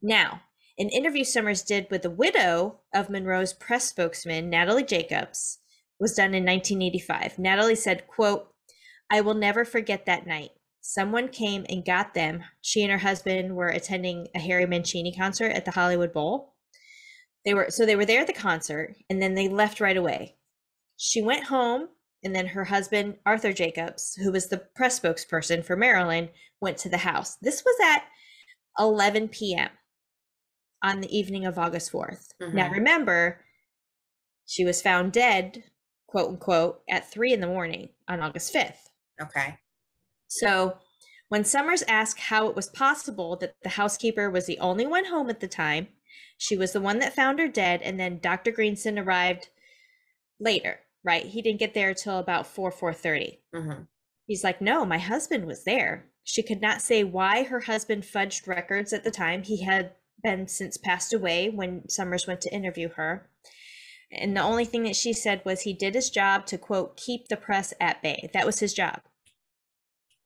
Now, 0.02 0.42
an 0.78 0.88
interview 0.88 1.24
Summers 1.24 1.62
did 1.62 1.86
with 1.90 2.02
the 2.02 2.10
widow 2.10 2.80
of 2.92 3.08
Monroe's 3.08 3.52
press 3.52 3.88
spokesman, 3.88 4.50
Natalie 4.50 4.84
Jacobs, 4.84 5.58
was 6.00 6.14
done 6.14 6.34
in 6.34 6.44
1985. 6.44 7.38
Natalie 7.38 7.76
said, 7.76 8.08
quote, 8.08 8.48
I 9.10 9.20
will 9.20 9.34
never 9.34 9.64
forget 9.64 10.06
that 10.06 10.26
night. 10.26 10.50
Someone 10.80 11.28
came 11.28 11.64
and 11.68 11.84
got 11.84 12.14
them. 12.14 12.42
She 12.60 12.82
and 12.82 12.90
her 12.90 12.98
husband 12.98 13.54
were 13.54 13.68
attending 13.68 14.28
a 14.34 14.40
Harry 14.40 14.66
Mancini 14.66 15.14
concert 15.14 15.52
at 15.52 15.64
the 15.64 15.70
Hollywood 15.70 16.12
Bowl. 16.12 16.54
They 17.44 17.54
were 17.54 17.66
so 17.68 17.86
they 17.86 17.96
were 17.96 18.06
there 18.06 18.22
at 18.22 18.26
the 18.26 18.32
concert 18.32 18.96
and 19.08 19.22
then 19.22 19.34
they 19.34 19.48
left 19.48 19.80
right 19.80 19.96
away. 19.96 20.36
She 20.96 21.22
went 21.22 21.44
home 21.44 21.88
and 22.22 22.34
then 22.34 22.48
her 22.48 22.64
husband, 22.64 23.16
Arthur 23.24 23.52
Jacobs, 23.52 24.14
who 24.14 24.32
was 24.32 24.48
the 24.48 24.58
press 24.74 24.98
spokesperson 24.98 25.64
for 25.64 25.76
Marilyn, 25.76 26.30
went 26.60 26.78
to 26.78 26.88
the 26.88 26.98
house. 26.98 27.36
This 27.36 27.62
was 27.64 27.76
at 27.82 28.04
11 28.78 29.28
p.m 29.28 29.70
on 30.84 31.00
the 31.00 31.16
evening 31.16 31.46
of 31.46 31.58
August 31.58 31.90
4th. 31.90 32.28
Mm-hmm. 32.40 32.56
Now, 32.56 32.70
remember, 32.70 33.40
she 34.46 34.64
was 34.64 34.82
found 34.82 35.12
dead, 35.12 35.64
quote 36.06 36.28
unquote, 36.28 36.82
at 36.88 37.10
three 37.10 37.32
in 37.32 37.40
the 37.40 37.46
morning 37.46 37.88
on 38.06 38.20
August 38.20 38.54
5th. 38.54 38.90
Okay. 39.20 39.58
So, 40.28 40.76
when 41.30 41.44
Summers 41.44 41.82
asked 41.88 42.20
how 42.20 42.48
it 42.48 42.54
was 42.54 42.68
possible 42.68 43.34
that 43.36 43.54
the 43.62 43.70
housekeeper 43.70 44.30
was 44.30 44.44
the 44.44 44.58
only 44.58 44.86
one 44.86 45.06
home 45.06 45.30
at 45.30 45.40
the 45.40 45.48
time, 45.48 45.88
she 46.36 46.54
was 46.56 46.72
the 46.72 46.82
one 46.82 46.98
that 46.98 47.16
found 47.16 47.38
her 47.38 47.48
dead, 47.48 47.80
and 47.82 47.98
then 47.98 48.20
Dr. 48.20 48.50
Greenson 48.50 48.98
arrived 48.98 49.48
later, 50.38 50.80
right? 51.02 51.24
He 51.24 51.40
didn't 51.40 51.60
get 51.60 51.72
there 51.72 51.94
till 51.94 52.18
about 52.18 52.46
4 52.46 52.70
4.30. 52.70 53.38
Mm-hmm. 53.54 53.82
He's 54.26 54.44
like, 54.44 54.60
no, 54.60 54.84
my 54.84 54.98
husband 54.98 55.46
was 55.46 55.64
there. 55.64 56.06
She 56.24 56.42
could 56.42 56.60
not 56.60 56.82
say 56.82 57.04
why 57.04 57.44
her 57.44 57.60
husband 57.60 58.02
fudged 58.02 58.46
records 58.46 58.92
at 58.92 59.02
the 59.02 59.10
time. 59.10 59.42
He 59.42 59.62
had 59.62 59.92
been 60.22 60.48
since 60.48 60.76
passed 60.76 61.12
away 61.12 61.50
when 61.50 61.88
Summers 61.88 62.26
went 62.26 62.40
to 62.42 62.54
interview 62.54 62.88
her. 62.90 63.28
And 64.10 64.36
the 64.36 64.42
only 64.42 64.64
thing 64.64 64.84
that 64.84 64.96
she 64.96 65.12
said 65.12 65.42
was 65.44 65.62
he 65.62 65.72
did 65.72 65.94
his 65.94 66.10
job 66.10 66.46
to 66.46 66.58
quote 66.58 66.96
keep 66.96 67.28
the 67.28 67.36
press 67.36 67.74
at 67.80 68.02
bay. 68.02 68.30
That 68.32 68.46
was 68.46 68.60
his 68.60 68.72
job. 68.72 69.00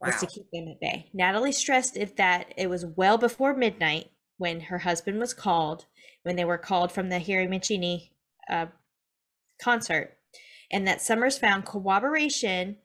Wow. 0.00 0.08
Was 0.08 0.20
to 0.20 0.26
keep 0.26 0.50
them 0.52 0.68
at 0.68 0.80
bay. 0.80 1.10
Natalie 1.12 1.52
stressed 1.52 1.96
it 1.96 2.16
that 2.16 2.52
it 2.56 2.68
was 2.68 2.86
well 2.86 3.18
before 3.18 3.54
midnight 3.54 4.10
when 4.36 4.60
her 4.60 4.78
husband 4.78 5.18
was 5.18 5.34
called, 5.34 5.86
when 6.22 6.36
they 6.36 6.44
were 6.44 6.58
called 6.58 6.92
from 6.92 7.08
the 7.08 7.18
Harry 7.18 7.48
Mancini 7.48 8.12
uh, 8.48 8.66
concert, 9.60 10.16
and 10.70 10.86
that 10.86 11.02
Summers 11.02 11.38
found 11.38 11.64
corroboration 11.64 12.76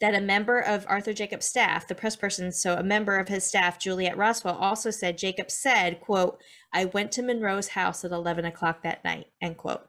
that 0.00 0.14
a 0.14 0.20
member 0.20 0.60
of 0.60 0.84
Arthur 0.88 1.12
Jacobs' 1.12 1.46
staff, 1.46 1.86
the 1.86 1.94
press 1.94 2.16
person, 2.16 2.50
so 2.50 2.74
a 2.74 2.82
member 2.82 3.16
of 3.16 3.28
his 3.28 3.44
staff, 3.44 3.78
Juliet 3.78 4.16
Roswell, 4.16 4.56
also 4.56 4.90
said 4.90 5.18
Jacobs 5.18 5.54
said, 5.54 6.00
quote, 6.00 6.40
I 6.72 6.86
went 6.86 7.12
to 7.12 7.22
Monroe's 7.22 7.68
house 7.68 8.04
at 8.04 8.10
11 8.10 8.44
o'clock 8.44 8.82
that 8.82 9.04
night, 9.04 9.26
end 9.40 9.56
quote. 9.56 9.86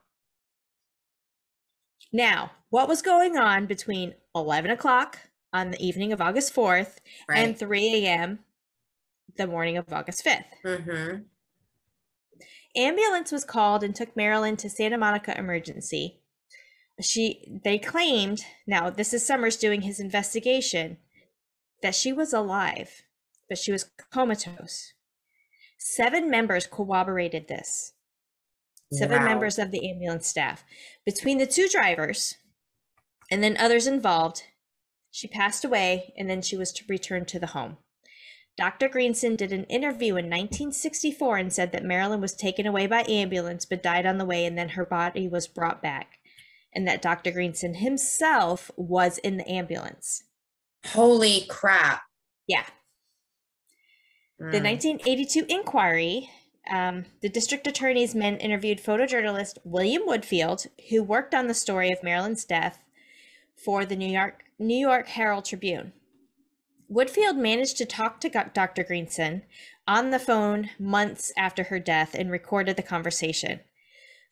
Now, 2.13 2.51
what 2.69 2.87
was 2.87 3.01
going 3.01 3.35
on 3.37 3.65
between 3.65 4.13
11 4.35 4.71
o'clock 4.71 5.19
on 5.51 5.71
the 5.71 5.85
evening 5.85 6.13
of 6.13 6.21
August 6.21 6.53
4th 6.53 6.97
right. 7.27 7.39
and 7.39 7.57
3 7.57 8.05
a.m. 8.05 8.39
the 9.37 9.47
morning 9.47 9.77
of 9.77 9.91
August 9.91 10.23
5th? 10.23 10.45
Mm-hmm. 10.63 11.17
Ambulance 12.77 13.31
was 13.31 13.43
called 13.43 13.83
and 13.83 13.95
took 13.95 14.15
Marilyn 14.15 14.57
to 14.57 14.69
Santa 14.69 14.97
Monica 14.97 15.37
Emergency 15.37 16.19
she 17.01 17.59
they 17.63 17.77
claimed 17.77 18.45
now 18.65 18.89
this 18.89 19.13
is 19.13 19.25
Summers 19.25 19.57
doing 19.57 19.81
his 19.81 19.99
investigation 19.99 20.97
that 21.81 21.95
she 21.95 22.13
was 22.13 22.33
alive, 22.33 23.03
but 23.49 23.57
she 23.57 23.71
was 23.71 23.89
comatose. 24.11 24.93
Seven 25.77 26.29
members 26.29 26.67
corroborated 26.67 27.47
this. 27.47 27.93
Seven 28.91 29.19
wow. 29.19 29.25
members 29.25 29.59
of 29.59 29.71
the 29.71 29.89
ambulance 29.89 30.27
staff. 30.27 30.63
Between 31.05 31.37
the 31.37 31.45
two 31.45 31.67
drivers 31.67 32.35
and 33.29 33.43
then 33.43 33.57
others 33.57 33.87
involved, 33.87 34.43
she 35.11 35.27
passed 35.27 35.65
away 35.65 36.13
and 36.17 36.29
then 36.29 36.41
she 36.41 36.55
was 36.55 36.71
to 36.73 36.85
return 36.87 37.25
to 37.25 37.39
the 37.39 37.47
home. 37.47 37.77
Dr. 38.57 38.87
Greenson 38.87 39.35
did 39.35 39.51
an 39.51 39.65
interview 39.65 40.15
in 40.15 40.25
1964 40.25 41.37
and 41.37 41.51
said 41.51 41.71
that 41.73 41.83
Marilyn 41.83 42.21
was 42.21 42.33
taken 42.33 42.65
away 42.65 42.87
by 42.87 43.03
ambulance 43.07 43.65
but 43.65 43.83
died 43.83 44.05
on 44.05 44.17
the 44.17 44.25
way 44.25 44.45
and 44.45 44.57
then 44.57 44.69
her 44.69 44.85
body 44.85 45.27
was 45.27 45.47
brought 45.47 45.81
back 45.81 46.19
and 46.75 46.87
that 46.87 47.01
Dr. 47.01 47.31
Greenson 47.31 47.75
himself 47.75 48.69
was 48.75 49.17
in 49.19 49.37
the 49.37 49.49
ambulance. 49.49 50.23
Holy 50.87 51.45
crap. 51.47 52.03
Yeah. 52.47 52.65
Mm. 54.41 54.51
The 54.51 54.61
1982 54.61 55.45
inquiry, 55.47 56.29
um, 56.69 57.05
the 57.21 57.29
district 57.29 57.65
attorney's 57.67 58.13
men 58.13 58.37
interviewed 58.37 58.83
photojournalist 58.83 59.57
William 59.63 60.03
Woodfield, 60.05 60.67
who 60.89 61.01
worked 61.01 61.33
on 61.33 61.47
the 61.47 61.53
story 61.53 61.91
of 61.91 62.03
Marilyn's 62.03 62.45
death 62.45 62.79
for 63.55 63.85
the 63.85 63.95
New 63.95 64.09
York 64.09 64.43
New 64.59 64.77
York 64.77 65.07
Herald 65.07 65.45
Tribune. 65.45 65.93
Woodfield 66.91 67.35
managed 67.35 67.77
to 67.77 67.85
talk 67.85 68.21
to 68.21 68.29
Dr. 68.29 68.83
Greenson 68.83 69.41
on 69.87 70.11
the 70.11 70.19
phone 70.19 70.69
months 70.79 71.31
after 71.35 71.63
her 71.63 71.79
death 71.79 72.13
and 72.13 72.31
recorded 72.31 72.77
the 72.77 72.83
conversation. 72.83 73.61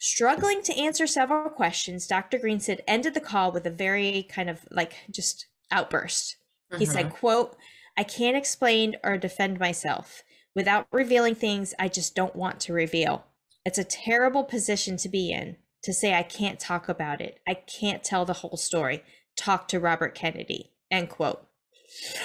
Struggling 0.04 0.62
to 0.64 0.78
answer 0.78 1.08
several 1.08 1.50
questions, 1.50 2.08
Dr. 2.08 2.38
Greenson 2.38 2.80
ended 2.86 3.14
the 3.14 3.22
call 3.22 3.54
with 3.54 3.66
a 3.66 3.70
very 3.72 4.24
kind 4.24 4.50
of 4.50 4.60
like 4.70 4.96
just 5.10 5.46
outburst. 5.72 6.36
He 6.78 6.86
Mhm. 6.86 6.92
said, 6.92 7.14
quote, 7.14 7.56
I 7.96 8.04
can't 8.04 8.36
explain 8.36 8.98
or 9.02 9.18
defend 9.18 9.62
myself. 9.62 10.26
Without 10.54 10.88
revealing 10.92 11.36
things 11.36 11.74
I 11.80 11.88
just 11.88 12.16
don't 12.16 12.36
want 12.36 12.60
to 12.62 12.74
reveal. 12.74 13.28
It's 13.66 13.78
a 13.78 13.86
terrible 13.86 14.44
position 14.44 14.98
to 14.98 15.08
be 15.08 15.32
in 15.32 15.56
to 15.84 15.94
say 15.94 16.14
I 16.14 16.24
can't 16.24 16.60
talk 16.60 16.90
about 16.90 17.22
it. 17.22 17.40
I 17.48 17.54
can't 17.54 18.04
tell 18.04 18.26
the 18.26 18.34
whole 18.34 18.58
story. 18.58 19.06
Talk 19.38 19.70
to 19.70 19.80
Robert 19.80 20.16
Kennedy. 20.16 20.74
End 20.92 21.08
quote. 21.08 21.48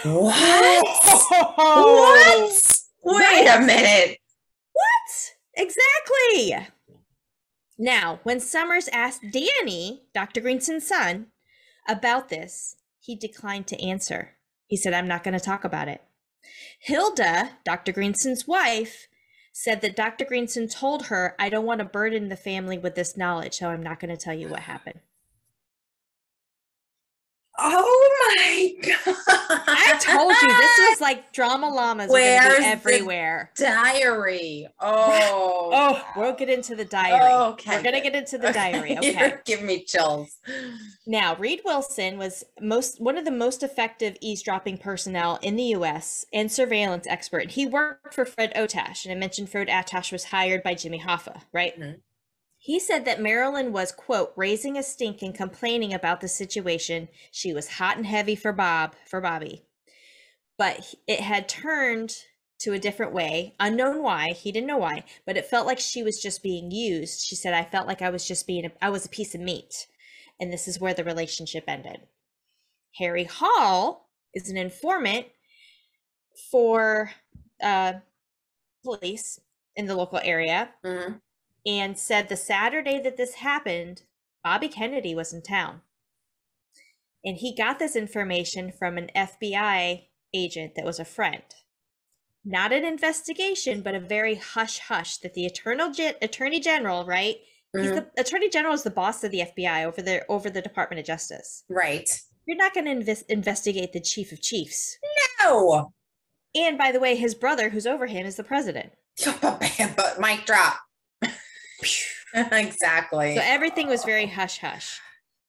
What? 0.03 0.85
What? 3.03 3.21
Wait 3.21 3.47
a 3.47 3.61
minute. 3.61 4.19
What? 4.73 5.35
Exactly. 5.55 6.67
Now, 7.79 8.19
when 8.25 8.41
Summers 8.41 8.89
asked 8.89 9.23
Danny, 9.31 10.03
Dr. 10.13 10.41
Greenson's 10.41 10.87
son, 10.87 11.29
about 11.89 12.29
this, 12.29 12.77
he 12.99 13.15
declined 13.15 13.67
to 13.69 13.81
answer. 13.81 14.37
He 14.67 14.77
said, 14.77 14.93
I'm 14.93 15.09
not 15.09 15.23
going 15.23 15.39
to 15.39 15.41
talk 15.41 15.65
about 15.65 15.89
it. 15.89 16.03
Hilda, 16.81 17.53
Dr. 17.65 17.93
Greenson's 17.93 18.47
wife, 18.47 19.07
said 19.53 19.81
that 19.81 19.97
Dr. 19.97 20.25
Greenson 20.25 20.69
told 20.69 21.07
her, 21.07 21.35
I 21.39 21.49
don't 21.49 21.67
want 21.67 21.79
to 21.79 21.85
burden 21.85 22.29
the 22.29 22.37
family 22.37 22.79
with 22.79 22.95
this 22.95 23.17
knowledge, 23.17 23.55
so 23.55 23.69
I'm 23.69 23.83
not 23.83 24.01
going 24.01 24.15
to 24.15 24.23
tell 24.23 24.35
you 24.35 24.49
what 24.49 24.61
happened. 24.61 25.01
Oh 27.61 28.35
my 28.37 28.73
god! 28.83 29.17
I 29.67 29.99
told 30.01 30.31
you 30.31 30.49
this 30.49 30.91
was 30.91 31.01
like 31.01 31.33
drama 31.33 31.69
llamas 31.69 32.09
were 32.09 32.19
going 32.19 32.41
to 32.43 32.49
Where's 32.49 32.59
the 32.59 32.67
everywhere. 32.67 33.51
diary. 33.57 34.69
Oh. 34.81 35.71
Oh, 35.73 36.05
we'll 36.17 36.35
get 36.35 36.49
into 36.49 36.75
the 36.77 36.85
diary. 36.85 37.33
Okay, 37.53 37.77
We're 37.77 37.83
going 37.83 37.95
to 37.97 38.01
get 38.01 38.15
into 38.15 38.39
the 38.39 38.53
diary. 38.53 38.97
Okay. 38.99 39.35
Giving 39.45 39.67
me 39.67 39.85
chills. 39.85 40.39
Now, 41.07 41.35
Reed 41.37 41.61
Wilson 41.65 42.17
was 42.17 42.45
most 42.61 43.01
one 43.01 43.19
of 43.19 43.25
the 43.25 43.31
most 43.31 43.63
effective 43.63 44.17
eavesdropping 44.21 44.79
personnel 44.79 45.39
in 45.43 45.57
the 45.57 45.65
U.S. 45.65 46.25
and 46.33 46.51
surveillance 46.51 47.07
expert. 47.09 47.51
He 47.53 47.67
worked 47.67 48.15
for 48.15 48.25
Fred 48.25 48.53
Otash, 48.57 49.05
and 49.05 49.13
I 49.13 49.17
mentioned 49.17 49.51
Fred 49.51 49.69
Otash 49.69 50.13
was 50.13 50.25
hired 50.25 50.63
by 50.63 50.75
Jimmy 50.75 51.01
Hoffa, 51.01 51.43
right? 51.53 51.79
Mhm. 51.79 51.97
He 52.59 52.79
said 52.81 53.05
that 53.05 53.21
Marilyn 53.21 53.73
was 53.73 53.93
quote 53.93 54.33
raising 54.37 54.77
a 54.77 54.83
stink 54.83 55.23
and 55.23 55.35
complaining 55.35 55.95
about 55.95 56.21
the 56.21 56.29
situation. 56.29 57.09
She 57.31 57.53
was 57.53 57.69
hot 57.79 57.97
and 57.97 58.07
heavy 58.07 58.35
for 58.37 58.53
Bob, 58.53 58.95
for 59.07 59.21
Bobby, 59.21 59.65
but 60.59 60.95
it 61.07 61.21
had 61.21 61.49
turned 61.49 62.17
to 62.61 62.73
a 62.73 62.79
different 62.79 63.13
way. 63.13 63.55
Unknown 63.61 64.03
why, 64.03 64.33
he 64.33 64.51
didn't 64.53 64.67
know 64.67 64.79
why, 64.79 65.05
but 65.25 65.37
it 65.37 65.47
felt 65.47 65.67
like 65.67 65.79
she 65.79 66.03
was 66.03 66.21
just 66.21 66.43
being 66.43 66.71
used. 66.71 67.21
She 67.23 67.37
said, 67.37 67.55
"I 67.55 67.65
felt 67.65 67.87
like 67.87 68.03
I 68.03 68.11
was 68.11 68.27
just 68.27 68.47
being, 68.47 68.67
a, 68.67 68.73
I 68.83 68.91
was 68.91 69.07
a 69.07 69.11
piece 69.11 69.35
of 69.35 69.41
meat." 69.41 69.87
and 70.41 70.53
this 70.53 70.69
is 70.69 70.81
where 70.81 70.95
the 70.95 71.05
relationship 71.05 71.65
ended. 71.67 72.07
Harry 72.97 73.25
Hall 73.25 74.09
is 74.35 74.49
an 74.49 74.57
informant 74.57 75.27
for 76.51 77.11
uh, 77.63 77.95
police 78.85 79.41
in 79.77 79.87
the 79.87 79.95
local 79.97 80.21
area 80.23 80.71
Mhm. 80.85 81.21
And 81.69 81.99
said 81.99 82.29
the 82.29 82.37
Saturday 82.37 82.99
that 83.03 83.17
this 83.19 83.35
happened, 83.35 84.03
Bobby 84.43 84.69
Kennedy 84.69 85.15
was 85.15 85.33
in 85.35 85.43
town. 85.43 85.83
And 87.25 87.37
he 87.37 87.55
got 87.55 87.79
this 87.79 87.95
information 87.95 88.73
from 88.73 88.97
an 88.97 89.11
FBI 89.15 90.07
agent 90.35 90.73
that 90.77 90.85
was 90.85 90.99
a 90.99 91.05
friend. 91.05 91.43
Not 92.45 92.73
an 92.73 92.85
investigation, 92.85 93.83
but 93.83 93.95
a 93.95 94.01
very 94.01 94.37
hush 94.37 94.79
hush 94.79 95.19
that 95.19 95.35
the 95.35 95.45
Eternal 95.45 95.91
Gen- 95.93 96.15
Attorney 96.23 96.59
General, 96.61 97.05
right? 97.05 97.37
He's 97.77 97.91
Mhm. 97.91 98.11
the 98.15 98.21
Attorney 98.23 98.49
General 98.49 98.73
is 98.73 98.83
the 98.85 98.91
boss 98.91 99.23
of 99.23 99.31
the 99.31 99.43
FBI 99.43 99.85
over 99.85 100.01
the 100.01 100.25
over 100.31 100.49
the 100.49 100.63
Department 100.63 101.01
of 101.01 101.05
Justice. 101.07 101.65
Right. 101.69 102.09
You're 102.47 102.57
not 102.57 102.73
going 102.73 102.87
to 102.87 102.93
invest, 102.93 103.25
investigate 103.29 103.93
the 103.93 104.01
chief 104.01 104.33
of 104.33 104.41
chiefs. 104.41 104.97
No. 105.43 105.93
And 106.55 106.79
by 106.79 106.93
the 106.93 107.01
way, 107.01 107.15
his 107.15 107.35
brother, 107.35 107.69
who's 107.69 107.87
over 107.87 108.07
him, 108.07 108.25
is 108.25 108.37
the 108.37 108.45
president. 108.45 108.93
but 109.43 110.17
mic 110.19 110.47
drop. 110.47 110.79
exactly. 112.35 113.37
So 113.37 113.43
everything 113.43 113.89
was 113.89 114.05
very 114.05 114.27
hush 114.27 114.59
hush. 114.59 115.01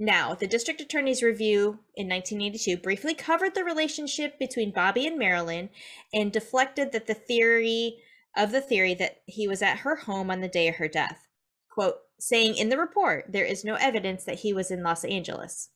Now, 0.01 0.33
the 0.33 0.47
district 0.47 0.79
attorney's 0.79 1.21
review 1.21 1.79
in 1.95 2.07
1982 2.07 2.77
briefly 2.77 3.13
covered 3.13 3.53
the 3.53 3.65
relationship 3.65 4.39
between 4.39 4.71
Bobby 4.71 5.05
and 5.05 5.19
Marilyn 5.19 5.69
and 6.13 6.31
deflected 6.31 6.93
that 6.93 7.07
the 7.07 7.13
theory 7.13 7.97
of 8.37 8.51
the 8.51 8.61
theory 8.61 8.93
that 8.93 9.17
he 9.25 9.45
was 9.45 9.61
at 9.61 9.79
her 9.79 9.97
home 9.97 10.31
on 10.31 10.39
the 10.39 10.47
day 10.47 10.69
of 10.69 10.75
her 10.75 10.87
death. 10.87 11.27
Quote, 11.69 11.95
saying 12.17 12.55
in 12.55 12.69
the 12.69 12.77
report, 12.77 13.25
there 13.27 13.43
is 13.43 13.65
no 13.65 13.75
evidence 13.75 14.23
that 14.23 14.39
he 14.39 14.53
was 14.53 14.71
in 14.71 14.83
Los 14.83 15.03
Angeles. 15.03 15.69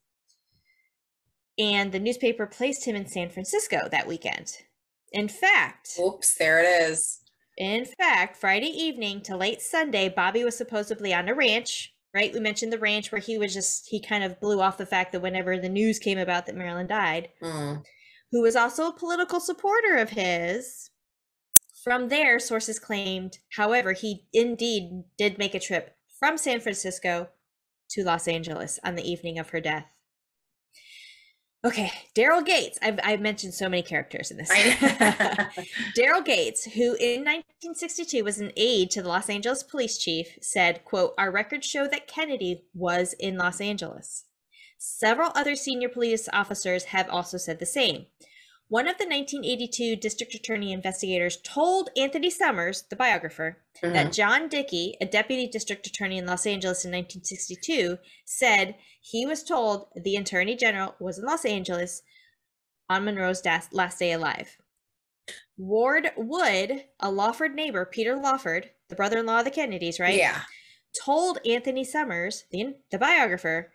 And 1.60 1.92
the 1.92 2.00
newspaper 2.00 2.48
placed 2.48 2.86
him 2.86 2.96
in 2.96 3.08
San 3.08 3.30
Francisco 3.30 3.90
that 3.92 4.08
weekend. 4.08 4.54
In 5.12 5.28
fact, 5.28 6.00
Oops, 6.00 6.34
there 6.36 6.60
it 6.60 6.90
is. 6.90 7.20
In 7.58 7.86
fact, 7.86 8.38
Friday 8.38 8.68
evening 8.68 9.22
to 9.22 9.38
late 9.38 9.62
Sunday, 9.62 10.10
Bobby 10.10 10.44
was 10.44 10.58
supposedly 10.58 11.14
on 11.14 11.30
a 11.30 11.34
ranch, 11.36 11.94
right? 12.14 12.34
We 12.34 12.40
mentioned 12.40 12.74
the 12.74 12.80
ranch 12.80 13.12
where 13.12 13.22
he 13.22 13.38
was 13.38 13.54
just, 13.54 13.88
he 13.90 14.02
kind 14.02 14.24
of 14.24 14.40
blew 14.40 14.62
off 14.62 14.78
the 14.78 14.86
fact 14.86 15.12
that 15.12 15.22
whenever 15.22 15.58
the 15.58 15.70
news 15.70 16.00
came 16.00 16.18
about 16.18 16.46
that 16.46 16.56
Marilyn 16.56 16.88
died, 16.88 17.30
Mm. 17.42 17.84
who 18.32 18.42
was 18.42 18.56
also 18.56 18.88
a 18.88 18.94
political 18.98 19.40
supporter 19.40 19.98
of 19.98 20.10
his. 20.12 20.90
From 21.84 22.08
there, 22.10 22.40
sources 22.40 22.80
claimed, 22.80 23.40
however, 23.58 23.92
he 23.94 24.26
indeed 24.32 25.04
did 25.18 25.38
make 25.38 25.54
a 25.54 25.60
trip 25.60 25.96
from 26.20 26.38
San 26.38 26.60
Francisco 26.62 27.30
to 27.90 28.04
Los 28.04 28.28
Angeles 28.28 28.80
on 28.84 28.96
the 28.96 29.08
evening 29.08 29.38
of 29.38 29.50
her 29.50 29.60
death. 29.60 29.93
Okay, 31.66 31.92
Daryl 32.14 32.46
Gates. 32.46 32.78
I've, 32.82 33.00
I've 33.04 33.22
mentioned 33.22 33.54
so 33.54 33.70
many 33.70 33.84
characters 33.84 34.32
in 34.32 34.38
this. 34.38 34.50
Daryl 35.98 36.24
Gates, 36.26 36.66
who 36.66 36.96
in 36.96 37.22
1962 37.22 38.22
was 38.22 38.40
an 38.40 38.52
aide 38.58 38.92
to 38.92 39.02
the 39.02 39.08
Los 39.08 39.30
Angeles 39.30 39.64
police 39.64 39.98
chief, 39.98 40.38
said, 40.42 40.84
quote, 40.84 41.14
Our 41.18 41.32
records 41.32 41.66
show 41.66 41.88
that 41.88 42.08
Kennedy 42.08 42.66
was 42.74 43.14
in 43.14 43.38
Los 43.38 43.62
Angeles. 43.62 44.26
Several 44.78 45.32
other 45.36 45.56
senior 45.56 45.88
police 45.88 46.28
officers 46.34 46.86
have 46.86 47.08
also 47.10 47.38
said 47.38 47.60
the 47.60 47.66
same. 47.66 48.08
One 48.70 48.88
of 48.88 48.98
the 48.98 49.06
1982 49.06 49.96
district 49.98 50.34
attorney 50.34 50.72
investigators 50.72 51.38
told 51.44 51.90
Anthony 51.96 52.30
Summers, 52.30 52.84
the 52.90 52.96
biographer, 52.96 53.64
that 53.82 54.08
Mhm. 54.08 54.14
John 54.14 54.50
Dickey, 54.50 54.98
a 55.00 55.06
deputy 55.06 55.48
district 55.48 55.86
attorney 55.86 56.18
in 56.18 56.26
Los 56.26 56.48
Angeles 56.48 56.84
in 56.86 56.92
1962, 56.92 58.00
said 58.26 58.76
he 59.00 59.26
was 59.26 59.44
told 59.44 59.90
the 59.96 60.16
attorney 60.16 60.56
general 60.56 60.96
was 61.00 61.20
in 61.20 61.26
Los 61.26 61.46
Angeles 61.46 62.02
on 62.90 63.06
Monroe's 63.06 63.44
last 63.72 64.00
day 64.00 64.12
alive. 64.12 64.58
Ward 65.58 66.12
Wood, 66.18 66.86
a 67.00 67.12
Lawford 67.12 67.54
neighbor, 67.56 67.86
Peter 67.86 68.16
Lawford, 68.16 68.72
the 68.90 68.96
brother 68.96 69.20
in 69.20 69.26
law 69.26 69.40
of 69.40 69.46
the 69.46 69.52
Kennedys, 69.52 70.00
right? 70.00 70.18
Yeah. 70.18 70.42
Told 71.04 71.40
Anthony 71.46 71.84
Summers, 71.84 72.46
the, 72.52 72.76
the 72.92 72.98
biographer, 72.98 73.72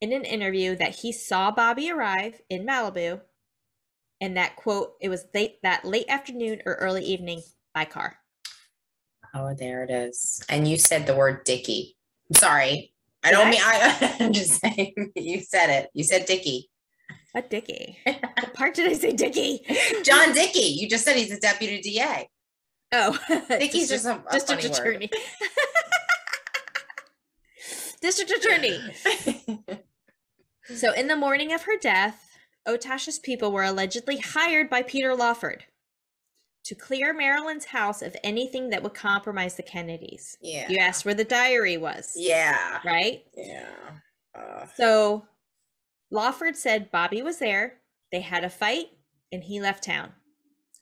in 0.00 0.12
an 0.12 0.24
interview 0.24 0.76
that 0.76 0.96
he 0.96 1.10
saw 1.12 1.50
Bobby 1.50 1.90
arrive 1.90 2.42
in 2.48 2.64
Malibu 2.66 3.22
and 4.20 4.36
that 4.36 4.56
quote, 4.56 4.94
it 5.00 5.08
was 5.08 5.24
late, 5.34 5.56
that 5.62 5.84
late 5.84 6.06
afternoon 6.08 6.62
or 6.66 6.74
early 6.74 7.04
evening 7.04 7.42
by 7.74 7.84
car. 7.84 8.16
Oh, 9.34 9.54
there 9.54 9.84
it 9.84 9.90
is. 9.90 10.42
And 10.48 10.66
you 10.66 10.78
said 10.78 11.06
the 11.06 11.14
word 11.16 11.44
Dicky. 11.44 11.96
Sorry. 12.34 12.92
I 13.22 13.30
Did 13.30 13.36
don't 13.36 13.46
I? 13.48 13.50
mean 13.50 13.60
I 13.62 14.16
I'm 14.20 14.32
just 14.32 14.60
saying 14.60 15.12
you 15.14 15.40
said 15.42 15.68
it. 15.70 15.90
You 15.94 16.04
said 16.04 16.26
Dicky. 16.26 16.70
What 17.32 17.50
Dickie? 17.50 17.98
what 18.06 18.54
part 18.54 18.74
did 18.74 18.88
I 18.90 18.94
say 18.94 19.12
Dickie? 19.12 19.60
John 20.04 20.32
Dicky. 20.32 20.60
You 20.80 20.88
just 20.88 21.04
said 21.04 21.16
he's 21.16 21.30
a 21.30 21.38
deputy 21.38 21.82
DA. 21.82 22.28
Oh, 22.92 23.18
Dickie's 23.48 23.90
just 23.90 24.06
a, 24.06 24.22
a 24.26 24.32
district 24.32 24.64
attorney. 24.64 25.10
district 28.00 28.30
attorney. 28.30 28.80
So, 30.76 30.92
in 30.94 31.08
the 31.08 31.16
morning 31.16 31.52
of 31.52 31.62
her 31.64 31.76
death, 31.78 32.25
Otash's 32.66 33.18
people 33.18 33.52
were 33.52 33.64
allegedly 33.64 34.18
hired 34.18 34.68
by 34.68 34.82
Peter 34.82 35.14
Lawford 35.14 35.64
to 36.64 36.74
clear 36.74 37.14
Marilyn's 37.14 37.66
house 37.66 38.02
of 38.02 38.16
anything 38.24 38.70
that 38.70 38.82
would 38.82 38.94
compromise 38.94 39.54
the 39.54 39.62
Kennedys. 39.62 40.36
yeah. 40.40 40.68
You 40.68 40.78
asked 40.78 41.04
where 41.04 41.14
the 41.14 41.24
diary 41.24 41.76
was, 41.76 42.12
Yeah. 42.16 42.80
right? 42.84 43.24
Yeah. 43.36 43.68
Uh, 44.36 44.66
So, 44.76 45.26
Lawford 46.10 46.56
said 46.56 46.90
Bobby 46.90 47.22
was 47.22 47.38
there, 47.38 47.78
they 48.10 48.20
had 48.20 48.42
a 48.44 48.50
fight, 48.50 48.86
and 49.30 49.44
he 49.44 49.60
left 49.60 49.84
town. 49.84 50.12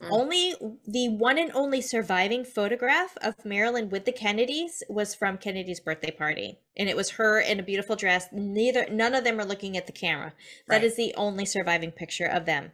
Mm. 0.05 0.09
Only 0.11 0.55
the 0.87 1.09
one 1.09 1.39
and 1.39 1.51
only 1.53 1.81
surviving 1.81 2.45
photograph 2.45 3.17
of 3.23 3.45
Marilyn 3.45 3.89
with 3.89 4.05
the 4.05 4.13
Kennedys 4.13 4.83
was 4.89 5.15
from 5.15 5.39
Kennedy's 5.39 5.81
birthday 5.81 6.11
party. 6.11 6.59
And 6.77 6.89
it 6.89 6.97
was 6.97 7.11
her 7.11 7.41
in 7.41 7.59
a 7.61 7.63
beautiful 7.63 7.97
dress. 7.97 8.29
Neither 8.33 8.87
none 8.91 9.15
of 9.15 9.25
them 9.25 9.41
are 9.41 9.45
looking 9.45 9.77
at 9.77 9.87
the 9.87 9.93
camera. 9.93 10.35
That 10.69 10.77
Right. 10.77 10.85
is 10.85 10.97
the 10.97 11.15
only 11.17 11.45
surviving 11.45 11.91
picture 11.93 12.27
of 12.27 12.47
them. 12.47 12.73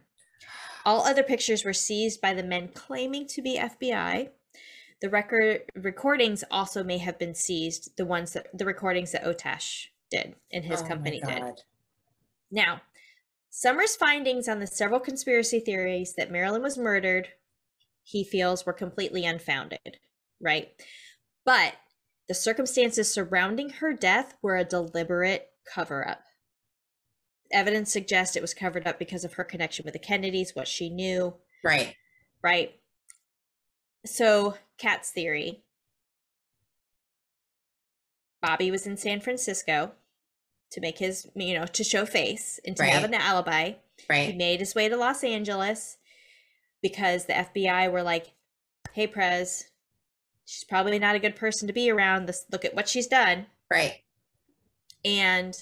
All 0.85 1.05
other 1.05 1.23
pictures 1.23 1.63
were 1.63 1.73
seized 1.73 2.21
by 2.21 2.33
the 2.33 2.43
men 2.43 2.69
claiming 2.69 3.27
to 3.27 3.41
be 3.41 3.57
FBI. 3.57 4.29
The 5.01 5.09
record 5.09 5.63
recordings 5.75 6.43
also 6.51 6.83
may 6.83 6.99
have 6.99 7.17
been 7.17 7.35
seized, 7.35 7.97
the 7.97 8.05
ones 8.05 8.33
that 8.33 8.47
the 8.55 8.65
recordings 8.65 9.11
that 9.11 9.23
Otash 9.25 9.91
did 10.09 10.35
and 10.51 10.65
his 10.65 10.81
Oh 10.81 10.85
company 10.87 11.21
did. 11.25 11.61
Now, 12.51 12.81
Summers' 13.51 13.97
findings 13.97 14.47
on 14.47 14.59
the 14.59 14.65
several 14.65 15.01
conspiracy 15.01 15.59
theories 15.59 16.13
that 16.15 16.31
Marilyn 16.31 16.63
was 16.63 16.77
murdered, 16.77 17.27
he 18.01 18.23
feels 18.23 18.65
were 18.65 18.73
completely 18.73 19.25
unfounded, 19.25 19.97
right? 20.39 20.69
But 21.45 21.75
the 22.29 22.33
circumstances 22.33 23.11
surrounding 23.11 23.69
her 23.69 23.91
death 23.91 24.35
were 24.41 24.55
a 24.55 24.63
deliberate 24.63 25.49
cover 25.71 26.07
up. 26.07 26.23
Evidence 27.51 27.91
suggests 27.91 28.37
it 28.37 28.41
was 28.41 28.53
covered 28.53 28.87
up 28.87 28.97
because 28.97 29.25
of 29.25 29.33
her 29.33 29.43
connection 29.43 29.83
with 29.83 29.93
the 29.93 29.99
Kennedys, 29.99 30.55
what 30.55 30.67
she 30.67 30.89
knew, 30.89 31.35
Right. 31.61 31.97
right? 32.41 32.79
So, 34.05 34.57
Kat's 34.77 35.11
theory 35.11 35.65
Bobby 38.41 38.71
was 38.71 38.87
in 38.87 38.97
San 38.97 39.19
Francisco 39.19 39.91
to 40.71 40.81
make 40.81 40.97
his, 40.97 41.27
you 41.35 41.53
know, 41.53 41.65
to 41.65 41.83
show 41.83 42.05
face 42.05 42.59
and 42.65 42.75
to 42.77 42.83
have 42.85 43.03
an 43.03 43.13
alibi. 43.13 43.73
Right. 44.09 44.31
He 44.31 44.37
made 44.37 44.59
his 44.59 44.73
way 44.73 44.89
to 44.89 44.95
Los 44.97 45.23
Angeles 45.23 45.97
because 46.81 47.25
the 47.25 47.33
FBI 47.33 47.91
were 47.91 48.03
like, 48.03 48.33
"Hey, 48.93 49.05
Prez, 49.07 49.65
she's 50.45 50.63
probably 50.63 50.97
not 50.97 51.15
a 51.15 51.19
good 51.19 51.35
person 51.35 51.67
to 51.67 51.73
be 51.73 51.89
around. 51.91 52.25
This 52.25 52.45
look 52.51 52.65
at 52.65 52.73
what 52.73 52.87
she's 52.89 53.07
done." 53.07 53.47
Right. 53.69 54.01
And 55.05 55.55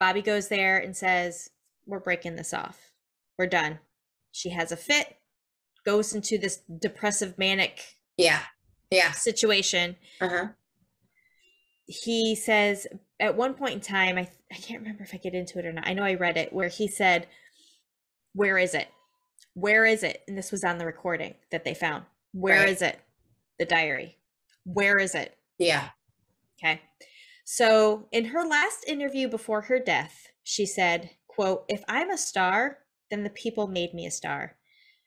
Bobby 0.00 0.22
goes 0.22 0.48
there 0.48 0.78
and 0.78 0.96
says, 0.96 1.50
"We're 1.86 1.98
breaking 2.00 2.36
this 2.36 2.54
off. 2.54 2.92
We're 3.38 3.46
done." 3.46 3.80
She 4.32 4.50
has 4.50 4.70
a 4.70 4.76
fit, 4.76 5.16
goes 5.84 6.14
into 6.14 6.36
this 6.38 6.58
depressive 6.78 7.38
manic 7.38 7.96
Yeah. 8.16 8.42
Yeah. 8.90 9.12
situation. 9.12 9.96
Uh 10.20 10.28
huh. 10.28 10.46
He 11.86 12.34
says 12.34 12.86
at 13.20 13.36
one 13.36 13.54
point 13.54 13.74
in 13.74 13.80
time, 13.80 14.18
I 14.18 14.28
I 14.52 14.56
can't 14.56 14.80
remember 14.80 15.02
if 15.04 15.14
I 15.14 15.18
get 15.18 15.34
into 15.34 15.58
it 15.58 15.66
or 15.66 15.72
not. 15.72 15.86
I 15.88 15.94
know 15.94 16.04
I 16.04 16.14
read 16.14 16.36
it 16.36 16.52
where 16.52 16.68
he 16.68 16.88
said, 16.88 17.28
"Where 18.32 18.58
is 18.58 18.74
it? 18.74 18.88
Where 19.54 19.84
is 19.86 20.02
it?" 20.02 20.22
And 20.28 20.36
this 20.36 20.52
was 20.52 20.64
on 20.64 20.78
the 20.78 20.86
recording 20.86 21.34
that 21.50 21.64
they 21.64 21.74
found. 21.74 22.04
Where 22.32 22.66
is 22.66 22.80
Right. 22.82 22.94
it? 22.94 23.00
The 23.58 23.64
diary. 23.64 24.18
Where 24.64 24.98
is 24.98 25.14
it? 25.14 25.36
Yeah. 25.58 25.90
Okay. 26.58 26.82
So, 27.44 28.08
in 28.12 28.26
her 28.26 28.44
last 28.46 28.84
interview 28.86 29.28
before 29.28 29.62
her 29.62 29.78
death, 29.78 30.28
she 30.42 30.66
said, 30.66 31.10
quote, 31.28 31.64
"If 31.68 31.84
I'm 31.88 32.10
a 32.10 32.18
star, 32.18 32.84
then 33.10 33.22
the 33.24 33.30
people 33.30 33.66
made 33.68 33.94
me 33.94 34.04
a 34.06 34.10
star. 34.10 34.58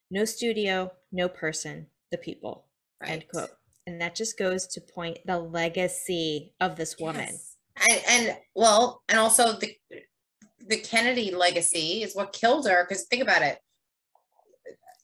No 0.09 0.25
studio, 0.25 0.95
no 1.11 1.27
person, 1.29 1.89
the 2.11 2.17
people." 2.17 2.67
Right. 3.01 3.11
End 3.11 3.27
quote. 3.27 3.51
And 3.85 4.01
that 4.01 4.15
just 4.15 4.37
goes 4.37 4.67
to 4.67 4.81
point 4.81 5.19
the 5.25 5.39
legacy 5.39 6.55
of 6.59 6.75
this 6.77 6.97
woman. 6.97 7.27
Yes. 7.31 7.48
And, 7.89 8.01
and 8.09 8.37
well, 8.55 9.03
and 9.09 9.19
also 9.19 9.53
the 9.53 9.73
the 10.67 10.77
Kennedy 10.77 11.31
legacy 11.31 12.03
is 12.03 12.15
what 12.15 12.33
killed 12.33 12.67
her. 12.67 12.85
Because 12.87 13.05
think 13.05 13.23
about 13.23 13.41
it, 13.41 13.57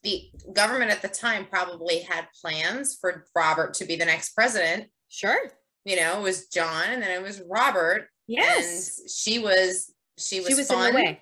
the 0.03 0.29
government 0.53 0.91
at 0.91 1.01
the 1.01 1.07
time 1.07 1.45
probably 1.49 1.99
had 2.01 2.27
plans 2.41 2.97
for 2.99 3.25
Robert 3.35 3.73
to 3.75 3.85
be 3.85 3.95
the 3.95 4.05
next 4.05 4.33
president. 4.35 4.87
Sure. 5.09 5.37
You 5.85 5.95
know, 5.95 6.19
it 6.19 6.23
was 6.23 6.47
John, 6.47 6.89
and 6.89 7.01
then 7.01 7.11
it 7.11 7.21
was 7.21 7.41
Robert, 7.49 8.07
Yes. 8.27 8.99
and 8.99 9.09
she 9.09 9.39
was 9.39 9.93
she 10.17 10.39
was 10.39 10.49
She 10.49 10.55
was 10.55 10.67
fun. 10.67 10.87
in 10.87 10.93
the 10.93 10.99
way. 10.99 11.21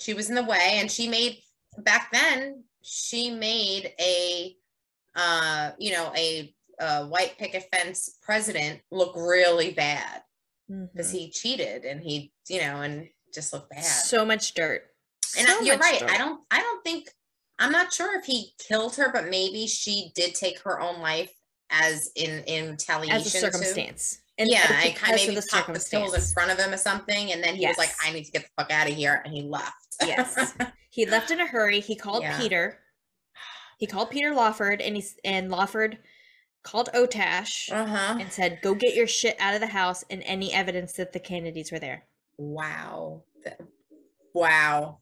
She 0.00 0.14
was 0.14 0.28
in 0.28 0.34
the 0.34 0.44
way, 0.44 0.76
and 0.80 0.90
she 0.90 1.08
made 1.08 1.38
back 1.78 2.10
then. 2.12 2.64
She 2.82 3.30
made 3.30 3.92
a, 3.98 4.54
uh, 5.16 5.70
you 5.78 5.92
know, 5.92 6.12
a, 6.14 6.54
a 6.78 7.06
white 7.06 7.38
picket 7.38 7.64
fence 7.72 8.18
president 8.22 8.80
look 8.90 9.16
really 9.16 9.72
bad 9.72 10.20
because 10.68 11.10
Mhm. 11.12 11.18
he 11.18 11.30
cheated 11.30 11.84
and 11.84 12.00
he, 12.02 12.32
you 12.48 12.60
know, 12.60 12.80
and 12.82 13.08
just 13.34 13.52
looked 13.52 13.70
bad. 13.70 13.84
So 13.84 14.24
much 14.24 14.54
dirt. 14.54 14.90
and 15.36 15.46
So 15.48 15.58
I, 15.58 15.62
you're 15.62 15.78
right. 15.78 16.00
dirt. 16.00 16.10
I 16.10 16.18
don't. 16.18 16.40
I 16.50 16.60
don't 16.60 16.84
think. 16.84 17.08
I'm 17.58 17.72
not 17.72 17.92
sure 17.92 18.18
if 18.18 18.24
he 18.24 18.52
killed 18.58 18.96
her, 18.96 19.10
but 19.12 19.28
maybe 19.28 19.66
she 19.66 20.12
did 20.14 20.34
take 20.34 20.58
her 20.60 20.80
own 20.80 21.00
life 21.00 21.32
as 21.70 22.10
in 22.14 22.44
in 22.44 22.70
retaliation. 22.72 23.16
as 23.16 23.26
a 23.26 23.30
to- 23.30 23.40
circumstance. 23.40 24.20
And 24.38 24.48
yeah, 24.50 24.64
I 24.68 24.90
kind 24.90 25.14
of 25.14 25.20
maybe 25.20 25.34
the 25.36 25.46
popped 25.50 25.72
the 25.72 25.86
pills 25.90 26.12
in 26.14 26.20
front 26.34 26.50
of 26.50 26.58
him 26.58 26.72
or 26.72 26.76
something, 26.76 27.30
and 27.32 27.42
then 27.42 27.54
he 27.56 27.66
was 27.66 27.78
like, 27.78 27.90
"I 28.02 28.12
need 28.12 28.24
to 28.24 28.32
get 28.32 28.42
the 28.42 28.48
fuck 28.56 28.70
out 28.72 28.88
of 28.88 28.94
here," 28.94 29.22
and 29.24 29.32
he 29.34 29.42
left. 29.42 29.72
Yes. 30.02 30.54
He 30.90 31.06
left 31.06 31.32
in 31.32 31.40
a 31.40 31.46
hurry. 31.46 31.80
He 31.80 31.96
called 31.96 32.22
Yeah. 32.22 32.38
Peter. 32.38 32.80
He 33.78 33.86
called 33.88 34.10
Peter 34.10 34.32
Lawford 34.32 34.80
and 34.80 34.94
he's 34.94 35.16
and 35.24 35.50
Lawford 35.50 35.98
called 36.64 36.88
Otash 36.92 37.70
uh 37.70 37.86
huh. 37.86 38.18
and 38.20 38.32
said, 38.32 38.58
"Go 38.62 38.74
get 38.74 38.94
your 38.96 39.06
shit 39.06 39.36
out 39.38 39.54
of 39.54 39.60
the 39.60 39.68
house 39.68 40.02
and 40.10 40.22
any 40.24 40.52
evidence 40.52 40.94
that 40.94 41.12
the 41.12 41.20
Kennedys 41.20 41.70
were 41.70 41.78
there." 41.78 42.04
Wow. 42.36 43.22
Wow. 44.34 44.98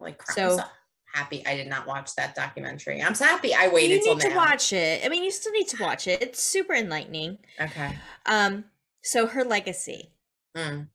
Like 0.00 0.18
crap. 0.18 0.36
So- 0.36 0.58
I'm 0.58 1.22
happy 1.24 1.46
I 1.46 1.56
did 1.56 1.68
not 1.68 1.86
watch 1.86 2.14
that 2.16 2.34
documentary. 2.34 3.02
I'm 3.02 3.14
so 3.14 3.24
happy 3.24 3.54
I 3.54 3.68
waited 3.68 3.96
you 3.96 4.04
till 4.04 4.14
need 4.14 4.22
to 4.22 4.28
now. 4.30 4.36
watch 4.36 4.72
it. 4.72 5.04
I 5.04 5.08
mean, 5.08 5.24
you 5.24 5.30
still 5.30 5.52
need 5.52 5.68
to 5.68 5.82
watch 5.82 6.06
it. 6.06 6.22
It's 6.22 6.42
super 6.42 6.72
enlightening. 6.74 7.38
Okay. 7.60 7.96
Um, 8.26 8.64
so 9.02 9.26
her 9.26 9.44
legacy. 9.44 10.12
Mm. 10.56 10.88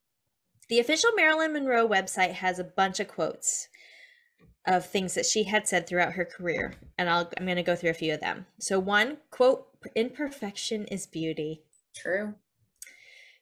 The 0.69 0.79
official 0.79 1.11
Marilyn 1.15 1.53
Monroe 1.53 1.87
website 1.87 2.31
has 2.31 2.59
a 2.59 2.63
bunch 2.63 2.99
of 2.99 3.07
quotes 3.07 3.67
of 4.67 4.85
things 4.85 5.13
that 5.13 5.25
she 5.25 5.43
had 5.43 5.67
said 5.67 5.87
throughout 5.87 6.13
her 6.13 6.25
career, 6.25 6.75
and 6.97 7.09
I'll 7.09 7.31
I'm 7.37 7.45
going 7.45 7.57
to 7.57 7.63
go 7.63 7.75
through 7.75 7.91
a 7.91 7.95
few 7.95 8.13
of 8.13 8.21
them. 8.21 8.45
So 8.59 8.79
one 8.79 9.17
quote: 9.31 9.67
"Imperfection 9.95 10.85
is 10.85 11.05
beauty." 11.05 11.63
True. 11.95 12.35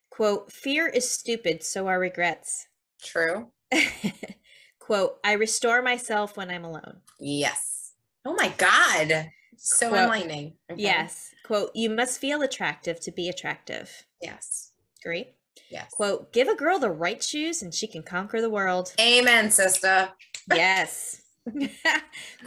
Quote: 0.10 0.52
"Fear 0.52 0.88
is 0.90 1.10
stupid, 1.10 1.64
so 1.64 1.88
are 1.88 2.00
regrets." 2.00 2.68
True. 3.02 3.48
quote: 4.80 5.20
"I 5.24 5.34
restore 5.34 5.82
myself 5.82 6.38
when 6.38 6.50
I'm 6.50 6.66
alone." 6.66 7.02
Yes. 7.20 7.94
Oh 8.26 8.36
my 8.36 8.50
God. 8.58 9.32
So 9.58 9.91
Well, 9.91 10.04
enlightening. 10.04 10.54
Okay. 10.70 10.82
Yes. 10.82 11.32
Quote: 11.45 11.72
"You 11.74 11.90
must 11.90 12.20
feel 12.20 12.41
attractive 12.41 13.00
to 13.02 13.12
be 13.12 13.30
attractive." 13.30 14.06
Yes. 14.22 14.72
Great. 15.04 15.36
Yes. 15.70 15.91
Quote: 15.91 16.34
"Give 16.34 16.48
a 16.48 16.56
girl 16.56 16.80
the 16.80 16.91
right 16.91 17.24
shoes 17.24 17.62
and 17.62 17.74
she 17.74 17.88
can 17.88 18.04
conquer 18.04 18.41
the 18.41 18.50
world." 18.50 18.94
Amen, 19.00 19.52
sister. 19.52 20.12
Yes. 20.53 21.22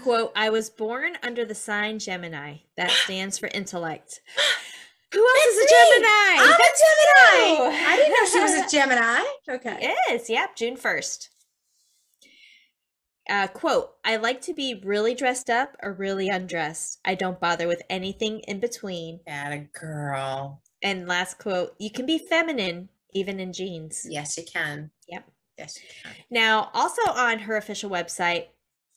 Quote, 0.03 0.33
I 0.35 0.51
was 0.51 0.71
born 0.71 1.13
under 1.23 1.45
the 1.45 1.55
sign 1.55 1.99
Gemini. 1.99 2.59
That 2.77 2.91
stands 2.91 3.39
for 3.39 3.49
intellect. 3.53 4.21
Who 5.13 5.21
else 5.21 5.45
is 5.47 5.59
a 5.59 5.61
That's 5.61 5.73
me. 5.73 5.95
Gemini? 5.95 6.43
I'm 6.43 6.59
That's 6.59 6.83
a 6.83 6.85
Gemini. 6.85 7.55
you. 7.55 7.87
I 7.87 7.97
didn't 7.97 8.11
know 8.11 8.31
she 8.31 8.41
was 8.41 8.53
a 8.53 8.71
Gemini. 8.77 9.25
Okay. 9.49 9.95
Yes, 10.09 10.29
yep, 10.29 10.57
June 10.57 10.77
1st. 10.77 11.29
Uh, 13.29 13.47
quote, 13.49 13.91
I 14.05 14.17
like 14.17 14.41
to 14.43 14.55
be 14.55 14.81
really 14.85 15.15
dressed 15.15 15.51
up 15.51 15.77
or 15.83 15.93
really 15.93 16.29
undressed. 16.29 17.01
I 17.05 17.15
don't 17.15 17.41
bother 17.41 17.67
with 17.67 17.83
anything 17.91 18.41
in 18.41 18.61
between. 18.61 19.21
Got 19.27 19.53
a 19.53 19.69
girl. 19.79 20.63
And 20.83 21.09
last 21.09 21.39
quote, 21.39 21.75
you 21.79 21.91
can 21.91 22.07
be 22.07 22.19
feminine 22.19 22.89
even 23.13 23.41
in 23.41 23.53
jeans. 23.53 24.07
Yes, 24.09 24.37
you 24.37 24.45
can. 24.45 24.91
Yes. 25.59 25.79
Now, 26.31 26.71
also 26.75 27.03
on 27.11 27.41
her 27.41 27.57
official 27.57 27.91
website, 27.91 28.47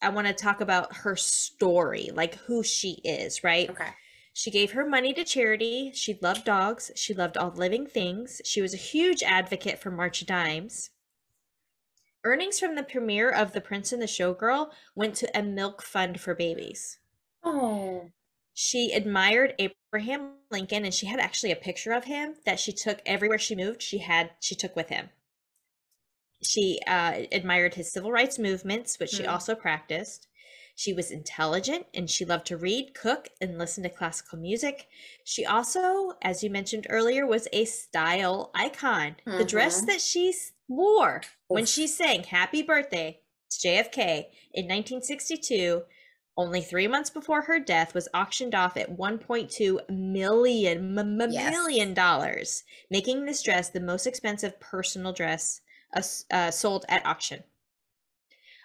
I 0.01 0.09
want 0.09 0.27
to 0.27 0.33
talk 0.33 0.61
about 0.61 0.95
her 0.97 1.15
story, 1.15 2.09
like 2.13 2.35
who 2.35 2.63
she 2.63 3.01
is, 3.03 3.43
right? 3.43 3.69
Okay. 3.69 3.89
She 4.33 4.51
gave 4.51 4.71
her 4.71 4.85
money 4.85 5.13
to 5.13 5.23
charity. 5.23 5.91
She 5.93 6.17
loved 6.21 6.45
dogs. 6.45 6.91
She 6.95 7.13
loved 7.13 7.35
all 7.35 7.51
living 7.51 7.85
things. 7.85 8.41
She 8.45 8.61
was 8.61 8.73
a 8.73 8.77
huge 8.77 9.23
advocate 9.23 9.79
for 9.79 9.91
March 9.91 10.21
of 10.21 10.27
Dimes. 10.27 10.91
Earnings 12.23 12.59
from 12.59 12.75
the 12.75 12.83
premiere 12.83 13.29
of 13.29 13.53
The 13.53 13.61
Prince 13.61 13.91
and 13.91 14.01
the 14.01 14.05
Showgirl 14.05 14.69
went 14.95 15.15
to 15.15 15.37
a 15.37 15.41
milk 15.41 15.81
fund 15.81 16.19
for 16.19 16.35
babies. 16.35 16.99
Oh. 17.43 18.11
She 18.53 18.91
admired 18.91 19.55
Abraham 19.57 20.33
Lincoln 20.51 20.83
and 20.83 20.93
she 20.93 21.05
had 21.05 21.19
actually 21.19 21.51
a 21.51 21.57
picture 21.57 21.93
of 21.93 22.05
him 22.05 22.35
that 22.45 22.59
she 22.59 22.73
took 22.73 22.99
everywhere 23.05 23.39
she 23.39 23.55
moved. 23.55 23.81
She 23.81 23.99
had 23.99 24.31
she 24.41 24.55
took 24.55 24.75
with 24.75 24.89
him. 24.89 25.09
She 26.41 26.79
uh, 26.87 27.23
admired 27.31 27.73
his 27.75 27.91
civil 27.91 28.11
rights 28.11 28.39
movements, 28.39 28.99
which 28.99 29.09
she 29.11 29.23
Hmm. 29.23 29.31
also 29.31 29.55
practiced. 29.55 30.27
She 30.75 30.93
was 30.93 31.11
intelligent 31.11 31.87
and 31.93 32.09
she 32.09 32.23
loved 32.23 32.45
to 32.47 32.57
read, 32.57 32.93
cook, 32.93 33.27
and 33.41 33.57
listen 33.57 33.83
to 33.83 33.89
classical 33.89 34.39
music. 34.39 34.87
She 35.25 35.45
also, 35.45 36.13
as 36.21 36.41
you 36.41 36.49
mentioned 36.49 36.87
earlier, 36.89 37.27
was 37.27 37.49
a 37.51 37.65
style 37.65 38.49
icon. 38.55 39.17
The 39.25 39.43
dress 39.43 39.81
Mhm. 39.81 39.87
that 39.87 39.99
she 39.99 40.33
wore 40.69 41.23
when 41.49 41.65
she 41.65 41.85
sang 41.87 42.23
Happy 42.23 42.61
Birthday 42.61 43.19
to 43.49 43.59
JFK 43.59 44.31
in 44.53 44.67
1962, 44.67 45.83
only 46.37 46.61
three 46.61 46.87
months 46.87 47.09
before 47.09 47.41
her 47.41 47.59
death, 47.59 47.93
was 47.93 48.07
auctioned 48.13 48.55
off 48.55 48.77
at 48.77 48.89
1.2 48.97 49.81
million 49.89 50.97
m- 50.97 51.17
Yes. 51.27 51.51
million 51.51 51.93
dollars, 51.93 52.63
making 52.89 53.25
this 53.25 53.41
dress 53.41 53.69
the 53.69 53.81
most 53.81 54.07
expensive 54.07 54.57
personal 54.61 55.11
dress 55.11 55.59
uh, 55.93 56.51
sold 56.51 56.85
at 56.89 57.05
auction. 57.05 57.43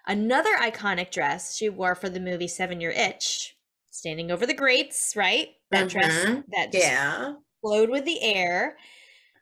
Another 0.06 0.54
iconic 0.56 1.10
dress 1.10 1.56
she 1.56 1.68
wore 1.68 1.94
for 1.94 2.08
the 2.10 2.20
movie 2.20 2.48
Seven 2.48 2.80
Year 2.80 2.90
Itch, 2.90 3.56
standing 3.90 4.30
over 4.30 4.46
the 4.46 4.54
grates, 4.54 5.14
right? 5.16 5.48
That 5.70 5.88
dress 5.88 6.12
Mhm. 6.12 6.44
that 6.48 6.72
just 6.72 6.84
Yeah. 6.84 7.34
flowed 7.62 7.88
with 7.88 8.04
the 8.04 8.22
air, 8.22 8.76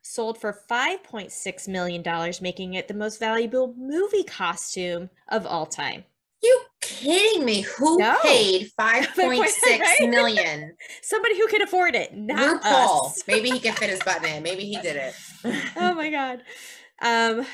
sold 0.03 0.39
for 0.41 0.53
$5.6 0.53 1.67
million, 1.67 2.03
making 2.41 2.75
it 2.75 2.87
the 2.87 2.95
most 2.95 3.19
valuable 3.19 3.75
movie 3.77 4.23
costume 4.25 5.11
of 5.29 5.47
all 5.47 5.67
time. 5.67 6.05
You 6.43 6.61
kidding 6.81 7.45
me? 7.45 7.63
Who 7.63 7.99
No. 7.99 8.17
paid 8.23 8.71
five 8.77 9.09
point 9.15 9.49
six 9.49 10.01
million? 10.01 10.77
Somebody 11.03 11.37
who 11.39 11.47
can 11.49 11.63
afford 11.63 11.95
it, 11.97 12.15
not 12.15 12.63
RuPaul. 12.63 13.07
us. 13.07 13.23
Maybe 13.27 13.51
he 13.51 13.59
can 13.61 13.75
fit 13.75 13.91
his 13.91 14.01
button 14.03 14.25
in. 14.27 14.43
Maybe 14.45 14.65
he 14.65 14.79
did 14.81 14.97
it. 14.97 15.15
oh 15.77 15.95
my 15.95 16.11
god. 16.11 16.43
Um 17.01 17.47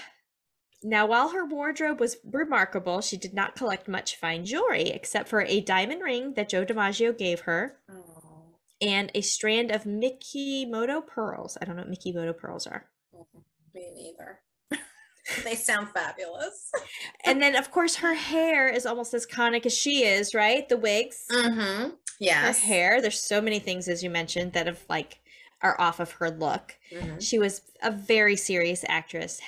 now 0.82 1.06
while 1.06 1.30
her 1.30 1.44
wardrobe 1.44 2.00
was 2.00 2.16
remarkable, 2.24 3.00
she 3.00 3.16
did 3.16 3.34
not 3.34 3.56
collect 3.56 3.88
much 3.88 4.16
fine 4.16 4.44
jewelry 4.44 4.88
except 4.90 5.28
for 5.28 5.42
a 5.42 5.60
diamond 5.60 6.02
ring 6.02 6.34
that 6.34 6.48
Joe 6.48 6.64
DiMaggio 6.64 7.16
gave 7.16 7.40
her 7.40 7.76
Oh, 7.90 8.54
and 8.80 9.10
a 9.14 9.20
strand 9.20 9.70
of 9.70 9.84
Mikimoto 9.84 11.04
pearls. 11.06 11.58
I 11.60 11.64
don't 11.64 11.76
know 11.76 11.82
what 11.82 11.90
Mikimoto 11.90 12.36
pearls 12.36 12.66
are. 12.66 12.86
me 13.74 13.90
neither. 13.94 14.40
they 15.44 15.54
sound 15.56 15.88
fabulous. 15.90 16.70
And 17.24 17.42
then 17.42 17.56
of 17.56 17.70
course 17.70 17.96
her 17.96 18.14
hair 18.14 18.68
is 18.68 18.86
almost 18.86 19.14
as 19.14 19.26
iconic 19.26 19.66
as 19.66 19.76
she 19.76 20.04
is, 20.04 20.34
right? 20.34 20.68
The 20.68 20.76
wigs. 20.76 21.24
Mm-hmm. 21.30 21.90
Her 22.46 22.52
hair. 22.52 23.00
There's 23.00 23.20
so 23.20 23.40
many 23.40 23.58
things 23.58 23.88
as 23.88 24.02
you 24.02 24.10
mentioned 24.10 24.52
that 24.54 24.66
have 24.66 24.84
like 24.88 25.20
are 25.60 25.80
off 25.80 25.98
of 26.00 26.12
her 26.12 26.30
look. 26.30 26.76
Mhm. 26.92 27.20
She 27.20 27.38
was 27.38 27.62
a 27.82 27.90
very 27.90 28.36
serious 28.36 28.84
actress. 28.88 29.40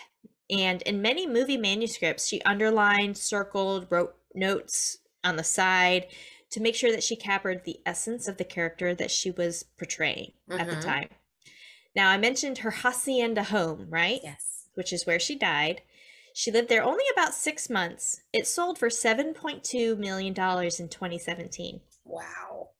And 0.50 0.82
in 0.82 1.00
many 1.00 1.26
movie 1.26 1.56
manuscripts, 1.56 2.26
she 2.26 2.42
underlined, 2.42 3.16
circled, 3.16 3.86
wrote 3.90 4.16
notes 4.34 4.98
on 5.22 5.36
the 5.36 5.44
side 5.44 6.08
to 6.50 6.60
make 6.60 6.74
sure 6.74 6.90
that 6.90 7.04
she 7.04 7.14
captured 7.14 7.64
the 7.64 7.80
essence 7.86 8.26
of 8.26 8.36
the 8.36 8.44
character 8.44 8.94
that 8.94 9.10
she 9.10 9.30
was 9.30 9.62
portraying 9.62 10.32
at 10.50 10.68
the 10.68 10.76
Mhm. 10.76 10.80
time. 10.84 11.08
Now, 11.94 12.10
I 12.10 12.18
mentioned 12.18 12.58
her 12.58 12.70
hacienda 12.70 13.44
home, 13.44 13.88
right? 13.90 14.20
Yes. 14.22 14.68
Which 14.74 14.92
is 14.92 15.06
where 15.06 15.20
she 15.20 15.36
died. 15.36 15.82
She 16.32 16.50
lived 16.50 16.68
there 16.68 16.82
only 16.82 17.04
about 17.12 17.34
six 17.34 17.68
months. 17.68 18.22
It 18.32 18.46
sold 18.46 18.78
for 18.78 18.88
$7.2 18.90 19.96
million 19.96 20.28
in 20.28 20.88
2017. 20.88 21.80
Wow. 22.04 22.70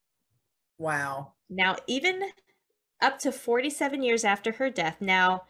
Wow. 0.79 1.35
Now, 1.49 1.77
even 1.87 2.31
up 3.01 3.19
to 3.21 3.33
47 3.33 4.03
years 4.03 4.25
after 4.25 4.53
her 4.53 4.71
death, 4.71 5.01
now 5.01 5.45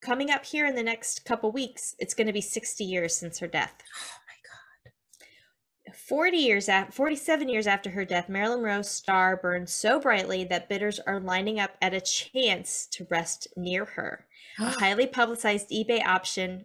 coming 0.00 0.30
up 0.30 0.44
here 0.44 0.66
in 0.66 0.74
the 0.74 0.82
next 0.82 1.24
couple 1.24 1.52
weeks, 1.52 1.94
it's 1.98 2.14
going 2.14 2.26
to 2.26 2.32
be 2.32 2.40
60 2.40 2.84
years 2.84 3.16
since 3.16 3.38
her 3.38 3.46
death. 3.46 3.74
Oh 3.92 4.18
my 4.26 5.92
god. 5.92 5.96
40 5.96 6.36
years 6.36 6.68
after 6.68 6.92
47 6.92 7.48
years 7.48 7.66
after 7.66 7.90
her 7.90 8.04
death, 8.04 8.28
Marilyn 8.28 8.62
Monroe's 8.62 8.90
star 8.90 9.36
burned 9.36 9.68
so 9.68 10.00
brightly 10.00 10.44
that 10.44 10.68
bidders 10.68 11.00
are 11.00 11.20
lining 11.20 11.58
up 11.58 11.76
at 11.82 11.94
a 11.94 12.00
chance 12.00 12.86
to 12.92 13.06
rest 13.10 13.48
near 13.56 13.84
her. 13.84 14.26
A 14.58 14.70
highly 14.80 15.06
publicized 15.06 15.70
eBay 15.70 16.04
option 16.04 16.64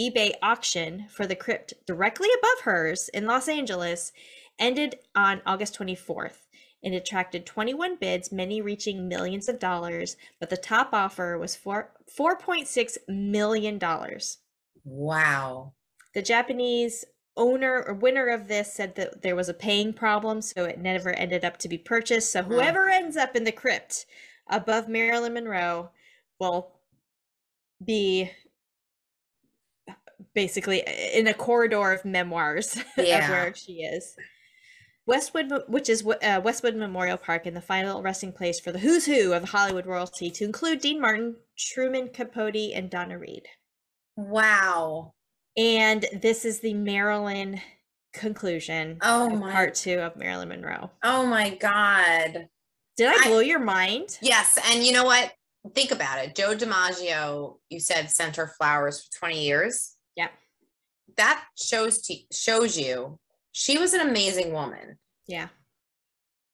eBay 0.00 0.32
auction 0.42 1.06
for 1.10 1.26
the 1.26 1.36
crypt 1.36 1.74
directly 1.86 2.28
above 2.38 2.64
hers 2.64 3.10
in 3.10 3.26
Los 3.26 3.46
Angeles 3.46 4.12
ended 4.58 4.98
on 5.14 5.42
August 5.44 5.78
24th 5.78 6.46
and 6.82 6.94
attracted 6.94 7.46
21 7.46 7.96
bids, 7.96 8.32
many 8.32 8.60
reaching 8.60 9.08
millions 9.08 9.48
of 9.48 9.58
dollars, 9.58 10.16
but 10.40 10.50
the 10.50 10.56
top 10.56 10.90
offer 10.92 11.38
was 11.38 11.54
for 11.54 11.92
4.6 12.18 12.98
million 13.08 13.78
dollars. 13.78 14.38
Wow. 14.84 15.74
The 16.14 16.22
Japanese 16.22 17.04
owner 17.36 17.84
or 17.86 17.94
winner 17.94 18.28
of 18.28 18.48
this 18.48 18.72
said 18.72 18.94
that 18.96 19.22
there 19.22 19.36
was 19.36 19.48
a 19.48 19.54
paying 19.54 19.92
problem, 19.92 20.42
so 20.42 20.64
it 20.64 20.78
never 20.78 21.10
ended 21.10 21.44
up 21.44 21.56
to 21.58 21.68
be 21.68 21.78
purchased. 21.78 22.32
So 22.32 22.42
whoever 22.42 22.88
ends 22.88 23.16
up 23.16 23.36
in 23.36 23.44
the 23.44 23.52
crypt 23.52 24.06
above 24.48 24.88
Marilyn 24.88 25.34
Monroe 25.34 25.90
will 26.38 26.72
be 27.82 28.30
basically 30.34 30.82
in 31.14 31.26
a 31.26 31.34
corridor 31.34 31.92
of 31.92 32.04
memoirs 32.04 32.76
of 32.96 33.04
where 33.04 33.54
she 33.54 33.82
is. 33.82 34.16
Westwood, 35.06 35.52
which 35.68 35.88
is 35.88 36.06
uh, 36.06 36.40
Westwood 36.44 36.76
Memorial 36.76 37.16
Park, 37.16 37.46
and 37.46 37.56
the 37.56 37.60
final 37.60 38.02
resting 38.02 38.32
place 38.32 38.60
for 38.60 38.70
the 38.72 38.78
who's 38.78 39.04
who 39.06 39.32
of 39.32 39.44
Hollywood 39.50 39.86
royalty, 39.86 40.30
to 40.30 40.44
include 40.44 40.80
Dean 40.80 41.00
Martin, 41.00 41.36
Truman 41.58 42.08
Capote, 42.08 42.72
and 42.74 42.88
Donna 42.88 43.18
Reed. 43.18 43.46
Wow. 44.16 45.14
And 45.56 46.06
this 46.22 46.44
is 46.44 46.60
the 46.60 46.74
Marilyn 46.74 47.60
conclusion 48.14 48.98
Oh 49.00 49.30
my 49.30 49.52
part 49.52 49.74
two 49.74 49.98
of 49.98 50.16
Marilyn 50.16 50.48
Monroe. 50.50 50.90
Oh 51.02 51.26
my 51.26 51.50
god. 51.50 52.48
Did 52.96 53.08
I 53.08 53.16
I- 53.24 53.28
blow 53.28 53.40
your 53.40 53.58
mind? 53.58 54.18
Yes, 54.22 54.58
and 54.70 54.84
you 54.84 54.92
know 54.92 55.04
what? 55.04 55.32
Think 55.74 55.92
about 55.92 56.18
it. 56.24 56.34
Joe 56.34 56.56
DiMaggio, 56.56 57.58
you 57.70 57.78
said 57.80 58.10
sent 58.10 58.36
her 58.36 58.52
flowers 58.58 59.04
for 59.04 59.18
20 59.20 59.44
years. 59.44 59.96
Yeah. 60.16 60.28
That 61.16 61.44
shows 61.56 62.02
to 62.02 62.16
shows 62.32 62.76
you 62.76 63.18
she 63.52 63.78
was 63.78 63.92
an 63.94 64.00
amazing 64.08 64.52
woman. 64.52 64.98
Yeah. 65.26 65.48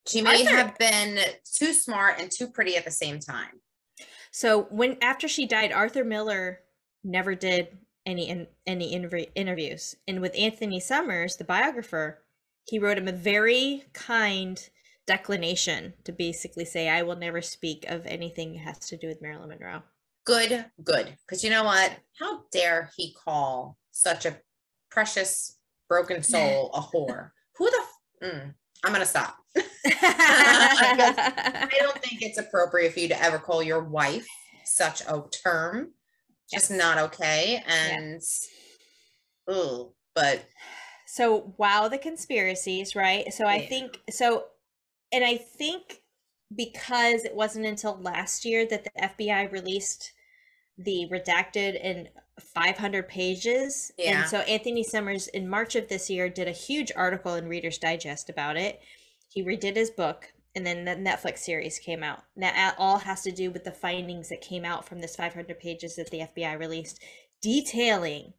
She 0.07 0.21
may 0.21 0.45
Arthur- 0.45 0.55
have 0.55 0.77
been 0.77 1.19
too 1.43 1.73
smart 1.73 2.19
and 2.19 2.31
too 2.31 2.47
pretty 2.47 2.75
at 2.77 2.85
the 2.85 2.91
same 2.91 3.19
time. 3.19 3.61
So 4.31 4.63
when 4.63 4.97
after 5.01 5.27
she 5.27 5.45
died, 5.45 5.71
Arthur 5.71 6.03
Miller 6.03 6.59
never 7.03 7.35
did 7.35 7.77
any 8.05 8.29
in, 8.29 8.47
any 8.65 8.93
interv- 8.93 9.31
interviews, 9.35 9.95
and 10.07 10.21
with 10.21 10.35
Anthony 10.37 10.79
Summers, 10.79 11.35
the 11.35 11.43
biographer, 11.43 12.23
he 12.65 12.79
wrote 12.79 12.97
him 12.97 13.07
a 13.07 13.11
very 13.11 13.83
kind 13.93 14.69
declination 15.05 15.93
to 16.05 16.11
basically 16.11 16.65
say, 16.65 16.87
"I 16.87 17.01
will 17.03 17.15
never 17.15 17.41
speak 17.41 17.85
of 17.87 18.05
anything 18.05 18.53
that 18.53 18.59
has 18.59 18.79
to 18.89 18.97
do 18.97 19.07
with 19.07 19.21
Marilyn 19.21 19.49
Monroe." 19.49 19.83
Good, 20.25 20.65
good. 20.83 21.17
Because 21.25 21.43
you 21.43 21.49
know 21.49 21.63
what? 21.63 21.91
How 22.19 22.43
dare 22.51 22.91
he 22.95 23.13
call 23.13 23.77
such 23.91 24.25
a 24.25 24.39
precious 24.89 25.57
broken 25.89 26.23
soul 26.23 26.71
a 26.73 26.79
whore? 26.79 27.31
Who 27.57 27.69
the? 27.69 27.81
F- 27.81 28.31
mm, 28.31 28.53
I'm 28.85 28.93
gonna 28.93 29.05
stop. 29.05 29.35
I 29.57 31.67
don't 31.79 31.97
think 32.01 32.21
it's 32.21 32.37
appropriate 32.37 32.93
for 32.93 32.99
you 32.99 33.09
to 33.09 33.21
ever 33.21 33.39
call 33.39 33.61
your 33.61 33.83
wife 33.83 34.25
such 34.63 35.01
a 35.01 35.21
term. 35.43 35.91
Just 36.49 36.71
Yes. 36.71 36.79
not 36.79 36.97
okay. 36.97 37.61
And 37.67 38.21
ooh, 39.51 39.91
but 40.15 40.45
so 41.05 41.53
wow 41.57 41.87
the 41.87 41.97
conspiracies 41.97 42.95
right 42.95 43.33
so 43.33 43.45
i 43.45 43.65
think 43.65 43.99
so 44.11 44.45
and 45.11 45.23
i 45.23 45.37
think 45.37 46.01
because 46.55 47.25
it 47.25 47.33
wasn't 47.33 47.65
until 47.65 47.99
last 48.01 48.45
year 48.45 48.67
that 48.67 48.83
the 48.83 48.91
fbi 49.01 49.51
released 49.51 50.13
the 50.77 51.07
redacted 51.11 51.81
in 51.83 52.07
500 52.39 53.07
pages 53.07 53.91
Yeah. 53.97 54.21
and 54.21 54.29
so 54.29 54.39
anthony 54.39 54.83
summers 54.83 55.27
in 55.27 55.47
march 55.49 55.75
of 55.75 55.87
this 55.89 56.09
year 56.09 56.29
did 56.29 56.47
a 56.47 56.51
huge 56.51 56.91
article 56.95 57.35
in 57.35 57.47
reader's 57.47 57.77
digest 57.77 58.29
about 58.29 58.57
it 58.57 58.79
he 59.29 59.43
redid 59.43 59.75
his 59.75 59.91
book 59.91 60.33
and 60.55 60.65
then 60.65 60.85
the 60.85 60.95
netflix 60.95 61.39
series 61.39 61.79
came 61.79 62.03
out 62.03 62.23
that 62.35 62.75
all 62.77 62.99
has 62.99 63.21
to 63.21 63.31
do 63.31 63.51
with 63.51 63.63
the 63.63 63.71
findings 63.71 64.29
that 64.29 64.41
came 64.41 64.65
out 64.65 64.85
from 64.85 64.99
this 64.99 65.15
500 65.15 65.59
pages 65.59 65.95
that 65.95 66.09
the 66.11 66.19
fbi 66.19 66.57
released 66.59 67.01
detailing 67.41 68.33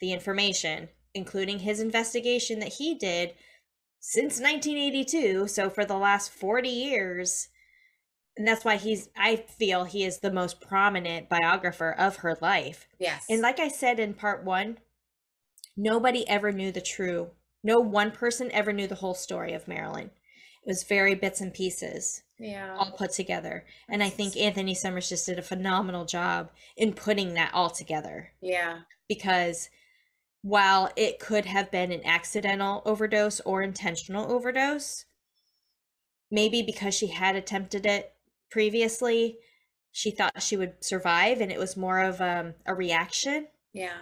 the 0.00 0.12
information, 0.12 0.88
including 1.14 1.60
his 1.60 1.80
investigation 1.80 2.58
that 2.60 2.74
he 2.74 2.94
did 2.94 3.34
since 4.00 4.40
1982. 4.40 5.48
So 5.48 5.70
for 5.70 5.84
the 5.84 5.96
last 5.96 6.30
40 6.30 6.68
years. 6.68 7.48
And 8.36 8.46
that's 8.46 8.64
why 8.64 8.76
he's, 8.76 9.08
I 9.16 9.36
feel 9.36 9.84
he 9.84 10.04
is 10.04 10.18
the 10.18 10.32
most 10.32 10.60
prominent 10.60 11.28
biographer 11.28 11.90
of 11.92 12.16
her 12.16 12.36
life. 12.40 12.86
yes. 12.98 13.24
And 13.30 13.40
like 13.40 13.58
I 13.58 13.68
said 13.68 13.98
in 13.98 14.12
part 14.14 14.44
one, 14.44 14.78
nobody 15.76 16.28
ever 16.28 16.52
knew 16.52 16.70
the 16.70 16.80
true, 16.80 17.30
no 17.64 17.78
one 17.78 18.10
person 18.10 18.50
ever 18.52 18.72
knew 18.72 18.86
the 18.86 18.96
whole 18.96 19.14
story 19.14 19.52
of 19.54 19.66
Marilyn. 19.66 20.06
It 20.06 20.68
was 20.68 20.82
very 20.82 21.14
bits 21.14 21.40
and 21.40 21.54
pieces 21.54 22.22
yeah. 22.38 22.76
all 22.78 22.90
put 22.90 23.12
together. 23.12 23.64
And 23.88 24.02
I 24.02 24.08
think 24.10 24.36
Anthony 24.36 24.74
Summers 24.74 25.08
just 25.08 25.24
did 25.26 25.38
a 25.38 25.42
phenomenal 25.42 26.04
job 26.04 26.50
in 26.76 26.92
putting 26.92 27.34
that 27.34 27.52
all 27.54 27.70
together 27.70 28.32
Yeah. 28.42 28.80
because 29.08 29.70
while 30.42 30.92
it 30.96 31.18
could 31.18 31.46
have 31.46 31.70
been 31.70 31.90
an 31.90 32.04
accidental 32.04 32.82
overdose 32.84 33.40
or 33.40 33.62
intentional 33.62 34.30
overdose, 34.30 35.06
maybe 36.30 36.62
because 36.62 36.94
she 36.94 37.06
had 37.08 37.34
attempted 37.36 37.86
it 37.86 38.12
previously, 38.56 39.36
she 39.92 40.10
thought 40.10 40.42
she 40.42 40.56
would 40.56 40.82
survive 40.82 41.42
and 41.42 41.52
it 41.52 41.58
was 41.58 41.76
more 41.76 41.98
of 42.00 42.22
um, 42.22 42.54
a 42.64 42.74
reaction 42.74 43.46
Yeah. 43.74 43.92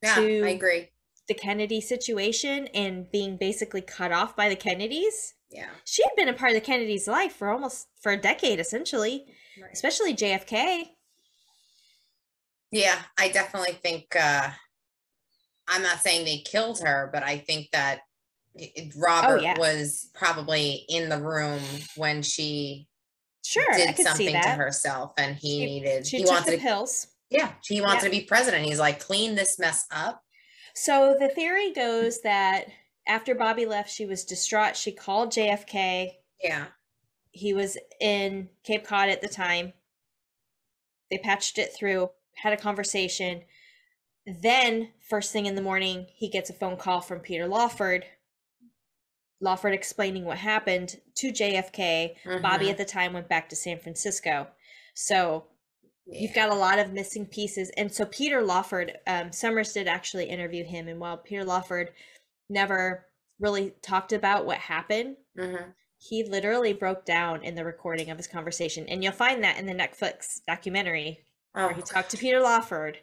Yeah. 0.00 0.14
To- 0.14 0.44
I 0.46 0.50
agree. 0.50 0.90
the 1.26 1.34
Kennedy 1.34 1.80
situation 1.80 2.68
and 2.68 3.10
being 3.10 3.36
basically 3.36 3.80
cut 3.80 4.12
off 4.12 4.36
by 4.36 4.48
the 4.48 4.54
Kennedys. 4.54 5.34
Yeah. 5.50 5.70
She 5.84 6.04
had 6.04 6.12
been 6.16 6.28
a 6.28 6.32
part 6.32 6.52
of 6.52 6.54
the 6.54 6.60
Kennedys' 6.60 7.08
life 7.08 7.32
for 7.34 7.50
almost 7.50 7.88
for 8.00 8.12
a 8.12 8.16
decade 8.16 8.60
essentially, 8.60 9.26
Right. 9.60 9.72
especially 9.72 10.14
JFK. 10.14 10.90
Yeah. 12.70 13.00
I 13.18 13.30
definitely 13.30 13.72
think 13.82 14.14
uh 14.14 14.50
I'm 15.66 15.82
not 15.82 15.98
saying 15.98 16.24
they 16.24 16.38
killed 16.38 16.78
her, 16.82 17.10
but 17.12 17.24
I 17.24 17.38
think 17.38 17.66
that 17.72 18.02
Robert 18.96 19.38
oh, 19.40 19.42
yeah. 19.42 19.58
was 19.58 20.08
probably 20.14 20.84
in 20.88 21.08
the 21.08 21.18
room 21.20 21.60
when 21.96 22.22
she 22.22 22.87
sure 23.48 23.64
did 23.74 23.96
something 23.96 24.34
to 24.34 24.48
herself 24.50 25.12
and 25.16 25.36
he 25.36 25.48
she, 25.48 25.66
needed 25.66 26.06
she 26.06 26.18
he 26.18 26.22
took 26.24 26.32
wanted 26.32 26.50
to, 26.52 26.58
pills. 26.58 27.08
Yeah, 27.30 27.52
he 27.64 27.80
wanted 27.80 28.02
yeah. 28.02 28.04
to 28.04 28.10
be 28.10 28.20
president. 28.22 28.64
He's 28.64 28.78
like, 28.78 29.00
clean 29.00 29.34
this 29.34 29.58
mess 29.58 29.86
up. 29.90 30.22
So 30.74 31.16
the 31.18 31.28
theory 31.28 31.72
goes 31.72 32.20
that 32.22 32.66
after 33.06 33.34
Bobby 33.34 33.66
left, 33.66 33.90
she 33.90 34.06
was 34.06 34.24
distraught. 34.24 34.76
She 34.76 34.92
called 34.92 35.32
JFK. 35.32 36.12
Yeah. 36.42 36.66
He 37.30 37.52
was 37.52 37.76
in 38.00 38.48
Cape 38.64 38.84
Cod 38.84 39.08
at 39.08 39.20
the 39.20 39.28
time. 39.28 39.72
They 41.10 41.18
patched 41.18 41.58
it 41.58 41.74
through, 41.74 42.10
had 42.34 42.52
a 42.52 42.56
conversation. 42.56 43.42
Then, 44.26 44.90
first 45.08 45.32
thing 45.32 45.46
in 45.46 45.54
the 45.54 45.62
morning, 45.62 46.06
he 46.14 46.28
gets 46.28 46.50
a 46.50 46.54
phone 46.54 46.76
call 46.76 47.00
from 47.00 47.20
Peter 47.20 47.48
Lawford. 47.48 48.04
Lawford 49.40 49.74
explaining 49.74 50.24
what 50.24 50.38
happened 50.38 51.00
to 51.16 51.32
JFK. 51.32 52.16
Mm-hmm. 52.24 52.42
Bobby 52.42 52.70
at 52.70 52.78
the 52.78 52.84
time 52.84 53.12
went 53.12 53.28
back 53.28 53.48
to 53.48 53.56
San 53.56 53.78
Francisco. 53.78 54.48
So 54.94 55.44
yeah. 56.06 56.20
you've 56.20 56.34
got 56.34 56.50
a 56.50 56.54
lot 56.54 56.78
of 56.78 56.92
missing 56.92 57.26
pieces. 57.26 57.70
And 57.76 57.92
so 57.92 58.04
Peter 58.04 58.42
Lawford, 58.42 58.98
um, 59.06 59.32
Summers 59.32 59.72
did 59.72 59.86
actually 59.86 60.26
interview 60.26 60.64
him. 60.64 60.88
And 60.88 60.98
while 60.98 61.16
Peter 61.16 61.44
Lawford 61.44 61.92
never 62.50 63.06
really 63.38 63.74
talked 63.82 64.12
about 64.12 64.44
what 64.44 64.58
happened, 64.58 65.16
mm-hmm. 65.38 65.70
he 65.98 66.24
literally 66.24 66.72
broke 66.72 67.04
down 67.04 67.44
in 67.44 67.54
the 67.54 67.64
recording 67.64 68.10
of 68.10 68.16
his 68.16 68.26
conversation. 68.26 68.86
And 68.88 69.04
you'll 69.04 69.12
find 69.12 69.44
that 69.44 69.58
in 69.58 69.66
the 69.66 69.74
Netflix 69.74 70.40
documentary 70.48 71.20
oh, 71.54 71.66
where 71.66 71.74
he 71.74 71.82
talked 71.82 72.10
to 72.10 72.16
Peter 72.16 72.40
Lawford 72.40 72.98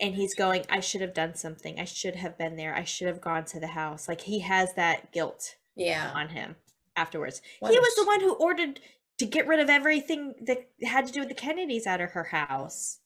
and 0.00 0.14
he's 0.14 0.34
going, 0.34 0.64
I 0.70 0.78
should 0.78 1.00
have 1.00 1.14
done 1.14 1.34
something. 1.34 1.80
I 1.80 1.84
should 1.84 2.16
have 2.16 2.38
been 2.38 2.56
there. 2.56 2.74
I 2.76 2.84
should 2.84 3.08
have 3.08 3.20
gone 3.20 3.44
to 3.46 3.58
the 3.58 3.68
house. 3.68 4.08
Like 4.08 4.22
he 4.22 4.40
has 4.40 4.74
that 4.74 5.12
guilt 5.12 5.56
yeah. 5.76 6.10
on 6.14 6.28
him 6.28 6.56
afterwards. 6.96 7.42
What 7.60 7.72
he 7.72 7.78
was 7.78 7.94
the 7.96 8.06
one 8.06 8.20
who 8.20 8.34
ordered 8.34 8.80
to 9.18 9.26
get 9.26 9.46
rid 9.46 9.60
of 9.60 9.70
everything 9.70 10.34
that 10.42 10.68
had 10.82 11.06
to 11.06 11.12
do 11.12 11.20
with 11.20 11.28
the 11.28 11.34
Kennedys 11.34 11.86
out 11.86 12.00
of 12.00 12.10
her 12.10 12.24
house. 12.24 12.98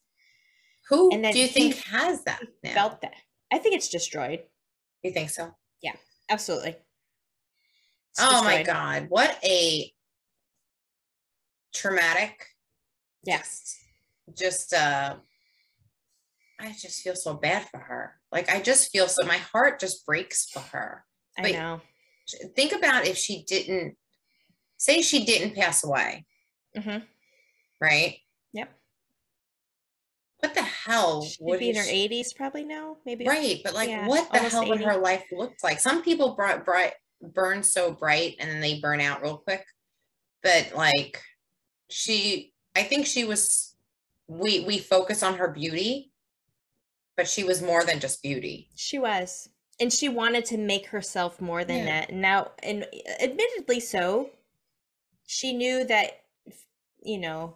Who 0.88 1.12
and 1.12 1.22
do 1.32 1.38
you 1.38 1.48
think 1.48 1.76
has 1.76 2.24
that 2.24 2.42
now? 2.64 2.72
Felt 2.72 3.00
that. 3.02 3.14
I 3.52 3.58
think 3.58 3.74
it's 3.74 3.88
destroyed. 3.88 4.42
You 5.02 5.12
think 5.12 5.30
so? 5.30 5.54
Yeah, 5.82 5.92
absolutely. 6.30 6.76
It's 8.10 8.20
oh 8.20 8.30
destroyed. 8.30 8.44
my 8.44 8.62
god, 8.62 9.06
what 9.10 9.38
a 9.44 9.92
traumatic. 11.74 12.46
Yes. 13.24 13.78
Just, 14.34 14.72
just 14.72 14.72
uh 14.74 15.16
I 16.60 16.72
just 16.72 17.02
feel 17.02 17.14
so 17.14 17.34
bad 17.34 17.68
for 17.68 17.78
her. 17.78 18.14
Like 18.32 18.50
I 18.50 18.60
just 18.60 18.90
feel 18.90 19.08
so 19.08 19.24
my 19.26 19.36
heart 19.36 19.78
just 19.78 20.06
breaks 20.06 20.48
for 20.50 20.60
her. 20.60 21.04
I 21.38 21.52
know. 21.52 21.80
Think 22.54 22.72
about 22.72 23.06
if 23.06 23.16
she 23.16 23.44
didn't 23.44 23.96
say 24.76 25.02
she 25.02 25.24
didn't 25.24 25.54
pass 25.54 25.84
away. 25.84 26.26
Mm-hmm. 26.76 27.04
Right? 27.80 28.18
Yep. 28.52 28.72
What 30.40 30.54
the 30.54 30.62
hell 30.62 31.24
She'd 31.24 31.38
would 31.40 31.58
be 31.58 31.70
in 31.70 31.76
her 31.76 31.84
eighties 31.86 32.32
probably 32.32 32.64
now? 32.64 32.96
Maybe 33.04 33.26
right, 33.26 33.60
but 33.64 33.74
like 33.74 33.88
yeah, 33.88 34.06
what 34.06 34.32
the 34.32 34.38
hell 34.38 34.62
80. 34.62 34.70
would 34.70 34.82
her 34.82 34.96
life 34.96 35.24
look 35.32 35.54
like? 35.62 35.80
Some 35.80 36.02
people 36.02 36.34
brought 36.34 36.64
bright 36.64 36.92
burn 37.20 37.62
so 37.64 37.92
bright 37.92 38.36
and 38.38 38.48
then 38.48 38.60
they 38.60 38.80
burn 38.80 39.00
out 39.00 39.22
real 39.22 39.38
quick. 39.38 39.64
But 40.42 40.72
like 40.76 41.20
she 41.90 42.52
I 42.76 42.84
think 42.84 43.06
she 43.06 43.24
was 43.24 43.74
we 44.28 44.60
we 44.60 44.78
focus 44.78 45.22
on 45.22 45.38
her 45.38 45.48
beauty 45.48 46.12
but 47.18 47.28
she 47.28 47.42
was 47.42 47.60
more 47.60 47.84
than 47.84 47.98
just 47.98 48.22
beauty. 48.22 48.70
She 48.76 48.98
was. 49.00 49.50
And 49.80 49.92
she 49.92 50.08
wanted 50.08 50.44
to 50.46 50.58
make 50.58 50.86
herself 50.86 51.40
more 51.40 51.64
than 51.64 51.86
yeah. 51.86 52.00
that. 52.00 52.12
Now, 52.12 52.52
and 52.62 52.84
uh, 52.84 53.22
admittedly 53.22 53.80
so, 53.80 54.30
she 55.26 55.52
knew 55.52 55.84
that, 55.84 56.22
you 57.02 57.18
know, 57.18 57.54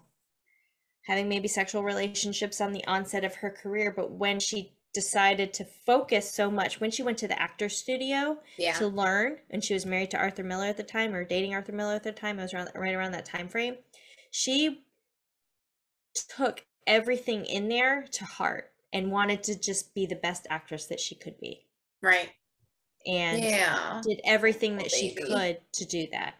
having 1.07 1.28
maybe 1.28 1.49
sexual 1.49 1.82
relationships 1.82 2.61
on 2.61 2.73
the 2.73 2.86
onset 2.86 3.24
of 3.24 3.36
her 3.36 3.51
career, 3.51 3.93
but 3.94 4.12
when 4.12 4.39
she 4.39 4.73
decided 4.94 5.55
to 5.55 5.65
focus 5.65 6.31
so 6.31 6.51
much 6.51 6.78
when 6.78 6.90
she 6.90 7.03
went 7.03 7.16
to 7.16 7.27
the 7.27 7.40
actor 7.40 7.66
studio 7.66 8.36
yeah. 8.59 8.74
to 8.74 8.86
learn 8.86 9.39
and 9.49 9.65
she 9.65 9.73
was 9.73 9.86
married 9.86 10.11
to 10.11 10.19
arthur 10.19 10.44
miller 10.44 10.66
at 10.66 10.77
the 10.77 10.82
time 10.82 11.15
or 11.15 11.24
dating 11.24 11.55
arthur 11.55 11.73
miller 11.73 11.94
at 11.94 12.03
the 12.03 12.12
time 12.12 12.39
it 12.39 12.43
was 12.43 12.53
around 12.53 12.69
right 12.74 12.93
around 12.93 13.11
that 13.11 13.24
time 13.24 13.49
frame 13.49 13.74
she 14.31 14.85
took 16.15 16.65
everything 16.86 17.44
in 17.44 17.69
there 17.69 18.07
to 18.11 18.24
heart 18.24 18.70
and 18.93 19.11
wanted 19.11 19.43
to 19.44 19.59
just 19.59 19.94
be 19.94 20.07
the 20.07 20.16
best 20.16 20.47
actress 20.51 20.86
that 20.86 21.01
she 21.01 21.15
could 21.15 21.39
be. 21.39 21.66
Right. 22.02 22.30
And 23.06 23.42
yeah. 23.42 24.00
did 24.04 24.20
everything 24.24 24.76
that 24.76 24.86
oh, 24.86 24.96
she 24.96 25.14
could 25.14 25.58
to 25.72 25.84
do 25.84 26.06
that. 26.12 26.34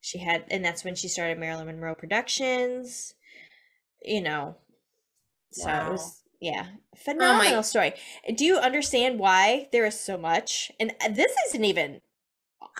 She 0.00 0.18
had, 0.18 0.44
and 0.50 0.64
that's 0.64 0.84
when 0.84 0.94
she 0.94 1.08
started 1.08 1.38
Marilyn 1.38 1.66
Monroe 1.66 1.94
Productions, 1.94 3.14
you 4.02 4.20
know. 4.20 4.56
So 5.52 5.66
wow. 5.66 5.86
it 5.86 5.92
was, 5.92 6.22
yeah, 6.40 6.66
oh 6.72 6.96
phenomenal 6.96 7.60
oh 7.60 7.62
story. 7.62 7.94
Do 8.34 8.44
you 8.44 8.58
understand 8.58 9.18
why 9.18 9.68
there 9.72 9.86
is 9.86 9.98
so 9.98 10.18
much? 10.18 10.70
And 10.78 10.92
this 11.10 11.32
isn't 11.48 11.64
even 11.64 12.02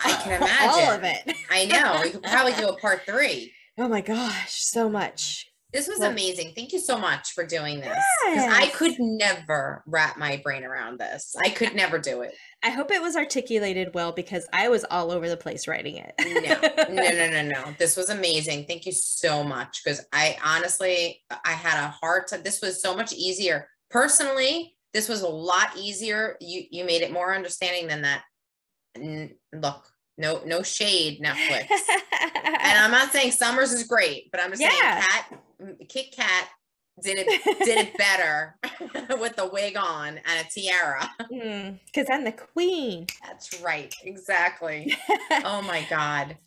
I 0.03 0.13
can 0.13 0.41
imagine 0.41 0.69
all 0.69 0.91
of 0.91 1.03
it. 1.03 1.35
I 1.49 1.65
know. 1.65 2.01
We 2.03 2.11
could 2.11 2.23
probably 2.23 2.53
do 2.53 2.67
a 2.67 2.77
part 2.77 3.05
three. 3.05 3.51
Oh 3.77 3.89
my 3.89 3.99
gosh, 3.99 4.53
so 4.53 4.87
much. 4.87 5.51
This 5.75 5.89
was 5.89 5.99
amazing. 5.99 6.53
Thank 6.55 6.71
you 6.71 6.79
so 6.79 6.97
much 6.97 7.33
for 7.33 7.45
doing 7.45 7.81
this. 7.81 8.01
Yes. 8.23 8.49
I 8.49 8.67
could 8.67 8.97
never 8.97 9.83
wrap 9.85 10.17
my 10.17 10.37
brain 10.37 10.63
around 10.63 11.01
this. 11.01 11.35
I 11.37 11.49
could 11.49 11.75
never 11.75 11.99
do 11.99 12.21
it. 12.21 12.33
I 12.63 12.69
hope 12.69 12.91
it 12.91 13.01
was 13.01 13.17
articulated 13.17 13.93
well 13.93 14.13
because 14.13 14.47
I 14.53 14.69
was 14.69 14.85
all 14.89 15.11
over 15.11 15.27
the 15.27 15.35
place 15.35 15.67
writing 15.67 15.97
it. 15.97 16.13
no, 16.17 16.87
no, 16.87 17.09
no, 17.11 17.29
no, 17.29 17.41
no. 17.41 17.75
This 17.77 17.97
was 17.97 18.09
amazing. 18.09 18.67
Thank 18.67 18.85
you 18.85 18.93
so 18.93 19.43
much. 19.43 19.81
Because 19.83 20.05
I 20.13 20.37
honestly, 20.45 21.21
I 21.43 21.51
had 21.51 21.83
a 21.83 21.89
hard 21.89 22.27
time. 22.29 22.41
This 22.41 22.61
was 22.61 22.81
so 22.81 22.95
much 22.95 23.11
easier. 23.11 23.67
Personally, 23.89 24.77
this 24.93 25.09
was 25.09 25.23
a 25.23 25.27
lot 25.27 25.75
easier. 25.77 26.37
You 26.39 26.63
you 26.71 26.85
made 26.85 27.01
it 27.01 27.11
more 27.11 27.35
understanding 27.35 27.87
than 27.87 28.03
that. 28.03 28.23
look, 29.53 29.91
no, 30.17 30.41
no 30.45 30.63
shade, 30.63 31.21
Netflix. 31.21 31.67
and 32.21 32.79
I'm 32.79 32.91
not 32.91 33.11
saying 33.11 33.31
Summers 33.31 33.73
is 33.73 33.83
great, 33.83 34.31
but 34.31 34.39
I'm 34.39 34.51
just 34.51 34.61
yeah. 34.61 34.69
saying 34.69 35.03
Kat 35.09 35.39
Kit 35.87 36.11
Kat 36.11 36.49
did 37.01 37.17
it 37.19 37.43
did 37.65 37.77
it 37.77 37.97
better 37.97 38.55
with 39.19 39.35
the 39.35 39.47
wig 39.47 39.75
on 39.77 40.17
and 40.17 40.21
a 40.39 40.49
tiara. 40.49 41.09
Because 41.19 42.07
mm, 42.07 42.13
I'm 42.13 42.23
the 42.23 42.31
queen. 42.31 43.07
That's 43.25 43.61
right. 43.61 43.93
Exactly. 44.03 44.95
oh 45.43 45.61
my 45.61 45.85
God. 45.89 46.37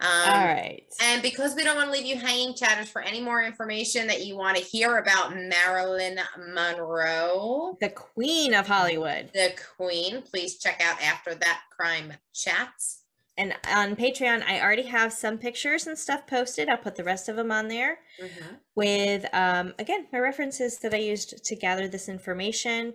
Um, 0.00 0.08
All 0.08 0.44
right. 0.46 0.82
And 1.00 1.22
because 1.22 1.54
we 1.54 1.62
don't 1.62 1.76
want 1.76 1.86
to 1.86 1.92
leave 1.92 2.06
you 2.06 2.16
hanging, 2.16 2.54
chatters, 2.54 2.88
for 2.88 3.02
any 3.02 3.20
more 3.20 3.42
information 3.42 4.08
that 4.08 4.26
you 4.26 4.36
want 4.36 4.56
to 4.56 4.62
hear 4.62 4.96
about 4.96 5.36
Marilyn 5.36 6.18
Monroe, 6.52 7.76
the 7.80 7.90
Queen 7.90 8.52
of 8.52 8.66
Hollywood, 8.66 9.30
the 9.32 9.52
Queen, 9.76 10.22
please 10.22 10.58
check 10.58 10.82
out 10.84 11.00
After 11.00 11.36
That 11.36 11.60
Crime 11.70 12.14
Chats 12.34 13.01
and 13.38 13.54
on 13.70 13.96
Patreon, 13.96 14.42
I 14.44 14.60
already 14.60 14.82
have 14.82 15.12
some 15.12 15.38
pictures 15.38 15.86
and 15.86 15.98
stuff 15.98 16.26
posted. 16.26 16.68
I'll 16.68 16.76
put 16.76 16.96
the 16.96 17.04
rest 17.04 17.28
of 17.30 17.36
them 17.36 17.50
on 17.50 17.68
there 17.68 17.98
mm-hmm. 18.20 18.54
with, 18.74 19.24
um, 19.32 19.72
again, 19.78 20.06
my 20.12 20.18
references 20.18 20.78
that 20.80 20.92
I 20.92 20.98
used 20.98 21.42
to 21.42 21.56
gather 21.56 21.88
this 21.88 22.08
information. 22.10 22.92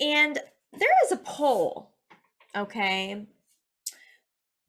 And 0.00 0.38
there 0.72 0.88
is 1.04 1.12
a 1.12 1.16
poll. 1.16 1.92
Okay. 2.56 3.26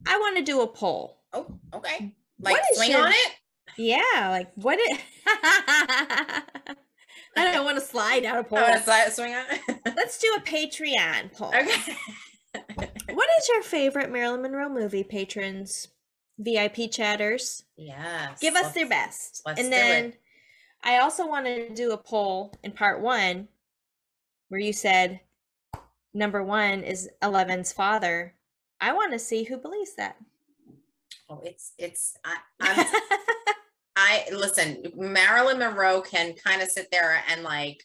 I 0.06 0.18
want 0.18 0.36
to 0.36 0.44
do 0.44 0.60
a 0.60 0.66
poll. 0.66 1.22
Oh, 1.32 1.58
okay. 1.74 2.14
Like 2.40 2.56
swing 2.74 2.92
your, 2.92 3.06
on 3.06 3.12
it? 3.12 3.32
Yeah. 3.76 4.28
Like 4.30 4.52
what 4.54 4.78
it. 4.80 5.00
I 7.36 7.52
don't 7.52 7.64
want 7.64 7.78
to 7.78 7.84
slide 7.84 8.20
down 8.20 8.36
a 8.36 8.44
poll. 8.44 8.58
I 8.58 8.62
want 8.62 8.76
to 8.76 8.84
slide, 8.84 9.12
swing 9.12 9.34
on 9.34 9.44
it. 9.50 9.80
Let's 9.96 10.18
do 10.18 10.32
a 10.36 10.40
Patreon 10.40 11.32
poll. 11.32 11.48
Okay 11.48 11.96
what 12.54 13.28
is 13.38 13.48
your 13.48 13.62
favorite 13.62 14.10
Marilyn 14.10 14.42
Monroe 14.42 14.68
movie, 14.68 15.04
patrons? 15.04 15.88
VIP 16.38 16.90
chatters. 16.90 17.64
Yes. 17.76 18.40
Give 18.40 18.54
us 18.54 18.72
their 18.72 18.88
best. 18.88 19.42
and 19.46 19.72
then 19.72 20.04
it. 20.06 20.20
I 20.82 20.98
also 20.98 21.26
want 21.26 21.46
to 21.46 21.68
do 21.70 21.92
a 21.92 21.96
poll 21.96 22.52
in 22.62 22.72
part 22.72 23.00
one 23.00 23.48
where 24.48 24.60
you 24.60 24.72
said 24.72 25.20
number 26.12 26.42
one 26.42 26.82
is 26.82 27.08
Eleven's 27.22 27.72
father. 27.72 28.34
I 28.80 28.92
want 28.92 29.12
to 29.12 29.18
see 29.18 29.44
who 29.44 29.56
believes 29.56 29.94
that. 29.96 30.16
Oh, 31.30 31.40
it's 31.44 31.72
it's 31.78 32.18
I 32.24 32.36
I 33.96 34.24
listen. 34.32 34.92
Marilyn 34.94 35.58
Monroe 35.58 36.02
can 36.02 36.34
kind 36.34 36.60
of 36.60 36.68
sit 36.68 36.90
there 36.90 37.22
and 37.30 37.42
like 37.42 37.82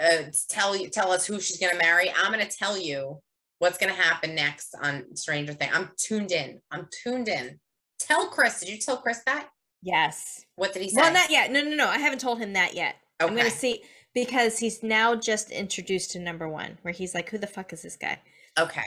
uh, 0.00 0.24
tell 0.48 0.76
you 0.76 0.88
tell 0.88 1.10
us 1.10 1.26
who 1.26 1.40
she's 1.40 1.58
gonna 1.58 1.78
marry. 1.78 2.12
I'm 2.16 2.30
gonna 2.30 2.46
tell 2.46 2.78
you 2.78 3.20
what's 3.58 3.78
going 3.78 3.94
to 3.94 4.00
happen 4.00 4.34
next 4.34 4.74
on 4.82 5.16
Stranger 5.16 5.52
Things. 5.52 5.72
I'm 5.74 5.90
tuned 5.96 6.32
in. 6.32 6.60
I'm 6.70 6.88
tuned 7.02 7.28
in. 7.28 7.58
Tell 7.98 8.28
Chris. 8.28 8.60
Did 8.60 8.68
you 8.68 8.78
tell 8.78 8.98
Chris 8.98 9.22
that? 9.26 9.48
Yes. 9.82 10.44
What 10.56 10.72
did 10.72 10.82
he 10.82 10.90
say? 10.90 11.00
Well, 11.00 11.12
not 11.12 11.30
yet. 11.30 11.50
No, 11.50 11.62
no, 11.62 11.74
no. 11.74 11.88
I 11.88 11.98
haven't 11.98 12.20
told 12.20 12.38
him 12.38 12.52
that 12.54 12.74
yet. 12.74 12.96
Okay. 13.20 13.28
I'm 13.28 13.36
going 13.36 13.50
to 13.50 13.56
see 13.56 13.82
because 14.14 14.58
he's 14.58 14.82
now 14.82 15.14
just 15.14 15.50
introduced 15.50 16.12
to 16.12 16.18
number 16.18 16.48
one, 16.48 16.78
where 16.82 16.94
he's 16.94 17.14
like, 17.14 17.28
"Who 17.30 17.38
the 17.38 17.46
fuck 17.46 17.72
is 17.72 17.82
this 17.82 17.96
guy?" 17.96 18.20
Okay. 18.58 18.84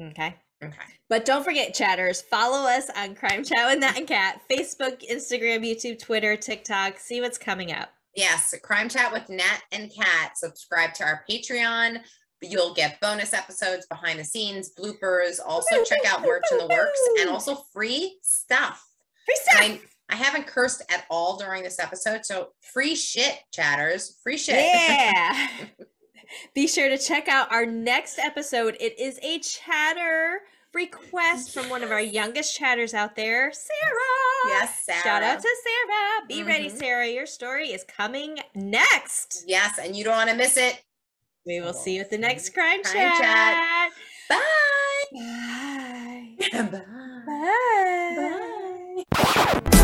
Okay. 0.00 0.36
Okay. 0.64 0.76
But 1.08 1.24
don't 1.24 1.44
forget, 1.44 1.74
chatters, 1.74 2.22
follow 2.22 2.68
us 2.68 2.88
on 2.96 3.16
Crime 3.16 3.42
Chat 3.42 3.68
with 3.68 3.80
Nat 3.80 3.98
and 3.98 4.06
Kat, 4.06 4.40
Facebook, 4.50 5.02
Instagram, 5.10 5.66
YouTube, 5.66 5.98
Twitter, 6.00 6.36
TikTok. 6.36 6.98
See 6.98 7.20
what's 7.20 7.38
coming 7.38 7.72
up. 7.72 7.90
Yes, 8.14 8.54
Crime 8.62 8.88
Chat 8.88 9.12
with 9.12 9.28
Nat 9.28 9.60
and 9.72 9.92
Kat. 9.92 10.36
Subscribe 10.36 10.94
to 10.94 11.04
our 11.04 11.24
Patreon. 11.28 11.98
You'll 12.42 12.74
get 12.74 13.00
bonus 13.00 13.32
episodes, 13.32 13.86
behind 13.86 14.18
the 14.18 14.24
scenes, 14.24 14.70
bloopers. 14.78 15.38
Also, 15.46 15.82
check 15.84 16.00
out 16.06 16.22
merch 16.22 16.42
in 16.50 16.58
the 16.58 16.66
works 16.66 17.00
and 17.20 17.30
also 17.30 17.54
free 17.72 18.18
stuff. 18.22 18.84
Free 19.24 19.36
stuff. 19.42 19.60
I, 19.62 19.80
I 20.10 20.16
haven't 20.16 20.46
cursed 20.46 20.82
at 20.92 21.04
all 21.08 21.36
during 21.36 21.62
this 21.62 21.78
episode, 21.78 22.24
so 22.26 22.48
free 22.60 22.94
shit, 22.96 23.38
chatters. 23.52 24.18
Free 24.22 24.36
shit. 24.36 24.56
Yeah. 24.56 25.48
Be 26.54 26.66
sure 26.66 26.88
to 26.88 26.98
check 26.98 27.28
out 27.28 27.52
our 27.52 27.66
next 27.66 28.18
episode. 28.18 28.76
It 28.80 28.98
is 28.98 29.18
a 29.22 29.38
chatter 29.40 30.40
request 30.74 31.52
from 31.52 31.68
one 31.68 31.82
of 31.82 31.90
our 31.90 32.00
youngest 32.00 32.56
chatters 32.56 32.94
out 32.94 33.14
there, 33.14 33.52
Sarah. 33.52 34.46
Yes, 34.46 34.82
Sarah. 34.84 35.02
Shout 35.02 35.22
out 35.22 35.40
to 35.42 35.48
Sarah. 35.62 36.26
Be 36.28 36.42
ready, 36.42 36.68
Mhm. 36.70 36.78
Sarah. 36.78 37.06
Your 37.06 37.26
story 37.26 37.72
is 37.72 37.84
coming 37.84 38.38
next. 38.54 39.44
Yes, 39.46 39.78
and 39.78 39.94
you 39.94 40.04
don't 40.04 40.16
want 40.16 40.30
to 40.30 40.36
miss 40.36 40.56
it. 40.56 40.82
We 41.44 41.60
will 41.60 41.72
see 41.72 41.96
you 41.96 42.02
at 42.02 42.10
the 42.10 42.18
next 42.18 42.50
crime, 42.54 42.82
crime 42.82 42.94
chat. 42.94 43.20
chat. 43.20 43.90
Bye. 44.28 44.38
Bye. 45.12 46.36
Bye. 46.52 46.82
Bye. 47.26 47.74
Bye. 48.16 49.04
Bye. 49.10 49.78